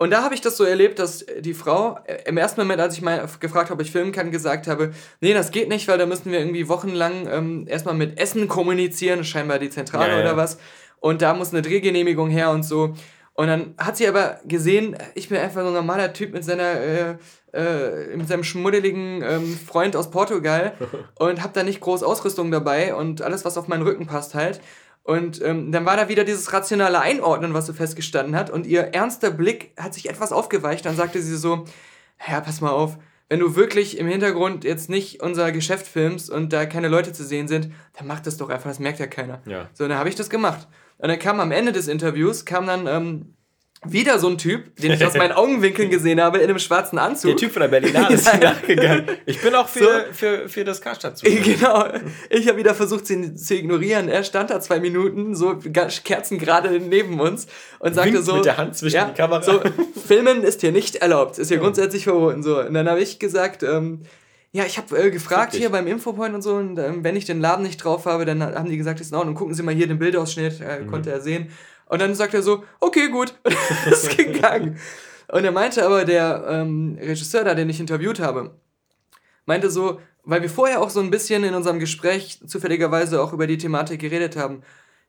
und 0.00 0.08
da 0.12 0.22
habe 0.22 0.34
ich 0.34 0.40
das 0.40 0.56
so 0.56 0.64
erlebt, 0.64 0.98
dass 0.98 1.26
die 1.40 1.52
Frau 1.52 1.98
äh, 2.06 2.22
im 2.24 2.38
ersten 2.38 2.58
Moment, 2.62 2.80
als 2.80 2.94
ich 2.94 3.02
mal 3.02 3.28
gefragt 3.38 3.68
habe, 3.68 3.74
ob 3.74 3.86
ich 3.86 3.92
filmen 3.92 4.12
kann, 4.12 4.30
gesagt 4.30 4.66
habe, 4.66 4.92
nee, 5.20 5.34
das 5.34 5.50
geht 5.50 5.68
nicht, 5.68 5.88
weil 5.88 5.98
da 5.98 6.06
müssen 6.06 6.32
wir 6.32 6.38
irgendwie 6.38 6.70
wochenlang 6.70 7.28
ähm, 7.30 7.66
erstmal 7.68 7.94
mit 7.94 8.18
Essen 8.18 8.48
kommunizieren, 8.48 9.24
scheinbar 9.24 9.58
die 9.58 9.68
Zentrale 9.68 10.12
Ja, 10.12 10.18
ja. 10.20 10.22
oder 10.22 10.36
was. 10.38 10.56
Und 11.00 11.20
da 11.20 11.34
muss 11.34 11.52
eine 11.52 11.60
Drehgenehmigung 11.60 12.30
her 12.30 12.48
und 12.50 12.62
so. 12.62 12.94
Und 13.40 13.46
dann 13.46 13.74
hat 13.78 13.96
sie 13.96 14.06
aber 14.06 14.38
gesehen, 14.44 14.98
ich 15.14 15.30
bin 15.30 15.38
einfach 15.38 15.62
so 15.62 15.68
ein 15.68 15.72
normaler 15.72 16.12
Typ 16.12 16.34
mit 16.34 16.44
seiner, 16.44 16.78
äh, 16.78 17.16
äh, 17.54 18.14
mit 18.14 18.28
seinem 18.28 18.44
schmuddeligen 18.44 19.22
ähm, 19.22 19.56
Freund 19.56 19.96
aus 19.96 20.10
Portugal 20.10 20.74
und 21.18 21.42
hab 21.42 21.54
da 21.54 21.62
nicht 21.62 21.80
groß 21.80 22.02
Ausrüstung 22.02 22.50
dabei 22.50 22.94
und 22.94 23.22
alles, 23.22 23.46
was 23.46 23.56
auf 23.56 23.66
meinen 23.66 23.80
Rücken 23.80 24.06
passt 24.06 24.34
halt. 24.34 24.60
Und 25.04 25.40
ähm, 25.42 25.72
dann 25.72 25.86
war 25.86 25.96
da 25.96 26.10
wieder 26.10 26.24
dieses 26.24 26.52
rationale 26.52 27.00
Einordnen, 27.00 27.54
was 27.54 27.64
so 27.64 27.72
festgestanden 27.72 28.36
hat. 28.36 28.50
Und 28.50 28.66
ihr 28.66 28.82
ernster 28.92 29.30
Blick 29.30 29.72
hat 29.78 29.94
sich 29.94 30.10
etwas 30.10 30.32
aufgeweicht. 30.32 30.84
Dann 30.84 30.94
sagte 30.94 31.22
sie 31.22 31.38
so, 31.38 31.64
ja, 32.28 32.42
pass 32.42 32.60
mal 32.60 32.72
auf, 32.72 32.98
wenn 33.30 33.40
du 33.40 33.56
wirklich 33.56 33.96
im 33.96 34.06
Hintergrund 34.06 34.64
jetzt 34.64 34.90
nicht 34.90 35.22
unser 35.22 35.50
Geschäft 35.50 35.86
filmst 35.86 36.28
und 36.28 36.52
da 36.52 36.66
keine 36.66 36.88
Leute 36.88 37.14
zu 37.14 37.24
sehen 37.24 37.48
sind, 37.48 37.70
dann 37.96 38.06
mach 38.06 38.20
das 38.20 38.36
doch 38.36 38.50
einfach, 38.50 38.68
das 38.68 38.80
merkt 38.80 38.98
ja 38.98 39.06
keiner. 39.06 39.40
Ja. 39.46 39.70
So, 39.72 39.88
dann 39.88 39.96
habe 39.96 40.10
ich 40.10 40.14
das 40.14 40.28
gemacht. 40.28 40.68
Und 41.00 41.08
dann 41.08 41.18
kam 41.18 41.40
am 41.40 41.50
Ende 41.52 41.72
des 41.72 41.88
Interviews, 41.88 42.44
kam 42.44 42.66
dann 42.66 42.86
ähm, 42.86 43.34
wieder 43.86 44.18
so 44.18 44.28
ein 44.28 44.36
Typ, 44.36 44.76
den 44.76 44.92
ich 44.92 45.06
aus 45.06 45.14
meinen 45.14 45.32
Augenwinkeln 45.32 45.88
gesehen 45.90 46.20
habe, 46.20 46.36
in 46.38 46.44
einem 46.50 46.58
schwarzen 46.58 46.98
Anzug. 46.98 47.30
Der 47.30 47.36
Typ 47.38 47.52
von 47.52 47.62
der 47.62 47.68
Berlinale 47.68 48.14
ist 48.14 48.26
Ja. 48.42 48.50
nachgegangen. 48.52 49.06
Ich 49.24 49.40
bin 49.40 49.54
auch 49.54 49.68
für, 49.68 50.06
für, 50.12 50.50
für 50.50 50.64
das 50.64 50.82
Karstadt 50.82 51.16
zu. 51.16 51.24
Genau. 51.30 51.86
Ich 52.28 52.46
habe 52.46 52.58
wieder 52.58 52.74
versucht, 52.74 53.06
sie 53.06 53.34
zu 53.34 53.54
ignorieren. 53.54 54.08
Er 54.08 54.22
stand 54.22 54.50
da 54.50 54.60
zwei 54.60 54.80
Minuten, 54.80 55.34
so 55.34 55.58
ganz 55.72 56.02
kerzengerade 56.04 56.78
neben 56.78 57.18
uns 57.18 57.46
und 57.78 57.94
sagte 57.94 58.12
Winkt 58.12 58.26
so. 58.26 58.36
mit 58.36 58.44
der 58.44 58.58
Hand 58.58 58.76
zwischen 58.76 59.06
die 59.08 59.14
Kamera. 59.14 59.40
So, 59.42 59.62
Filmen 60.06 60.42
ist 60.42 60.60
hier 60.60 60.72
nicht 60.72 60.96
erlaubt, 60.96 61.38
ist 61.38 61.48
hier 61.48 61.58
grundsätzlich 61.58 62.04
verboten. 62.04 62.42
So. 62.42 62.60
Und 62.60 62.74
dann 62.74 62.86
habe 62.88 63.00
ich 63.00 63.18
gesagt, 63.18 63.62
ähm, 63.62 64.02
ja, 64.52 64.64
ich 64.64 64.78
habe 64.78 64.96
äh, 64.98 65.10
gefragt 65.10 65.42
Fick 65.44 65.50
dich. 65.52 65.60
hier 65.60 65.70
beim 65.70 65.86
Infopoint 65.86 66.34
und 66.34 66.42
so, 66.42 66.54
und 66.56 66.78
ähm, 66.78 67.04
wenn 67.04 67.16
ich 67.16 67.24
den 67.24 67.40
Laden 67.40 67.62
nicht 67.64 67.78
drauf 67.78 68.06
habe, 68.06 68.24
dann 68.24 68.42
haben 68.42 68.68
die 68.68 68.76
gesagt, 68.76 69.00
ist 69.00 69.12
in 69.12 69.16
Ordnung, 69.16 69.34
gucken 69.34 69.54
Sie 69.54 69.62
mal 69.62 69.74
hier 69.74 69.86
den 69.86 69.98
Bildausschnitt, 69.98 70.60
äh, 70.60 70.80
Mhm. 70.80 70.86
konnte 70.88 71.10
er 71.10 71.20
sehen. 71.20 71.50
Und 71.86 72.00
dann 72.00 72.14
sagt 72.14 72.34
er 72.34 72.42
so, 72.42 72.64
okay, 72.80 73.08
gut, 73.08 73.34
und 73.44 73.92
ist 73.92 74.16
gegangen. 74.16 74.78
Und 75.28 75.44
er 75.44 75.52
meinte 75.52 75.84
aber, 75.84 76.04
der 76.04 76.44
ähm, 76.48 76.98
Regisseur 77.00 77.44
da, 77.44 77.54
den 77.54 77.70
ich 77.70 77.78
interviewt 77.80 78.18
habe, 78.20 78.56
meinte 79.46 79.70
so, 79.70 80.00
weil 80.24 80.42
wir 80.42 80.50
vorher 80.50 80.80
auch 80.82 80.90
so 80.90 81.00
ein 81.00 81.10
bisschen 81.10 81.44
in 81.44 81.54
unserem 81.54 81.78
Gespräch 81.78 82.40
zufälligerweise 82.46 83.22
auch 83.22 83.32
über 83.32 83.46
die 83.46 83.58
Thematik 83.58 84.00
geredet 84.00 84.36
haben, 84.36 84.62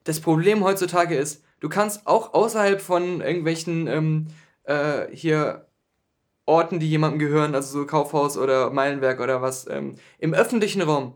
das 0.03 0.19
Problem 0.19 0.63
heutzutage 0.63 1.15
ist, 1.15 1.43
du 1.59 1.69
kannst 1.69 2.07
auch 2.07 2.33
außerhalb 2.33 2.81
von 2.81 3.21
irgendwelchen 3.21 3.87
ähm, 3.87 4.27
äh, 4.63 5.05
hier 5.11 5.65
Orten, 6.51 6.79
die 6.79 6.89
jemandem 6.89 7.19
gehören, 7.19 7.55
also 7.55 7.79
so 7.79 7.85
Kaufhaus 7.85 8.37
oder 8.37 8.69
Meilenwerk 8.69 9.19
oder 9.21 9.41
was, 9.41 9.67
ähm, 9.69 9.95
im 10.19 10.33
öffentlichen 10.33 10.81
Raum. 10.81 11.13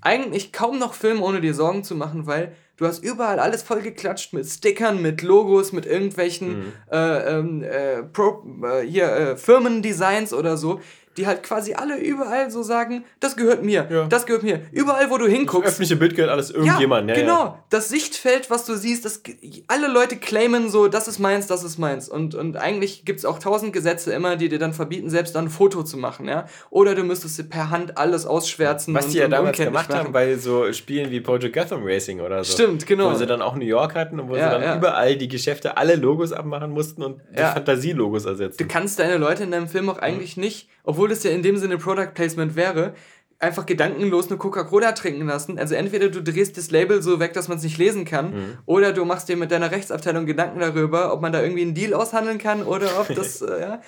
Eigentlich 0.00 0.52
kaum 0.52 0.78
noch 0.78 0.94
filmen, 0.94 1.22
ohne 1.22 1.40
dir 1.40 1.52
Sorgen 1.52 1.84
zu 1.84 1.94
machen, 1.94 2.26
weil 2.26 2.52
du 2.78 2.86
hast 2.86 3.04
überall 3.04 3.38
alles 3.38 3.62
vollgeklatscht 3.62 4.32
mit 4.32 4.46
Stickern, 4.46 5.02
mit 5.02 5.22
Logos, 5.22 5.72
mit 5.72 5.84
irgendwelchen 5.84 6.72
äh, 6.90 7.38
ähm, 7.38 7.62
äh, 7.62 8.02
Pro, 8.02 8.44
äh, 8.64 8.86
hier, 8.86 9.12
äh, 9.12 9.36
Firmendesigns 9.36 10.32
oder 10.32 10.56
so, 10.56 10.80
die 11.18 11.26
halt 11.26 11.42
quasi 11.42 11.74
alle 11.74 11.98
überall 11.98 12.50
so 12.50 12.62
sagen, 12.62 13.04
das 13.20 13.36
gehört 13.36 13.62
mir, 13.62 13.86
Ja. 13.90 14.06
das 14.06 14.24
gehört 14.24 14.42
mir. 14.44 14.60
Überall, 14.72 15.10
wo 15.10 15.18
du 15.18 15.26
hinguckst, 15.26 15.68
öffentliche 15.68 15.96
Bild 15.96 16.14
gehört 16.14 16.30
alles 16.30 16.50
irgendjemand. 16.50 17.10
ja, 17.10 17.16
Ja, 17.16 17.20
genau. 17.20 17.58
Das 17.70 17.88
Sichtfeld, 17.90 18.48
was 18.50 18.64
du 18.64 18.74
siehst, 18.76 19.04
das, 19.04 19.22
alle 19.66 19.88
Leute 19.88 20.16
claimen 20.16 20.70
so, 20.70 20.88
das 20.88 21.08
ist 21.08 21.18
meins, 21.18 21.46
das 21.46 21.64
ist 21.64 21.78
meins. 21.78 22.08
Und, 22.08 22.34
und 22.34 22.56
eigentlich 22.56 23.04
gibt 23.04 23.18
es 23.18 23.24
auch 23.24 23.38
tausend 23.38 23.72
Gesetze 23.72 24.12
immer, 24.12 24.36
die 24.36 24.48
dir 24.48 24.58
dann 24.58 24.72
verbieten, 24.72 25.10
selbst 25.10 25.34
dann 25.34 25.46
ein 25.46 25.50
Foto 25.50 25.82
zu 25.82 25.96
machen, 25.98 26.28
ja. 26.28 26.46
Oder 26.70 26.94
du 26.94 27.02
müsstest 27.02 27.50
per 27.50 27.70
Hand 27.70 27.98
alles 27.98 28.24
ausschwärzen. 28.24 28.94
Was 28.94 29.06
und, 29.06 29.14
die 29.14 29.18
ja 29.18 29.28
damals 29.28 29.58
gemacht 29.58 29.92
haben 29.92 30.12
bei 30.12 30.36
so 30.36 30.72
Spielen 30.72 31.10
wie 31.10 31.20
Project 31.20 31.54
Gotham 31.54 31.82
Racing 31.84 32.20
oder 32.20 32.44
so. 32.44 32.52
Stimmt, 32.52 32.86
genau. 32.86 33.10
Wo 33.10 33.14
sie 33.16 33.26
dann 33.26 33.42
auch 33.42 33.56
New 33.56 33.64
York 33.66 33.94
hatten 33.96 34.20
und 34.20 34.28
wo 34.28 34.36
Ja, 34.36 34.44
sie 34.44 34.50
dann 34.54 34.62
ja. 34.62 34.76
überall 34.76 35.16
die 35.16 35.28
Geschäfte 35.28 35.76
alle 35.76 35.96
Logos 35.96 36.32
abmachen 36.32 36.70
mussten 36.70 37.02
und 37.02 37.20
die. 37.36 37.52
Fantasielogos 37.52 38.24
ersetzen. 38.24 38.56
Du 38.58 38.66
kannst 38.72 38.98
deine 38.98 39.16
Leute 39.16 39.42
in 39.42 39.50
deinem 39.50 39.68
Film 39.68 39.88
auch 39.88 39.98
eigentlich 39.98 40.36
nicht, 40.36 40.68
obwohl 40.84 41.07
das 41.08 41.22
ja 41.22 41.30
in 41.30 41.42
dem 41.42 41.56
Sinne 41.56 41.78
Product 41.78 42.12
Placement 42.14 42.56
wäre, 42.56 42.94
einfach 43.40 43.66
gedankenlos 43.66 44.28
eine 44.28 44.36
Coca-Cola 44.36 44.92
trinken 44.92 45.26
lassen. 45.26 45.58
Also 45.58 45.74
entweder 45.74 46.08
du 46.08 46.22
drehst 46.22 46.56
das 46.56 46.70
Label 46.70 47.02
so 47.02 47.20
weg, 47.20 47.32
dass 47.34 47.48
man 47.48 47.58
es 47.58 47.64
nicht 47.64 47.78
lesen 47.78 48.04
kann, 48.04 48.58
oder 48.66 48.92
du 48.92 49.04
machst 49.04 49.28
dir 49.28 49.36
mit 49.36 49.50
deiner 49.50 49.70
Rechtsabteilung 49.70 50.26
Gedanken 50.26 50.58
darüber, 50.58 51.12
ob 51.12 51.20
man 51.20 51.32
da 51.32 51.42
irgendwie 51.42 51.62
einen 51.62 51.74
Deal 51.74 51.94
aushandeln 51.94 52.38
kann 52.38 52.62
oder 52.62 53.00
ob 53.00 53.14
das, 53.14 53.42
äh, 53.42 53.60
ja. 53.60 53.82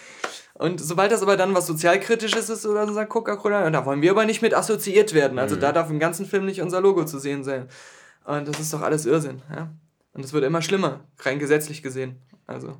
Und 0.54 0.78
sobald 0.78 1.10
das 1.10 1.22
aber 1.22 1.36
dann 1.36 1.54
was 1.54 1.66
sozialkritisches 1.66 2.50
ist 2.50 2.66
oder 2.66 2.86
so, 2.86 2.92
sagt 2.92 3.08
Coca-Cola, 3.08 3.70
da 3.70 3.86
wollen 3.86 4.02
wir 4.02 4.10
aber 4.10 4.26
nicht 4.26 4.42
mit 4.42 4.54
assoziiert 4.54 5.14
werden. 5.14 5.38
Also 5.38 5.56
da 5.56 5.72
darf 5.72 5.90
im 5.90 5.98
ganzen 5.98 6.26
Film 6.26 6.44
nicht 6.44 6.60
unser 6.60 6.80
Logo 6.80 7.04
zu 7.04 7.18
sehen 7.18 7.44
sein. 7.44 7.66
Und 8.24 8.46
das 8.46 8.60
ist 8.60 8.72
doch 8.72 8.82
alles 8.82 9.06
Irrsinn, 9.06 9.42
ja. 9.52 9.70
Und 10.12 10.24
es 10.24 10.32
wird 10.32 10.44
immer 10.44 10.60
schlimmer, 10.60 11.00
rein 11.20 11.38
gesetzlich 11.38 11.82
gesehen. 11.82 12.20
Also. 12.46 12.76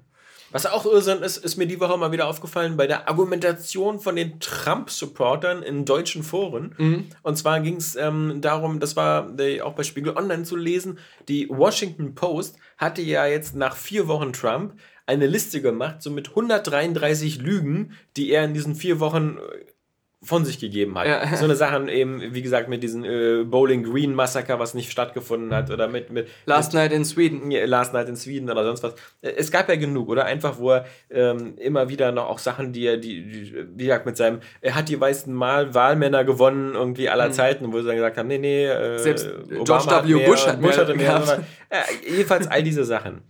Was 0.52 0.66
auch 0.66 0.84
Irrsinn 0.84 1.22
ist, 1.22 1.36
ist 1.36 1.56
mir 1.56 1.66
die 1.66 1.78
Woche 1.80 1.96
mal 1.96 2.12
wieder 2.12 2.26
aufgefallen 2.26 2.76
bei 2.76 2.86
der 2.86 3.08
Argumentation 3.08 4.00
von 4.00 4.16
den 4.16 4.40
Trump-Supportern 4.40 5.62
in 5.62 5.84
deutschen 5.84 6.22
Foren. 6.22 6.74
Mhm. 6.76 7.06
Und 7.22 7.36
zwar 7.36 7.60
ging 7.60 7.76
es 7.76 7.94
ähm, 7.96 8.40
darum, 8.40 8.80
das 8.80 8.96
war 8.96 9.38
äh, 9.38 9.60
auch 9.60 9.74
bei 9.74 9.84
Spiegel 9.84 10.16
Online 10.16 10.42
zu 10.42 10.56
lesen, 10.56 10.98
die 11.28 11.48
Washington 11.48 12.14
Post 12.14 12.56
hatte 12.78 13.02
ja 13.02 13.26
jetzt 13.26 13.54
nach 13.54 13.76
vier 13.76 14.08
Wochen 14.08 14.32
Trump 14.32 14.74
eine 15.06 15.26
Liste 15.26 15.60
gemacht, 15.60 16.02
so 16.02 16.10
mit 16.10 16.30
133 16.30 17.40
Lügen, 17.40 17.92
die 18.16 18.30
er 18.30 18.44
in 18.44 18.54
diesen 18.54 18.74
vier 18.74 19.00
Wochen 19.00 19.38
äh, 19.38 19.64
von 20.22 20.44
sich 20.44 20.58
gegeben 20.58 20.98
hat. 20.98 21.06
Ja. 21.06 21.20
So 21.36 21.44
eine 21.46 21.56
Sachen 21.56 21.88
eben, 21.88 22.34
wie 22.34 22.42
gesagt, 22.42 22.68
mit 22.68 22.82
diesem 22.82 23.04
äh, 23.04 23.42
Bowling 23.44 23.84
Green 23.84 24.14
Massaker, 24.14 24.58
was 24.58 24.74
nicht 24.74 24.90
stattgefunden 24.92 25.54
hat, 25.54 25.70
oder 25.70 25.88
mit, 25.88 26.10
mit 26.10 26.28
Last 26.44 26.74
Night 26.74 26.92
in 26.92 27.06
Sweden. 27.06 27.50
Last 27.50 27.94
Night 27.94 28.06
in 28.08 28.16
Sweden 28.16 28.50
oder 28.50 28.62
sonst 28.64 28.82
was. 28.82 28.92
Äh, 29.22 29.30
Es 29.38 29.50
gab 29.50 29.68
ja 29.70 29.76
genug, 29.76 30.08
oder? 30.10 30.26
Einfach, 30.26 30.58
wo 30.58 30.72
er 30.72 30.84
ähm, 31.10 31.54
immer 31.56 31.88
wieder 31.88 32.12
noch 32.12 32.28
auch 32.28 32.38
Sachen, 32.38 32.72
die 32.74 32.84
er, 32.86 32.98
die, 32.98 33.22
die, 33.22 33.66
wie 33.74 33.84
gesagt, 33.84 34.04
mit 34.04 34.18
seinem, 34.18 34.40
er 34.60 34.74
hat 34.74 34.90
die 34.90 34.96
meisten 34.98 35.32
Mal 35.32 35.72
Wahlmänner 35.74 36.24
gewonnen, 36.24 36.74
irgendwie 36.74 37.08
aller 37.08 37.32
Zeiten, 37.32 37.72
wo 37.72 37.80
sie 37.80 37.86
dann 37.86 37.96
gesagt 37.96 38.18
haben, 38.18 38.28
nee, 38.28 38.38
nee, 38.38 38.66
äh, 38.66 38.90
Mhm. 38.92 38.98
Selbst 38.98 39.26
Obama 39.58 39.64
George 40.02 40.08
W. 40.08 40.14
mehr, 40.16 40.28
Bush 40.28 40.46
hat 40.46 40.60
Bush 40.60 40.76
mehr 40.76 40.86
hatte 40.86 40.94
mehr. 40.94 41.22
sondern- 41.24 41.46
Äh, 41.70 41.76
jedenfalls 42.16 42.46
all 42.46 42.62
diese 42.62 42.84
Sachen. 42.84 43.22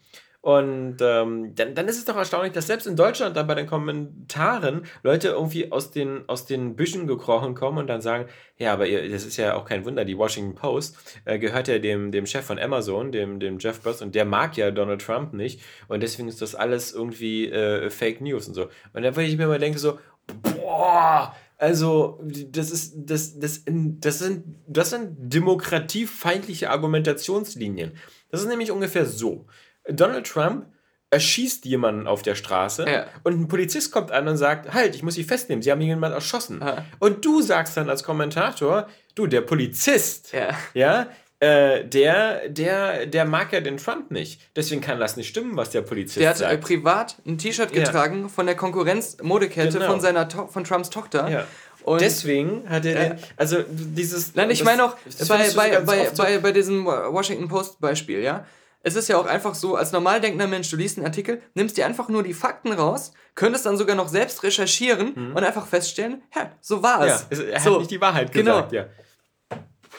Und 0.42 0.96
ähm, 1.02 1.54
dann, 1.54 1.74
dann 1.74 1.86
ist 1.86 1.98
es 1.98 2.06
doch 2.06 2.16
erstaunlich, 2.16 2.54
dass 2.54 2.66
selbst 2.66 2.86
in 2.86 2.96
Deutschland 2.96 3.36
dann 3.36 3.46
bei 3.46 3.54
den 3.54 3.66
Kommentaren 3.66 4.86
Leute 5.02 5.28
irgendwie 5.28 5.70
aus 5.70 5.90
den, 5.90 6.26
aus 6.28 6.46
den 6.46 6.76
Büschen 6.76 7.06
gekrochen 7.06 7.54
kommen 7.54 7.76
und 7.76 7.88
dann 7.88 8.00
sagen, 8.00 8.26
ja, 8.56 8.72
aber 8.72 8.86
ihr, 8.86 9.10
das 9.10 9.26
ist 9.26 9.36
ja 9.36 9.54
auch 9.54 9.66
kein 9.66 9.84
Wunder, 9.84 10.06
die 10.06 10.16
Washington 10.16 10.54
Post 10.54 10.96
äh, 11.26 11.38
gehört 11.38 11.68
ja 11.68 11.78
dem, 11.78 12.10
dem 12.10 12.24
Chef 12.24 12.46
von 12.46 12.58
Amazon, 12.58 13.12
dem, 13.12 13.38
dem 13.38 13.58
Jeff 13.58 13.80
Bezos, 13.80 14.00
und 14.00 14.14
der 14.14 14.24
mag 14.24 14.56
ja 14.56 14.70
Donald 14.70 15.02
Trump 15.02 15.34
nicht 15.34 15.60
und 15.88 16.02
deswegen 16.02 16.28
ist 16.28 16.40
das 16.40 16.54
alles 16.54 16.92
irgendwie 16.92 17.50
äh, 17.50 17.90
Fake 17.90 18.22
News 18.22 18.48
und 18.48 18.54
so. 18.54 18.68
Und 18.94 19.02
dann 19.02 19.16
würde 19.16 19.28
ich 19.28 19.36
mir 19.36 19.46
mal 19.46 19.58
denken 19.58 19.78
so, 19.78 19.98
boah, 20.42 21.34
also 21.58 22.18
das 22.48 22.70
ist, 22.70 22.94
das, 22.96 23.38
das, 23.38 23.64
das 23.66 24.18
sind, 24.18 24.56
das 24.66 24.88
sind 24.88 25.14
demokratiefeindliche 25.18 26.70
Argumentationslinien. 26.70 27.92
Das 28.30 28.40
ist 28.40 28.48
nämlich 28.48 28.70
ungefähr 28.70 29.04
so. 29.04 29.44
Donald 29.92 30.26
Trump 30.26 30.66
erschießt 31.12 31.64
jemanden 31.64 32.06
auf 32.06 32.22
der 32.22 32.36
Straße 32.36 32.86
Ja. 32.88 33.06
und 33.24 33.40
ein 33.40 33.48
Polizist 33.48 33.90
kommt 33.90 34.12
an 34.12 34.28
und 34.28 34.36
sagt, 34.36 34.72
halt, 34.72 34.94
ich 34.94 35.02
muss 35.02 35.14
sie 35.14 35.24
festnehmen, 35.24 35.60
sie 35.62 35.72
haben 35.72 35.80
jemanden 35.80 36.14
erschossen. 36.14 36.60
Ja. 36.64 36.84
Und 37.00 37.24
du 37.24 37.42
sagst 37.42 37.76
dann 37.76 37.90
als 37.90 38.04
Kommentator, 38.04 38.86
du, 39.16 39.26
der 39.26 39.40
Polizist, 39.40 40.32
Ja. 40.32 40.50
ja, 40.72 41.06
äh, 41.40 41.84
der, 41.84 42.48
der, 42.48 43.06
der 43.06 43.24
mag 43.24 43.52
ja 43.52 43.60
den 43.60 43.78
Trump 43.78 44.10
nicht. 44.12 44.40
Deswegen 44.54 44.80
kann 44.82 45.00
das 45.00 45.16
nicht 45.16 45.26
stimmen, 45.28 45.56
was 45.56 45.70
der 45.70 45.80
Polizist 45.82 46.20
Der 46.20 46.28
hat 46.28 46.36
äh, 46.36 46.40
sagt. 46.40 46.60
privat 46.60 47.16
ein 47.26 47.38
T-Shirt 47.38 47.72
getragen 47.72 48.28
von 48.28 48.46
der 48.46 48.54
Konkurrenz-Modekette 48.54 49.78
Genau. 49.78 49.90
von, 49.90 50.00
seiner 50.00 50.28
to 50.28 50.46
von 50.46 50.64
Trumps 50.64 50.90
Tochter. 50.90 51.46
Und 51.82 52.02
Deswegen 52.02 52.68
hat 52.68 52.84
er 52.84 53.14
den, 53.14 53.18
also 53.38 53.64
dieses. 53.66 54.34
Nein, 54.34 54.50
ich 54.50 54.62
meine 54.64 54.84
auch 54.84 54.96
bei, 55.28 55.50
bei, 55.56 55.80
bei, 55.80 56.04
so- 56.12 56.22
bei, 56.22 56.38
bei 56.38 56.52
diesem 56.52 56.84
Washington 56.84 57.48
Post 57.48 57.80
Beispiel, 57.80 58.20
ja. 58.20 58.44
Es 58.82 58.96
ist 58.96 59.08
ja 59.08 59.18
auch 59.18 59.26
einfach 59.26 59.54
so, 59.54 59.76
als 59.76 59.92
normal 59.92 60.20
denkender 60.20 60.46
Mensch, 60.46 60.70
du 60.70 60.76
liest 60.76 60.96
einen 60.96 61.06
Artikel, 61.06 61.42
nimmst 61.54 61.76
dir 61.76 61.84
einfach 61.86 62.08
nur 62.08 62.22
die 62.22 62.32
Fakten 62.32 62.72
raus, 62.72 63.12
könntest 63.34 63.66
dann 63.66 63.76
sogar 63.76 63.94
noch 63.94 64.08
selbst 64.08 64.42
recherchieren 64.42 65.12
und 65.34 65.44
einfach 65.44 65.66
feststellen, 65.66 66.22
ja, 66.34 66.50
so 66.60 66.82
war 66.82 67.00
Mhm. 67.00 67.06
Ja, 67.08 67.14
es. 67.14 67.26
es- 67.30 67.38
er 67.40 67.60
so, 67.60 67.72
hat 67.74 67.78
nicht 67.80 67.90
die 67.90 68.00
Wahrheit 68.00 68.32
genau. 68.32 68.54
gesagt, 68.66 68.72
ja. 68.72 68.86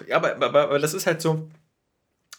Ja, 0.08 0.16
aber, 0.18 0.36
aber, 0.36 0.62
aber 0.64 0.80
das 0.80 0.94
ist 0.96 1.06
halt 1.06 1.22
so, 1.22 1.48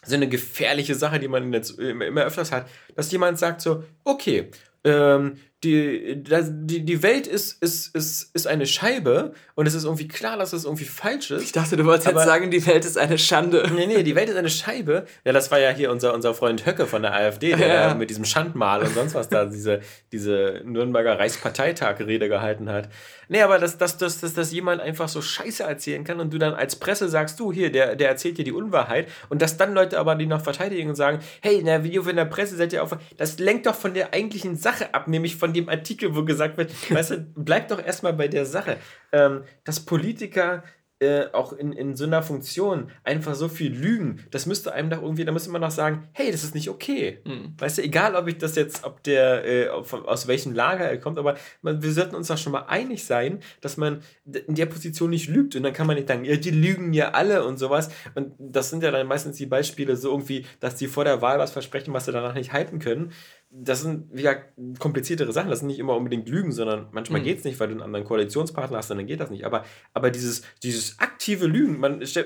so 0.05 0.15
eine 0.15 0.27
gefährliche 0.27 0.95
Sache, 0.95 1.17
die 1.19 1.29
man 1.29 1.53
jetzt 1.53 1.79
immer, 1.79 2.05
immer 2.05 2.23
öfters 2.23 2.51
hat, 2.51 2.67
dass 2.95 3.09
jemand 3.11 3.39
sagt 3.39 3.61
so, 3.61 3.83
okay, 4.03 4.51
ähm, 4.83 5.37
die, 5.63 6.23
das, 6.23 6.47
die, 6.51 6.83
die 6.85 7.01
Welt 7.03 7.27
ist, 7.27 7.61
ist, 7.61 7.95
ist, 7.95 8.29
ist 8.33 8.47
eine 8.47 8.65
Scheibe 8.65 9.33
und 9.55 9.65
es 9.67 9.73
ist 9.73 9.83
irgendwie 9.85 10.07
klar, 10.07 10.37
dass 10.37 10.53
es 10.53 10.65
irgendwie 10.65 10.85
falsch 10.85 11.31
ist. 11.31 11.43
Ich 11.43 11.51
dachte, 11.51 11.77
du 11.77 11.85
wolltest 11.85 12.07
jetzt 12.07 12.25
sagen, 12.25 12.51
die 12.51 12.65
Welt 12.65 12.85
ist 12.85 12.97
eine 12.97 13.17
Schande. 13.17 13.69
Nee, 13.73 13.87
nee, 13.87 14.03
die 14.03 14.15
Welt 14.15 14.29
ist 14.29 14.35
eine 14.35 14.49
Scheibe. 14.49 15.05
Ja, 15.23 15.31
das 15.31 15.51
war 15.51 15.59
ja 15.59 15.69
hier 15.69 15.91
unser, 15.91 16.13
unser 16.13 16.33
Freund 16.33 16.65
Höcke 16.65 16.85
von 16.85 17.01
der 17.01 17.13
AfD, 17.13 17.55
der 17.55 17.67
Ja. 17.67 17.93
mit 17.93 18.09
diesem 18.09 18.25
Schandmal 18.25 18.81
und 18.81 18.93
sonst 18.93 19.15
was 19.15 19.29
da 19.29 19.45
diese, 19.45 19.79
diese 20.11 20.61
Nürnberger 20.65 21.17
Reichsparteitag-Rede 21.19 22.29
gehalten 22.29 22.69
hat. 22.69 22.89
Nee, 23.29 23.41
aber 23.41 23.57
dass, 23.57 23.77
dass, 23.77 23.97
dass, 23.97 24.19
dass, 24.19 24.33
dass 24.33 24.51
jemand 24.51 24.81
einfach 24.81 25.07
so 25.07 25.21
Scheiße 25.21 25.63
erzählen 25.63 26.03
kann 26.03 26.19
und 26.19 26.33
du 26.33 26.37
dann 26.37 26.53
als 26.53 26.75
Presse 26.75 27.07
sagst, 27.07 27.39
du 27.39 27.51
hier, 27.53 27.71
der, 27.71 27.95
der 27.95 28.09
erzählt 28.09 28.37
dir 28.37 28.43
die 28.43 28.51
Unwahrheit 28.51 29.07
und 29.29 29.41
dass 29.41 29.57
dann 29.57 29.73
Leute 29.73 29.97
aber 29.97 30.15
die 30.15 30.25
noch 30.25 30.43
verteidigen 30.43 30.89
und 30.89 30.95
sagen, 30.95 31.19
hey, 31.41 31.55
in 31.57 31.65
der 31.65 31.83
Video 31.83 32.03
in 32.03 32.17
der 32.17 32.25
Presse 32.25 32.55
seid 32.57 32.73
ihr 32.73 32.83
auf, 32.83 32.95
das 33.17 33.39
lenkt 33.39 33.65
doch 33.65 33.75
von 33.75 33.93
der 33.93 34.13
eigentlichen 34.13 34.57
Sache 34.57 34.93
ab, 34.93 35.07
nämlich 35.07 35.37
von 35.37 35.52
dem 35.53 35.69
Artikel, 35.69 36.15
wo 36.15 36.23
gesagt 36.25 36.57
wird, 36.57 36.71
weißt 36.91 37.11
du, 37.11 37.17
bleib 37.35 37.67
doch 37.69 37.83
erstmal 37.83 38.13
bei 38.13 38.27
der 38.27 38.45
Sache. 38.45 38.77
Ähm, 39.11 39.43
dass 39.63 39.79
Politiker 39.79 40.63
äh, 40.99 41.25
auch 41.33 41.51
in, 41.51 41.73
in 41.73 41.97
so 41.97 42.05
einer 42.05 42.23
Funktion 42.23 42.89
einfach 43.03 43.35
so 43.35 43.49
viel 43.49 43.73
lügen, 43.73 44.23
das 44.31 44.45
müsste 44.45 44.71
einem 44.73 44.89
doch 44.89 45.01
irgendwie, 45.01 45.25
da 45.25 45.33
müsste 45.33 45.49
man 45.49 45.61
doch 45.61 45.71
sagen, 45.71 46.07
hey, 46.13 46.31
das 46.31 46.45
ist 46.45 46.55
nicht 46.55 46.69
okay. 46.69 47.19
Weißt 47.57 47.77
du, 47.77 47.81
egal 47.81 48.15
ob 48.15 48.27
ich 48.29 48.37
das 48.37 48.55
jetzt, 48.55 48.85
ob 48.85 49.03
der, 49.03 49.43
äh, 49.43 49.83
von- 49.83 50.05
aus 50.05 50.27
welchem 50.27 50.53
Lager 50.53 50.85
er 50.85 50.97
kommt, 50.99 51.17
aber 51.19 51.35
man, 51.61 51.83
wir 51.83 51.91
sollten 51.91 52.15
uns 52.15 52.27
doch 52.27 52.37
schon 52.37 52.53
mal 52.53 52.67
einig 52.67 53.03
sein, 53.03 53.39
dass 53.59 53.75
man 53.75 54.01
in 54.47 54.55
der 54.55 54.67
Position 54.67 55.09
nicht 55.09 55.27
lügt 55.27 55.57
und 55.57 55.63
dann 55.63 55.73
kann 55.73 55.87
man 55.87 55.97
nicht 55.97 56.07
sagen, 56.07 56.23
ja, 56.23 56.37
die 56.37 56.51
lügen 56.51 56.93
ja 56.93 57.09
alle 57.11 57.43
und 57.43 57.57
sowas 57.57 57.89
und 58.15 58.33
das 58.39 58.69
sind 58.69 58.81
ja 58.81 58.91
dann 58.91 59.05
meistens 59.07 59.35
die 59.35 59.47
Beispiele 59.47 59.97
so 59.97 60.09
irgendwie, 60.09 60.45
dass 60.61 60.75
die 60.75 60.87
vor 60.87 61.03
der 61.03 61.21
Wahl 61.21 61.37
was 61.37 61.51
versprechen, 61.51 61.93
was 61.93 62.05
sie 62.05 62.13
danach 62.13 62.35
nicht 62.35 62.53
halten 62.53 62.79
können. 62.79 63.11
Das 63.55 63.81
sind 63.81 64.09
ja 64.19 64.33
kompliziertere 64.79 65.31
Sachen, 65.31 65.51
das 65.51 65.59
sind 65.59 65.67
nicht 65.67 65.77
immer 65.77 65.95
unbedingt 65.95 66.27
Lügen, 66.27 66.51
sondern 66.51 66.87
manchmal 66.91 67.21
Mhm. 67.21 67.25
geht 67.25 67.37
es 67.37 67.43
nicht, 67.43 67.59
weil 67.59 67.67
du 67.67 67.73
einen 67.73 67.83
anderen 67.83 68.03
Koalitionspartner 68.03 68.77
hast, 68.77 68.89
dann 68.89 69.05
geht 69.05 69.19
das 69.19 69.29
nicht. 69.29 69.45
Aber, 69.45 69.63
aber 69.93 70.09
dieses, 70.09 70.41
dieses 70.63 70.97
aktive 70.99 71.45
Lügen, 71.45 71.79
man, 71.79 72.01
ich, 72.01 72.17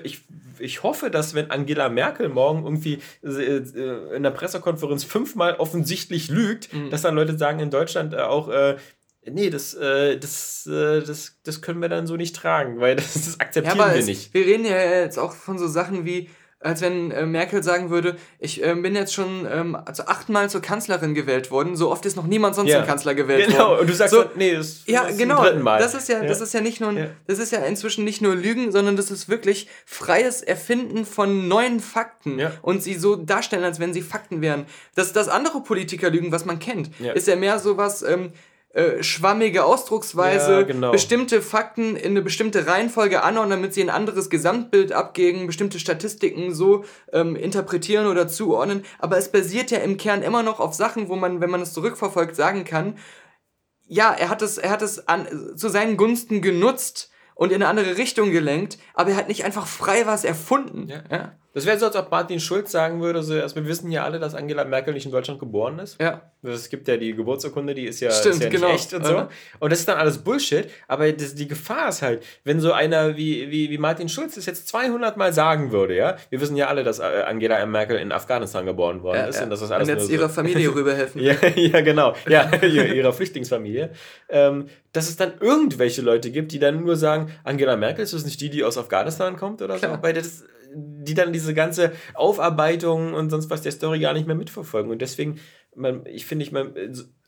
ich 0.60 0.84
hoffe, 0.84 1.12
dass 1.12 1.34
wenn 1.36 1.52
Angela 1.52 1.90
Merkel 1.90 2.30
morgen 2.30 2.64
irgendwie 2.64 3.00
äh, 3.24 3.28
äh, 3.58 4.16
in 4.16 4.24
der 4.24 4.32
Pressekonferenz 4.32 5.04
fünfmal 5.04 5.56
offensichtlich 5.56 6.30
lügt, 6.30 6.74
Mhm. 6.74 6.92
dass 6.92 7.02
dann 7.02 7.16
Leute 7.16 7.38
sagen 7.38 7.60
in 7.60 7.72
Deutschland 7.72 8.14
äh, 8.14 8.18
auch, 8.18 8.48
äh, 8.48 8.78
nee, 9.30 9.50
das, 9.50 9.74
äh, 9.74 10.18
das, 10.18 10.66
äh, 10.66 11.02
das, 11.02 11.36
das 11.44 11.62
können 11.62 11.82
wir 11.82 11.90
dann 11.90 12.08
so 12.08 12.16
nicht 12.16 12.38
tragen, 12.38 12.80
weil 12.80 12.96
das, 12.96 13.14
das 13.14 13.28
Ja, 13.34 13.40
akzeptieren 13.42 13.82
aber 13.82 13.94
wir 13.94 14.00
es, 14.00 14.06
nicht. 14.06 14.34
wir 14.34 14.46
reden 14.46 14.64
ja 14.64 14.78
jetzt 15.02 15.18
auch 15.20 15.34
von 15.34 15.60
so 15.60 15.68
Sachen 15.68 16.06
wie, 16.06 16.30
als 16.68 16.82
wenn 16.82 17.12
äh, 17.12 17.26
Merkel 17.26 17.64
sagen 17.64 17.90
würde, 17.90 18.18
ich 18.40 18.62
ähm, 18.64 18.82
bin 18.82 18.96
jetzt 18.96 19.14
schon 19.14 19.48
ähm, 19.52 19.76
also 19.86 20.04
achtmal 20.04 20.50
zur 20.50 20.62
Kanzlerin 20.62 21.14
gewählt 21.16 21.50
worden, 21.50 21.76
so 21.76 21.90
oft 21.92 22.06
ist 22.06 22.16
noch 22.16 22.28
niemand 22.28 22.56
sonst 22.56 22.70
Ja. 22.72 22.80
zum 22.80 22.88
Kanzler 22.88 23.16
gewählt 23.16 23.48
Genau, 23.48 23.70
worden. 23.70 23.80
und 23.82 23.90
du 23.90 23.94
sagst 23.94 24.14
so, 24.14 24.24
dann, 24.24 24.32
nee, 24.36 24.54
das, 24.56 24.84
Ja, 24.86 25.04
das 25.04 25.12
ist 25.14 25.18
genau. 25.18 25.42
dritten 25.42 25.62
Mal. 25.62 25.80
Das 25.80 25.94
ist 25.94 26.10
ja, 26.10 26.24
das 26.24 26.42
ist 26.42 26.54
ja 26.54 26.62
nicht 26.62 26.82
nur, 26.82 26.92
Ja. 26.92 27.08
das 27.26 27.40
ist 27.40 27.52
ja 27.52 27.60
inzwischen 27.60 28.04
nicht 28.04 28.22
nur 28.22 28.36
Lügen, 28.36 28.72
sondern 28.72 28.96
das 28.98 29.10
ist 29.12 29.30
wirklich 29.30 29.68
freies 29.86 30.42
Erfinden 30.42 31.06
von 31.06 31.48
neuen 31.48 31.80
Fakten 31.80 32.38
Ja. 32.40 32.52
und 32.62 32.84
sie 32.84 32.96
so 32.96 33.16
darstellen, 33.16 33.64
als 33.64 33.80
wenn 33.80 33.94
sie 33.94 34.02
Fakten 34.02 34.42
wären. 34.42 34.66
Das, 34.96 35.14
das 35.14 35.30
andere 35.30 35.62
Politiker 35.64 36.10
lügen, 36.10 36.32
was 36.32 36.46
man 36.46 36.60
kennt, 36.60 36.90
Ja. 37.00 37.14
ist 37.14 37.28
ja 37.28 37.36
mehr 37.36 37.60
sowas. 37.60 38.04
Ähm, 38.04 38.32
äh, 38.78 39.02
schwammige 39.02 39.66
Ausdrucksweise, 39.66 40.52
Ja, 40.52 40.62
genau. 40.62 40.92
bestimmte 40.92 41.42
Fakten 41.42 41.96
in 41.96 42.12
eine 42.12 42.22
bestimmte 42.22 42.68
Reihenfolge 42.68 43.24
anordnen, 43.24 43.58
damit 43.58 43.74
sie 43.74 43.82
ein 43.82 43.90
anderes 43.90 44.30
Gesamtbild 44.30 44.92
abgeben, 44.92 45.48
bestimmte 45.48 45.80
Statistiken 45.80 46.54
so 46.54 46.86
ähm, 47.12 47.36
interpretieren 47.36 48.06
oder 48.06 48.28
zuordnen. 48.28 48.86
Aber 49.00 49.18
es 49.18 49.32
basiert 49.32 49.72
ja 49.72 49.80
im 49.80 49.98
Kern 49.98 50.22
immer 50.22 50.44
noch 50.44 50.60
auf 50.60 50.76
Sachen, 50.76 51.10
wo 51.10 51.16
man, 51.16 51.42
wenn 51.42 51.50
man 51.50 51.62
es 51.64 51.74
zurückverfolgt, 51.74 52.36
sagen 52.36 52.66
kann, 52.66 53.00
ja, 53.88 54.14
er 54.14 54.30
hat 54.30 54.44
es, 54.44 54.60
er 54.60 54.70
hat 54.70 54.84
es 54.84 55.08
an, 55.08 55.28
zu 55.56 55.70
seinen 55.70 55.98
Gunsten 55.98 56.44
genutzt 56.44 57.10
und 57.34 57.52
in 57.52 57.64
eine 57.64 57.70
andere 57.70 57.98
Richtung 57.98 58.30
gelenkt, 58.30 58.78
aber 58.94 59.10
er 59.10 59.16
hat 59.18 59.28
nicht 59.28 59.44
einfach 59.44 59.66
frei 59.66 60.06
was 60.06 60.24
erfunden. 60.24 60.88
Ja. 60.88 61.04
Ja. 61.10 61.32
Das 61.54 61.66
wäre 61.66 61.80
so, 61.80 61.88
als 61.88 61.96
ob 61.96 62.12
Martin 62.12 62.40
Schulz 62.40 62.72
sagen 62.72 63.02
würde, 63.02 63.24
so, 63.24 63.34
also 63.34 63.56
wir 63.56 63.66
wissen 63.66 63.90
ja 63.92 64.04
alle, 64.04 64.20
dass 64.20 64.36
Angela 64.36 64.64
Merkel 64.64 64.94
nicht 64.94 65.06
in 65.08 65.12
Deutschland 65.12 65.40
geboren 65.40 65.80
ist. 65.80 66.00
ja. 66.02 66.22
Es 66.44 66.70
gibt 66.70 66.88
ja 66.88 66.96
die 66.96 67.14
Geburtsurkunde, 67.14 67.74
die 67.74 67.86
ist 67.88 68.00
ja, 68.00 68.10
Stimmt, 68.10 68.36
ist 68.36 68.44
ja 68.44 68.50
genau. 68.50 68.72
nicht 68.72 68.86
echt 68.86 68.94
und 68.94 69.06
so. 69.06 69.28
Und 69.60 69.72
das 69.72 69.80
ist 69.80 69.88
dann 69.90 69.98
alles 69.98 70.20
Bullshit. 70.20 70.70
Aber 70.88 71.12
das, 71.12 71.36
die 71.36 71.48
Gefahr 71.48 71.90
ist 71.90 72.02
halt, 72.04 72.24
wenn 72.46 72.62
so 72.62 72.72
einer 72.72 73.18
wie, 73.18 73.50
wie, 73.52 73.70
wie 73.70 73.78
Martin 73.78 74.08
Schulz 74.08 74.36
das 74.36 74.46
jetzt 74.46 74.68
200 74.70 75.18
Mal 75.18 75.34
sagen 75.34 75.72
würde, 75.74 75.96
ja, 75.98 76.16
wir 76.30 76.40
wissen 76.40 76.56
ja 76.56 76.68
alle, 76.68 76.84
dass 76.86 77.00
äh, 77.00 77.24
Angela 77.26 77.66
Merkel 77.66 77.98
in 77.98 78.12
Afghanistan 78.14 78.66
geboren 78.66 79.02
worden 79.04 79.18
Ja, 79.18 79.26
ist 79.26 79.38
ja. 79.38 79.44
und 79.44 79.50
dass 79.50 79.60
das 79.60 79.72
alles 79.72 79.90
und 79.90 79.96
jetzt 79.96 80.06
so- 80.08 80.14
ihrer 80.14 80.30
Familie 80.30 80.70
rüberhelfen. 80.76 81.22
ja, 81.22 81.34
ja, 81.56 81.82
genau. 81.82 82.14
Ja, 82.30 82.50
ihrer 82.62 82.86
ihrer 82.86 83.12
Flüchtlingsfamilie. 83.14 83.90
Ähm, 84.30 84.68
dass 84.94 85.10
es 85.10 85.18
dann 85.18 85.34
irgendwelche 85.42 86.02
Leute 86.02 86.32
gibt, 86.32 86.52
die 86.54 86.60
dann 86.60 86.82
nur 86.84 86.96
sagen, 86.96 87.32
Angela 87.44 87.76
Merkel 87.76 88.04
ist 88.04 88.14
das 88.14 88.24
nicht 88.24 88.40
die, 88.40 88.50
die 88.50 88.64
aus 88.64 88.78
Afghanistan 88.78 89.36
kommt 89.36 89.62
oder 89.62 89.78
Klar. 89.78 89.98
so? 89.98 90.04
Weil 90.04 90.14
das, 90.14 90.44
die 90.78 91.14
dann 91.14 91.34
diese 91.34 91.54
ganze 91.54 91.92
Aufarbeitung 92.14 93.14
und 93.14 93.30
sonst 93.30 93.50
was 93.50 93.62
der 93.62 93.72
Story 93.72 94.00
gar 94.00 94.14
nicht 94.14 94.28
mehr 94.28 94.36
mitverfolgen. 94.36 94.92
Und 94.92 95.02
deswegen, 95.02 95.40
man, 95.76 96.06
ich 96.06 96.26
finde, 96.26 96.46
ich, 96.46 96.54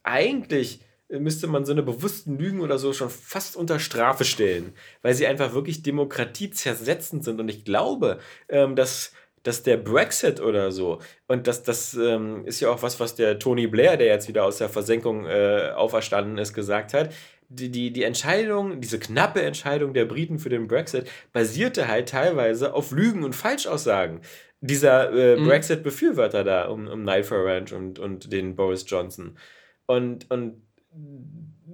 eigentlich 0.03 0.81
müsste 1.09 1.47
man 1.47 1.65
so 1.65 1.71
eine 1.71 1.83
bewussten 1.83 2.37
Lügen 2.37 2.61
oder 2.61 2.77
so 2.77 2.93
schon 2.93 3.09
fast 3.09 3.55
unter 3.55 3.79
Strafe 3.79 4.25
stellen, 4.25 4.73
weil 5.01 5.15
sie 5.15 5.25
einfach 5.25 5.53
wirklich 5.53 5.81
demokratiezersetzend 5.81 7.23
sind. 7.23 7.39
Und 7.39 7.49
ich 7.49 7.65
glaube, 7.65 8.19
ähm, 8.47 8.75
dass 8.75 9.11
dass 9.43 9.63
der 9.63 9.77
Brexit 9.77 10.41
oder 10.41 10.71
so, 10.71 10.99
und 11.27 11.47
das, 11.47 11.63
das 11.63 11.93
ähm, 11.93 12.45
ist 12.45 12.59
ja 12.59 12.69
auch 12.69 12.83
was, 12.83 12.99
was 12.99 13.15
der 13.15 13.39
Tony 13.39 13.67
Blair, 13.67 13.95
der 13.95 14.07
jetzt 14.07 14.27
wieder 14.27 14.43
aus 14.43 14.57
der 14.57 14.67
Versenkung 14.67 15.25
äh, 15.25 15.71
auferstanden 15.75 16.37
ist, 16.37 16.53
gesagt 16.53 16.93
hat, 16.93 17.13
die, 17.49 17.69
die, 17.69 17.91
die 17.91 18.03
Entscheidung, 18.03 18.79
diese 18.79 18.99
knappe 18.99 19.41
Entscheidung 19.41 19.93
der 19.93 20.05
Briten 20.05 20.39
für 20.39 20.49
den 20.49 20.67
Brexit 20.67 21.09
basierte 21.33 21.87
halt 21.87 22.09
teilweise 22.09 22.73
auf 22.73 22.91
Lügen 22.91 23.23
und 23.23 23.35
Falschaussagen 23.35 24.21
dieser 24.61 25.11
äh, 25.11 25.37
Mhm. 25.37 25.47
Brexit-Befürworter 25.47 26.43
da, 26.43 26.67
um, 26.67 26.87
um 26.87 27.03
Nigel 27.03 27.23
Farage 27.23 27.75
und, 27.75 27.97
und 27.97 28.31
den 28.31 28.55
Boris 28.55 28.85
Johnson. 28.87 29.37
Und, 29.85 30.29
und 30.29 30.61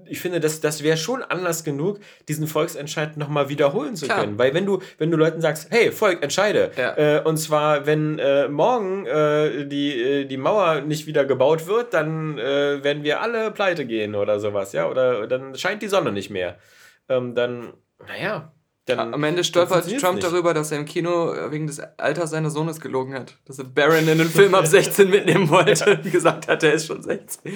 ich 0.08 0.20
finde, 0.20 0.39
das, 0.39 0.62
das 0.62 0.84
wäre 0.84 0.97
schon 0.97 1.24
Anlass 1.24 1.64
genug, 1.64 1.99
diesen 2.28 2.47
Volksentscheid 2.47 3.18
nochmal 3.18 3.49
wiederholen 3.49 3.95
zu 3.95 4.06
Klar. 4.06 4.22
können. 4.22 4.38
Weil 4.38 4.53
wenn 4.53 4.66
du, 4.66 4.80
wenn 4.97 5.12
du 5.12 5.18
Leuten 5.18 5.41
sagst, 5.41 5.68
hey, 5.72 5.91
Volk, 5.91 6.24
entscheide. 6.24 6.72
Ja. 6.78 6.97
Äh, 6.97 7.22
und 7.24 7.38
zwar, 7.38 7.86
wenn 7.86 8.20
äh, 8.20 8.47
morgen 8.47 9.06
äh, 9.06 9.66
die, 9.66 10.01
äh, 10.01 10.26
die 10.26 10.38
Mauer 10.38 10.82
nicht 10.82 11.08
wieder 11.08 11.26
gebaut 11.26 11.68
wird, 11.68 11.93
dann 11.93 12.38
äh, 12.38 12.84
werden 12.84 13.03
wir 13.03 13.22
alle 13.22 13.51
pleite 13.51 13.86
gehen 13.86 14.16
oder 14.16 14.39
sowas, 14.39 14.74
ja. 14.74 14.89
Oder 14.89 15.28
dann 15.28 15.56
scheint 15.56 15.82
die 15.82 15.88
Sonne 15.88 16.12
nicht 16.12 16.30
mehr. 16.30 16.58
Ähm, 17.10 17.36
dann, 17.36 17.74
naja. 18.08 18.51
Dann, 18.88 19.16
Am 19.16 19.24
Ende 19.24 19.43
stolpert 19.43 19.86
Trump 19.99 20.18
nicht. 20.18 20.28
darüber, 20.28 20.53
dass 20.53 20.72
er 20.72 20.78
im 20.78 20.86
Kino 20.86 21.34
wegen 21.49 21.66
des 21.66 21.80
Alters 21.97 22.30
seines 22.30 22.53
Sohnes 22.53 22.80
gelogen 22.80 23.16
hat. 23.16 23.36
Dass 23.45 23.58
er 23.58 23.66
Baron 23.66 24.08
in 24.08 24.20
den 24.20 24.28
Film 24.30 24.53
ab 24.53 24.68
16 24.68 25.10
mitnehmen 25.10 25.49
wollte 25.49 25.89
und 25.95 26.12
gesagt 26.12 26.47
hat, 26.47 26.62
er 26.62 26.74
ist 26.74 26.86
schon 26.86 27.01
16. 27.01 27.51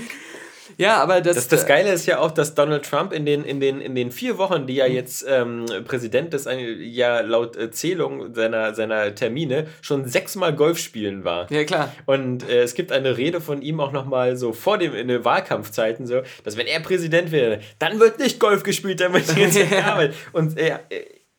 Ja, 0.80 0.96
aber 1.04 1.20
das. 1.20 1.36
Das, 1.36 1.48
das 1.50 1.64
äh, 1.66 1.68
Geile 1.68 1.92
ist 1.92 2.06
ja 2.06 2.20
auch, 2.20 2.32
dass 2.32 2.56
Donald 2.56 2.86
Trump 2.90 3.12
in 3.12 3.26
den, 3.26 3.44
in 3.44 3.60
den, 3.60 3.82
in 3.82 3.96
den 3.96 4.12
vier 4.12 4.38
Wochen, 4.38 4.66
die 4.66 4.80
er 4.80 4.90
jetzt 4.90 5.26
ähm, 5.28 5.66
Präsident 5.86 6.34
ist, 6.34 6.48
ein- 6.48 6.78
ja 6.82 7.20
laut 7.20 7.58
äh, 7.58 7.70
Zählung 7.70 8.34
seiner, 8.34 8.74
seiner 8.74 9.14
Termine 9.14 9.68
schon 9.82 10.06
sechsmal 10.08 10.56
Golf 10.56 10.78
spielen 10.80 11.24
war. 11.26 11.52
Ja, 11.52 11.66
klar. 11.66 11.94
Und 12.06 12.48
äh, 12.50 12.62
es 12.64 12.76
gibt 12.76 12.92
eine 12.94 13.18
Rede 13.18 13.42
von 13.42 13.62
ihm 13.62 13.80
auch 13.82 13.92
nochmal 13.92 14.38
so 14.38 14.54
vor 14.54 14.78
dem, 14.78 14.96
in 14.96 15.10
den 15.10 15.26
Wahlkampfzeiten, 15.26 16.08
so, 16.08 16.22
dass 16.46 16.56
wenn 16.56 16.66
er 16.68 16.80
Präsident 16.80 17.32
wäre, 17.34 17.60
dann 17.78 18.00
wird 18.00 18.18
nicht 18.20 18.40
Golf 18.40 18.64
gespielt, 18.64 19.02
dann 19.02 19.12
wird 19.14 19.30
die 19.30 19.40
ganze 19.42 19.60
Zeit 19.60 19.72
Ja. 19.72 19.78
gearbeitet. 19.82 20.16
Und 20.32 20.58
äh, 20.58 20.78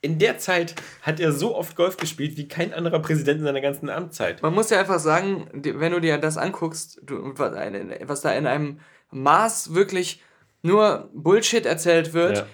in 0.03 0.18
der 0.18 0.36
Zeit 0.38 0.74
hat 1.03 1.18
er 1.20 1.32
so 1.32 1.55
oft 1.57 1.76
Golf 1.76 1.97
gespielt 1.97 2.36
wie 2.36 2.49
kein 2.49 2.72
anderer 2.74 3.01
Präsident 3.01 3.41
in 3.41 3.45
seiner 3.47 3.61
ganzen 3.61 3.88
Amtszeit. 3.91 4.43
Man 4.43 4.55
muss 4.55 4.70
ja 4.70 4.80
einfach 4.80 4.99
sagen, 4.99 5.47
wenn 5.53 5.93
du 5.93 6.01
dir 6.01 6.18
das 6.18 6.36
anguckst, 6.38 7.01
du, 7.03 7.32
was 7.36 8.20
da 8.22 8.32
in 8.32 8.47
einem 8.47 8.80
Maß 9.11 9.74
wirklich 9.74 10.22
nur 10.62 11.08
Bullshit 11.14 11.66
erzählt 11.66 12.12
wird, 12.12 12.38
Ja. 12.38 12.46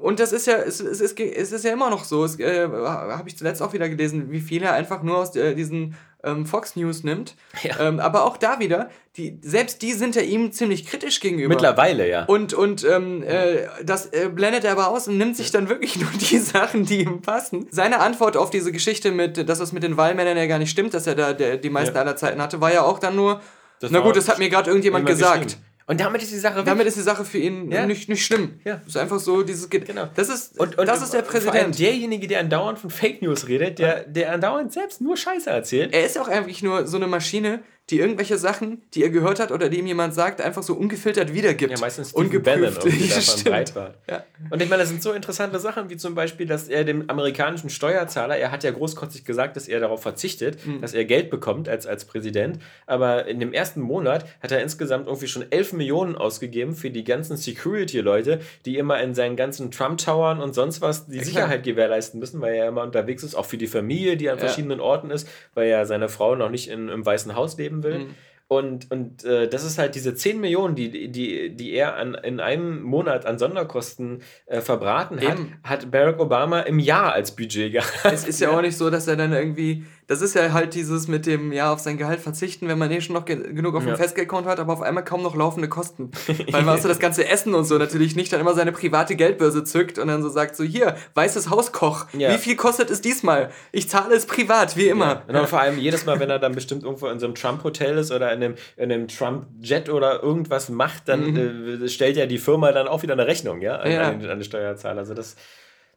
und 0.00 0.18
das 0.20 0.32
ist 0.32 0.46
ja, 0.46 0.56
es, 0.56 0.80
es, 0.80 1.00
ist, 1.00 1.18
es 1.18 1.52
ist 1.52 1.64
ja 1.64 1.72
immer 1.72 1.90
noch 1.90 2.04
so, 2.04 2.24
es 2.24 2.38
äh, 2.38 2.68
habe 2.68 3.28
ich 3.28 3.38
zuletzt 3.38 3.62
auch 3.62 3.72
wieder 3.72 3.88
gelesen, 3.88 4.30
wie 4.30 4.40
viel 4.40 4.62
er 4.62 4.72
einfach 4.72 5.02
nur 5.02 5.18
aus 5.18 5.34
äh, 5.36 5.54
diesen 5.54 5.96
ähm, 6.26 6.44
Fox 6.44 6.76
News 6.76 7.04
nimmt. 7.04 7.36
Ja. 7.62 7.78
Ähm, 7.80 8.00
aber 8.00 8.24
auch 8.24 8.36
da 8.36 8.58
wieder, 8.58 8.90
die, 9.16 9.38
selbst 9.42 9.80
die 9.82 9.92
sind 9.92 10.16
ja 10.16 10.22
ihm 10.22 10.52
ziemlich 10.52 10.86
kritisch 10.86 11.20
gegenüber. 11.20 11.48
Mittlerweile, 11.48 12.08
ja. 12.08 12.24
Und, 12.24 12.52
und 12.52 12.84
ähm, 12.84 13.22
äh, 13.22 13.68
das 13.84 14.06
äh, 14.06 14.28
blendet 14.28 14.64
er 14.64 14.72
aber 14.72 14.88
aus 14.88 15.08
und 15.08 15.18
nimmt 15.18 15.36
sich 15.36 15.52
dann 15.52 15.68
wirklich 15.68 15.96
nur 16.00 16.10
die 16.10 16.38
Sachen, 16.38 16.84
die 16.84 17.02
ihm 17.02 17.22
passen. 17.22 17.68
Seine 17.70 18.00
Antwort 18.00 18.36
auf 18.36 18.50
diese 18.50 18.72
Geschichte 18.72 19.12
mit, 19.12 19.48
dass 19.48 19.60
das 19.60 19.72
mit 19.72 19.84
den 19.84 19.96
Wahlmännern 19.96 20.36
ja 20.36 20.46
gar 20.46 20.58
nicht 20.58 20.70
stimmt, 20.70 20.94
dass 20.94 21.06
er 21.06 21.14
da 21.14 21.32
der, 21.32 21.56
die 21.56 21.70
meisten 21.70 21.94
ja. 21.94 22.02
aller 22.02 22.16
Zeiten 22.16 22.42
hatte, 22.42 22.60
war 22.60 22.72
ja 22.72 22.82
auch 22.82 22.98
dann 22.98 23.14
nur, 23.14 23.40
das 23.80 23.90
na 23.90 24.00
gut, 24.00 24.16
das 24.16 24.28
hat 24.28 24.38
mir 24.38 24.48
gerade 24.48 24.70
irgendjemand 24.70 25.06
gesagt. 25.06 25.58
Und 25.88 26.00
damit 26.00 26.20
ist 26.20 26.32
die 26.32 26.38
Sache 26.38 26.58
weg. 26.58 26.64
Damit 26.64 26.86
ist 26.86 26.96
die 26.96 27.02
Sache 27.02 27.24
für 27.24 27.38
ihn 27.38 27.70
ja. 27.70 27.86
nicht, 27.86 28.08
nicht 28.08 28.24
schlimm. 28.24 28.58
Ja. 28.64 28.76
Das 28.76 28.88
ist 28.88 28.96
einfach 28.96 29.20
so, 29.20 29.42
dieses. 29.42 29.70
Genau. 29.70 30.08
Das 30.14 30.28
ist, 30.28 30.58
und, 30.58 30.76
und 30.78 30.86
das 30.86 31.00
ist 31.00 31.14
der 31.14 31.22
Präsident. 31.22 31.78
derjenige, 31.78 32.26
der 32.26 32.40
andauernd 32.40 32.78
von 32.80 32.90
Fake 32.90 33.22
News 33.22 33.46
redet, 33.46 33.78
der, 33.78 34.02
der 34.04 34.32
andauernd 34.32 34.72
selbst 34.72 35.00
nur 35.00 35.16
Scheiße 35.16 35.48
erzählt. 35.48 35.94
Er 35.94 36.04
ist 36.04 36.18
auch 36.18 36.28
eigentlich 36.28 36.62
nur 36.62 36.88
so 36.88 36.96
eine 36.96 37.06
Maschine, 37.06 37.62
die 37.90 38.00
irgendwelche 38.00 38.36
Sachen, 38.36 38.82
die 38.94 39.04
er 39.04 39.10
gehört 39.10 39.38
hat 39.38 39.52
oder 39.52 39.68
die 39.68 39.78
ihm 39.78 39.86
jemand 39.86 40.12
sagt, 40.12 40.40
einfach 40.40 40.64
so 40.64 40.74
ungefiltert 40.74 41.32
wiedergibt. 41.32 41.70
Ja, 41.70 41.78
meistens 41.78 42.10
Stephen 42.10 42.42
Bannon. 42.42 42.72
Ja. 44.08 44.24
Und 44.50 44.62
ich 44.62 44.68
meine, 44.68 44.82
das 44.82 44.88
sind 44.88 45.02
so 45.02 45.12
interessante 45.12 45.58
Sachen, 45.58 45.88
wie 45.90 45.96
zum 45.96 46.14
Beispiel, 46.14 46.46
dass 46.46 46.68
er 46.68 46.84
dem 46.84 47.08
amerikanischen 47.08 47.70
Steuerzahler, 47.70 48.36
er 48.36 48.50
hat 48.50 48.64
ja 48.64 48.70
großkotzig 48.70 49.24
gesagt, 49.24 49.56
dass 49.56 49.68
er 49.68 49.80
darauf 49.80 50.02
verzichtet, 50.02 50.64
mhm. 50.66 50.80
dass 50.80 50.94
er 50.94 51.04
Geld 51.04 51.30
bekommt 51.30 51.68
als, 51.68 51.86
als 51.86 52.04
Präsident, 52.04 52.58
aber 52.86 53.26
in 53.26 53.40
dem 53.40 53.52
ersten 53.52 53.80
Monat 53.80 54.26
hat 54.42 54.52
er 54.52 54.62
insgesamt 54.62 55.06
irgendwie 55.06 55.28
schon 55.28 55.44
11 55.50 55.74
Millionen 55.74 56.16
ausgegeben 56.16 56.74
für 56.74 56.90
die 56.90 57.04
ganzen 57.04 57.36
Security-Leute, 57.36 58.40
die 58.64 58.78
immer 58.78 59.00
in 59.00 59.14
seinen 59.14 59.36
ganzen 59.36 59.70
Trump-Towern 59.70 60.40
und 60.40 60.54
sonst 60.54 60.80
was 60.80 61.06
die 61.06 61.18
ja, 61.18 61.24
Sicherheit 61.24 61.62
gewährleisten 61.62 62.18
müssen, 62.18 62.40
weil 62.40 62.54
er 62.54 62.68
immer 62.68 62.82
unterwegs 62.82 63.22
ist, 63.22 63.34
auch 63.34 63.46
für 63.46 63.58
die 63.58 63.68
Familie, 63.68 64.16
die 64.16 64.30
an 64.30 64.38
verschiedenen 64.38 64.80
Orten 64.80 65.10
ist, 65.10 65.28
weil 65.54 65.68
ja 65.68 65.84
seine 65.84 66.08
Frau 66.08 66.34
noch 66.34 66.50
nicht 66.50 66.68
in, 66.68 66.88
im 66.88 67.04
Weißen 67.04 67.34
Haus 67.34 67.56
leben 67.76 67.82
will. 67.82 67.98
Mhm. 67.98 68.14
Und, 68.48 68.92
und 68.92 69.24
äh, 69.24 69.48
das 69.48 69.64
ist 69.64 69.76
halt 69.76 69.96
diese 69.96 70.14
10 70.14 70.40
Millionen, 70.40 70.76
die, 70.76 71.10
die, 71.10 71.56
die 71.56 71.72
er 71.72 71.96
an, 71.96 72.14
in 72.14 72.38
einem 72.38 72.80
Monat 72.80 73.26
an 73.26 73.40
Sonderkosten 73.40 74.22
äh, 74.46 74.60
verbraten 74.60 75.20
hat, 75.20 75.38
Eben. 75.38 75.54
hat 75.64 75.90
Barack 75.90 76.20
Obama 76.20 76.60
im 76.60 76.78
Jahr 76.78 77.12
als 77.12 77.34
Budget 77.34 77.72
gehabt. 77.72 78.04
Es 78.04 78.24
ist 78.24 78.40
ja 78.40 78.50
auch 78.50 78.62
nicht 78.62 78.76
so, 78.76 78.88
dass 78.88 79.08
er 79.08 79.16
dann 79.16 79.32
irgendwie 79.32 79.84
das 80.08 80.22
ist 80.22 80.34
ja 80.34 80.52
halt 80.52 80.74
dieses 80.74 81.08
mit 81.08 81.26
dem, 81.26 81.52
ja, 81.52 81.72
auf 81.72 81.80
sein 81.80 81.98
Gehalt 81.98 82.20
verzichten, 82.20 82.68
wenn 82.68 82.78
man 82.78 82.90
eh 82.92 83.00
schon 83.00 83.14
noch 83.14 83.24
ge 83.24 83.36
genug 83.52 83.74
auf 83.74 83.82
dem 83.82 83.90
ja. 83.90 83.96
Festgeldkonto 83.96 84.48
hat, 84.48 84.60
aber 84.60 84.72
auf 84.72 84.82
einmal 84.82 85.04
kaum 85.04 85.22
noch 85.22 85.34
laufende 85.34 85.68
Kosten. 85.68 86.12
Weil 86.50 86.62
man 86.62 86.80
so 86.80 86.86
das 86.86 87.00
ganze 87.00 87.26
Essen 87.28 87.54
und 87.54 87.64
so 87.64 87.76
natürlich 87.76 88.14
nicht 88.14 88.32
dann 88.32 88.40
immer 88.40 88.54
seine 88.54 88.70
private 88.70 89.16
Geldbörse 89.16 89.64
zückt 89.64 89.98
und 89.98 90.06
dann 90.06 90.22
so 90.22 90.28
sagt, 90.28 90.54
so 90.54 90.62
hier, 90.62 90.96
weißes 91.14 91.50
Hauskoch, 91.50 92.06
ja. 92.12 92.32
wie 92.32 92.38
viel 92.38 92.54
kostet 92.54 92.90
es 92.90 93.00
diesmal? 93.00 93.50
Ich 93.72 93.88
zahle 93.88 94.14
es 94.14 94.26
privat, 94.26 94.76
wie 94.76 94.88
immer. 94.88 95.22
Ja. 95.28 95.40
Und 95.40 95.48
vor 95.48 95.60
allem 95.60 95.78
jedes 95.78 96.06
Mal, 96.06 96.20
wenn 96.20 96.30
er 96.30 96.38
dann 96.38 96.54
bestimmt 96.54 96.84
irgendwo 96.84 97.08
in 97.08 97.18
so 97.18 97.26
einem 97.26 97.34
Trump-Hotel 97.34 97.98
ist 97.98 98.12
oder 98.12 98.32
in 98.32 98.42
einem, 98.42 98.54
in 98.76 98.92
einem 98.92 99.08
Trump-Jet 99.08 99.88
oder 99.88 100.22
irgendwas 100.22 100.68
macht, 100.68 101.08
dann 101.08 101.32
mhm. 101.32 101.82
äh, 101.84 101.88
stellt 101.88 102.16
ja 102.16 102.26
die 102.26 102.38
Firma 102.38 102.70
dann 102.70 102.86
auch 102.86 103.02
wieder 103.02 103.14
eine 103.14 103.26
Rechnung, 103.26 103.60
ja, 103.60 103.76
an, 103.76 103.92
an, 103.92 104.20
den, 104.20 104.30
an 104.30 104.38
den 104.38 104.44
Steuerzahler. 104.44 105.00
Also 105.00 105.14
das 105.14 105.34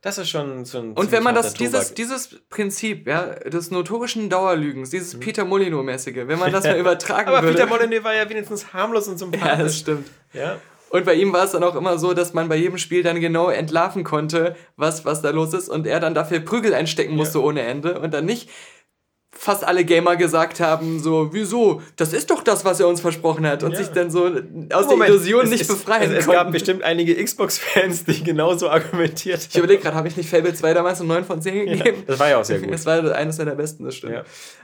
das 0.02 0.18
ist 0.18 0.30
schon 0.30 0.64
so 0.64 0.80
ein. 0.80 0.94
Und 0.94 1.12
wenn 1.12 1.24
man 1.24 1.36
das, 1.36 1.54
dieses, 1.54 1.94
dieses 1.94 2.40
Prinzip, 2.50 3.06
ja, 3.06 3.36
des 3.36 3.70
notorischen 3.70 4.30
Dauerlügens, 4.30 4.92
dieses 4.92 5.16
mhm. 5.16 5.20
Peter 5.20 5.44
Molyneux-mäßige, 5.44 6.28
wenn 6.28 6.40
man 6.40 6.52
das 6.52 6.64
mal 6.64 6.78
übertragen 6.80 7.28
Aber 7.28 7.44
würde. 7.44 7.62
Aber 7.62 7.68
Peter 7.68 7.84
Molyneux 7.86 8.04
war 8.06 8.16
ja 8.16 8.30
wenigstens 8.30 8.74
harmlos 8.74 9.08
und 9.08 9.18
sympathisch. 9.18 9.50
Ja, 9.50 9.64
das 9.64 9.78
stimmt. 9.78 10.08
Ja. 10.34 10.58
Und 10.90 11.06
bei 11.06 11.14
ihm 11.14 11.34
war 11.34 11.44
es 11.44 11.52
dann 11.52 11.64
auch 11.64 11.76
immer 11.76 12.00
so, 12.00 12.14
dass 12.14 12.34
man 12.34 12.50
bei 12.50 12.56
jedem 12.56 12.78
Spiel 12.78 13.04
dann 13.04 13.20
genau 13.20 13.50
entlarven 13.50 14.04
konnte, 14.04 14.56
was, 14.76 15.06
was 15.06 15.22
da 15.22 15.30
los 15.30 15.54
ist 15.54 15.70
und 15.70 15.86
er 15.86 16.00
dann 16.00 16.16
dafür 16.16 16.40
Prügel 16.40 16.74
einstecken 16.74 17.16
musste 17.16 17.40
ja. 17.40 17.44
ohne 17.44 17.62
Ende 17.62 18.00
und 18.00 18.14
dann 18.14 18.26
nicht 18.26 18.50
fast 19.32 19.64
alle 19.64 19.86
Gamer 19.86 20.16
gesagt 20.16 20.60
haben, 20.60 21.00
so, 21.00 21.30
wieso? 21.32 21.82
Das 21.96 22.14
ist 22.14 22.30
doch 22.30 22.44
das, 22.44 22.66
was 22.66 22.80
er 22.80 22.88
uns 22.88 23.00
versprochen 23.00 23.48
hat 23.48 23.64
und 23.64 23.72
ja. 23.72 23.78
sich 23.78 23.88
dann 23.90 24.10
so 24.10 24.26
aus 24.26 24.86
Moment, 24.86 25.02
der 25.02 25.08
Illusion 25.08 25.44
es, 25.46 25.50
nicht 25.50 25.62
es, 25.62 25.68
befreien 25.68 26.12
es, 26.12 26.20
es, 26.20 26.28
es 26.28 26.32
gab 26.32 26.52
bestimmt 26.52 26.84
einige 26.84 27.24
Xbox-Fans, 27.24 28.06
die 28.06 28.24
genauso 28.24 28.70
argumentiert 28.70 29.40
haben. 29.40 29.48
Ich 29.52 29.58
überlege 29.58 29.82
gerade, 29.82 29.96
habe 29.96 30.08
ich 30.08 30.18
nicht 30.18 30.30
Fable 30.30 30.54
2 30.54 30.74
damals 30.74 31.00
eine 31.00 31.08
9 31.10 31.26
von 31.26 31.42
10 31.42 31.66
gegeben? 31.66 32.00
Ja, 32.00 32.04
das 32.08 32.20
war 32.20 32.30
ja 32.30 32.38
auch 32.38 32.46
sehr 32.46 32.60
gut. 32.60 32.70
Das 32.80 32.86
war 32.86 33.14
eines 33.14 33.38
der 33.38 33.46
besten, 33.46 33.84
das 33.84 33.96
stimmt. 33.96 34.14
Ja. 34.14 34.24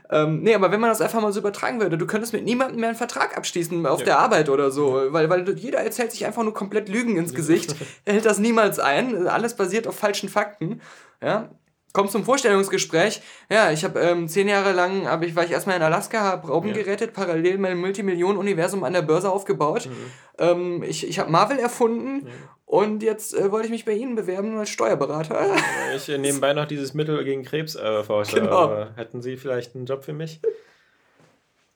Ähm, 0.10 0.42
nee, 0.42 0.54
aber 0.54 0.72
wenn 0.72 0.80
man 0.80 0.90
das 0.90 1.02
einfach 1.02 1.22
mal 1.22 1.32
so 1.34 1.40
übertragen 1.40 1.82
würde, 1.82 1.98
du 1.98 2.06
könntest 2.06 2.34
mit 2.34 2.44
niemandem 2.44 2.80
mehr 2.80 2.90
einen 2.90 2.98
Vertrag 2.98 3.36
abschließen 3.38 3.86
auf 3.86 4.00
ja. 4.00 4.06
der 4.06 4.20
Arbeit 4.20 4.50
oder 4.50 4.72
so, 4.72 5.02
weil, 5.10 5.30
weil 5.30 5.58
jeder 5.58 5.80
erzählt 5.80 6.12
sich 6.12 6.26
einfach 6.26 6.44
nur 6.44 6.54
komplett 6.54 6.90
Lügen 6.90 7.18
ins 7.18 7.34
Gesicht, 7.36 7.76
hält 8.06 8.26
das 8.26 8.40
niemals 8.40 8.80
ein, 8.80 9.28
alles 9.28 9.56
basiert 9.56 9.88
auf 9.88 9.96
falschen 9.98 10.30
Fakten. 10.30 10.82
Ja, 11.22 11.50
Kommt 11.96 12.12
zum 12.12 12.26
Vorstellungsgespräch. 12.26 13.22
Ja, 13.50 13.72
ich 13.72 13.86
habe 13.86 14.02
ähm, 14.02 14.28
zehn 14.28 14.50
Jahre 14.50 14.74
lang, 14.74 15.08
hab 15.08 15.24
ich, 15.24 15.34
war 15.34 15.46
ich 15.46 15.52
erstmal 15.52 15.78
in 15.78 15.82
Alaska, 15.82 16.20
habe 16.20 16.50
Rauben 16.50 16.68
ja. 16.68 16.76
gerettet, 16.76 17.14
parallel 17.14 17.58
mein 17.58 17.78
Multimillionen-Universum 17.78 18.84
an 18.84 18.92
der 18.92 19.02
Börse 19.02 19.32
aufgebaut. 19.32 19.86
Mhm. 19.86 19.92
Ähm, 20.38 20.84
ich 20.84 21.08
ich 21.08 21.20
habe 21.20 21.32
Marvel 21.32 21.58
erfunden 21.58 22.26
mhm. 22.26 22.32
und 22.66 23.02
jetzt 23.02 23.34
äh, 23.34 23.50
wollte 23.50 23.68
ich 23.68 23.72
mich 23.72 23.86
bei 23.86 23.94
Ihnen 23.94 24.16
bewerben 24.16 24.58
als 24.58 24.72
Steuerberater. 24.72 25.56
ich 25.96 26.10
äh, 26.10 26.18
nebenbei 26.18 26.52
noch 26.52 26.66
dieses 26.66 26.94
Mittel 26.94 27.24
gegen 27.24 27.44
Krebs 27.44 27.76
äh, 27.76 28.04
forsche. 28.04 28.42
Genau. 28.42 28.88
hätten 28.98 29.22
Sie 29.22 29.38
vielleicht 29.38 29.74
einen 29.74 29.86
Job 29.86 30.04
für 30.04 30.12
mich? 30.12 30.42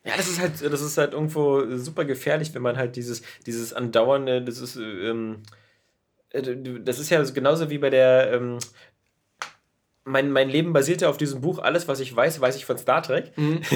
Ja, 0.03 0.17
das 0.17 0.27
ist 0.27 0.41
halt, 0.41 0.61
das 0.61 0.81
ist 0.81 0.97
halt 0.97 1.13
irgendwo 1.13 1.77
super 1.77 2.03
gefährlich, 2.03 2.53
wenn 2.53 2.61
man 2.61 2.75
halt 2.75 2.97
dieses, 2.97 3.21
dieses 3.45 3.71
andauernde, 3.71 4.41
das 4.41 4.59
ist, 4.59 4.75
ähm, 4.75 5.43
äh, 6.31 6.41
das 6.81 6.99
ist 6.99 7.09
ja 7.09 7.23
genauso 7.23 7.69
wie 7.69 7.77
bei 7.77 7.89
der 7.89 8.33
ähm, 8.33 8.57
mein, 10.05 10.31
mein 10.31 10.49
Leben 10.49 10.73
basierte 10.73 11.07
auf 11.09 11.17
diesem 11.17 11.41
Buch. 11.41 11.59
Alles, 11.59 11.87
was 11.87 11.99
ich 11.99 12.15
weiß, 12.15 12.41
weiß 12.41 12.55
ich 12.55 12.65
von 12.65 12.77
Star 12.77 13.01
Trek. 13.01 13.31
Mhm. 13.37 13.61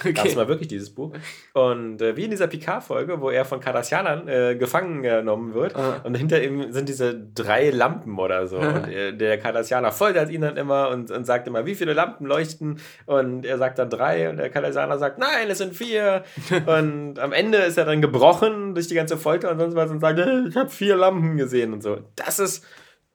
Okay. 0.00 0.12
Gab 0.12 0.26
es 0.26 0.36
mal 0.36 0.48
wirklich 0.48 0.68
dieses 0.68 0.90
Buch. 0.90 1.12
Und 1.52 2.00
äh, 2.00 2.16
wie 2.16 2.24
in 2.24 2.30
dieser 2.30 2.46
Picard-Folge, 2.46 3.20
wo 3.20 3.30
er 3.30 3.44
von 3.44 3.60
Cardassianern 3.60 4.28
äh, 4.28 4.56
gefangen 4.56 5.02
genommen 5.02 5.54
wird. 5.54 5.76
Ah. 5.76 6.00
Und 6.04 6.16
hinter 6.16 6.42
ihm 6.42 6.72
sind 6.72 6.88
diese 6.88 7.14
drei 7.14 7.70
Lampen 7.70 8.18
oder 8.18 8.46
so. 8.46 8.56
und 8.58 8.88
äh, 8.88 9.14
der 9.14 9.38
Cardassianer 9.38 9.92
foltert 9.92 10.30
ihn 10.30 10.40
dann 10.40 10.56
immer 10.56 10.88
und, 10.90 11.10
und 11.10 11.24
sagt 11.26 11.46
immer, 11.48 11.66
wie 11.66 11.74
viele 11.74 11.92
Lampen 11.92 12.26
leuchten. 12.26 12.80
Und 13.06 13.44
er 13.44 13.58
sagt 13.58 13.78
dann 13.78 13.90
drei. 13.90 14.30
Und 14.30 14.38
der 14.38 14.50
Cardassianer 14.50 14.98
sagt, 14.98 15.18
nein, 15.18 15.48
es 15.48 15.58
sind 15.58 15.74
vier. 15.74 16.24
und 16.66 17.18
am 17.18 17.32
Ende 17.32 17.58
ist 17.58 17.78
er 17.78 17.84
dann 17.84 18.00
gebrochen 18.00 18.74
durch 18.74 18.88
die 18.88 18.94
ganze 18.94 19.16
Folter 19.16 19.50
und 19.50 19.58
sonst 19.58 19.74
was 19.74 19.90
und 19.90 20.00
sagt, 20.00 20.18
äh, 20.18 20.48
ich 20.48 20.56
habe 20.56 20.70
vier 20.70 20.96
Lampen 20.96 21.36
gesehen 21.36 21.72
und 21.72 21.82
so. 21.82 21.98
Das 22.16 22.38
ist 22.38 22.64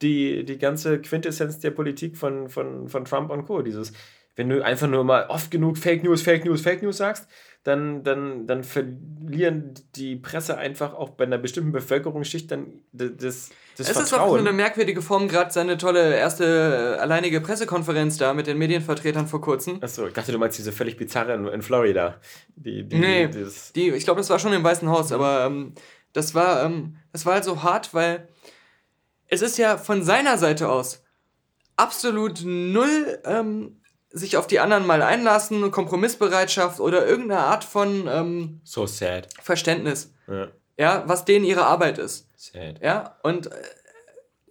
die, 0.02 0.44
die 0.44 0.58
ganze 0.58 1.00
Quintessenz 1.00 1.58
der 1.60 1.70
Politik 1.70 2.16
von, 2.16 2.48
von, 2.48 2.88
von 2.88 3.04
Trump 3.04 3.30
und 3.30 3.46
Co. 3.46 3.62
Dieses, 3.62 3.92
wenn 4.36 4.48
du 4.48 4.62
einfach 4.62 4.88
nur 4.88 5.04
mal 5.04 5.26
oft 5.28 5.50
genug 5.50 5.78
Fake 5.78 6.04
News, 6.04 6.22
Fake 6.22 6.44
News, 6.44 6.60
Fake 6.60 6.82
News 6.82 6.98
sagst, 6.98 7.26
dann, 7.64 8.04
dann, 8.04 8.46
dann 8.46 8.62
verlieren 8.62 9.74
die 9.96 10.14
Presse 10.14 10.56
einfach 10.56 10.94
auch 10.94 11.10
bei 11.10 11.24
einer 11.24 11.38
bestimmten 11.38 11.72
Bevölkerungsschicht 11.72 12.48
dann 12.50 12.82
das, 12.92 13.10
das 13.18 13.50
es 13.76 13.90
Vertrauen. 13.90 14.04
ist 14.04 14.12
auch 14.12 14.38
eine 14.38 14.52
merkwürdige 14.52 15.02
Form, 15.02 15.26
gerade 15.26 15.50
seine 15.50 15.76
tolle 15.76 16.14
erste 16.14 16.98
alleinige 17.00 17.40
Pressekonferenz 17.40 18.18
da 18.18 18.34
mit 18.34 18.46
den 18.46 18.56
Medienvertretern 18.58 19.26
vor 19.26 19.40
kurzem. 19.40 19.82
Achso, 19.82 20.06
ich 20.06 20.12
dachte, 20.12 20.30
du 20.30 20.38
meinst 20.38 20.58
diese 20.58 20.70
völlig 20.70 20.96
bizarre 20.96 21.34
in, 21.34 21.48
in 21.48 21.62
Florida. 21.62 22.20
Die, 22.54 22.84
die, 22.88 22.98
nee, 22.98 23.28
die, 23.74 23.90
ich 23.90 24.04
glaube, 24.04 24.20
das 24.20 24.30
war 24.30 24.38
schon 24.38 24.52
im 24.52 24.62
Weißen 24.62 24.88
Haus, 24.88 25.10
aber 25.10 25.46
ähm, 25.46 25.74
das, 26.12 26.36
war, 26.36 26.62
ähm, 26.62 26.98
das 27.12 27.26
war 27.26 27.34
halt 27.34 27.44
so 27.44 27.64
hart, 27.64 27.92
weil 27.94 28.28
es 29.28 29.42
ist 29.42 29.58
ja 29.58 29.78
von 29.78 30.02
seiner 30.02 30.38
Seite 30.38 30.68
aus 30.68 31.02
absolut 31.76 32.42
null 32.44 33.18
ähm, 33.24 33.80
sich 34.10 34.36
auf 34.36 34.46
die 34.46 34.60
anderen 34.60 34.86
mal 34.86 35.02
einlassen, 35.02 35.70
Kompromissbereitschaft 35.70 36.80
oder 36.80 37.06
irgendeine 37.06 37.42
Art 37.42 37.64
von 37.64 38.08
ähm, 38.08 38.60
so 38.64 38.86
sad. 38.86 39.28
Verständnis. 39.42 40.14
Ja. 40.26 40.48
ja, 40.78 41.04
was 41.06 41.24
denen 41.24 41.44
ihre 41.44 41.66
Arbeit 41.66 41.98
ist. 41.98 42.28
Sad. 42.36 42.80
Ja, 42.82 43.18
und 43.22 43.48
äh, 43.48 43.62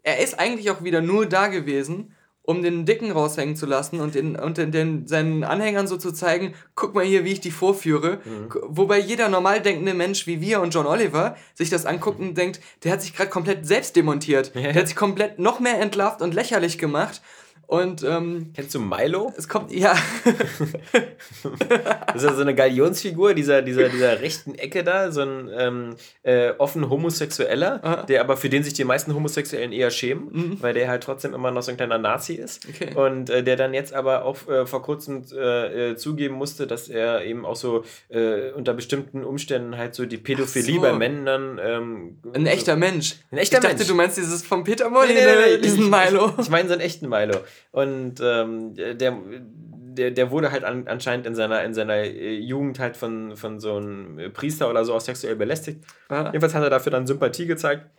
er 0.03 0.19
ist 0.19 0.39
eigentlich 0.39 0.69
auch 0.69 0.83
wieder 0.83 1.01
nur 1.01 1.25
da 1.25 1.47
gewesen, 1.47 2.14
um 2.45 2.61
den 2.61 2.85
Dicken 2.85 3.11
raushängen 3.11 3.55
zu 3.55 3.65
lassen 3.65 3.99
und, 3.99 4.15
den, 4.15 4.35
und 4.35 4.57
den, 4.57 4.71
den, 4.71 5.07
seinen 5.07 5.43
Anhängern 5.43 5.87
so 5.87 5.97
zu 5.97 6.11
zeigen, 6.11 6.53
guck 6.75 6.93
mal 6.93 7.03
hier, 7.03 7.25
wie 7.25 7.31
ich 7.31 7.41
die 7.41 7.51
vorführe. 7.51 8.19
Mhm. 8.23 8.49
Wobei 8.67 8.99
jeder 8.99 9.29
normal 9.29 9.61
denkende 9.61 9.93
Mensch 9.93 10.27
wie 10.27 10.41
wir 10.41 10.61
und 10.61 10.73
John 10.73 10.85
Oliver 10.85 11.35
sich 11.53 11.69
das 11.69 11.85
anguckt 11.85 12.19
und 12.19 12.37
denkt, 12.37 12.59
der 12.83 12.91
hat 12.91 13.01
sich 13.01 13.15
gerade 13.15 13.29
komplett 13.29 13.65
selbst 13.65 13.95
demontiert. 13.95 14.53
Der 14.55 14.73
hat 14.73 14.87
sich 14.87 14.95
komplett 14.95 15.39
noch 15.39 15.59
mehr 15.59 15.79
entlarvt 15.79 16.21
und 16.21 16.33
lächerlich 16.33 16.77
gemacht. 16.77 17.21
Und 17.67 18.03
ähm, 18.03 18.51
kennst 18.53 18.75
du 18.75 18.79
Milo? 18.79 19.33
Es 19.37 19.47
kommt 19.47 19.71
ja. 19.71 19.95
das 22.07 22.15
ist 22.15 22.23
ja 22.23 22.33
so 22.33 22.41
eine 22.41 22.53
Galionsfigur 22.53 23.33
dieser, 23.33 23.61
dieser, 23.61 23.89
dieser 23.89 24.21
rechten 24.21 24.55
Ecke 24.55 24.83
da, 24.83 25.11
so 25.11 25.21
ein 25.21 25.49
ähm, 25.57 25.95
äh, 26.23 26.51
offen 26.57 26.89
Homosexueller, 26.89 27.79
Aha. 27.83 28.03
der 28.03 28.21
aber 28.21 28.37
für 28.37 28.49
den 28.49 28.63
sich 28.63 28.73
die 28.73 28.83
meisten 28.83 29.15
Homosexuellen 29.15 29.71
eher 29.71 29.89
schämen, 29.89 30.29
mhm. 30.31 30.57
weil 30.61 30.73
der 30.73 30.89
halt 30.89 31.03
trotzdem 31.03 31.33
immer 31.33 31.49
noch 31.49 31.63
so 31.63 31.71
ein 31.71 31.77
kleiner 31.77 31.97
Nazi 31.97 32.33
ist. 32.33 32.67
Okay. 32.69 32.93
Und 32.93 33.29
äh, 33.29 33.43
der 33.43 33.55
dann 33.55 33.73
jetzt 33.73 33.93
aber 33.93 34.25
auch 34.25 34.47
äh, 34.47 34.67
vor 34.67 34.83
kurzem 34.83 35.23
äh, 35.33 35.91
äh, 35.91 35.95
zugeben 35.95 36.35
musste, 36.35 36.67
dass 36.67 36.87
er 36.87 37.25
eben 37.25 37.45
auch 37.45 37.55
so 37.55 37.83
äh, 38.09 38.51
unter 38.51 38.73
bestimmten 38.73 39.23
Umständen 39.23 39.77
halt 39.77 39.95
so 39.95 40.05
die 40.05 40.17
Pädophilie 40.17 40.75
so. 40.75 40.81
bei 40.81 40.93
Männern. 40.93 41.59
Ähm, 41.63 42.17
ein 42.33 42.45
echter 42.45 42.75
Mensch. 42.75 43.15
Ein 43.31 43.39
echter 43.39 43.57
ich 43.57 43.63
Mensch. 43.63 43.75
dachte, 43.77 43.87
du 43.87 43.95
meinst 43.95 44.17
dieses 44.17 44.43
von 44.45 44.63
Peter 44.63 44.89
Molly, 44.89 45.13
nee, 45.13 45.21
nee, 45.25 45.55
nee, 45.55 45.61
diesen 45.61 45.89
Milo. 45.89 46.33
Ich 46.39 46.49
meine 46.49 46.67
so 46.67 46.73
einen 46.73 46.81
echten 46.81 47.09
Milo. 47.09 47.39
Und 47.71 48.21
ähm, 48.21 48.73
der 48.75 49.17
der, 49.95 50.11
der 50.11 50.31
wurde 50.31 50.51
halt 50.51 50.63
an, 50.63 50.87
anscheinend 50.87 51.25
in 51.25 51.35
seiner, 51.35 51.63
in 51.63 51.73
seiner 51.73 51.95
äh, 51.95 52.35
Jugend 52.35 52.79
halt 52.79 52.97
von, 52.97 53.35
von 53.35 53.59
so 53.59 53.77
einem 53.77 54.31
Priester 54.33 54.69
oder 54.69 54.85
so 54.85 54.93
auch 54.93 55.01
sexuell 55.01 55.35
belästigt. 55.35 55.83
Ah. 56.09 56.25
Jedenfalls 56.25 56.53
hat 56.53 56.63
er 56.63 56.69
dafür 56.69 56.91
dann 56.91 57.07
Sympathie 57.07 57.45
gezeigt 57.45 57.89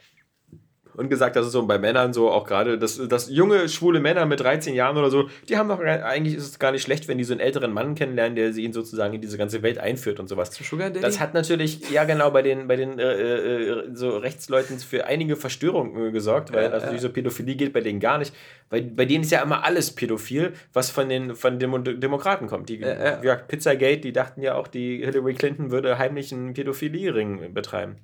und 0.97 1.09
gesagt, 1.09 1.37
dass 1.37 1.47
es 1.47 1.53
so 1.53 1.67
bei 1.67 1.79
Männern 1.79 2.13
so 2.13 2.31
auch 2.31 2.45
gerade, 2.45 2.79
dass, 2.79 2.97
dass 3.09 3.31
junge, 3.31 3.69
schwule 3.69 4.01
Männer 4.01 4.27
mit 4.27 4.41
13 4.41 4.75
Jahren 4.75 4.97
oder 4.97 5.11
so, 5.11 5.29
die 5.49 5.57
haben 5.57 5.69
doch 5.69 5.81
eigentlich 5.81 6.37
ist 6.37 6.45
es 6.45 6.59
gar 6.59 6.73
nicht 6.73 6.83
schlecht, 6.83 7.09
wenn 7.09 7.19
die 7.19 7.25
so 7.25 7.33
einen 7.33 7.41
älteren 7.41 7.73
Mann 7.73 7.95
kennenlernen, 7.95 8.37
der 8.37 8.53
sie 8.53 8.63
ihn 8.63 8.73
sozusagen 8.73 9.15
in 9.15 9.21
diese 9.21 9.39
ganze 9.39 9.63
Welt 9.63 9.79
einführt 9.79 10.21
und 10.21 10.29
sowas. 10.29 10.51
Sugar 10.55 10.91
Daddy? 10.91 11.01
Das 11.01 11.21
hat 11.21 11.35
natürlich, 11.35 11.91
ja 11.91 12.05
genau, 12.05 12.31
bei 12.31 12.43
den, 12.43 12.67
bei 12.67 12.77
den 12.77 12.99
äh, 12.99 13.05
äh, 13.05 13.85
so 13.93 14.17
Rechtsleuten 14.17 14.79
für 14.79 15.07
einige 15.07 15.37
Verstörungen 15.37 16.13
gesorgt, 16.13 16.53
weil 16.53 16.73
also 16.73 16.91
diese 16.91 17.09
Pädophilie 17.11 17.57
geht 17.57 17.73
bei 17.73 17.81
denen 17.81 18.01
gar 18.01 18.19
nicht. 18.19 18.35
Weil 18.71 18.83
bei 18.83 19.05
denen 19.05 19.23
ist 19.23 19.31
ja 19.31 19.43
immer 19.43 19.65
alles 19.65 19.93
pädophil, 19.93 20.53
was 20.73 20.91
von 20.91 21.09
den, 21.09 21.37
von 21.37 21.59
den 21.59 22.01
Demokraten 22.01 22.49
kommt. 22.49 22.69
Die, 22.69 22.79
ja, 22.79 23.23
ja. 23.23 23.37
Pizzagate, 23.37 23.99
die 23.99 24.13
dachten 24.13 24.43
ja 24.43 24.57
auch, 24.57 24.67
die 24.67 25.05
Hillary 25.05 25.35
Clinton 25.35 25.71
würde 25.71 25.99
heimlich 25.99 26.33
einen 26.33 26.55
Pädophilie-Ring 26.55 27.55
betreiben. 27.55 27.97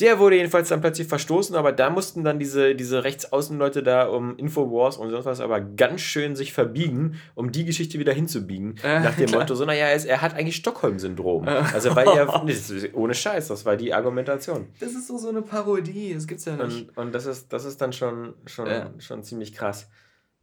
Der 0.00 0.20
wurde 0.20 0.36
jedenfalls 0.36 0.68
dann 0.68 0.80
plötzlich 0.80 1.08
verstoßen, 1.08 1.56
aber 1.56 1.72
da 1.72 1.90
mussten 1.90 2.22
dann 2.22 2.38
diese, 2.38 2.76
diese 2.76 3.02
Rechtsaußenleute 3.02 3.82
da 3.82 4.06
um 4.06 4.36
Infowars 4.36 4.96
und 4.96 5.10
sonst 5.10 5.24
was 5.24 5.40
aber 5.40 5.60
ganz 5.60 6.02
schön 6.02 6.36
sich 6.36 6.52
verbiegen, 6.52 7.16
um 7.34 7.50
die 7.50 7.64
Geschichte 7.64 7.98
wieder 7.98 8.12
hinzubiegen. 8.12 8.76
Äh, 8.84 9.00
nach 9.00 9.16
dem 9.16 9.26
klar. 9.28 9.40
Motto, 9.40 9.56
so, 9.56 9.64
naja, 9.64 9.86
er, 9.86 10.06
er 10.06 10.22
hat 10.22 10.34
eigentlich 10.34 10.54
Stockholm-Syndrom. 10.56 11.48
Also 11.48 11.96
weil 11.96 12.06
er, 12.06 12.44
ohne 12.94 13.14
Scheiß, 13.14 13.48
das 13.48 13.64
war 13.64 13.76
die 13.76 13.92
Argumentation. 13.92 14.68
Das 14.78 14.92
ist 14.92 15.08
so, 15.08 15.18
so 15.18 15.30
eine 15.30 15.42
Parodie, 15.42 16.14
das 16.14 16.28
gibt's 16.28 16.44
ja 16.44 16.54
nicht. 16.54 16.90
Und, 16.90 16.98
und 16.98 17.12
das, 17.12 17.26
ist, 17.26 17.52
das 17.52 17.64
ist 17.64 17.80
dann 17.80 17.92
schon, 17.92 18.34
schon, 18.46 18.66
ja. 18.66 18.92
schon 18.98 19.24
ziemlich 19.24 19.52
krass. 19.52 19.88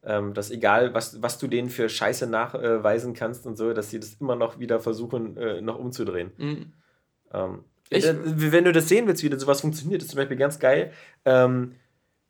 Ähm, 0.03 0.33
dass 0.33 0.51
egal, 0.51 0.93
was, 0.93 1.21
was 1.21 1.37
du 1.37 1.47
denen 1.47 1.69
für 1.69 1.87
Scheiße 1.87 2.27
nachweisen 2.27 3.13
kannst 3.13 3.47
und 3.47 3.55
so, 3.55 3.73
dass 3.73 3.89
sie 3.89 3.99
das 3.99 4.15
immer 4.15 4.35
noch 4.35 4.59
wieder 4.59 4.79
versuchen, 4.81 5.37
äh, 5.37 5.61
noch 5.61 5.79
umzudrehen. 5.79 6.31
Mhm. 6.37 6.73
Ähm, 7.33 7.63
ich, 7.89 8.05
äh, 8.05 8.15
wenn 8.23 8.63
du 8.63 8.71
das 8.71 8.89
sehen 8.89 9.07
willst, 9.07 9.23
wie 9.23 9.29
das 9.29 9.41
sowas 9.41 9.61
funktioniert, 9.61 10.01
ist 10.01 10.11
zum 10.11 10.17
Beispiel 10.17 10.37
ganz 10.37 10.59
geil. 10.59 10.91
Ähm, 11.25 11.75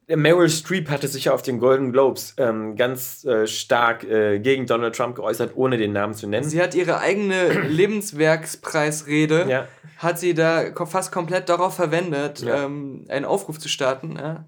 Meryl 0.07 0.49
Streep 0.49 0.89
hatte 0.89 1.07
sich 1.07 1.25
ja 1.25 1.33
auf 1.33 1.41
den 1.41 1.59
Golden 1.59 1.91
Globes 1.91 2.35
ähm, 2.37 2.75
ganz 2.75 3.25
äh, 3.25 3.47
stark 3.47 4.03
äh, 4.03 4.39
gegen 4.39 4.67
Donald 4.67 4.95
Trump 4.95 5.15
geäußert, 5.15 5.53
ohne 5.55 5.77
den 5.77 5.93
Namen 5.93 6.13
zu 6.13 6.27
nennen. 6.27 6.47
Sie 6.47 6.61
hat 6.61 6.75
ihre 6.75 6.99
eigene 6.99 7.49
Lebenswerkspreisrede, 7.67 9.47
ja. 9.49 9.67
hat 9.97 10.19
sie 10.19 10.35
da 10.35 10.65
fast 10.85 11.11
komplett 11.11 11.49
darauf 11.49 11.75
verwendet, 11.75 12.41
ja. 12.41 12.65
ähm, 12.65 13.05
einen 13.07 13.25
Aufruf 13.25 13.57
zu 13.57 13.67
starten. 13.67 14.17
Ja. 14.17 14.45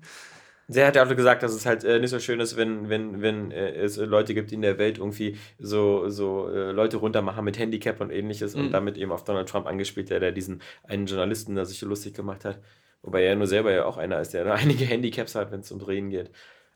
Sie 0.70 0.84
hat 0.84 0.98
ja 0.98 1.06
auch 1.06 1.16
gesagt, 1.16 1.44
dass 1.44 1.54
es 1.54 1.66
halt 1.66 1.86
äh, 1.86 2.00
nicht 2.00 2.10
so 2.10 2.20
schön 2.20 2.42
ist, 2.42 2.58
wenn, 2.58 2.90
wenn, 2.90 3.22
wenn 3.22 3.52
äh, 3.52 3.72
es 3.72 3.96
Leute 3.98 4.34
gibt, 4.34 4.52
die 4.52 4.56
in 4.56 4.62
der 4.62 4.78
Welt 4.78 4.98
irgendwie 4.98 5.38
so, 5.58 6.10
so 6.10 6.50
äh, 6.50 6.72
Leute 6.72 6.98
runtermachen 6.98 7.46
mit 7.46 7.58
Handicap 7.58 8.02
und 8.02 8.12
ähnliches 8.12 8.54
mhm. 8.54 8.66
und 8.66 8.72
damit 8.72 8.98
eben 8.98 9.14
auf 9.14 9.24
Donald 9.24 9.48
Trump 9.48 9.66
angespielt, 9.66 10.10
der, 10.10 10.20
der 10.20 10.34
diesen 10.34 10.62
einen 10.84 11.06
Journalisten 11.06 11.56
da 11.56 11.64
sich 11.64 11.82
lustig 11.82 12.14
gemacht 12.14 12.44
hat. 12.44 12.60
Wobei 13.02 13.24
er 13.24 13.36
nur 13.38 13.48
selber 13.48 13.72
ja 13.72 13.86
auch 13.86 13.96
einer 13.98 14.20
ist, 14.20 14.34
der 14.34 14.44
da 14.44 14.54
einige 14.56 14.84
Handicaps 14.84 15.36
hat, 15.36 15.52
wenn 15.52 15.62
es 15.62 15.72
um 15.72 15.80
Drehen 15.80 16.10
geht. 16.10 16.32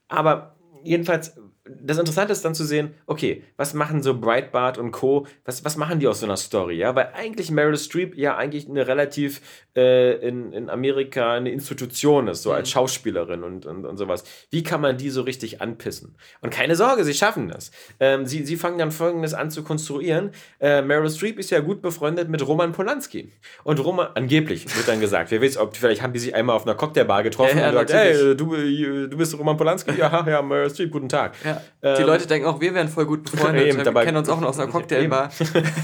Aber 0.08 0.56
jedenfalls 0.84 1.38
das 1.82 1.98
Interessante 1.98 2.34
ist 2.34 2.44
dann 2.44 2.56
zu 2.56 2.66
sehen, 2.66 2.94
okay, 3.06 3.44
was 3.58 3.74
machen 3.74 4.04
so 4.04 4.20
Breitbart 4.20 4.78
und 4.78 4.92
Co., 4.92 5.28
was, 5.46 5.64
was 5.64 5.78
machen 5.78 6.00
die 6.00 6.08
aus 6.08 6.20
so 6.20 6.26
einer 6.26 6.38
Story, 6.38 6.76
ja? 6.78 6.96
Weil 6.96 7.12
eigentlich 7.14 7.52
Meryl 7.52 7.78
Streep 7.78 8.18
ja 8.18 8.36
eigentlich 8.36 8.68
eine 8.68 8.88
relativ 8.88 9.42
äh, 9.76 10.16
in, 10.28 10.52
in 10.54 10.70
Amerika 10.70 11.34
eine 11.34 11.52
Institution 11.52 12.28
ist, 12.28 12.44
so 12.44 12.50
mhm. 12.50 12.56
als 12.56 12.70
Schauspielerin 12.70 13.44
und, 13.44 13.66
und, 13.66 13.86
und 13.86 13.98
sowas. 13.98 14.24
Wie 14.50 14.64
kann 14.64 14.82
man 14.82 14.98
die 14.98 15.10
so 15.10 15.22
richtig 15.22 15.62
anpissen? 15.62 16.16
Und 16.42 16.52
keine 16.52 16.76
Sorge, 16.76 17.04
sie 17.04 17.14
schaffen 17.14 17.48
das. 17.48 17.72
Ähm, 18.00 18.26
sie, 18.26 18.46
sie 18.46 18.58
fangen 18.58 18.78
dann 18.78 18.92
folgendes 18.92 19.34
an 19.34 19.52
zu 19.52 19.64
konstruieren. 19.64 20.32
Äh, 20.60 20.82
Meryl 20.82 21.10
Streep 21.10 21.40
ist 21.40 21.52
ja 21.52 21.60
gut 21.60 21.82
befreundet 21.82 22.30
mit 22.30 22.46
Roman 22.46 22.72
Polanski. 22.72 23.32
Und 23.64 23.84
Roman, 23.84 24.10
angeblich 24.16 24.66
wird 24.76 24.88
dann 24.88 25.00
gesagt, 25.00 25.32
wer 25.32 25.42
weiß, 25.42 25.58
ob, 25.58 25.78
vielleicht 25.78 26.02
haben 26.02 26.14
die 26.14 26.20
sich 26.20 26.36
einmal 26.36 26.56
auf 26.56 26.66
einer 26.66 26.76
Cocktailbar 26.76 27.24
getroffen 27.24 27.58
ja, 27.58 27.72
ja, 27.72 27.80
und 27.80 27.88
gesagt, 27.88 27.94
hey, 27.94 28.36
du, 28.36 29.08
du 29.08 29.18
bist 29.18 29.38
Roman 29.38 29.58
Polanski? 29.58 29.92
Ja, 29.98 30.26
ja, 30.28 30.42
Meryl 30.42 30.70
Streep, 30.70 30.92
guten 30.92 31.10
Tag. 31.10 31.36
Ja. 31.44 31.61
Ja. 31.82 31.96
Die 31.96 32.02
ähm, 32.02 32.08
Leute 32.08 32.28
denken 32.28 32.48
auch, 32.48 32.62
wir 32.62 32.74
wären 32.74 32.88
voll 32.88 33.06
gut 33.06 33.30
befreundet. 33.30 33.66
Eben, 33.68 33.86
wir 33.86 34.04
kennen 34.04 34.18
uns 34.18 34.30
auch 34.30 34.40
noch 34.40 34.50
aus 34.50 34.60
einer 34.60 34.72
Cocktailbar. 34.72 35.32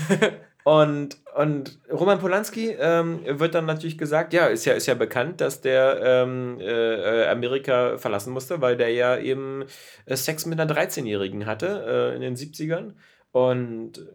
und, 0.63 1.17
und 1.35 1.79
Roman 1.91 2.19
Polanski 2.19 2.75
ähm, 2.79 3.19
wird 3.25 3.55
dann 3.55 3.65
natürlich 3.65 3.97
gesagt, 3.97 4.33
ja, 4.33 4.47
ist 4.47 4.65
ja, 4.65 4.73
ist 4.73 4.87
ja 4.87 4.93
bekannt, 4.93 5.41
dass 5.41 5.61
der 5.61 5.99
ähm, 6.03 6.59
äh, 6.59 7.27
Amerika 7.27 7.97
verlassen 7.97 8.33
musste, 8.33 8.61
weil 8.61 8.77
der 8.77 8.89
ja 8.89 9.17
eben 9.17 9.65
äh, 10.05 10.15
Sex 10.15 10.45
mit 10.45 10.59
einer 10.59 10.71
13-Jährigen 10.73 11.45
hatte 11.45 12.11
äh, 12.13 12.15
in 12.15 12.21
den 12.21 12.35
70ern. 12.35 12.93
Und 13.31 14.07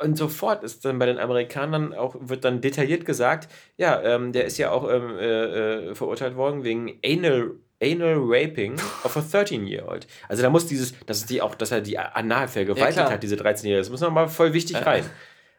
und 0.00 0.18
sofort 0.18 0.64
ist 0.64 0.84
dann 0.84 0.98
bei 0.98 1.06
den 1.06 1.18
Amerikanern 1.18 1.94
auch, 1.94 2.16
wird 2.18 2.44
dann 2.44 2.60
detailliert 2.60 3.04
gesagt, 3.04 3.48
ja, 3.76 4.02
ähm, 4.02 4.32
der 4.32 4.44
ist 4.44 4.58
ja 4.58 4.72
auch 4.72 4.90
ähm, 4.90 5.16
äh, 5.18 5.90
äh 5.90 5.94
verurteilt 5.94 6.36
worden 6.36 6.64
wegen 6.64 6.98
Anal 7.04 7.52
Anal 7.82 8.16
Raping 8.18 8.74
of 9.04 9.16
a 9.16 9.20
13-Year-Old. 9.20 10.06
Also 10.28 10.42
da 10.42 10.50
muss 10.50 10.66
dieses, 10.66 10.94
dass, 11.06 11.26
die 11.26 11.40
auch, 11.42 11.54
dass 11.54 11.70
er 11.70 11.80
die 11.80 11.98
anal 11.98 12.48
vergewaltigt 12.48 12.98
ja, 12.98 13.10
hat, 13.10 13.22
diese 13.22 13.36
13-Jährige, 13.36 13.78
das 13.78 13.90
muss 13.90 14.00
nochmal 14.00 14.28
voll 14.28 14.52
wichtig 14.52 14.76
ja. 14.76 14.82
rein. 14.82 15.04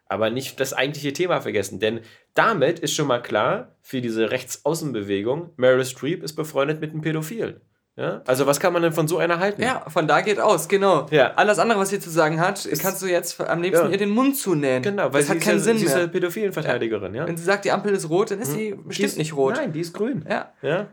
Aber 0.07 0.29
nicht 0.29 0.59
das 0.59 0.73
eigentliche 0.73 1.13
Thema 1.13 1.39
vergessen, 1.39 1.79
denn 1.79 2.01
damit 2.33 2.79
ist 2.79 2.95
schon 2.95 3.07
mal 3.07 3.21
klar, 3.21 3.75
für 3.81 4.01
diese 4.01 4.31
Rechtsaußenbewegung, 4.31 5.51
Meryl 5.55 5.85
Streep 5.85 6.23
ist 6.23 6.33
befreundet 6.33 6.81
mit 6.81 6.91
einem 6.91 7.01
Pädophilen. 7.01 7.61
Ja? 7.99 8.21
Also 8.25 8.47
was 8.47 8.61
kann 8.61 8.71
man 8.71 8.81
denn 8.81 8.93
von 8.93 9.07
so 9.09 9.17
einer 9.17 9.39
halten? 9.39 9.61
Ja, 9.61 9.85
von 9.89 10.07
da 10.07 10.21
geht 10.21 10.39
aus, 10.39 10.69
genau. 10.69 11.05
Ja. 11.11 11.33
Alles 11.35 11.59
andere, 11.59 11.79
was 11.79 11.89
sie 11.89 11.99
zu 11.99 12.09
sagen 12.09 12.39
hat, 12.39 12.65
ist, 12.65 12.81
kannst 12.81 13.01
du 13.01 13.07
jetzt 13.07 13.41
am 13.41 13.61
liebsten 13.61 13.87
ja. 13.87 13.91
ihr 13.91 13.97
den 13.97 14.09
Mund 14.09 14.37
zunähen. 14.37 14.81
Genau, 14.81 15.11
weil 15.11 15.19
das 15.19 15.27
sie 15.27 15.33
hat 15.33 15.41
keinen 15.41 15.57
ja, 15.57 15.63
Sinn 15.63 15.77
sie 15.77 15.85
mehr. 15.85 15.93
ist 15.95 15.99
eine 15.99 16.07
Pädophilenverteidigerin, 16.07 17.13
ja. 17.13 17.27
Wenn 17.27 17.35
sie 17.35 17.43
sagt, 17.43 17.65
die 17.65 17.71
Ampel 17.71 17.93
ist 17.93 18.09
rot, 18.09 18.31
dann 18.31 18.39
ist 18.39 18.53
hm. 18.53 18.55
sie 18.55 18.75
bestimmt 18.75 19.17
nicht 19.17 19.35
rot. 19.35 19.55
Nein, 19.55 19.73
die 19.73 19.81
ist 19.81 19.93
grün. 19.93 20.25
Ja. 20.29 20.53
ja. 20.61 20.87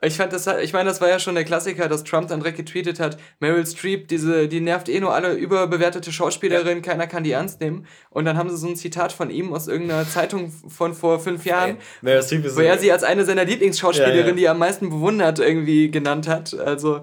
Ich 0.00 0.16
fand 0.16 0.32
das, 0.32 0.46
ich 0.46 0.72
meine, 0.72 0.88
das 0.88 1.00
war 1.00 1.08
ja 1.08 1.18
schon 1.18 1.34
der 1.34 1.42
Klassiker, 1.44 1.88
dass 1.88 2.04
Trump 2.04 2.28
dann 2.28 2.38
direkt 2.38 2.56
getweetet 2.56 3.00
hat, 3.00 3.18
Meryl 3.40 3.66
Streep, 3.66 4.06
diese, 4.06 4.46
die 4.46 4.60
nervt 4.60 4.88
eh 4.88 5.00
nur 5.00 5.12
alle 5.12 5.32
überbewertete 5.32 6.12
Schauspielerin, 6.12 6.82
keiner 6.82 7.08
kann 7.08 7.24
die 7.24 7.32
ernst 7.32 7.60
nehmen. 7.60 7.84
Und 8.10 8.24
dann 8.24 8.36
haben 8.36 8.48
sie 8.48 8.56
so 8.56 8.68
ein 8.68 8.76
Zitat 8.76 9.12
von 9.12 9.28
ihm 9.28 9.52
aus 9.52 9.66
irgendeiner 9.66 10.08
Zeitung 10.08 10.52
von 10.68 10.94
vor 10.94 11.18
fünf 11.18 11.44
Jahren, 11.44 11.78
Meryl 12.00 12.22
Streep 12.22 12.44
ist 12.44 12.56
wo 12.56 12.60
er 12.60 12.78
sie 12.78 12.92
als 12.92 13.02
eine 13.02 13.24
seiner 13.24 13.44
Lieblingsschauspielerinnen, 13.44 14.24
ja, 14.24 14.28
ja. 14.28 14.36
die 14.36 14.44
er 14.44 14.52
am 14.52 14.58
meisten 14.58 14.88
bewundert, 14.88 15.40
irgendwie 15.40 15.90
genannt 15.90 16.28
hat. 16.28 16.54
Also, 16.54 17.02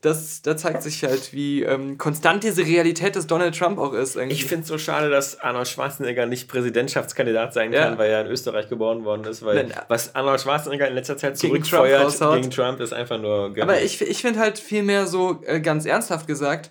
das, 0.00 0.40
da 0.40 0.56
zeigt 0.56 0.82
sich 0.82 1.04
halt, 1.04 1.34
wie 1.34 1.62
ähm, 1.62 1.98
konstant 1.98 2.42
diese 2.42 2.64
Realität 2.64 3.16
des 3.16 3.26
Donald 3.26 3.56
Trump 3.56 3.78
auch 3.78 3.92
ist. 3.92 4.16
Irgendwie. 4.16 4.34
Ich 4.34 4.46
finde 4.46 4.62
es 4.62 4.68
so 4.68 4.78
schade, 4.78 5.10
dass 5.10 5.40
Arnold 5.40 5.68
Schwarzenegger 5.68 6.24
nicht 6.24 6.48
Präsidentschaftskandidat 6.48 7.52
sein 7.52 7.70
kann, 7.72 7.92
ja. 7.92 7.98
weil 7.98 8.10
er 8.10 8.22
in 8.22 8.28
Österreich 8.28 8.68
geboren 8.68 9.04
worden 9.04 9.24
ist. 9.24 9.44
Weil 9.44 9.64
Nein. 9.64 9.74
was 9.88 10.14
Arnold 10.14 10.40
Schwarzenegger 10.40 10.88
in 10.88 10.94
letzter 10.94 11.18
Zeit 11.18 11.36
zurückfeuert 11.36 12.18
gegen, 12.18 12.34
gegen 12.34 12.50
Trump 12.50 12.80
ist 12.80 12.94
einfach 12.94 13.20
nur. 13.20 13.52
Gönnen. 13.52 13.62
Aber 13.62 13.82
ich, 13.82 14.00
ich 14.00 14.22
finde 14.22 14.40
halt 14.40 14.58
vielmehr 14.58 15.06
so 15.06 15.42
äh, 15.44 15.60
ganz 15.60 15.84
ernsthaft 15.84 16.26
gesagt, 16.26 16.70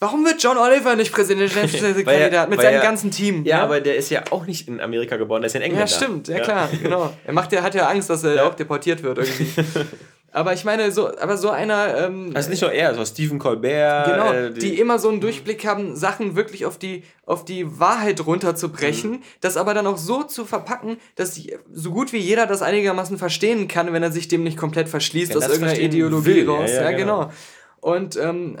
Warum 0.00 0.24
wird 0.24 0.40
John 0.40 0.56
Oliver 0.56 0.94
nicht 0.94 1.12
Präsidentschaftskandidat 1.12 2.48
mit 2.50 2.60
seinem 2.60 2.74
er, 2.74 2.82
ganzen 2.82 3.10
Team? 3.10 3.44
Ja, 3.44 3.58
ja, 3.58 3.64
aber 3.64 3.80
der 3.80 3.96
ist 3.96 4.10
ja 4.10 4.22
auch 4.30 4.46
nicht 4.46 4.68
in 4.68 4.80
Amerika 4.80 5.16
geboren, 5.16 5.42
der 5.42 5.48
ist 5.48 5.56
in 5.56 5.62
England. 5.62 5.90
Ja, 5.90 5.96
stimmt, 5.96 6.28
ja, 6.28 6.36
ja. 6.36 6.44
klar, 6.44 6.68
genau. 6.80 7.12
Er 7.24 7.32
macht 7.32 7.50
ja, 7.50 7.64
hat 7.64 7.74
ja 7.74 7.88
Angst, 7.88 8.08
dass 8.08 8.22
er 8.22 8.36
ja. 8.36 8.48
auch 8.48 8.54
deportiert 8.54 9.02
wird 9.02 9.18
irgendwie. 9.18 9.50
Aber 10.30 10.52
ich 10.52 10.64
meine, 10.64 10.92
so, 10.92 11.08
aber 11.18 11.38
so 11.38 11.48
einer. 11.48 11.96
Ähm, 11.96 12.32
also 12.34 12.50
nicht 12.50 12.60
nur 12.60 12.70
er, 12.70 12.94
so 12.94 13.04
Stephen 13.04 13.38
Colbert. 13.38 14.06
Genau, 14.06 14.32
äh, 14.32 14.50
die, 14.50 14.60
die, 14.60 14.80
immer 14.80 14.98
so 14.98 15.08
einen 15.08 15.20
Durchblick 15.20 15.66
haben, 15.66 15.96
Sachen 15.96 16.36
wirklich 16.36 16.66
auf 16.66 16.78
die, 16.78 17.02
auf 17.24 17.46
die 17.46 17.80
Wahrheit 17.80 18.24
runterzubrechen, 18.26 19.12
mhm. 19.12 19.22
das 19.40 19.56
aber 19.56 19.72
dann 19.72 19.86
auch 19.86 19.96
so 19.96 20.22
zu 20.24 20.44
verpacken, 20.44 20.98
dass 21.16 21.40
so 21.72 21.90
gut 21.90 22.12
wie 22.12 22.18
jeder 22.18 22.46
das 22.46 22.60
einigermaßen 22.60 23.16
verstehen 23.16 23.68
kann, 23.68 23.92
wenn 23.92 24.02
er 24.02 24.12
sich 24.12 24.28
dem 24.28 24.44
nicht 24.44 24.58
komplett 24.58 24.88
verschließt 24.88 25.34
aus 25.34 25.48
irgendeiner 25.48 25.80
Ideologie 25.80 26.26
will. 26.26 26.50
raus. 26.50 26.70
Ja, 26.70 26.82
ja, 26.82 26.90
ja 26.90 26.96
genau. 26.96 27.20
genau. 27.20 27.32
Und 27.80 28.16
ähm, 28.16 28.58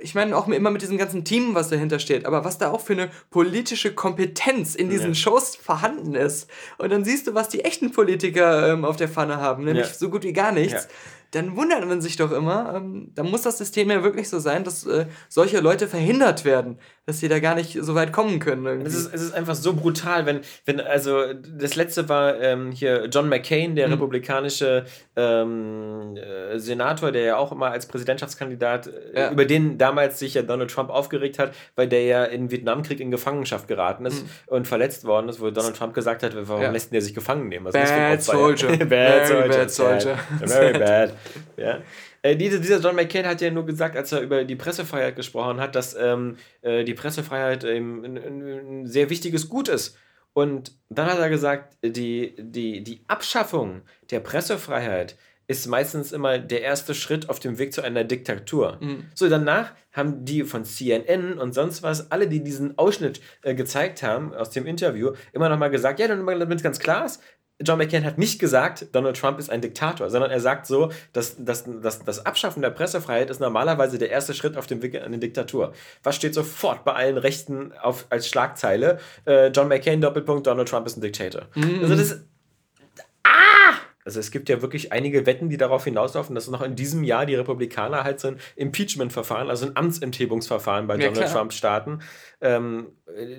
ich 0.00 0.14
meine 0.14 0.36
auch 0.36 0.46
immer 0.48 0.70
mit 0.70 0.82
diesem 0.82 0.98
ganzen 0.98 1.24
Team, 1.24 1.54
was 1.54 1.68
dahinter 1.68 1.98
steht, 1.98 2.26
aber 2.26 2.44
was 2.44 2.58
da 2.58 2.70
auch 2.70 2.80
für 2.80 2.92
eine 2.92 3.10
politische 3.30 3.94
Kompetenz 3.94 4.74
in 4.74 4.88
diesen 4.88 5.08
ja. 5.08 5.14
Shows 5.14 5.56
vorhanden 5.56 6.14
ist. 6.14 6.48
Und 6.78 6.90
dann 6.90 7.04
siehst 7.04 7.26
du, 7.26 7.34
was 7.34 7.48
die 7.48 7.64
echten 7.64 7.92
Politiker 7.92 8.72
ähm, 8.72 8.84
auf 8.84 8.96
der 8.96 9.08
Pfanne 9.08 9.38
haben, 9.38 9.64
nämlich 9.64 9.86
ja. 9.86 9.92
so 9.92 10.10
gut 10.10 10.22
wie 10.22 10.32
gar 10.32 10.52
nichts. 10.52 10.84
Ja. 10.84 10.90
dann 11.32 11.56
wundert 11.56 11.86
man 11.88 12.00
sich 12.00 12.16
doch 12.16 12.30
immer, 12.30 12.74
ähm, 12.76 13.10
dann 13.14 13.30
muss 13.30 13.42
das 13.42 13.58
System 13.58 13.90
ja 13.90 14.02
wirklich 14.02 14.28
so 14.28 14.38
sein, 14.38 14.64
dass 14.64 14.86
äh, 14.86 15.06
solche 15.28 15.60
Leute 15.60 15.88
verhindert 15.88 16.44
werden, 16.44 16.78
dass 17.06 17.18
sie 17.18 17.28
da 17.28 17.40
gar 17.40 17.56
nicht 17.56 17.76
so 17.80 17.96
weit 17.96 18.12
kommen 18.12 18.38
können. 18.38 18.86
Es 18.86 18.94
ist, 18.94 19.12
es 19.12 19.22
ist 19.22 19.34
einfach 19.34 19.56
so 19.56 19.74
brutal, 19.74 20.24
wenn, 20.24 20.40
wenn 20.64 20.80
also 20.80 21.32
das 21.32 21.74
letzte 21.74 22.08
war 22.08 22.40
ähm, 22.40 22.70
hier 22.70 23.06
John 23.06 23.28
McCain, 23.28 23.74
der 23.74 23.88
mhm. 23.88 23.94
republikanische 23.94 24.84
ähm, 25.16 26.16
äh, 26.16 26.58
Senator, 26.58 27.10
der 27.10 27.22
ja 27.22 27.36
auch 27.36 27.50
immer 27.50 27.72
als 27.72 27.86
Präsidentschaftskandidat, 27.86 28.86
äh, 28.86 29.20
ja. 29.20 29.30
über 29.32 29.44
den 29.46 29.78
damals 29.78 30.20
sich 30.20 30.34
ja 30.34 30.42
Donald 30.42 30.70
Trump 30.70 30.90
aufgeregt 30.90 31.40
hat, 31.40 31.52
weil 31.74 31.88
der 31.88 32.04
ja 32.04 32.24
im 32.24 32.52
Vietnamkrieg 32.52 33.00
in 33.00 33.10
Gefangenschaft 33.10 33.66
geraten 33.66 34.06
ist 34.06 34.22
mhm. 34.22 34.28
und 34.46 34.68
verletzt 34.68 35.04
worden 35.04 35.28
ist, 35.28 35.40
wo 35.40 35.50
Donald 35.50 35.76
Trump 35.76 35.94
gesagt 35.94 36.22
hat, 36.22 36.36
warum 36.36 36.62
ja. 36.62 36.70
lässt 36.70 36.92
der 36.92 37.02
sich 37.02 37.14
gefangen 37.14 37.48
nehmen? 37.48 37.66
Also 37.66 37.78
bad 37.78 38.22
soldier. 38.22 38.68
bad 38.76 39.26
very 39.26 39.26
soldier. 39.26 39.48
Bad 39.48 39.70
soldier. 39.72 40.18
Very 40.46 40.78
bad. 40.78 41.16
ja. 41.56 41.78
Äh, 42.22 42.36
diese, 42.36 42.60
dieser 42.60 42.80
John 42.80 42.96
McCain 42.96 43.26
hat 43.26 43.40
ja 43.40 43.50
nur 43.50 43.66
gesagt, 43.66 43.96
als 43.96 44.12
er 44.12 44.20
über 44.20 44.44
die 44.44 44.56
Pressefreiheit 44.56 45.16
gesprochen 45.16 45.60
hat, 45.60 45.74
dass 45.74 45.94
ähm, 45.94 46.36
äh, 46.62 46.84
die 46.84 46.94
Pressefreiheit 46.94 47.64
ähm, 47.64 48.04
ein, 48.04 48.16
ein, 48.16 48.86
sehr 48.86 49.10
wichtiges 49.10 49.48
Gut 49.48 49.68
ist. 49.68 49.96
Und 50.32 50.72
dann 50.88 51.06
hat 51.06 51.18
er 51.18 51.28
gesagt, 51.28 51.76
die, 51.84 52.34
die, 52.38 52.82
die 52.82 53.04
Abschaffung 53.06 53.82
der 54.10 54.20
Pressefreiheit 54.20 55.16
ist 55.48 55.66
meistens 55.66 56.12
immer 56.12 56.38
der 56.38 56.62
erste 56.62 56.94
Schritt 56.94 57.28
auf 57.28 57.40
dem 57.40 57.58
Weg 57.58 57.74
zu 57.74 57.82
einer 57.82 58.04
Diktatur. 58.04 58.78
Mhm. 58.80 59.04
So, 59.14 59.28
danach 59.28 59.72
haben 59.92 60.24
die 60.24 60.44
von 60.44 60.64
CNN 60.64 61.38
und 61.38 61.52
sonst 61.52 61.82
was, 61.82 62.10
alle, 62.10 62.28
die 62.28 62.42
diesen 62.42 62.78
Ausschnitt 62.78 63.20
äh, 63.42 63.54
gezeigt 63.54 64.02
haben 64.02 64.32
aus 64.32 64.50
dem 64.50 64.66
Interview, 64.66 65.12
immer 65.32 65.48
nochmal 65.48 65.70
gesagt, 65.70 65.98
ja, 65.98 66.08
damit 66.08 66.40
es 66.56 66.62
ganz 66.62 66.78
klar 66.78 67.04
ist, 67.04 67.20
John 67.62 67.78
McCain 67.78 68.04
hat 68.04 68.18
nicht 68.18 68.38
gesagt, 68.38 68.86
Donald 68.92 69.16
Trump 69.16 69.38
ist 69.38 69.50
ein 69.50 69.60
Diktator, 69.60 70.10
sondern 70.10 70.30
er 70.30 70.40
sagt 70.40 70.66
so, 70.66 70.90
dass, 71.12 71.36
dass, 71.42 71.64
dass 71.80 72.04
das 72.04 72.26
Abschaffen 72.26 72.62
der 72.62 72.70
Pressefreiheit 72.70 73.30
ist 73.30 73.40
normalerweise 73.40 73.98
der 73.98 74.10
erste 74.10 74.34
Schritt 74.34 74.56
auf 74.56 74.66
dem 74.66 74.82
Weg 74.82 74.94
in 74.94 75.02
eine 75.02 75.18
Diktatur. 75.18 75.72
Was 76.02 76.16
steht 76.16 76.34
sofort 76.34 76.84
bei 76.84 76.92
allen 76.92 77.18
Rechten 77.18 77.72
auf, 77.80 78.06
als 78.10 78.28
Schlagzeile? 78.28 78.98
Äh, 79.24 79.48
John 79.48 79.68
McCain, 79.68 80.00
Doppelpunkt, 80.00 80.46
Donald 80.46 80.68
Trump 80.68 80.86
ist 80.86 80.96
ein 80.96 81.00
Diktator. 81.00 81.42
Mhm. 81.54 81.80
Also 81.82 81.96
das 81.96 82.20
Ah! 83.24 83.74
Also 84.04 84.18
es 84.18 84.32
gibt 84.32 84.48
ja 84.48 84.60
wirklich 84.62 84.90
einige 84.90 85.26
Wetten, 85.26 85.48
die 85.48 85.56
darauf 85.56 85.84
hinauslaufen, 85.84 86.34
dass 86.34 86.48
noch 86.48 86.62
in 86.62 86.74
diesem 86.74 87.04
Jahr 87.04 87.24
die 87.24 87.36
Republikaner 87.36 88.02
halt 88.02 88.18
so 88.18 88.28
ein 88.28 88.40
Impeachment-Verfahren, 88.56 89.48
also 89.48 89.66
ein 89.66 89.76
Amtsenthebungsverfahren 89.76 90.88
bei 90.88 90.94
ja, 90.94 91.08
Donald 91.08 91.26
klar. 91.26 91.32
Trump 91.32 91.52
starten. 91.52 92.00
Ähm, 92.42 92.88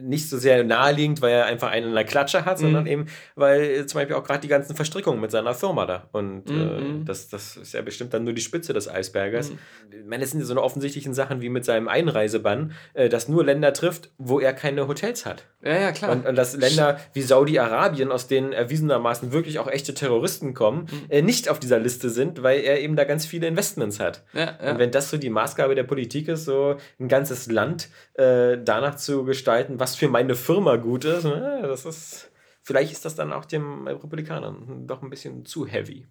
nicht 0.02 0.30
so 0.30 0.38
sehr 0.38 0.64
naheliegend, 0.64 1.22
weil 1.22 1.32
er 1.32 1.46
einfach 1.46 1.72
einen 1.72 1.88
in 1.88 1.94
der 1.94 2.04
Klatsche 2.04 2.46
hat, 2.46 2.60
mhm. 2.60 2.64
sondern 2.64 2.88
eben, 2.88 3.06
weil 3.36 3.86
zum 3.86 4.00
Beispiel 4.00 4.16
auch 4.16 4.24
gerade 4.24 4.40
die 4.40 4.48
ganzen 4.48 4.76
Verstrickungen 4.76 5.20
mit 5.20 5.32
seiner 5.32 5.54
Firma 5.54 5.86
da. 5.86 6.10
Und 6.12 6.50
mhm. 6.50 6.62
äh, 6.62 6.82
mhm. 6.82 7.06
das, 7.06 7.30
das 7.30 7.58
ist 7.58 7.74
ja 7.74 7.82
bestimmt 7.82 8.14
dann 8.14 8.24
nur 8.24 8.34
die 8.34 8.42
Spitze 8.42 8.74
des 8.74 8.88
Eisberges. 8.88 9.52
Mhm. 9.52 9.60
Ich 9.92 10.06
meine, 10.06 10.22
das 10.22 10.32
sind 10.32 10.44
so 10.46 10.54
eine 10.54 10.62
offensichtlichen 10.62 11.14
Sachen 11.14 11.42
wie 11.42 11.50
mit 11.50 11.66
seinem 11.66 11.88
Einreisebann, 11.88 12.74
äh, 12.94 13.10
das 13.10 13.28
nur 13.28 13.44
Länder 13.44 13.74
trifft, 13.74 14.12
wo 14.18 14.40
er 14.40 14.54
keine 14.54 14.88
Hotels 14.88 15.26
hat. 15.26 15.46
Ja, 15.64 15.80
ja, 15.80 15.92
klar. 15.92 16.12
Und, 16.12 16.26
und 16.26 16.36
dass 16.36 16.56
Länder 16.56 17.00
wie 17.14 17.22
Saudi-Arabien, 17.22 18.12
aus 18.12 18.28
denen 18.28 18.54
erwiesenermaßen 18.54 19.32
wirklich 19.32 19.60
auch 19.60 19.68
echte 19.68 19.94
Terroristen 19.94 20.54
kommen, 20.54 20.88
mhm. 20.92 21.06
äh, 21.10 21.22
nicht 21.22 21.50
auf 21.50 21.60
dieser 21.60 21.80
Liste 21.80 22.10
sind, 22.10 22.44
weil 22.44 22.62
er 22.62 22.82
eben 22.82 22.96
da 22.96 23.06
ganz 23.06 23.26
viele 23.26 23.48
Investments 23.48 24.00
hat. 24.00 24.24
Ja, 24.34 24.58
ja. 24.62 24.72
Und 24.72 24.80
wenn 24.80 24.92
das 24.92 25.10
so 25.10 25.18
die 25.18 25.30
Maßgabe 25.30 25.76
der 25.76 25.84
Politik 25.84 26.28
ist, 26.28 26.46
so 26.46 26.76
ein 27.00 27.08
ganzes 27.08 27.50
Land 27.50 27.90
äh, 28.16 28.58
danach 28.94 28.98
zu 28.98 29.24
gestalten, 29.24 29.80
was 29.80 29.96
für 29.96 30.08
meine 30.08 30.36
Firma 30.36 30.78
gut 30.78 31.06
ist, 31.06 31.26
ne, 31.26 31.62
das 31.64 31.86
ist, 31.86 32.32
vielleicht 32.62 32.92
ist 32.92 33.06
das 33.06 33.16
dann 33.16 33.34
auch 33.34 33.46
dem 33.46 33.88
Republikanern 33.88 34.88
doch 34.88 35.02
ein 35.02 35.10
bisschen 35.10 35.46
zu 35.46 35.66
heavy. 35.66 36.08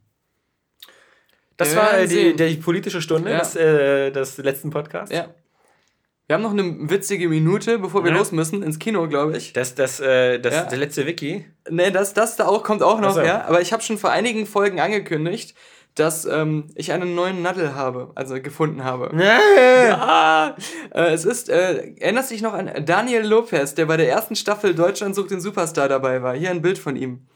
Das 1.57 1.77
war 1.77 2.05
die, 2.07 2.35
die, 2.35 2.57
politische 2.57 3.01
Stunde 3.01 3.31
ja. 3.31 3.39
des, 3.39 3.55
äh, 3.55 4.11
des 4.11 4.39
letzten 4.39 4.71
Podcasts. 4.71 5.15
Ja. 5.15 5.29
Wir 6.27 6.35
haben 6.35 6.43
noch 6.43 6.53
eine 6.53 6.91
witzige 6.91 7.29
Minute, 7.29 7.79
bevor 7.79 8.05
wir 8.05 8.11
ja. 8.11 8.17
los 8.17 8.33
müssen, 8.33 8.63
ins 8.63 8.79
Kino, 8.79 9.07
glaube 9.07 9.37
ich. 9.37 9.53
Das, 9.53 9.75
das, 9.75 10.01
äh, 10.01 10.39
das 10.41 10.55
ja. 10.55 10.65
der 10.65 10.79
letzte 10.79 11.07
Wiki. 11.07 11.45
Nee, 11.69 11.91
das, 11.91 12.15
das 12.15 12.37
da 12.37 12.47
auch, 12.47 12.65
kommt 12.65 12.83
auch 12.83 13.01
noch, 13.01 13.15
so. 13.15 13.21
ja. 13.21 13.45
Aber 13.45 13.61
ich 13.61 13.73
habe 13.73 13.83
schon 13.83 13.99
vor 13.99 14.11
einigen 14.11 14.47
Folgen 14.47 14.81
angekündigt, 14.81 15.55
dass 15.95 16.25
ähm, 16.25 16.69
ich 16.75 16.93
einen 16.93 17.15
neuen 17.15 17.43
Nadel 17.43 17.75
habe, 17.75 18.13
also 18.15 18.41
gefunden 18.41 18.83
habe. 18.85 19.11
ja, 19.89 20.57
äh, 20.95 21.13
es 21.13 21.25
ist, 21.25 21.51
äh, 21.51 21.95
erinnert 22.01 22.27
sich 22.27 22.41
noch 22.41 22.55
an 22.55 22.71
Daniel 22.87 23.23
Lopez, 23.27 23.75
der 23.75 23.87
bei 23.87 23.97
der 23.97 24.09
ersten 24.09 24.35
Staffel 24.35 24.75
Deutschland 24.75 25.15
sucht 25.15 25.31
den 25.31 25.41
Superstar 25.41 25.89
dabei 25.89 26.23
war. 26.23 26.35
Hier 26.35 26.51
ein 26.51 26.63
Bild 26.63 26.79
von 26.79 26.97
ihm. 26.97 27.27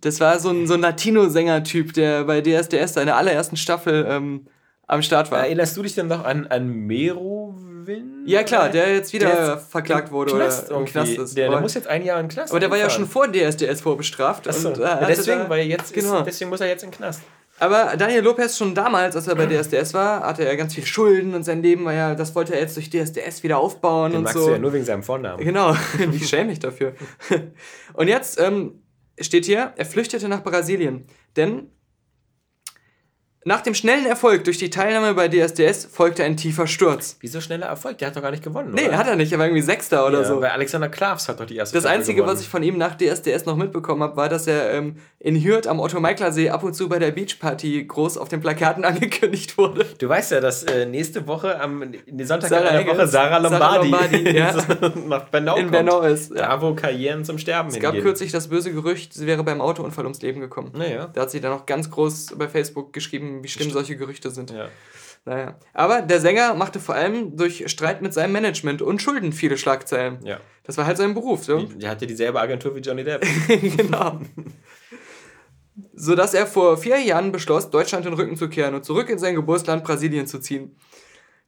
Das 0.00 0.20
war 0.20 0.38
so 0.38 0.50
ein, 0.50 0.66
so 0.66 0.74
ein 0.74 0.80
Latino-Sänger-Typ, 0.80 1.92
der 1.94 2.24
bei 2.24 2.40
DSDS 2.40 2.94
seiner 2.94 3.16
allerersten 3.16 3.56
Staffel 3.56 4.06
ähm, 4.08 4.46
am 4.88 5.02
Start 5.02 5.30
war. 5.30 5.40
Erinnerst 5.40 5.76
du 5.76 5.82
dich 5.82 5.94
denn 5.94 6.08
noch 6.08 6.24
an, 6.24 6.46
an 6.48 6.68
Merowin? 6.68 8.24
Ja 8.26 8.42
klar, 8.42 8.70
der 8.70 8.94
jetzt 8.94 9.12
wieder 9.12 9.28
der 9.28 9.54
jetzt 9.54 9.70
verklagt 9.70 10.10
wurde 10.10 10.32
Knast 10.34 10.70
oder 10.70 10.80
im 10.80 10.86
Knast 10.86 11.12
ist. 11.12 11.36
Der, 11.36 11.50
der 11.50 11.60
muss 11.60 11.74
jetzt 11.74 11.86
ein 11.86 12.04
Jahr 12.04 12.18
in 12.18 12.26
den 12.26 12.32
Knast. 12.32 12.50
Aber 12.50 12.58
der 12.58 12.70
war 12.70 12.78
ja 12.78 12.90
schon 12.90 13.06
vor 13.06 13.30
DSDS 13.30 13.82
vorbestraft. 13.82 14.48
Achso, 14.48 14.70
und, 14.70 14.78
äh, 14.78 14.82
ja, 14.82 15.04
deswegen, 15.06 15.48
weil 15.48 15.66
jetzt 15.66 15.92
genau. 15.92 16.18
Ist, 16.18 16.26
deswegen 16.26 16.50
muss 16.50 16.60
er 16.60 16.68
jetzt 16.68 16.82
in 16.82 16.90
den 16.90 16.96
Knast. 16.96 17.22
Aber 17.60 17.96
Daniel 17.96 18.22
Lopez 18.22 18.56
schon 18.56 18.74
damals, 18.74 19.16
als 19.16 19.26
er 19.26 19.34
bei 19.34 19.46
DSDS 19.46 19.92
war, 19.92 20.20
hatte 20.20 20.44
er 20.44 20.56
ganz 20.56 20.74
viel 20.74 20.86
Schulden 20.86 21.34
und 21.34 21.42
sein 21.42 21.60
Leben 21.60 21.84
war 21.84 21.92
ja, 21.92 22.14
das 22.14 22.34
wollte 22.34 22.54
er 22.54 22.60
jetzt 22.60 22.76
durch 22.76 22.88
DSDS 22.88 23.42
wieder 23.42 23.58
aufbauen 23.58 24.12
Den 24.12 24.18
und 24.18 24.24
magst 24.24 24.38
so. 24.38 24.46
Du 24.46 24.52
ja 24.52 24.58
nur 24.58 24.72
wegen 24.72 24.84
seinem 24.84 25.02
Vornamen. 25.02 25.44
Genau, 25.44 25.74
wie 25.98 26.24
schäme 26.24 26.52
ich 26.52 26.60
dafür. 26.60 26.94
und 27.94 28.08
jetzt 28.08 28.40
ähm, 28.40 28.80
steht 29.20 29.44
hier, 29.44 29.72
er 29.76 29.84
flüchtete 29.84 30.28
nach 30.28 30.44
Brasilien, 30.44 31.06
denn 31.36 31.70
nach 33.48 33.62
dem 33.62 33.74
schnellen 33.74 34.04
Erfolg 34.04 34.44
durch 34.44 34.58
die 34.58 34.68
Teilnahme 34.68 35.14
bei 35.14 35.26
DSDS 35.28 35.88
folgte 35.90 36.22
ein 36.22 36.36
tiefer 36.36 36.66
Sturz. 36.66 37.16
Wieso 37.20 37.40
schneller 37.40 37.64
Erfolg? 37.66 37.96
Der 37.96 38.08
hat 38.08 38.16
doch 38.16 38.20
gar 38.20 38.30
nicht 38.30 38.44
gewonnen, 38.44 38.74
Nee, 38.74 38.88
oder? 38.88 38.98
hat 38.98 39.06
er 39.08 39.16
nicht, 39.16 39.32
er 39.32 39.38
war 39.38 39.46
irgendwie 39.46 39.62
Sechster 39.62 40.06
oder 40.06 40.20
ja, 40.20 40.24
so. 40.28 40.40
Weil 40.42 40.50
Alexander 40.50 40.90
Klavs 40.90 41.28
hat 41.28 41.40
doch 41.40 41.46
die 41.46 41.56
erste 41.56 41.74
Das 41.74 41.86
Einzige, 41.86 42.16
gewonnen. 42.20 42.34
was 42.36 42.42
ich 42.42 42.48
von 42.48 42.62
ihm 42.62 42.76
nach 42.76 42.94
DSDS 42.96 43.46
noch 43.46 43.56
mitbekommen 43.56 44.02
habe, 44.02 44.16
war, 44.16 44.28
dass 44.28 44.46
er 44.46 44.74
ähm, 44.74 44.96
in 45.18 45.42
Hürth 45.42 45.66
am 45.66 45.80
Otto-Meikler-See 45.80 46.50
ab 46.50 46.62
und 46.62 46.74
zu 46.74 46.90
bei 46.90 46.98
der 46.98 47.10
Beachparty 47.10 47.84
groß 47.86 48.18
auf 48.18 48.28
den 48.28 48.40
Plakaten 48.42 48.84
angekündigt 48.84 49.56
wurde. 49.56 49.86
Du 49.98 50.08
weißt 50.10 50.30
ja, 50.32 50.40
dass 50.40 50.64
äh, 50.64 50.84
nächste 50.84 51.26
Woche, 51.26 51.58
am 51.58 51.82
Sonntag 52.22 52.50
Sarah 52.50 52.68
in 52.78 52.86
der 52.86 52.94
Woche, 52.96 53.06
Sarah 53.08 53.38
Lombardi, 53.38 53.90
Sarah 53.90 54.04
Lombardi 54.04 54.30
ja. 54.36 54.54
nach 55.08 55.24
Bernau 55.30 55.54
in 55.56 55.62
kommt. 55.62 55.72
Bernau 55.72 56.00
ist. 56.02 56.32
Ja. 56.32 56.48
Da, 56.48 56.60
wo 56.60 56.74
Karrieren 56.74 57.24
zum 57.24 57.38
Sterben 57.38 57.70
Es 57.70 57.76
hingehen. 57.76 57.94
gab 57.94 58.02
kürzlich 58.02 58.30
das 58.30 58.48
böse 58.48 58.72
Gerücht, 58.72 59.14
sie 59.14 59.26
wäre 59.26 59.42
beim 59.42 59.62
Autounfall 59.62 60.04
ums 60.04 60.20
Leben 60.20 60.40
gekommen. 60.40 60.70
Naja. 60.76 61.08
Da 61.14 61.22
hat 61.22 61.30
sie 61.30 61.40
dann 61.40 61.52
noch 61.52 61.64
ganz 61.64 61.90
groß 61.90 62.34
bei 62.36 62.46
Facebook 62.46 62.92
geschrieben, 62.92 63.37
wie 63.42 63.48
schlimm 63.48 63.70
solche 63.70 63.96
Gerüchte 63.96 64.08
Gerüchte 64.08 64.30
sind. 64.30 64.50
Ja. 64.50 64.68
Naja. 65.24 65.58
Aber 65.74 66.00
der 66.02 66.20
Sänger 66.20 66.54
machte 66.54 66.80
vor 66.80 66.94
allem 66.94 67.36
durch 67.36 67.68
Streit 67.70 68.00
mit 68.00 68.14
seinem 68.14 68.32
Management 68.32 68.80
und 68.80 69.02
Schulden 69.02 69.32
viele 69.32 69.58
Schlagzeilen. 69.58 70.24
Ja. 70.24 70.40
Das 70.64 70.78
war 70.78 70.86
halt 70.86 70.96
sein 70.96 71.14
Beruf. 71.14 71.44
So. 71.44 71.62
Der 71.62 71.90
hatte 71.90 72.06
dieselbe 72.06 72.40
Agentur 72.40 72.74
wie 72.74 72.80
Johnny 72.80 73.04
Depp. 73.04 73.26
genau. 73.76 74.20
Sodass 75.94 76.34
er 76.34 76.46
vor 76.46 76.78
vier 76.78 76.98
Jahren 76.98 77.30
beschloss, 77.30 77.70
Deutschland 77.70 78.06
den 78.06 78.14
Rücken 78.14 78.36
zu 78.36 78.48
kehren 78.48 78.74
und 78.74 78.84
zurück 78.84 79.10
in 79.10 79.18
sein 79.18 79.34
Geburtsland 79.34 79.84
Brasilien 79.84 80.26
zu 80.26 80.38
ziehen. 80.38 80.76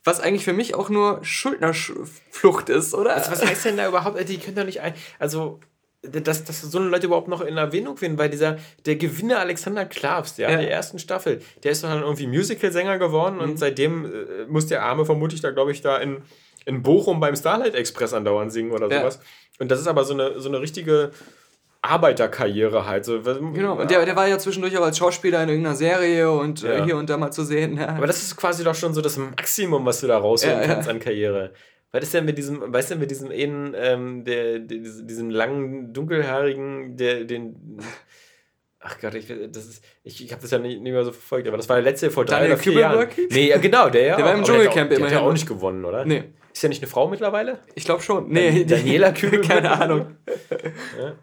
Was 0.05 0.21
eigentlich 0.21 0.45
für 0.45 0.55
mich 0.55 0.75
auch 0.75 0.89
nur 0.89 1.23
Schuldnerflucht 1.23 2.71
ist, 2.71 2.95
oder? 2.95 3.15
Also 3.15 3.33
was 3.33 3.45
heißt 3.45 3.67
denn 3.67 3.77
da 3.77 3.87
überhaupt? 3.87 4.29
Die 4.29 4.39
können 4.39 4.57
doch 4.57 4.65
nicht 4.65 4.81
ein. 4.81 4.95
Also, 5.19 5.61
dass, 6.03 6.45
dass 6.45 6.63
so 6.63 6.79
eine 6.79 6.89
Leute 6.89 7.07
überhaupt 7.07 7.29
noch 7.29 7.43
in 7.43 7.57
Erwähnung 7.57 7.97
finden, 7.97 8.19
weil 8.19 8.31
dieser, 8.31 8.57
der 8.87 8.97
Gewinner 8.97 9.39
Alexander 9.39 9.85
Klavs, 9.85 10.39
ja, 10.39 10.51
ja. 10.51 10.57
der 10.57 10.71
ersten 10.71 10.99
Staffel, 10.99 11.41
der 11.63 11.73
ist 11.73 11.85
dann 11.85 12.03
irgendwie 12.03 12.27
Musical-Sänger 12.27 12.99
geworden 12.99 13.37
mhm. 13.37 13.43
und 13.43 13.59
seitdem 13.59 14.07
äh, 14.07 14.45
muss 14.49 14.67
der 14.67 14.83
Arme 14.83 15.05
vermutlich 15.05 15.41
da, 15.41 15.51
glaube 15.51 15.73
ich, 15.73 15.83
da 15.83 15.99
in, 15.99 16.23
in 16.65 16.83
Bochum 16.83 17.21
beim 17.21 17.37
Starlight 17.37 17.75
Express 17.75 18.15
andauernd 18.15 18.53
singen 18.53 18.73
oder 18.73 18.91
ja. 18.91 19.01
sowas. 19.01 19.21
Und 19.59 19.71
das 19.71 19.81
ist 19.81 19.89
aber 19.89 20.05
so 20.05 20.15
eine, 20.15 20.41
so 20.41 20.49
eine 20.49 20.61
richtige 20.61 21.11
Arbeiterkarriere 21.83 22.87
halt. 22.87 23.05
So, 23.05 23.21
genau, 23.21 23.75
und 23.75 23.91
der, 23.91 24.05
der 24.05 24.17
war 24.17 24.27
ja 24.27 24.39
zwischendurch 24.39 24.77
auch 24.79 24.85
als 24.85 24.97
Schauspieler 24.97 25.43
in 25.43 25.49
irgendeiner 25.51 25.77
Serie 25.77 26.31
und 26.31 26.63
äh, 26.63 26.79
ja. 26.79 26.85
hier 26.85 26.97
und 26.97 27.11
da 27.11 27.19
mal 27.19 27.31
zu 27.31 27.45
sehen. 27.45 27.77
Ja. 27.77 27.89
Aber 27.89 28.07
das 28.07 28.23
ist 28.23 28.37
quasi 28.37 28.65
doch 28.65 28.75
schon 28.75 28.95
so 28.95 29.03
das 29.03 29.19
Maximum, 29.19 29.85
was 29.85 30.01
du 30.01 30.07
da 30.07 30.19
rausholen 30.19 30.63
kannst 30.67 30.89
an 30.89 30.99
Karriere. 30.99 31.53
Was 31.93 32.05
ist 32.05 32.15
denn 32.15 32.25
mit 32.25 32.39
diesem, 32.39 32.73
weißt 32.73 32.93
du, 32.93 32.97
mit 32.97 33.11
diesem 33.11 33.31
einen, 33.31 33.75
ähm, 33.77 34.25
der, 34.25 34.61
der, 34.61 34.79
diesem 34.79 35.31
langen, 35.31 35.93
dunkelhaarigen, 35.93 36.97
der, 36.97 37.25
den. 37.25 37.79
Ach 38.83 38.99
Gott, 38.99 39.15
ich, 39.15 39.27
das 39.27 39.67
ist, 39.67 39.85
ich, 40.05 40.25
ich 40.25 40.33
habe 40.33 40.41
das 40.41 40.51
ja 40.53 40.59
nicht, 40.59 40.81
nicht 40.81 40.93
mehr 40.93 41.05
so 41.05 41.13
verfolgt, 41.13 41.47
aber 41.49 41.59
das 41.59 41.69
war 41.69 41.77
der 41.77 41.85
letzte 41.85 42.11
vor 42.11 42.25
drei 42.25 42.37
Daniel 42.37 42.53
oder 42.53 42.63
vier 42.63 42.73
Jahren. 42.73 43.09
Nee, 43.31 43.49
ja, 43.49 43.59
genau, 43.59 43.91
der 43.91 44.03
ja. 44.03 44.17
Der 44.17 44.25
war 44.25 44.35
im 44.35 44.43
Dschungelcamp 44.43 44.91
immer. 44.91 45.07
Der 45.07 45.07
hat 45.07 45.13
ja 45.13 45.29
auch 45.29 45.33
nicht 45.33 45.47
gewonnen, 45.47 45.85
oder? 45.85 46.07
Nee. 46.07 46.25
Ist 46.53 46.63
ja 46.63 46.69
nicht 46.71 46.83
eine 46.83 46.91
Frau 46.91 47.09
mittlerweile? 47.09 47.59
Ich 47.75 47.85
glaube 47.85 48.03
schon. 48.03 48.31
Nee. 48.31 48.65
Daniela 48.65 49.13
Kübel? 49.13 49.41
Keine 49.47 49.71
Ahnung. 49.71 50.17
ja. 50.99 51.15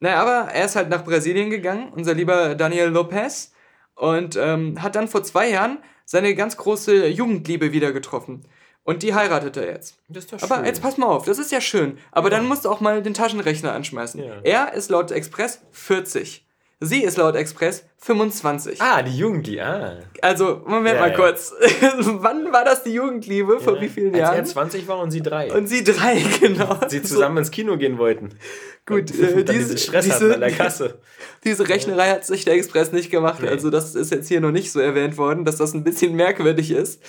Naja, 0.00 0.22
aber 0.22 0.52
er 0.52 0.64
ist 0.64 0.76
halt 0.76 0.88
nach 0.88 1.04
Brasilien 1.04 1.50
gegangen, 1.50 1.92
unser 1.94 2.14
lieber 2.14 2.54
Daniel 2.54 2.88
Lopez, 2.88 3.52
und 3.94 4.36
ähm, 4.36 4.82
hat 4.82 4.94
dann 4.94 5.08
vor 5.08 5.22
zwei 5.24 5.50
Jahren 5.50 5.78
seine 6.04 6.34
ganz 6.34 6.56
große 6.56 7.06
Jugendliebe 7.08 7.72
wieder 7.72 7.92
getroffen. 7.92 8.44
Und 8.86 9.02
die 9.02 9.14
heiratet 9.14 9.56
er 9.56 9.66
jetzt. 9.66 9.96
Das 10.08 10.24
ist 10.24 10.32
doch 10.32 10.38
schön. 10.38 10.50
Aber 10.50 10.64
jetzt 10.64 10.80
pass 10.80 10.96
mal 10.96 11.06
auf, 11.08 11.24
das 11.26 11.38
ist 11.38 11.50
ja 11.52 11.60
schön. 11.60 11.98
Aber 12.12 12.30
ja. 12.30 12.36
dann 12.36 12.46
musst 12.46 12.64
du 12.64 12.70
auch 12.70 12.80
mal 12.80 13.02
den 13.02 13.14
Taschenrechner 13.14 13.72
anschmeißen. 13.72 14.22
Ja. 14.22 14.34
Er 14.44 14.72
ist 14.74 14.90
laut 14.90 15.10
Express 15.10 15.60
40. 15.72 16.46
Sie 16.78 17.02
ist 17.02 17.16
laut 17.16 17.34
Express 17.36 17.84
25. 17.98 18.80
Ah, 18.82 19.02
die 19.02 19.16
Jugendliche, 19.16 19.64
ah. 19.64 19.96
Also, 20.20 20.62
Moment 20.66 20.96
Ja, 20.96 21.00
mal 21.00 21.14
kurz. 21.14 21.52
Wann 22.00 22.52
war 22.52 22.64
das 22.66 22.84
die 22.84 22.92
Jugendliebe? 22.92 23.58
Vor 23.60 23.80
wie 23.80 23.88
vielen 23.88 24.12
Als 24.14 24.18
Jahren? 24.20 24.36
er 24.36 24.44
20 24.44 24.86
war 24.86 24.98
und 25.00 25.10
sie 25.10 25.22
drei. 25.22 25.50
Und 25.52 25.66
sie 25.68 25.82
drei, 25.82 26.22
genau. 26.40 26.78
sie 26.86 27.02
zusammen 27.02 27.38
ins 27.38 27.50
Kino 27.50 27.78
gehen 27.78 27.96
wollten. 27.98 28.38
Gut, 28.84 29.10
äh, 29.18 29.42
diese- 29.50 29.78
Stress 29.78 30.04
diese- 30.04 30.34
an 30.34 30.40
der 30.40 30.52
Kasse. 30.52 30.98
Diese 31.44 31.66
Rechnerei 31.68 32.10
hat 32.10 32.26
sich 32.26 32.44
der 32.44 32.54
Express 32.54 32.92
nicht 32.92 33.10
gemacht. 33.10 33.40
Nee. 33.42 33.48
Also, 33.48 33.70
das 33.70 33.94
ist 33.94 34.12
jetzt 34.12 34.28
hier 34.28 34.40
noch 34.42 34.52
nicht 34.52 34.70
so 34.70 34.78
erwähnt 34.78 35.16
worden, 35.16 35.44
dass 35.44 35.56
das 35.56 35.72
ein 35.74 35.82
bisschen 35.82 36.14
merkwürdig 36.14 36.70
ist. 36.70 37.02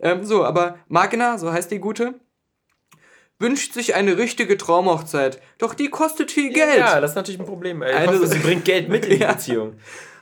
Ähm, 0.00 0.24
so, 0.24 0.44
aber 0.44 0.78
Magna, 0.88 1.38
so 1.38 1.52
heißt 1.52 1.70
die 1.70 1.78
Gute, 1.78 2.14
wünscht 3.38 3.72
sich 3.72 3.94
eine 3.94 4.18
richtige 4.18 4.56
Traumhochzeit. 4.56 5.40
Doch 5.58 5.74
die 5.74 5.88
kostet 5.88 6.30
viel 6.30 6.52
Geld. 6.52 6.78
Ja, 6.78 7.00
das 7.00 7.12
ist 7.12 7.16
natürlich 7.16 7.40
ein 7.40 7.46
Problem. 7.46 7.82
Ich 7.82 7.94
Eine- 7.94 8.26
sie 8.26 8.38
bringt 8.38 8.64
Geld 8.64 8.88
mit 8.88 9.04
in 9.06 9.10
die 9.16 9.22
Ja. 9.22 9.32
Beziehung. 9.32 9.74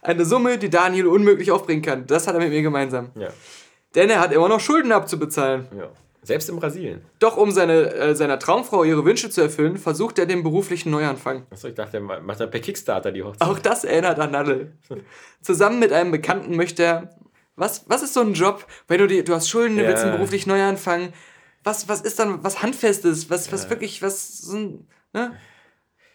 Eine 0.03 0.25
Summe, 0.25 0.59
die 0.59 0.71
Daniel 0.71 1.07
unmöglich 1.09 1.51
aufbringen 1.51 1.83
kann. 1.83 2.07
Das 2.07 2.27
hat 2.29 2.35
er 2.35 2.41
mit 2.41 2.51
mir 2.51 2.63
gemeinsam. 2.63 3.11
Ja, 3.17 3.29
Denn 3.97 4.09
er 4.11 4.21
hat 4.21 4.33
immer 4.33 4.49
noch 4.49 4.61
Schulden 4.61 4.93
abzubezahlen. 4.93 5.67
ja. 5.77 5.89
Selbst 6.21 6.51
in 6.51 6.57
Brasilien. 6.57 7.01
Doch 7.21 7.39
um 7.39 7.53
seine, 7.53 7.91
äh, 7.95 8.15
seiner 8.15 8.39
Traumfrau 8.39 8.85
ihre 8.85 9.03
Wünsche 9.05 9.31
zu 9.31 9.41
erfüllen, 9.41 9.79
versucht 9.79 10.19
er 10.19 10.27
den 10.27 10.43
beruflichen 10.43 10.91
Neuanfang. 10.91 11.47
Achso, 11.51 11.69
ich 11.69 11.75
dachte, 11.75 11.99
er 11.99 12.21
macht 12.21 12.41
er 12.41 12.49
per 12.49 12.61
Kickstarter 12.61 13.13
die 13.13 13.23
Hochzeit. 13.23 13.49
Auch 13.49 13.59
das 13.59 13.85
erinnert 13.85 14.19
an 14.19 14.33
Nadel. 14.33 14.73
Zusammen 15.41 15.79
mit 15.79 15.91
einem 15.93 16.11
Bekannten 16.11 16.55
möchte 16.57 16.83
er. 16.83 17.11
Was, 17.59 17.85
was 17.89 18.03
ist 18.03 18.15
so 18.15 18.21
ein 18.21 18.35
Job, 18.35 18.67
wenn 18.87 18.99
du 18.99 19.07
die, 19.07 19.25
du 19.25 19.35
hast 19.35 19.49
Schulden, 19.49 19.77
du 19.77 19.83
Ja. 19.83 19.89
willst 19.89 20.05
einen 20.05 20.13
beruflich 20.13 20.47
Neuanfang? 20.47 21.13
Was, 21.65 21.89
was 21.89 22.01
ist 22.01 22.19
dann 22.19 22.45
was 22.45 22.63
Handfestes, 22.63 23.29
was, 23.31 23.51
was 23.53 23.69
wirklich, 23.69 24.01
was 24.01 24.39
so 24.39 24.57
ein, 24.57 24.89
ne? 25.13 25.37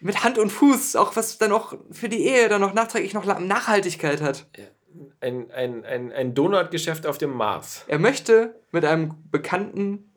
Mit 0.00 0.24
Hand 0.24 0.38
und 0.38 0.50
Fuß, 0.50 0.96
auch 0.96 1.16
was 1.16 1.38
dann 1.38 1.52
auch 1.52 1.74
für 1.90 2.08
die 2.08 2.24
Ehe 2.26 2.48
dann 2.48 2.60
noch 2.60 2.74
nachträglich 2.74 3.14
noch 3.14 3.24
Nachhaltigkeit 3.38 4.20
hat. 4.20 4.46
Ein, 5.20 5.50
ein, 5.50 5.84
ein, 5.84 6.12
ein 6.12 6.34
Donutgeschäft 6.34 7.06
auf 7.06 7.18
dem 7.18 7.30
Mars. 7.30 7.84
Er 7.88 7.98
möchte 7.98 8.54
mit 8.72 8.84
einem 8.84 9.14
Bekannten 9.30 10.12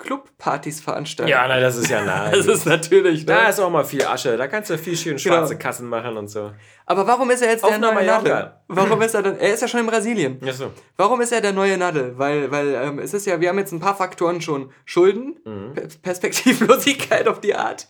Clubpartys 0.00 0.80
veranstalten. 0.80 1.30
Ja, 1.30 1.46
na, 1.46 1.60
das 1.60 1.76
ist 1.76 1.88
ja 1.90 2.02
nah. 2.04 2.30
Das 2.30 2.46
ist 2.46 2.66
natürlich, 2.66 3.20
ne? 3.20 3.26
da 3.26 3.48
ist 3.48 3.60
auch 3.60 3.70
mal 3.70 3.84
viel 3.84 4.04
Asche. 4.04 4.36
Da 4.36 4.48
kannst 4.48 4.70
du 4.70 4.78
viel 4.78 4.96
schön 4.96 5.18
schwarze 5.18 5.54
Genau. 5.54 5.62
Kassen 5.62 5.88
machen 5.88 6.16
und 6.16 6.28
so. 6.28 6.50
Aber 6.86 7.06
warum 7.06 7.30
ist 7.30 7.42
er 7.42 7.50
jetzt 7.50 7.62
Auf 7.62 7.70
der 7.70 7.78
neue. 7.78 8.04
Nadel? 8.06 8.52
Warum 8.66 9.00
ist 9.02 9.14
er 9.14 9.22
dann? 9.22 9.38
Er 9.38 9.52
ist 9.54 9.60
ja 9.60 9.68
schon 9.68 9.80
in 9.80 9.86
Brasilien. 9.86 10.40
Achso. 10.44 10.72
Warum 10.96 11.20
ist 11.20 11.32
er 11.32 11.40
der 11.40 11.52
neue 11.52 11.76
Nadel? 11.78 12.18
Weil, 12.18 12.50
weil 12.50 12.74
ähm, 12.74 12.98
es 12.98 13.14
ist 13.14 13.26
ja, 13.26 13.40
wir 13.40 13.48
haben 13.50 13.58
jetzt 13.58 13.72
ein 13.72 13.80
paar 13.80 13.94
Faktoren 13.96 14.40
schon. 14.40 14.72
Schulden, 14.84 15.36
Mhm. 15.44 15.74
Per 15.74 15.86
Perspektivlosigkeit 16.02 17.28
auf 17.28 17.40
die 17.40 17.54
Art. 17.54 17.88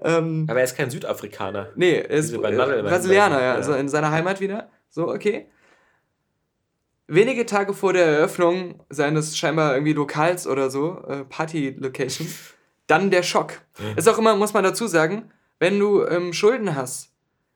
Ähm, 0.00 0.46
Aber 0.48 0.58
er 0.60 0.64
ist 0.64 0.76
kein 0.76 0.90
Südafrikaner. 0.90 1.70
nee, 1.74 1.94
er 1.98 2.10
ist 2.10 2.32
äh, 2.32 2.38
Nadel 2.38 2.82
Brasilianer, 2.84 3.40
ja, 3.40 3.44
ja. 3.46 3.54
also 3.54 3.72
in 3.74 3.88
seiner 3.88 4.10
Heimat 4.12 4.40
wieder. 4.40 4.68
So, 4.90 5.08
okay. 5.08 5.48
Wenige 7.10 7.46
Tage 7.46 7.72
vor 7.72 7.94
der 7.94 8.04
Eröffnung 8.06 8.84
seines 8.90 9.36
scheinbar 9.36 9.72
irgendwie 9.72 9.94
Lokals 9.94 10.46
oder 10.46 10.68
so, 10.70 11.02
äh, 11.08 11.24
Party-Location, 11.24 12.26
dann 12.86 13.10
der 13.10 13.22
Schock. 13.22 13.54
Ist 13.96 14.08
auch 14.08 14.18
immer, 14.18 14.36
muss 14.36 14.52
man 14.52 14.62
dazu 14.62 14.86
sagen, 14.86 15.30
wenn 15.58 15.78
du 15.78 16.04
ähm, 16.06 16.32
Schulden 16.34 16.74
hast 16.76 17.10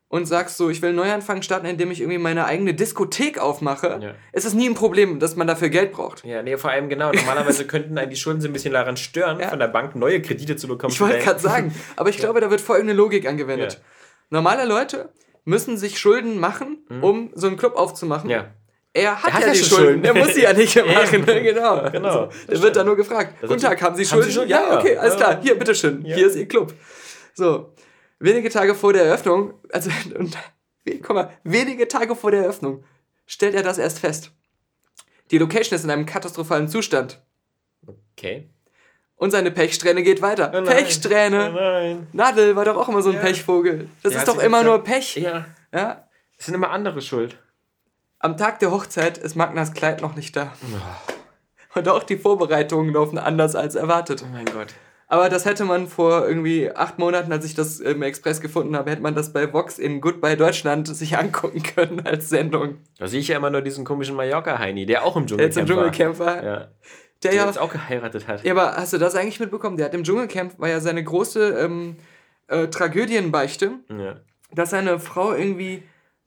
und 0.09 0.25
sagst 0.27 0.57
so, 0.57 0.71
ich 0.71 0.81
will 0.83 0.89
einen 0.91 0.97
Neuanfang 0.99 1.43
starten, 1.43 1.67
indem 1.67 1.91
ich 1.91 2.01
irgendwie 2.01 2.19
meine 2.19 2.47
eigene 2.47 2.73
Diskothek 2.75 3.39
aufmache, 3.39 3.99
Ja. 4.03 4.15
ist 4.33 4.45
es 4.47 4.55
nie 4.55 4.69
ein 4.69 4.75
Problem, 4.75 5.21
dass 5.21 5.37
man 5.37 5.47
dafür 5.47 5.69
Geld 5.69 5.93
braucht. 5.93 6.25
Ja, 6.25 6.43
nee, 6.43 6.57
vor 6.57 6.71
allem 6.71 6.89
genau. 6.89 7.13
Normalerweise 7.13 7.67
könnten 7.67 7.97
einen 7.99 8.11
die 8.11 8.17
Schulden 8.17 8.41
so 8.41 8.49
ein 8.49 8.53
bisschen 8.55 8.73
daran 8.73 8.97
stören, 8.97 9.39
Ja. 9.39 9.49
von 9.49 9.59
der 9.59 9.69
Bank 9.69 9.95
neue 9.97 10.21
Kredite 10.23 10.57
zu 10.57 10.67
bekommen. 10.69 10.93
Ich 10.93 11.01
wollte 11.01 11.19
gerade 11.19 11.41
sagen, 11.41 11.75
aber 11.97 12.09
ich 12.09 12.17
glaube, 12.19 12.41
da 12.41 12.51
wird 12.51 12.61
folgende 12.63 12.95
Logik 12.95 13.27
angewendet. 13.29 13.75
Ja. 13.75 13.79
Normale 14.31 14.65
Leute 14.67 15.11
müssen 15.45 15.77
sich 15.77 15.99
Schulden 15.99 16.39
machen, 16.41 16.87
um 17.03 17.31
so 17.35 17.47
einen 17.49 17.57
Club 17.59 17.77
aufzumachen. 17.77 18.27
Mhm. 18.29 18.31
Ja. 18.33 18.47
Er 18.95 19.23
hat, 19.23 19.29
Er 19.29 19.33
hat 19.35 19.41
ja, 19.43 19.47
ja 19.49 19.53
die 19.55 19.59
Schulden, 19.59 19.85
Schulden. 19.85 20.03
der 20.03 20.15
muss 20.15 20.35
sie 20.35 20.43
ja 20.43 20.53
nicht 20.53 20.77
machen. 20.87 21.25
Genau. 21.25 21.91
Genau, 21.91 22.09
Also, 22.09 22.31
der 22.49 22.63
wird 22.63 22.77
dann 22.77 22.87
nur 22.87 22.97
gefragt. 22.97 23.35
Das 23.41 23.49
Guten 23.49 23.61
Tag, 23.63 23.81
haben 23.81 23.97
Sie 23.97 24.03
haben 24.03 24.09
Schulden? 24.11 24.27
Sie 24.29 24.33
Schulden? 24.35 24.51
Ja, 24.51 24.69
Ja, 24.73 24.79
okay, 24.79 24.97
alles 24.99 25.17
klar. 25.17 25.41
Hier, 25.43 25.59
bitteschön. 25.59 26.05
Ja. 26.05 26.15
Hier 26.17 26.27
ist 26.27 26.37
Ihr 26.37 26.47
Club. 26.47 26.75
So, 27.35 27.73
wenige 28.19 28.51
Tage 28.51 28.75
vor 28.75 28.93
der 28.93 29.05
Eröffnung, 29.07 29.55
also, 29.73 29.91
und, 30.19 30.37
wie- 30.85 30.99
guck 31.01 31.17
mal, 31.17 31.31
wenige 31.43 31.89
Tage 31.89 32.15
vor 32.15 32.31
der 32.31 32.43
Eröffnung 32.43 32.85
stellt 33.27 33.55
er 33.55 33.63
das 33.63 33.79
erst 33.79 33.99
fest. 34.01 34.31
Die 35.31 35.39
Location 35.39 35.75
ist 35.77 35.85
in 35.85 35.91
einem 35.91 36.05
katastrophalen 36.05 36.69
Zustand. 36.69 37.23
Okay. 38.19 38.51
Und 39.17 39.31
seine 39.31 39.51
Pechsträhne 39.51 40.03
geht 40.03 40.21
weiter. 40.21 40.51
Oh 40.55 40.61
nein. 40.61 40.65
Pechsträhne. 40.77 41.51
Oh 41.51 41.55
nein. 41.55 42.07
Nadel 42.13 42.57
war 42.57 42.65
doch 42.67 42.77
auch 42.77 42.89
immer 42.89 43.01
so 43.01 43.09
ein 43.11 43.15
Ja. 43.17 43.23
Pechvogel. 43.23 43.89
Das 44.03 44.13
Der 44.13 44.21
ist 44.21 44.29
doch 44.29 44.35
immer 44.43 44.59
gesagt- 44.63 44.65
nur 44.67 44.85
Pech. 44.85 45.17
Ja. 45.17 45.47
Ja? 45.73 46.09
Es 46.37 46.47
sind 46.47 46.55
immer 46.55 46.71
andere 46.71 47.01
schuld. 47.01 47.39
Am 48.23 48.37
Tag 48.37 48.61
der 48.61 48.71
Hochzeit 48.71 49.19
ist 49.19 49.35
Magnas 49.35 49.75
Kleid 49.75 50.01
noch 50.01 50.15
nicht 50.15 50.37
da. 50.37 50.53
Und 51.75 51.89
auch 51.89 52.05
die 52.05 52.17
Vorbereitungen 52.17 52.93
laufen 52.95 53.19
anders 53.19 53.57
als 53.57 53.75
erwartet. 53.75 54.23
Oh 54.25 54.33
mein 54.33 54.45
Gott. 54.45 54.69
Aber 55.09 55.29
das 55.29 55.45
hätte 55.45 55.65
man 55.65 55.89
vor 55.89 56.27
irgendwie 56.27 56.71
acht 56.71 56.99
Monaten, 56.99 57.33
als 57.33 57.45
ich 57.45 57.55
das 57.55 57.81
im 57.81 58.01
Express 58.03 58.41
gefunden 58.41 58.77
habe, 58.77 58.91
hätte 58.93 59.03
man 59.03 59.15
das 59.15 59.33
bei 59.33 59.53
Vox 59.53 59.79
in 59.79 60.01
Goodbye 60.01 60.37
Deutschland 60.37 60.87
sich 60.89 61.19
angucken 61.19 61.63
können 61.63 62.07
als 62.07 62.29
Sendung. 62.31 62.79
Da 62.99 63.09
sehe 63.09 63.21
ich 63.21 63.29
ja 63.29 63.37
immer 63.37 63.51
nur 63.51 63.61
diesen 63.61 63.85
komischen 63.85 64.17
Mallorca-Heini, 64.17 64.87
der 64.87 65.05
auch 65.05 65.17
im 65.17 65.27
Der 65.27 65.39
jetzt 65.39 65.59
im 65.59 65.67
Dschungelcamp 65.67 66.19
war. 66.19 66.37
Dschungelcamp 66.37 66.45
war. 66.45 66.61
Ja. 66.61 66.69
Der 67.25 67.31
Der 67.31 67.35
ja, 67.35 67.47
jetzt 67.47 67.59
auch 67.59 67.71
geheiratet 67.73 68.27
hat. 68.27 68.45
ja, 68.45 68.53
aber 68.53 68.77
hast 68.77 68.93
du 68.93 68.99
das 68.99 69.15
eigentlich 69.15 69.39
mitbekommen? 69.41 69.77
Der 69.77 69.87
hat 69.87 69.95
im 69.95 70.05
Dschungelcamp, 70.05 70.59
war 70.59 70.69
ja 70.69 70.81
seine 70.81 71.05
große 71.05 71.59
ähm, 71.59 71.97
äh, 72.49 72.69
Tragödienbeichte, 72.69 73.73
Ja. 73.91 74.17
dass 74.53 74.71
seine 74.71 74.99
Frau 74.99 75.33
irgendwie, 75.35 75.83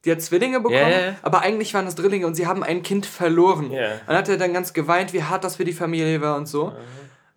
die 0.05 0.11
hat 0.11 0.21
Zwillinge 0.21 0.59
bekommen, 0.59 0.91
ja. 0.91 1.15
aber 1.23 1.41
eigentlich 1.41 1.73
waren 1.73 1.85
das 1.85 1.95
Drillinge 1.95 2.27
und 2.27 2.35
sie 2.35 2.45
haben 2.47 2.63
ein 2.63 2.83
Kind 2.83 3.05
verloren. 3.05 3.71
Ja. 3.71 3.99
Dann 4.05 4.15
hat 4.15 4.29
er 4.29 4.37
dann 4.37 4.53
ganz 4.53 4.73
geweint, 4.73 5.13
wie 5.13 5.23
hart 5.23 5.43
das 5.43 5.55
für 5.55 5.65
die 5.65 5.73
Familie 5.73 6.21
war 6.21 6.37
und 6.37 6.47
so. 6.47 6.73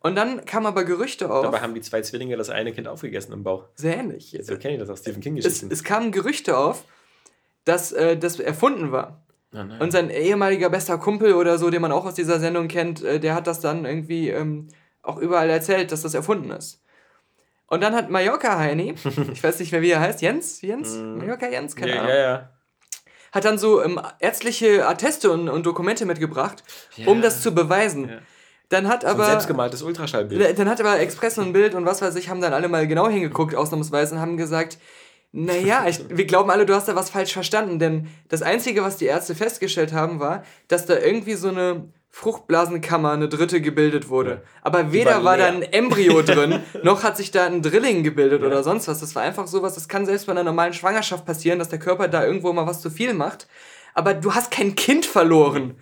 Und 0.00 0.14
dann 0.14 0.44
kamen 0.44 0.66
aber 0.66 0.84
Gerüchte 0.84 1.30
auf, 1.30 1.42
Dabei 1.42 1.60
haben 1.60 1.74
die 1.74 1.80
zwei 1.80 2.02
Zwillinge 2.02 2.36
das 2.36 2.50
eine 2.50 2.72
Kind 2.72 2.86
aufgegessen 2.86 3.32
im 3.32 3.42
Bauch. 3.42 3.64
sehr 3.74 3.96
ähnlich. 3.96 4.38
So 4.42 4.56
kenne 4.56 4.74
ich 4.74 4.80
das 4.80 4.90
aus 4.90 5.00
Stephen 5.00 5.18
Es, 5.18 5.24
King-Geschichten. 5.24 5.68
es 5.72 5.82
kamen 5.82 6.12
Gerüchte 6.12 6.56
auf, 6.56 6.84
dass 7.64 7.92
äh, 7.92 8.16
das 8.16 8.38
erfunden 8.38 8.92
war. 8.92 9.24
Oh. 9.52 9.58
Und 9.82 9.90
sein 9.92 10.10
ehemaliger 10.10 10.70
bester 10.70 10.98
Kumpel 10.98 11.32
oder 11.34 11.58
so, 11.58 11.70
den 11.70 11.80
man 11.82 11.90
auch 11.90 12.04
aus 12.04 12.14
dieser 12.14 12.38
Sendung 12.38 12.68
kennt, 12.68 13.02
äh, 13.02 13.18
der 13.18 13.34
hat 13.34 13.46
das 13.46 13.60
dann 13.60 13.84
irgendwie 13.86 14.28
ähm, 14.28 14.68
auch 15.02 15.16
überall 15.16 15.48
erzählt, 15.50 15.90
dass 15.90 16.02
das 16.02 16.14
erfunden 16.14 16.50
ist. 16.50 16.82
Und 17.66 17.82
dann 17.82 17.94
hat 17.94 18.08
Mallorca 18.08 18.58
Heini, 18.58 18.94
ich 19.32 19.42
weiß 19.42 19.58
nicht 19.58 19.72
mehr, 19.72 19.82
wie 19.82 19.90
er 19.90 20.00
heißt, 20.00 20.22
Jens? 20.22 20.62
Jens? 20.62 20.96
Mallorca 20.96 21.48
Jens? 21.48 21.74
Keine 21.74 21.94
ja, 21.94 21.98
Ahnung. 21.98 22.10
ja, 22.10 22.18
ja. 22.18 22.57
Hat 23.32 23.44
dann 23.44 23.58
so 23.58 23.82
ähm, 23.82 24.00
ärztliche 24.20 24.86
Atteste 24.86 25.30
und, 25.30 25.48
und 25.48 25.66
Dokumente 25.66 26.06
mitgebracht, 26.06 26.62
um 27.06 27.18
Ja. 27.18 27.22
das 27.22 27.42
zu 27.42 27.52
beweisen. 27.52 28.08
Ja. 28.08 28.18
Dann 28.70 28.86
hat 28.88 29.02
So 29.02 29.08
ein 29.08 29.14
aber. 29.14 29.24
selbstgemaltes 29.26 29.82
Ultraschallbild. 29.82 30.58
Dann 30.58 30.68
hat 30.68 30.80
aber 30.80 30.98
Express 31.00 31.38
und 31.38 31.52
Bild 31.52 31.74
und 31.74 31.86
was 31.86 32.02
weiß 32.02 32.14
ich, 32.16 32.28
haben 32.28 32.40
dann 32.40 32.52
alle 32.52 32.68
mal 32.68 32.86
genau 32.86 33.08
hingeguckt, 33.08 33.54
ausnahmsweise, 33.54 34.14
und 34.16 34.20
haben 34.20 34.36
gesagt, 34.36 34.78
naja, 35.32 35.86
ich, 35.86 36.00
wir 36.08 36.24
glauben 36.26 36.50
alle, 36.50 36.64
du 36.66 36.74
hast 36.74 36.88
da 36.88 36.96
was 36.96 37.10
falsch 37.10 37.32
verstanden, 37.34 37.78
denn 37.78 38.08
das 38.28 38.40
Einzige, 38.42 38.82
was 38.82 38.96
die 38.96 39.04
Ärzte 39.06 39.34
festgestellt 39.34 39.92
haben, 39.92 40.20
war, 40.20 40.42
dass 40.68 40.86
da 40.86 40.96
irgendwie 40.98 41.34
so 41.34 41.48
eine 41.48 41.92
Fruchtblasenkammer, 42.10 43.12
eine 43.12 43.28
dritte, 43.28 43.60
gebildet 43.60 44.08
wurde. 44.08 44.30
Ja. 44.30 44.40
Aber 44.62 44.92
weder 44.92 45.16
war 45.16 45.24
war 45.24 45.36
da 45.36 45.48
leer. 45.50 45.56
ein 45.56 45.62
Embryo 45.62 46.22
drin, 46.26 46.60
noch 46.82 47.02
hat 47.02 47.16
sich 47.16 47.30
da 47.30 47.46
ein 47.46 47.62
Drilling 47.62 48.02
gebildet 48.02 48.42
oder 48.42 48.62
sonst 48.62 48.88
was. 48.88 49.00
Das 49.00 49.14
war 49.14 49.22
einfach 49.22 49.46
sowas, 49.46 49.74
das 49.74 49.88
kann 49.88 50.06
selbst 50.06 50.26
bei 50.26 50.32
einer 50.32 50.44
normalen 50.44 50.72
Schwangerschaft 50.72 51.24
passieren, 51.26 51.58
dass 51.58 51.68
der 51.68 51.78
Körper 51.78 52.08
da 52.08 52.24
irgendwo 52.24 52.52
mal 52.52 52.66
was 52.66 52.80
zu 52.80 52.90
viel 52.90 53.14
macht. 53.14 53.46
Aber 53.94 54.14
du 54.14 54.34
hast 54.34 54.50
kein 54.50 54.74
Kind 54.74 55.06
verloren. 55.06 55.74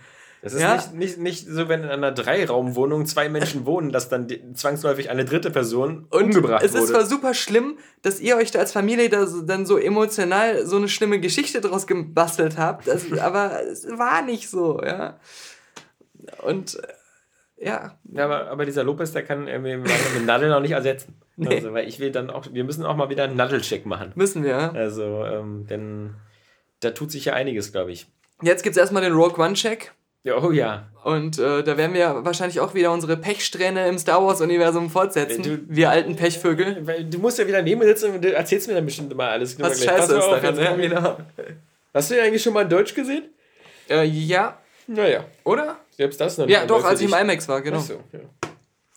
Das 0.43 0.53
ist 0.53 0.61
Ja. 0.61 0.75
nicht, 0.75 0.93
nicht, 0.93 1.17
nicht 1.17 1.47
so, 1.47 1.67
wenn 1.67 1.83
in 1.83 1.89
einer 1.89 2.11
Dreiraumwohnung 2.11 3.05
zwei 3.07 3.27
Menschen 3.27 3.65
wohnen, 3.65 3.91
dass 3.91 4.07
dann 4.07 4.27
die, 4.27 4.53
zwangsläufig 4.53 5.09
eine 5.09 5.25
dritte 5.25 5.49
Person 5.49 6.05
Und 6.11 6.23
umgebracht 6.25 6.63
es 6.63 6.73
wurde. 6.73 6.83
ist 6.83 6.89
zwar 6.89 7.05
super 7.05 7.33
schlimm, 7.33 7.77
dass 8.03 8.19
ihr 8.19 8.37
euch 8.37 8.51
da 8.51 8.59
als 8.59 8.71
Familie 8.71 9.09
da 9.09 9.25
so, 9.25 9.41
dann 9.41 9.65
so 9.65 9.77
emotional 9.77 10.65
so 10.67 10.77
eine 10.77 10.89
schlimme 10.89 11.19
Geschichte 11.19 11.59
draus 11.59 11.87
gebastelt 11.87 12.57
habt, 12.57 12.87
das, 12.87 13.11
aber 13.19 13.63
es 13.63 13.87
war 13.97 14.21
nicht 14.21 14.49
so, 14.49 14.79
ja. 14.85 15.19
Und 16.43 16.75
äh, 16.75 17.65
ja, 17.65 17.97
ja, 18.13 18.25
aber, 18.25 18.47
aber 18.51 18.65
dieser 18.65 18.83
Lopez, 18.83 19.11
der 19.13 19.23
kann 19.23 19.47
irgendwie 19.47 19.89
den 20.15 20.25
Nadel 20.25 20.49
noch 20.49 20.59
nicht 20.61 20.71
ersetzen. 20.71 21.15
Nee. 21.39 21.57
Also, 21.57 21.71
weil 21.71 21.87
ich 21.87 21.99
will 21.99 22.09
dann 22.11 22.31
auch, 22.31 22.45
wir 22.51 22.63
müssen 22.63 22.83
auch 22.83 22.95
mal 22.95 23.09
wieder 23.11 23.25
einen 23.25 23.35
Nadelcheck 23.35 23.85
machen. 23.85 24.11
müssen 24.15 24.43
wir. 24.43 24.49
ja. 24.49 24.71
Also, 24.71 25.23
ähm, 25.23 25.67
denn 25.69 26.15
da 26.79 26.89
tut 26.89 27.11
sich 27.11 27.25
ja 27.25 27.33
einiges, 27.33 27.71
glaube 27.71 27.91
ich. 27.91 28.07
Jetzt 28.41 28.63
gibt's 28.63 28.75
erstmal 28.75 29.03
den 29.03 29.13
Rogue 29.13 29.37
One-Check. 29.45 29.91
Ja, 30.23 30.41
oh 30.41 30.49
ja. 30.49 30.87
Und 31.03 31.37
äh, 31.37 31.61
da 31.63 31.77
werden 31.77 31.93
wir 31.93 32.25
wahrscheinlich 32.25 32.59
auch 32.59 32.73
wieder 32.73 32.91
unsere 32.91 33.17
Pechsträhne 33.17 33.87
im 33.87 33.99
Star 33.99 34.25
Wars-Universum 34.25 34.89
fortsetzen. 34.89 35.43
Du- 35.43 35.59
wir 35.67 35.91
alten 35.91 36.15
Pechvögel. 36.15 36.83
Du 37.07 37.19
musst 37.19 37.37
ja 37.37 37.45
wieder 37.47 37.61
neben 37.61 37.81
mir 37.81 37.85
sitzen 37.85 38.15
und 38.15 38.23
du 38.25 38.33
erzählst 38.33 38.67
mir 38.67 38.73
dann 38.73 38.85
bestimmt 38.85 39.11
immer 39.11 39.25
alles. 39.25 39.59
Was 39.61 39.83
scheiße 39.85 40.17
ist 40.17 40.27
daran, 40.27 40.57
ja, 40.59 40.75
genau. 40.75 41.17
Hast 41.93 42.09
du 42.09 42.15
den 42.15 42.23
eigentlich 42.23 42.41
schon 42.41 42.53
mal 42.53 42.63
in 42.63 42.69
Deutsch 42.69 42.95
gesehen? 42.95 43.25
Äh, 43.91 44.05
ja, 44.05 44.57
Naja, 44.87 45.25
oder? 45.43 45.79
selbst 45.91 46.21
das 46.21 46.37
noch 46.37 46.47
Ja, 46.47 46.65
doch, 46.65 46.83
als 46.83 47.01
ich 47.01 47.11
im. 47.11 47.17
IMAX 47.17 47.47
war, 47.47 47.61
genau. 47.61 47.79
Ach 47.79 47.83
so, 47.83 48.03
ja. 48.13 48.19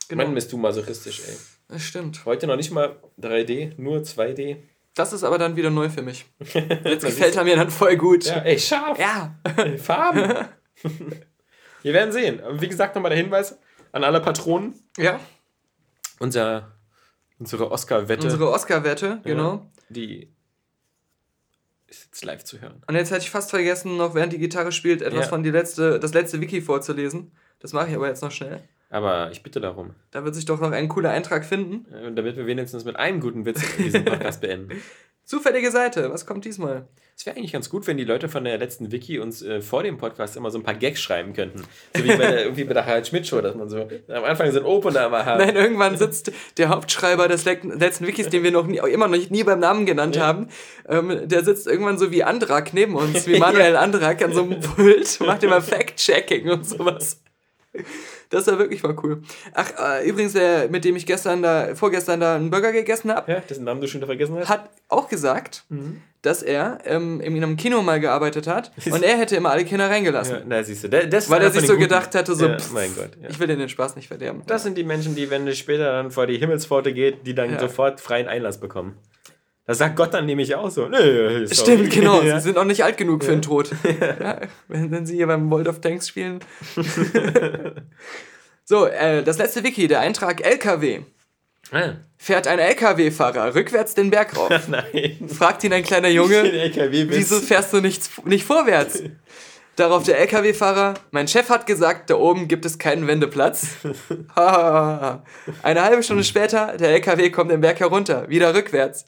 genau. 0.09 0.25
Mann, 0.25 0.35
bist 0.35 0.53
du 0.53 0.57
masochistisch, 0.57 1.23
ey. 1.27 1.37
Das 1.69 1.83
stimmt. 1.83 2.25
Heute 2.25 2.47
noch 2.47 2.57
nicht 2.57 2.71
mal 2.71 2.97
3D, 3.21 3.75
nur 3.77 3.99
2D. 3.99 4.57
Das 4.95 5.12
ist 5.12 5.25
aber 5.25 5.39
dann 5.39 5.57
wieder 5.57 5.71
neu 5.71 5.89
für 5.89 6.03
mich. 6.03 6.27
Jetzt 6.85 7.05
gefällt 7.05 7.37
er 7.37 7.45
mir 7.45 7.57
dann 7.57 7.71
voll 7.71 7.97
gut. 7.97 8.25
Ja, 8.25 8.39
ey, 8.39 8.59
scharf. 8.59 8.99
Ja. 8.99 9.37
Ey, 9.57 9.79
Farben. 9.79 10.49
Wir 11.83 11.93
werden 11.95 12.12
sehen. 12.12 12.43
Wie 12.59 12.69
gesagt, 12.69 12.95
nochmal 12.95 13.11
der 13.11 13.19
Hinweis 13.19 13.59
an 13.93 14.05
alle 14.05 14.21
Patronen. 14.21 14.75
Ja. 14.99 15.19
Unser, 16.19 16.73
unsere 17.39 17.71
Oscar-Wette. 17.71 18.25
Unsere 18.25 18.51
Oscar-Wette, 18.51 19.21
genau. 19.25 19.71
Die 19.89 20.35
ist 21.91 22.05
jetzt 22.07 22.25
live 22.25 22.45
zu 22.45 22.61
hören. 22.61 22.83
Und 22.87 22.95
jetzt 22.95 23.11
hätte 23.11 23.21
ich 23.23 23.31
fast 23.31 23.51
vergessen, 23.51 23.97
noch 23.97 24.15
während 24.15 24.33
die 24.33 24.39
Gitarre 24.39 24.73
spielt, 24.73 25.03
etwas 25.03 25.25
Ja. 25.25 25.29
von 25.29 25.43
die 25.43 25.51
letzte, 25.51 25.99
das 26.01 26.15
letzte 26.15 26.41
Wiki 26.41 26.61
vorzulesen. 26.62 27.33
Das 27.59 27.73
mache 27.73 27.89
ich 27.91 27.95
aber 27.97 28.09
jetzt 28.09 28.23
noch 28.23 28.31
schnell. 28.31 28.62
Aber 28.89 29.31
ich 29.31 29.43
bitte 29.43 29.61
darum. 29.61 29.95
Da 30.11 30.25
wird 30.25 30.35
sich 30.35 30.45
doch 30.47 30.61
noch 30.61 30.73
ein 30.73 30.89
cooler 30.89 31.11
Eintrag 31.11 31.45
finden. 31.45 31.87
äh, 31.93 32.12
Damit 32.12 32.37
wir 32.37 32.47
wenigstens 32.47 32.85
mit 32.85 32.97
einem 32.97 33.21
guten 33.21 33.45
Witz 33.45 33.61
diesen 33.77 34.05
Podcast 34.05 34.41
beenden. 34.41 34.81
Zufällige 35.25 35.71
Seite, 35.71 36.11
was 36.12 36.27
kommt 36.27 36.45
diesmal? 36.45 36.89
Es 37.20 37.26
wäre 37.26 37.36
eigentlich 37.36 37.52
ganz 37.52 37.68
gut, 37.68 37.86
wenn 37.86 37.98
die 37.98 38.05
Leute 38.05 38.30
von 38.30 38.44
der 38.44 38.56
letzten 38.56 38.92
Wiki 38.92 39.18
uns 39.18 39.42
äh, 39.42 39.60
vor 39.60 39.82
dem 39.82 39.98
Podcast 39.98 40.38
immer 40.38 40.51
so 40.51 40.56
ein 40.56 40.62
paar 40.62 40.72
Gags 40.72 41.02
schreiben 41.02 41.34
könnten. 41.34 41.64
So 41.94 42.02
wie 42.02 42.09
bei 42.09 42.16
der, 42.16 42.44
irgendwie 42.44 42.64
bei 42.64 42.72
der 42.72 42.86
Harald 42.86 43.06
Schmidt 43.06 43.26
Show, 43.26 43.42
dass 43.42 43.55
man 43.55 43.68
so 43.68 43.86
am 44.09 44.24
Anfang 44.24 44.51
so 44.52 44.60
ein 44.60 44.64
Opener 44.64 45.09
immer 45.09 45.26
hat. 45.26 45.36
Nein, 45.36 45.55
irgendwann 45.55 45.98
sitzt 45.98 46.32
der 46.56 46.70
Hauptschreiber 46.70 47.28
des 47.28 47.44
le 47.44 47.59
letzten 47.62 48.06
Wikis, 48.06 48.30
den 48.30 48.42
wir 48.42 48.51
noch 48.51 48.66
nie, 48.66 48.78
immer 48.78 49.06
noch 49.06 49.18
nie 49.28 49.44
beim 49.44 49.60
Namen 49.60 49.84
genannt 49.84 50.18
haben, 50.18 50.48
ähm, 50.88 51.28
der 51.28 51.44
sitzt 51.44 51.66
irgendwann 51.66 51.98
so 51.98 52.10
wie 52.10 52.24
Andrak 52.24 52.72
neben 52.72 52.97
uns, 52.97 53.26
wie 53.26 53.38
Manuel 53.38 53.76
Andrak 53.76 54.24
an 54.24 54.32
so 54.32 54.44
einem 54.44 54.59
Pult, 54.59 55.20
macht 55.20 55.42
immer 55.42 55.60
Fact-Checking 55.60 56.48
und 56.48 56.66
sowas. 56.66 57.20
Das 58.31 58.47
war 58.47 58.59
wirklich 58.59 58.82
mal 58.82 58.97
cool. 59.02 59.23
Ach, 59.55 59.70
äh, 60.01 60.09
übrigens, 60.09 60.32
der, 60.35 60.69
mit 60.69 60.85
dem 60.85 60.94
ich 60.97 61.05
gestern 61.05 61.43
da, 61.43 61.74
vorgestern 61.74 62.20
da 62.20 62.36
einen 62.36 62.48
Burger 62.51 62.70
gegessen 62.73 63.12
habe, 63.12 63.31
Ja, 63.32 63.40
dessen 63.40 63.65
Namen 63.65 63.81
du 63.81 63.89
schon 63.89 64.01
wieder 64.01 64.07
vergessen 64.07 64.36
hast. 64.39 64.48
hat 64.48 64.70
auch 64.89 65.09
gesagt, 65.09 65.65
dass 66.23 66.43
er 66.43 66.78
ähm, 66.85 67.20
in 67.20 67.36
einem 67.36 67.57
Kino 67.57 67.82
mal 67.82 67.98
gearbeitet 67.98 68.47
hat 68.47 68.70
und 68.90 69.02
er 69.02 69.19
hätte 69.19 69.35
immer 69.36 69.51
alle 69.51 69.65
Kinder 69.65 69.90
reingelassen. 69.90 70.35
Ja, 70.36 70.43
na, 70.47 70.62
siehst 70.62 70.85
du, 70.85 70.89
das 70.89 71.28
Weil 71.28 71.43
er 71.43 71.51
sich 71.51 71.62
so 71.62 71.73
Guten. 71.73 71.82
gedacht 71.82 72.15
hatte, 72.15 72.35
so, 72.36 72.47
ja, 72.47 72.57
pff, 72.59 72.73
mein 72.73 72.94
Gott. 72.94 73.11
Ja. 73.20 73.28
ich 73.31 73.40
will 73.40 73.48
den 73.48 73.69
Spaß 73.69 73.97
nicht 73.97 74.09
verderben. 74.09 74.43
Das 74.47 74.62
sind 74.62 74.78
die 74.78 74.85
Menschen, 74.85 75.16
die, 75.16 75.28
wenn 75.28 75.47
es 75.48 75.59
später 75.59 75.90
dann 75.93 76.11
vor 76.12 76.27
die 76.28 76.39
Himmelspforte 76.39 76.93
geht, 76.93 77.27
die 77.27 77.35
dann 77.35 77.59
sofort 77.59 78.01
freien 78.01 78.28
Einlass 78.28 78.61
bekommen. 78.61 78.97
Da 79.70 79.74
sagt 79.74 79.94
Gott 79.94 80.12
dann 80.12 80.26
nämlich 80.26 80.52
auch 80.56 80.68
so. 80.68 80.88
Nö, 80.88 81.44
ist 81.44 81.60
Stimmt, 81.60 81.92
genau. 81.92 82.22
Ja. 82.24 82.40
Sie 82.40 82.47
sind 82.48 82.59
auch 82.59 82.64
nicht 82.64 82.82
alt 82.82 82.97
genug 82.97 83.22
für 83.22 83.30
den 83.30 83.40
Tod. 83.40 83.70
Ja, 84.01 84.40
wenn, 84.66 84.90
wenn 84.90 85.06
sie 85.06 85.14
hier 85.14 85.28
beim 85.28 85.48
World 85.48 85.68
of 85.68 85.80
Tanks 85.80 86.09
spielen. 86.09 86.40
so, 88.64 88.86
äh, 88.86 89.22
das 89.22 89.38
letzte 89.38 89.62
Wiki, 89.62 89.86
der 89.86 90.01
Eintrag 90.01 90.44
LKW. 90.44 91.02
Ah, 91.70 91.92
Fährt 92.18 92.48
ein 92.48 92.59
LKW-Fahrer 92.59 93.55
rückwärts 93.55 93.94
den 93.94 94.10
Berg 94.10 94.36
rauf. 94.36 94.51
nein. 94.66 95.28
Fragt 95.28 95.62
ihn 95.62 95.72
ein 95.72 95.84
kleiner 95.84 96.09
Junge, 96.09 96.42
wieso 97.09 97.38
fährst 97.38 97.72
du 97.72 97.80
nicht, 97.80 98.26
nicht 98.26 98.44
vorwärts? 98.44 99.05
Darauf 99.76 100.02
der 100.02 100.18
LKW-Fahrer, 100.18 100.94
mein 101.12 101.28
Chef 101.28 101.48
hat 101.48 101.68
gesagt, 101.68 102.10
da 102.10 102.16
oben 102.16 102.48
gibt 102.48 102.64
es 102.64 102.80
keinen 102.80 103.06
Wendeplatz. 103.06 103.68
Eine 104.34 105.82
halbe 105.82 106.02
Stunde 106.02 106.24
später, 106.24 106.76
der 106.76 106.88
LKW 106.90 107.30
kommt 107.30 107.52
den 107.52 107.60
Berg 107.60 107.78
herunter, 107.78 108.28
wieder 108.28 108.52
rückwärts. 108.52 109.05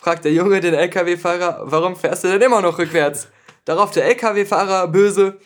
Fragt 0.00 0.24
der 0.24 0.32
Junge 0.32 0.60
den 0.60 0.74
LKW-Fahrer, 0.74 1.62
warum 1.64 1.96
fährst 1.96 2.22
du 2.22 2.28
denn 2.28 2.40
immer 2.40 2.60
noch 2.60 2.78
rückwärts? 2.78 3.28
Darauf 3.64 3.90
der 3.90 4.04
LKW-Fahrer 4.06 4.86
böse, 4.88 5.38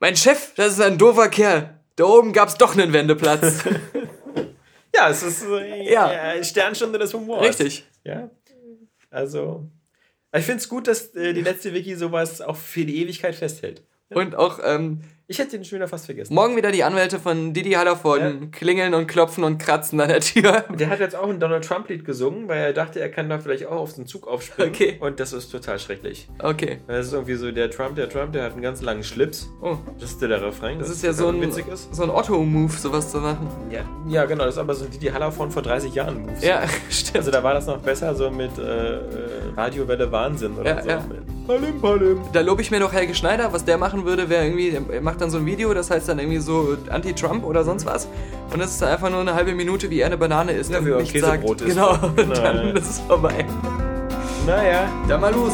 mein 0.00 0.16
Chef, 0.16 0.54
das 0.54 0.72
ist 0.72 0.80
ein 0.80 0.96
doofer 0.96 1.28
Kerl. 1.28 1.78
Da 1.96 2.04
oben 2.04 2.32
gab's 2.32 2.54
doch 2.56 2.72
einen 2.72 2.92
Wendeplatz. 2.92 3.64
Ja, 4.94 5.10
es 5.10 5.22
ist 5.22 5.44
äh, 5.44 5.92
Ja. 5.92 6.34
ja. 6.36 6.42
Sternstunde 6.42 6.98
des 6.98 7.12
Humors. 7.12 7.46
Richtig. 7.46 7.84
Ja. 8.04 8.30
Also. 9.10 9.68
Ich 10.34 10.46
finde 10.46 10.60
es 10.60 10.70
gut, 10.70 10.88
dass 10.88 11.14
äh, 11.14 11.34
die 11.34 11.42
letzte 11.42 11.74
Wiki 11.74 11.96
sowas 11.96 12.40
auch 12.40 12.56
für 12.56 12.86
die 12.86 13.02
Ewigkeit 13.02 13.34
festhält. 13.34 13.82
Und 14.08 14.34
auch 14.36 14.58
ähm, 14.64 15.02
Ich 15.28 15.40
hätte 15.40 15.56
den 15.58 15.64
schon 15.64 15.78
wieder 15.78 15.88
fast 15.88 16.06
vergessen. 16.06 16.32
morgen 16.32 16.54
wieder 16.56 16.70
die 16.70 16.84
Anwälte 16.84 17.18
von 17.18 17.52
Didi 17.52 17.72
Hallervorden 17.72 18.52
klingeln 18.52 18.94
und 18.94 19.08
klopfen 19.08 19.42
und 19.42 19.58
kratzen 19.58 20.00
an 20.00 20.06
der 20.08 20.20
Tür. 20.20 20.64
Der 20.78 20.88
hat 20.88 21.00
jetzt 21.00 21.16
auch 21.16 21.28
ein 21.28 21.40
Donald 21.40 21.64
Trump-Lied 21.64 22.04
gesungen, 22.04 22.46
weil 22.46 22.58
er 22.58 22.72
dachte, 22.72 23.00
er 23.00 23.08
kann 23.08 23.28
da 23.28 23.40
vielleicht 23.40 23.66
auch 23.66 23.72
auf 23.80 23.94
den 23.94 24.06
Zug 24.06 24.28
aufspringen. 24.28 24.72
Okay. 24.72 24.96
Und 25.00 25.18
das 25.18 25.32
ist 25.32 25.48
total 25.50 25.80
schrecklich. 25.80 26.28
Okay. 26.40 26.78
Das 26.86 27.06
ist 27.08 27.12
irgendwie 27.12 27.34
so, 27.34 27.50
der 27.50 27.70
Trump, 27.72 27.96
der 27.96 28.08
Trump, 28.08 28.34
der 28.34 28.44
hat 28.44 28.52
einen 28.52 28.62
ganz 28.62 28.82
langen 28.82 29.02
Schlips. 29.02 29.48
Oh. 29.62 29.78
Das 29.98 30.10
ist 30.12 30.22
der, 30.22 30.40
Refrain. 30.40 30.78
Das 30.78 30.90
ist 30.90 31.02
ja 31.02 31.12
so 31.12 31.26
ein, 31.26 31.40
witzig 31.40 31.66
ist. 31.66 31.92
so 31.92 32.04
ein 32.04 32.10
Otto-Move, 32.10 32.72
sowas 32.72 33.10
zu 33.10 33.18
machen. 33.18 33.48
Ja, 33.68 33.80
ja, 34.08 34.26
genau. 34.26 34.44
Das 34.44 34.54
ist 34.54 34.58
aber 34.60 34.74
so 34.76 34.84
ein 34.84 34.92
Didi 34.92 35.08
Haller 35.08 35.32
von 35.32 35.50
vor 35.50 35.62
30 35.62 35.92
Jahren 35.92 36.22
Moves. 36.22 36.44
Ja, 36.44 36.62
stimmt. 36.88 37.16
Also 37.16 37.32
da 37.32 37.42
war 37.42 37.54
das 37.54 37.66
noch 37.66 37.78
besser 37.78 38.14
so 38.14 38.30
mit 38.30 38.56
äh, 38.58 38.62
äh, 38.62 39.00
Radiowelle 39.56 40.12
Wahnsinn 40.12 40.54
oder 40.56 40.76
Ja, 40.76 40.82
so. 40.82 40.88
ja. 40.88 41.04
Palim, 41.46 41.80
Palim. 41.80 42.20
Da 42.32 42.40
lobe 42.40 42.60
ich 42.62 42.70
mir 42.70 42.80
noch 42.80 42.92
Helge 42.92 43.14
Schneider. 43.14 43.52
Was 43.52 43.64
der 43.64 43.78
machen 43.78 44.04
würde, 44.04 44.28
wäre 44.28 44.44
irgendwie, 44.44 44.76
er 44.90 45.00
macht 45.00 45.20
dann 45.20 45.30
so 45.30 45.38
ein 45.38 45.46
Video, 45.46 45.72
das 45.74 45.90
heißt 45.90 46.08
dann 46.08 46.18
irgendwie 46.18 46.38
so 46.38 46.76
Anti-Trump 46.90 47.44
oder 47.44 47.64
sonst 47.64 47.86
was. 47.86 48.08
Und 48.52 48.60
das 48.60 48.70
ist 48.72 48.82
dann 48.82 48.90
einfach 48.90 49.10
nur 49.10 49.20
eine 49.20 49.34
halbe 49.34 49.54
Minute, 49.54 49.88
wie 49.90 50.00
er 50.00 50.06
eine 50.06 50.16
Banane 50.16 50.52
isst 50.52 50.70
Ja, 50.70 50.78
und 50.78 50.86
wie 50.86 50.90
er 50.90 50.96
nichts 50.98 51.12
Käsebrot 51.12 51.60
sagt. 51.60 51.68
isst. 51.70 51.76
Genau, 51.78 51.92
Genau, 52.16 52.22
und 52.22 52.38
dann 52.38 52.56
ja. 52.68 52.72
ist 52.74 52.90
es 52.90 53.00
vorbei. 53.00 53.44
Naja. 54.46 54.88
Dann 55.08 55.20
mal 55.20 55.32
los. 55.32 55.52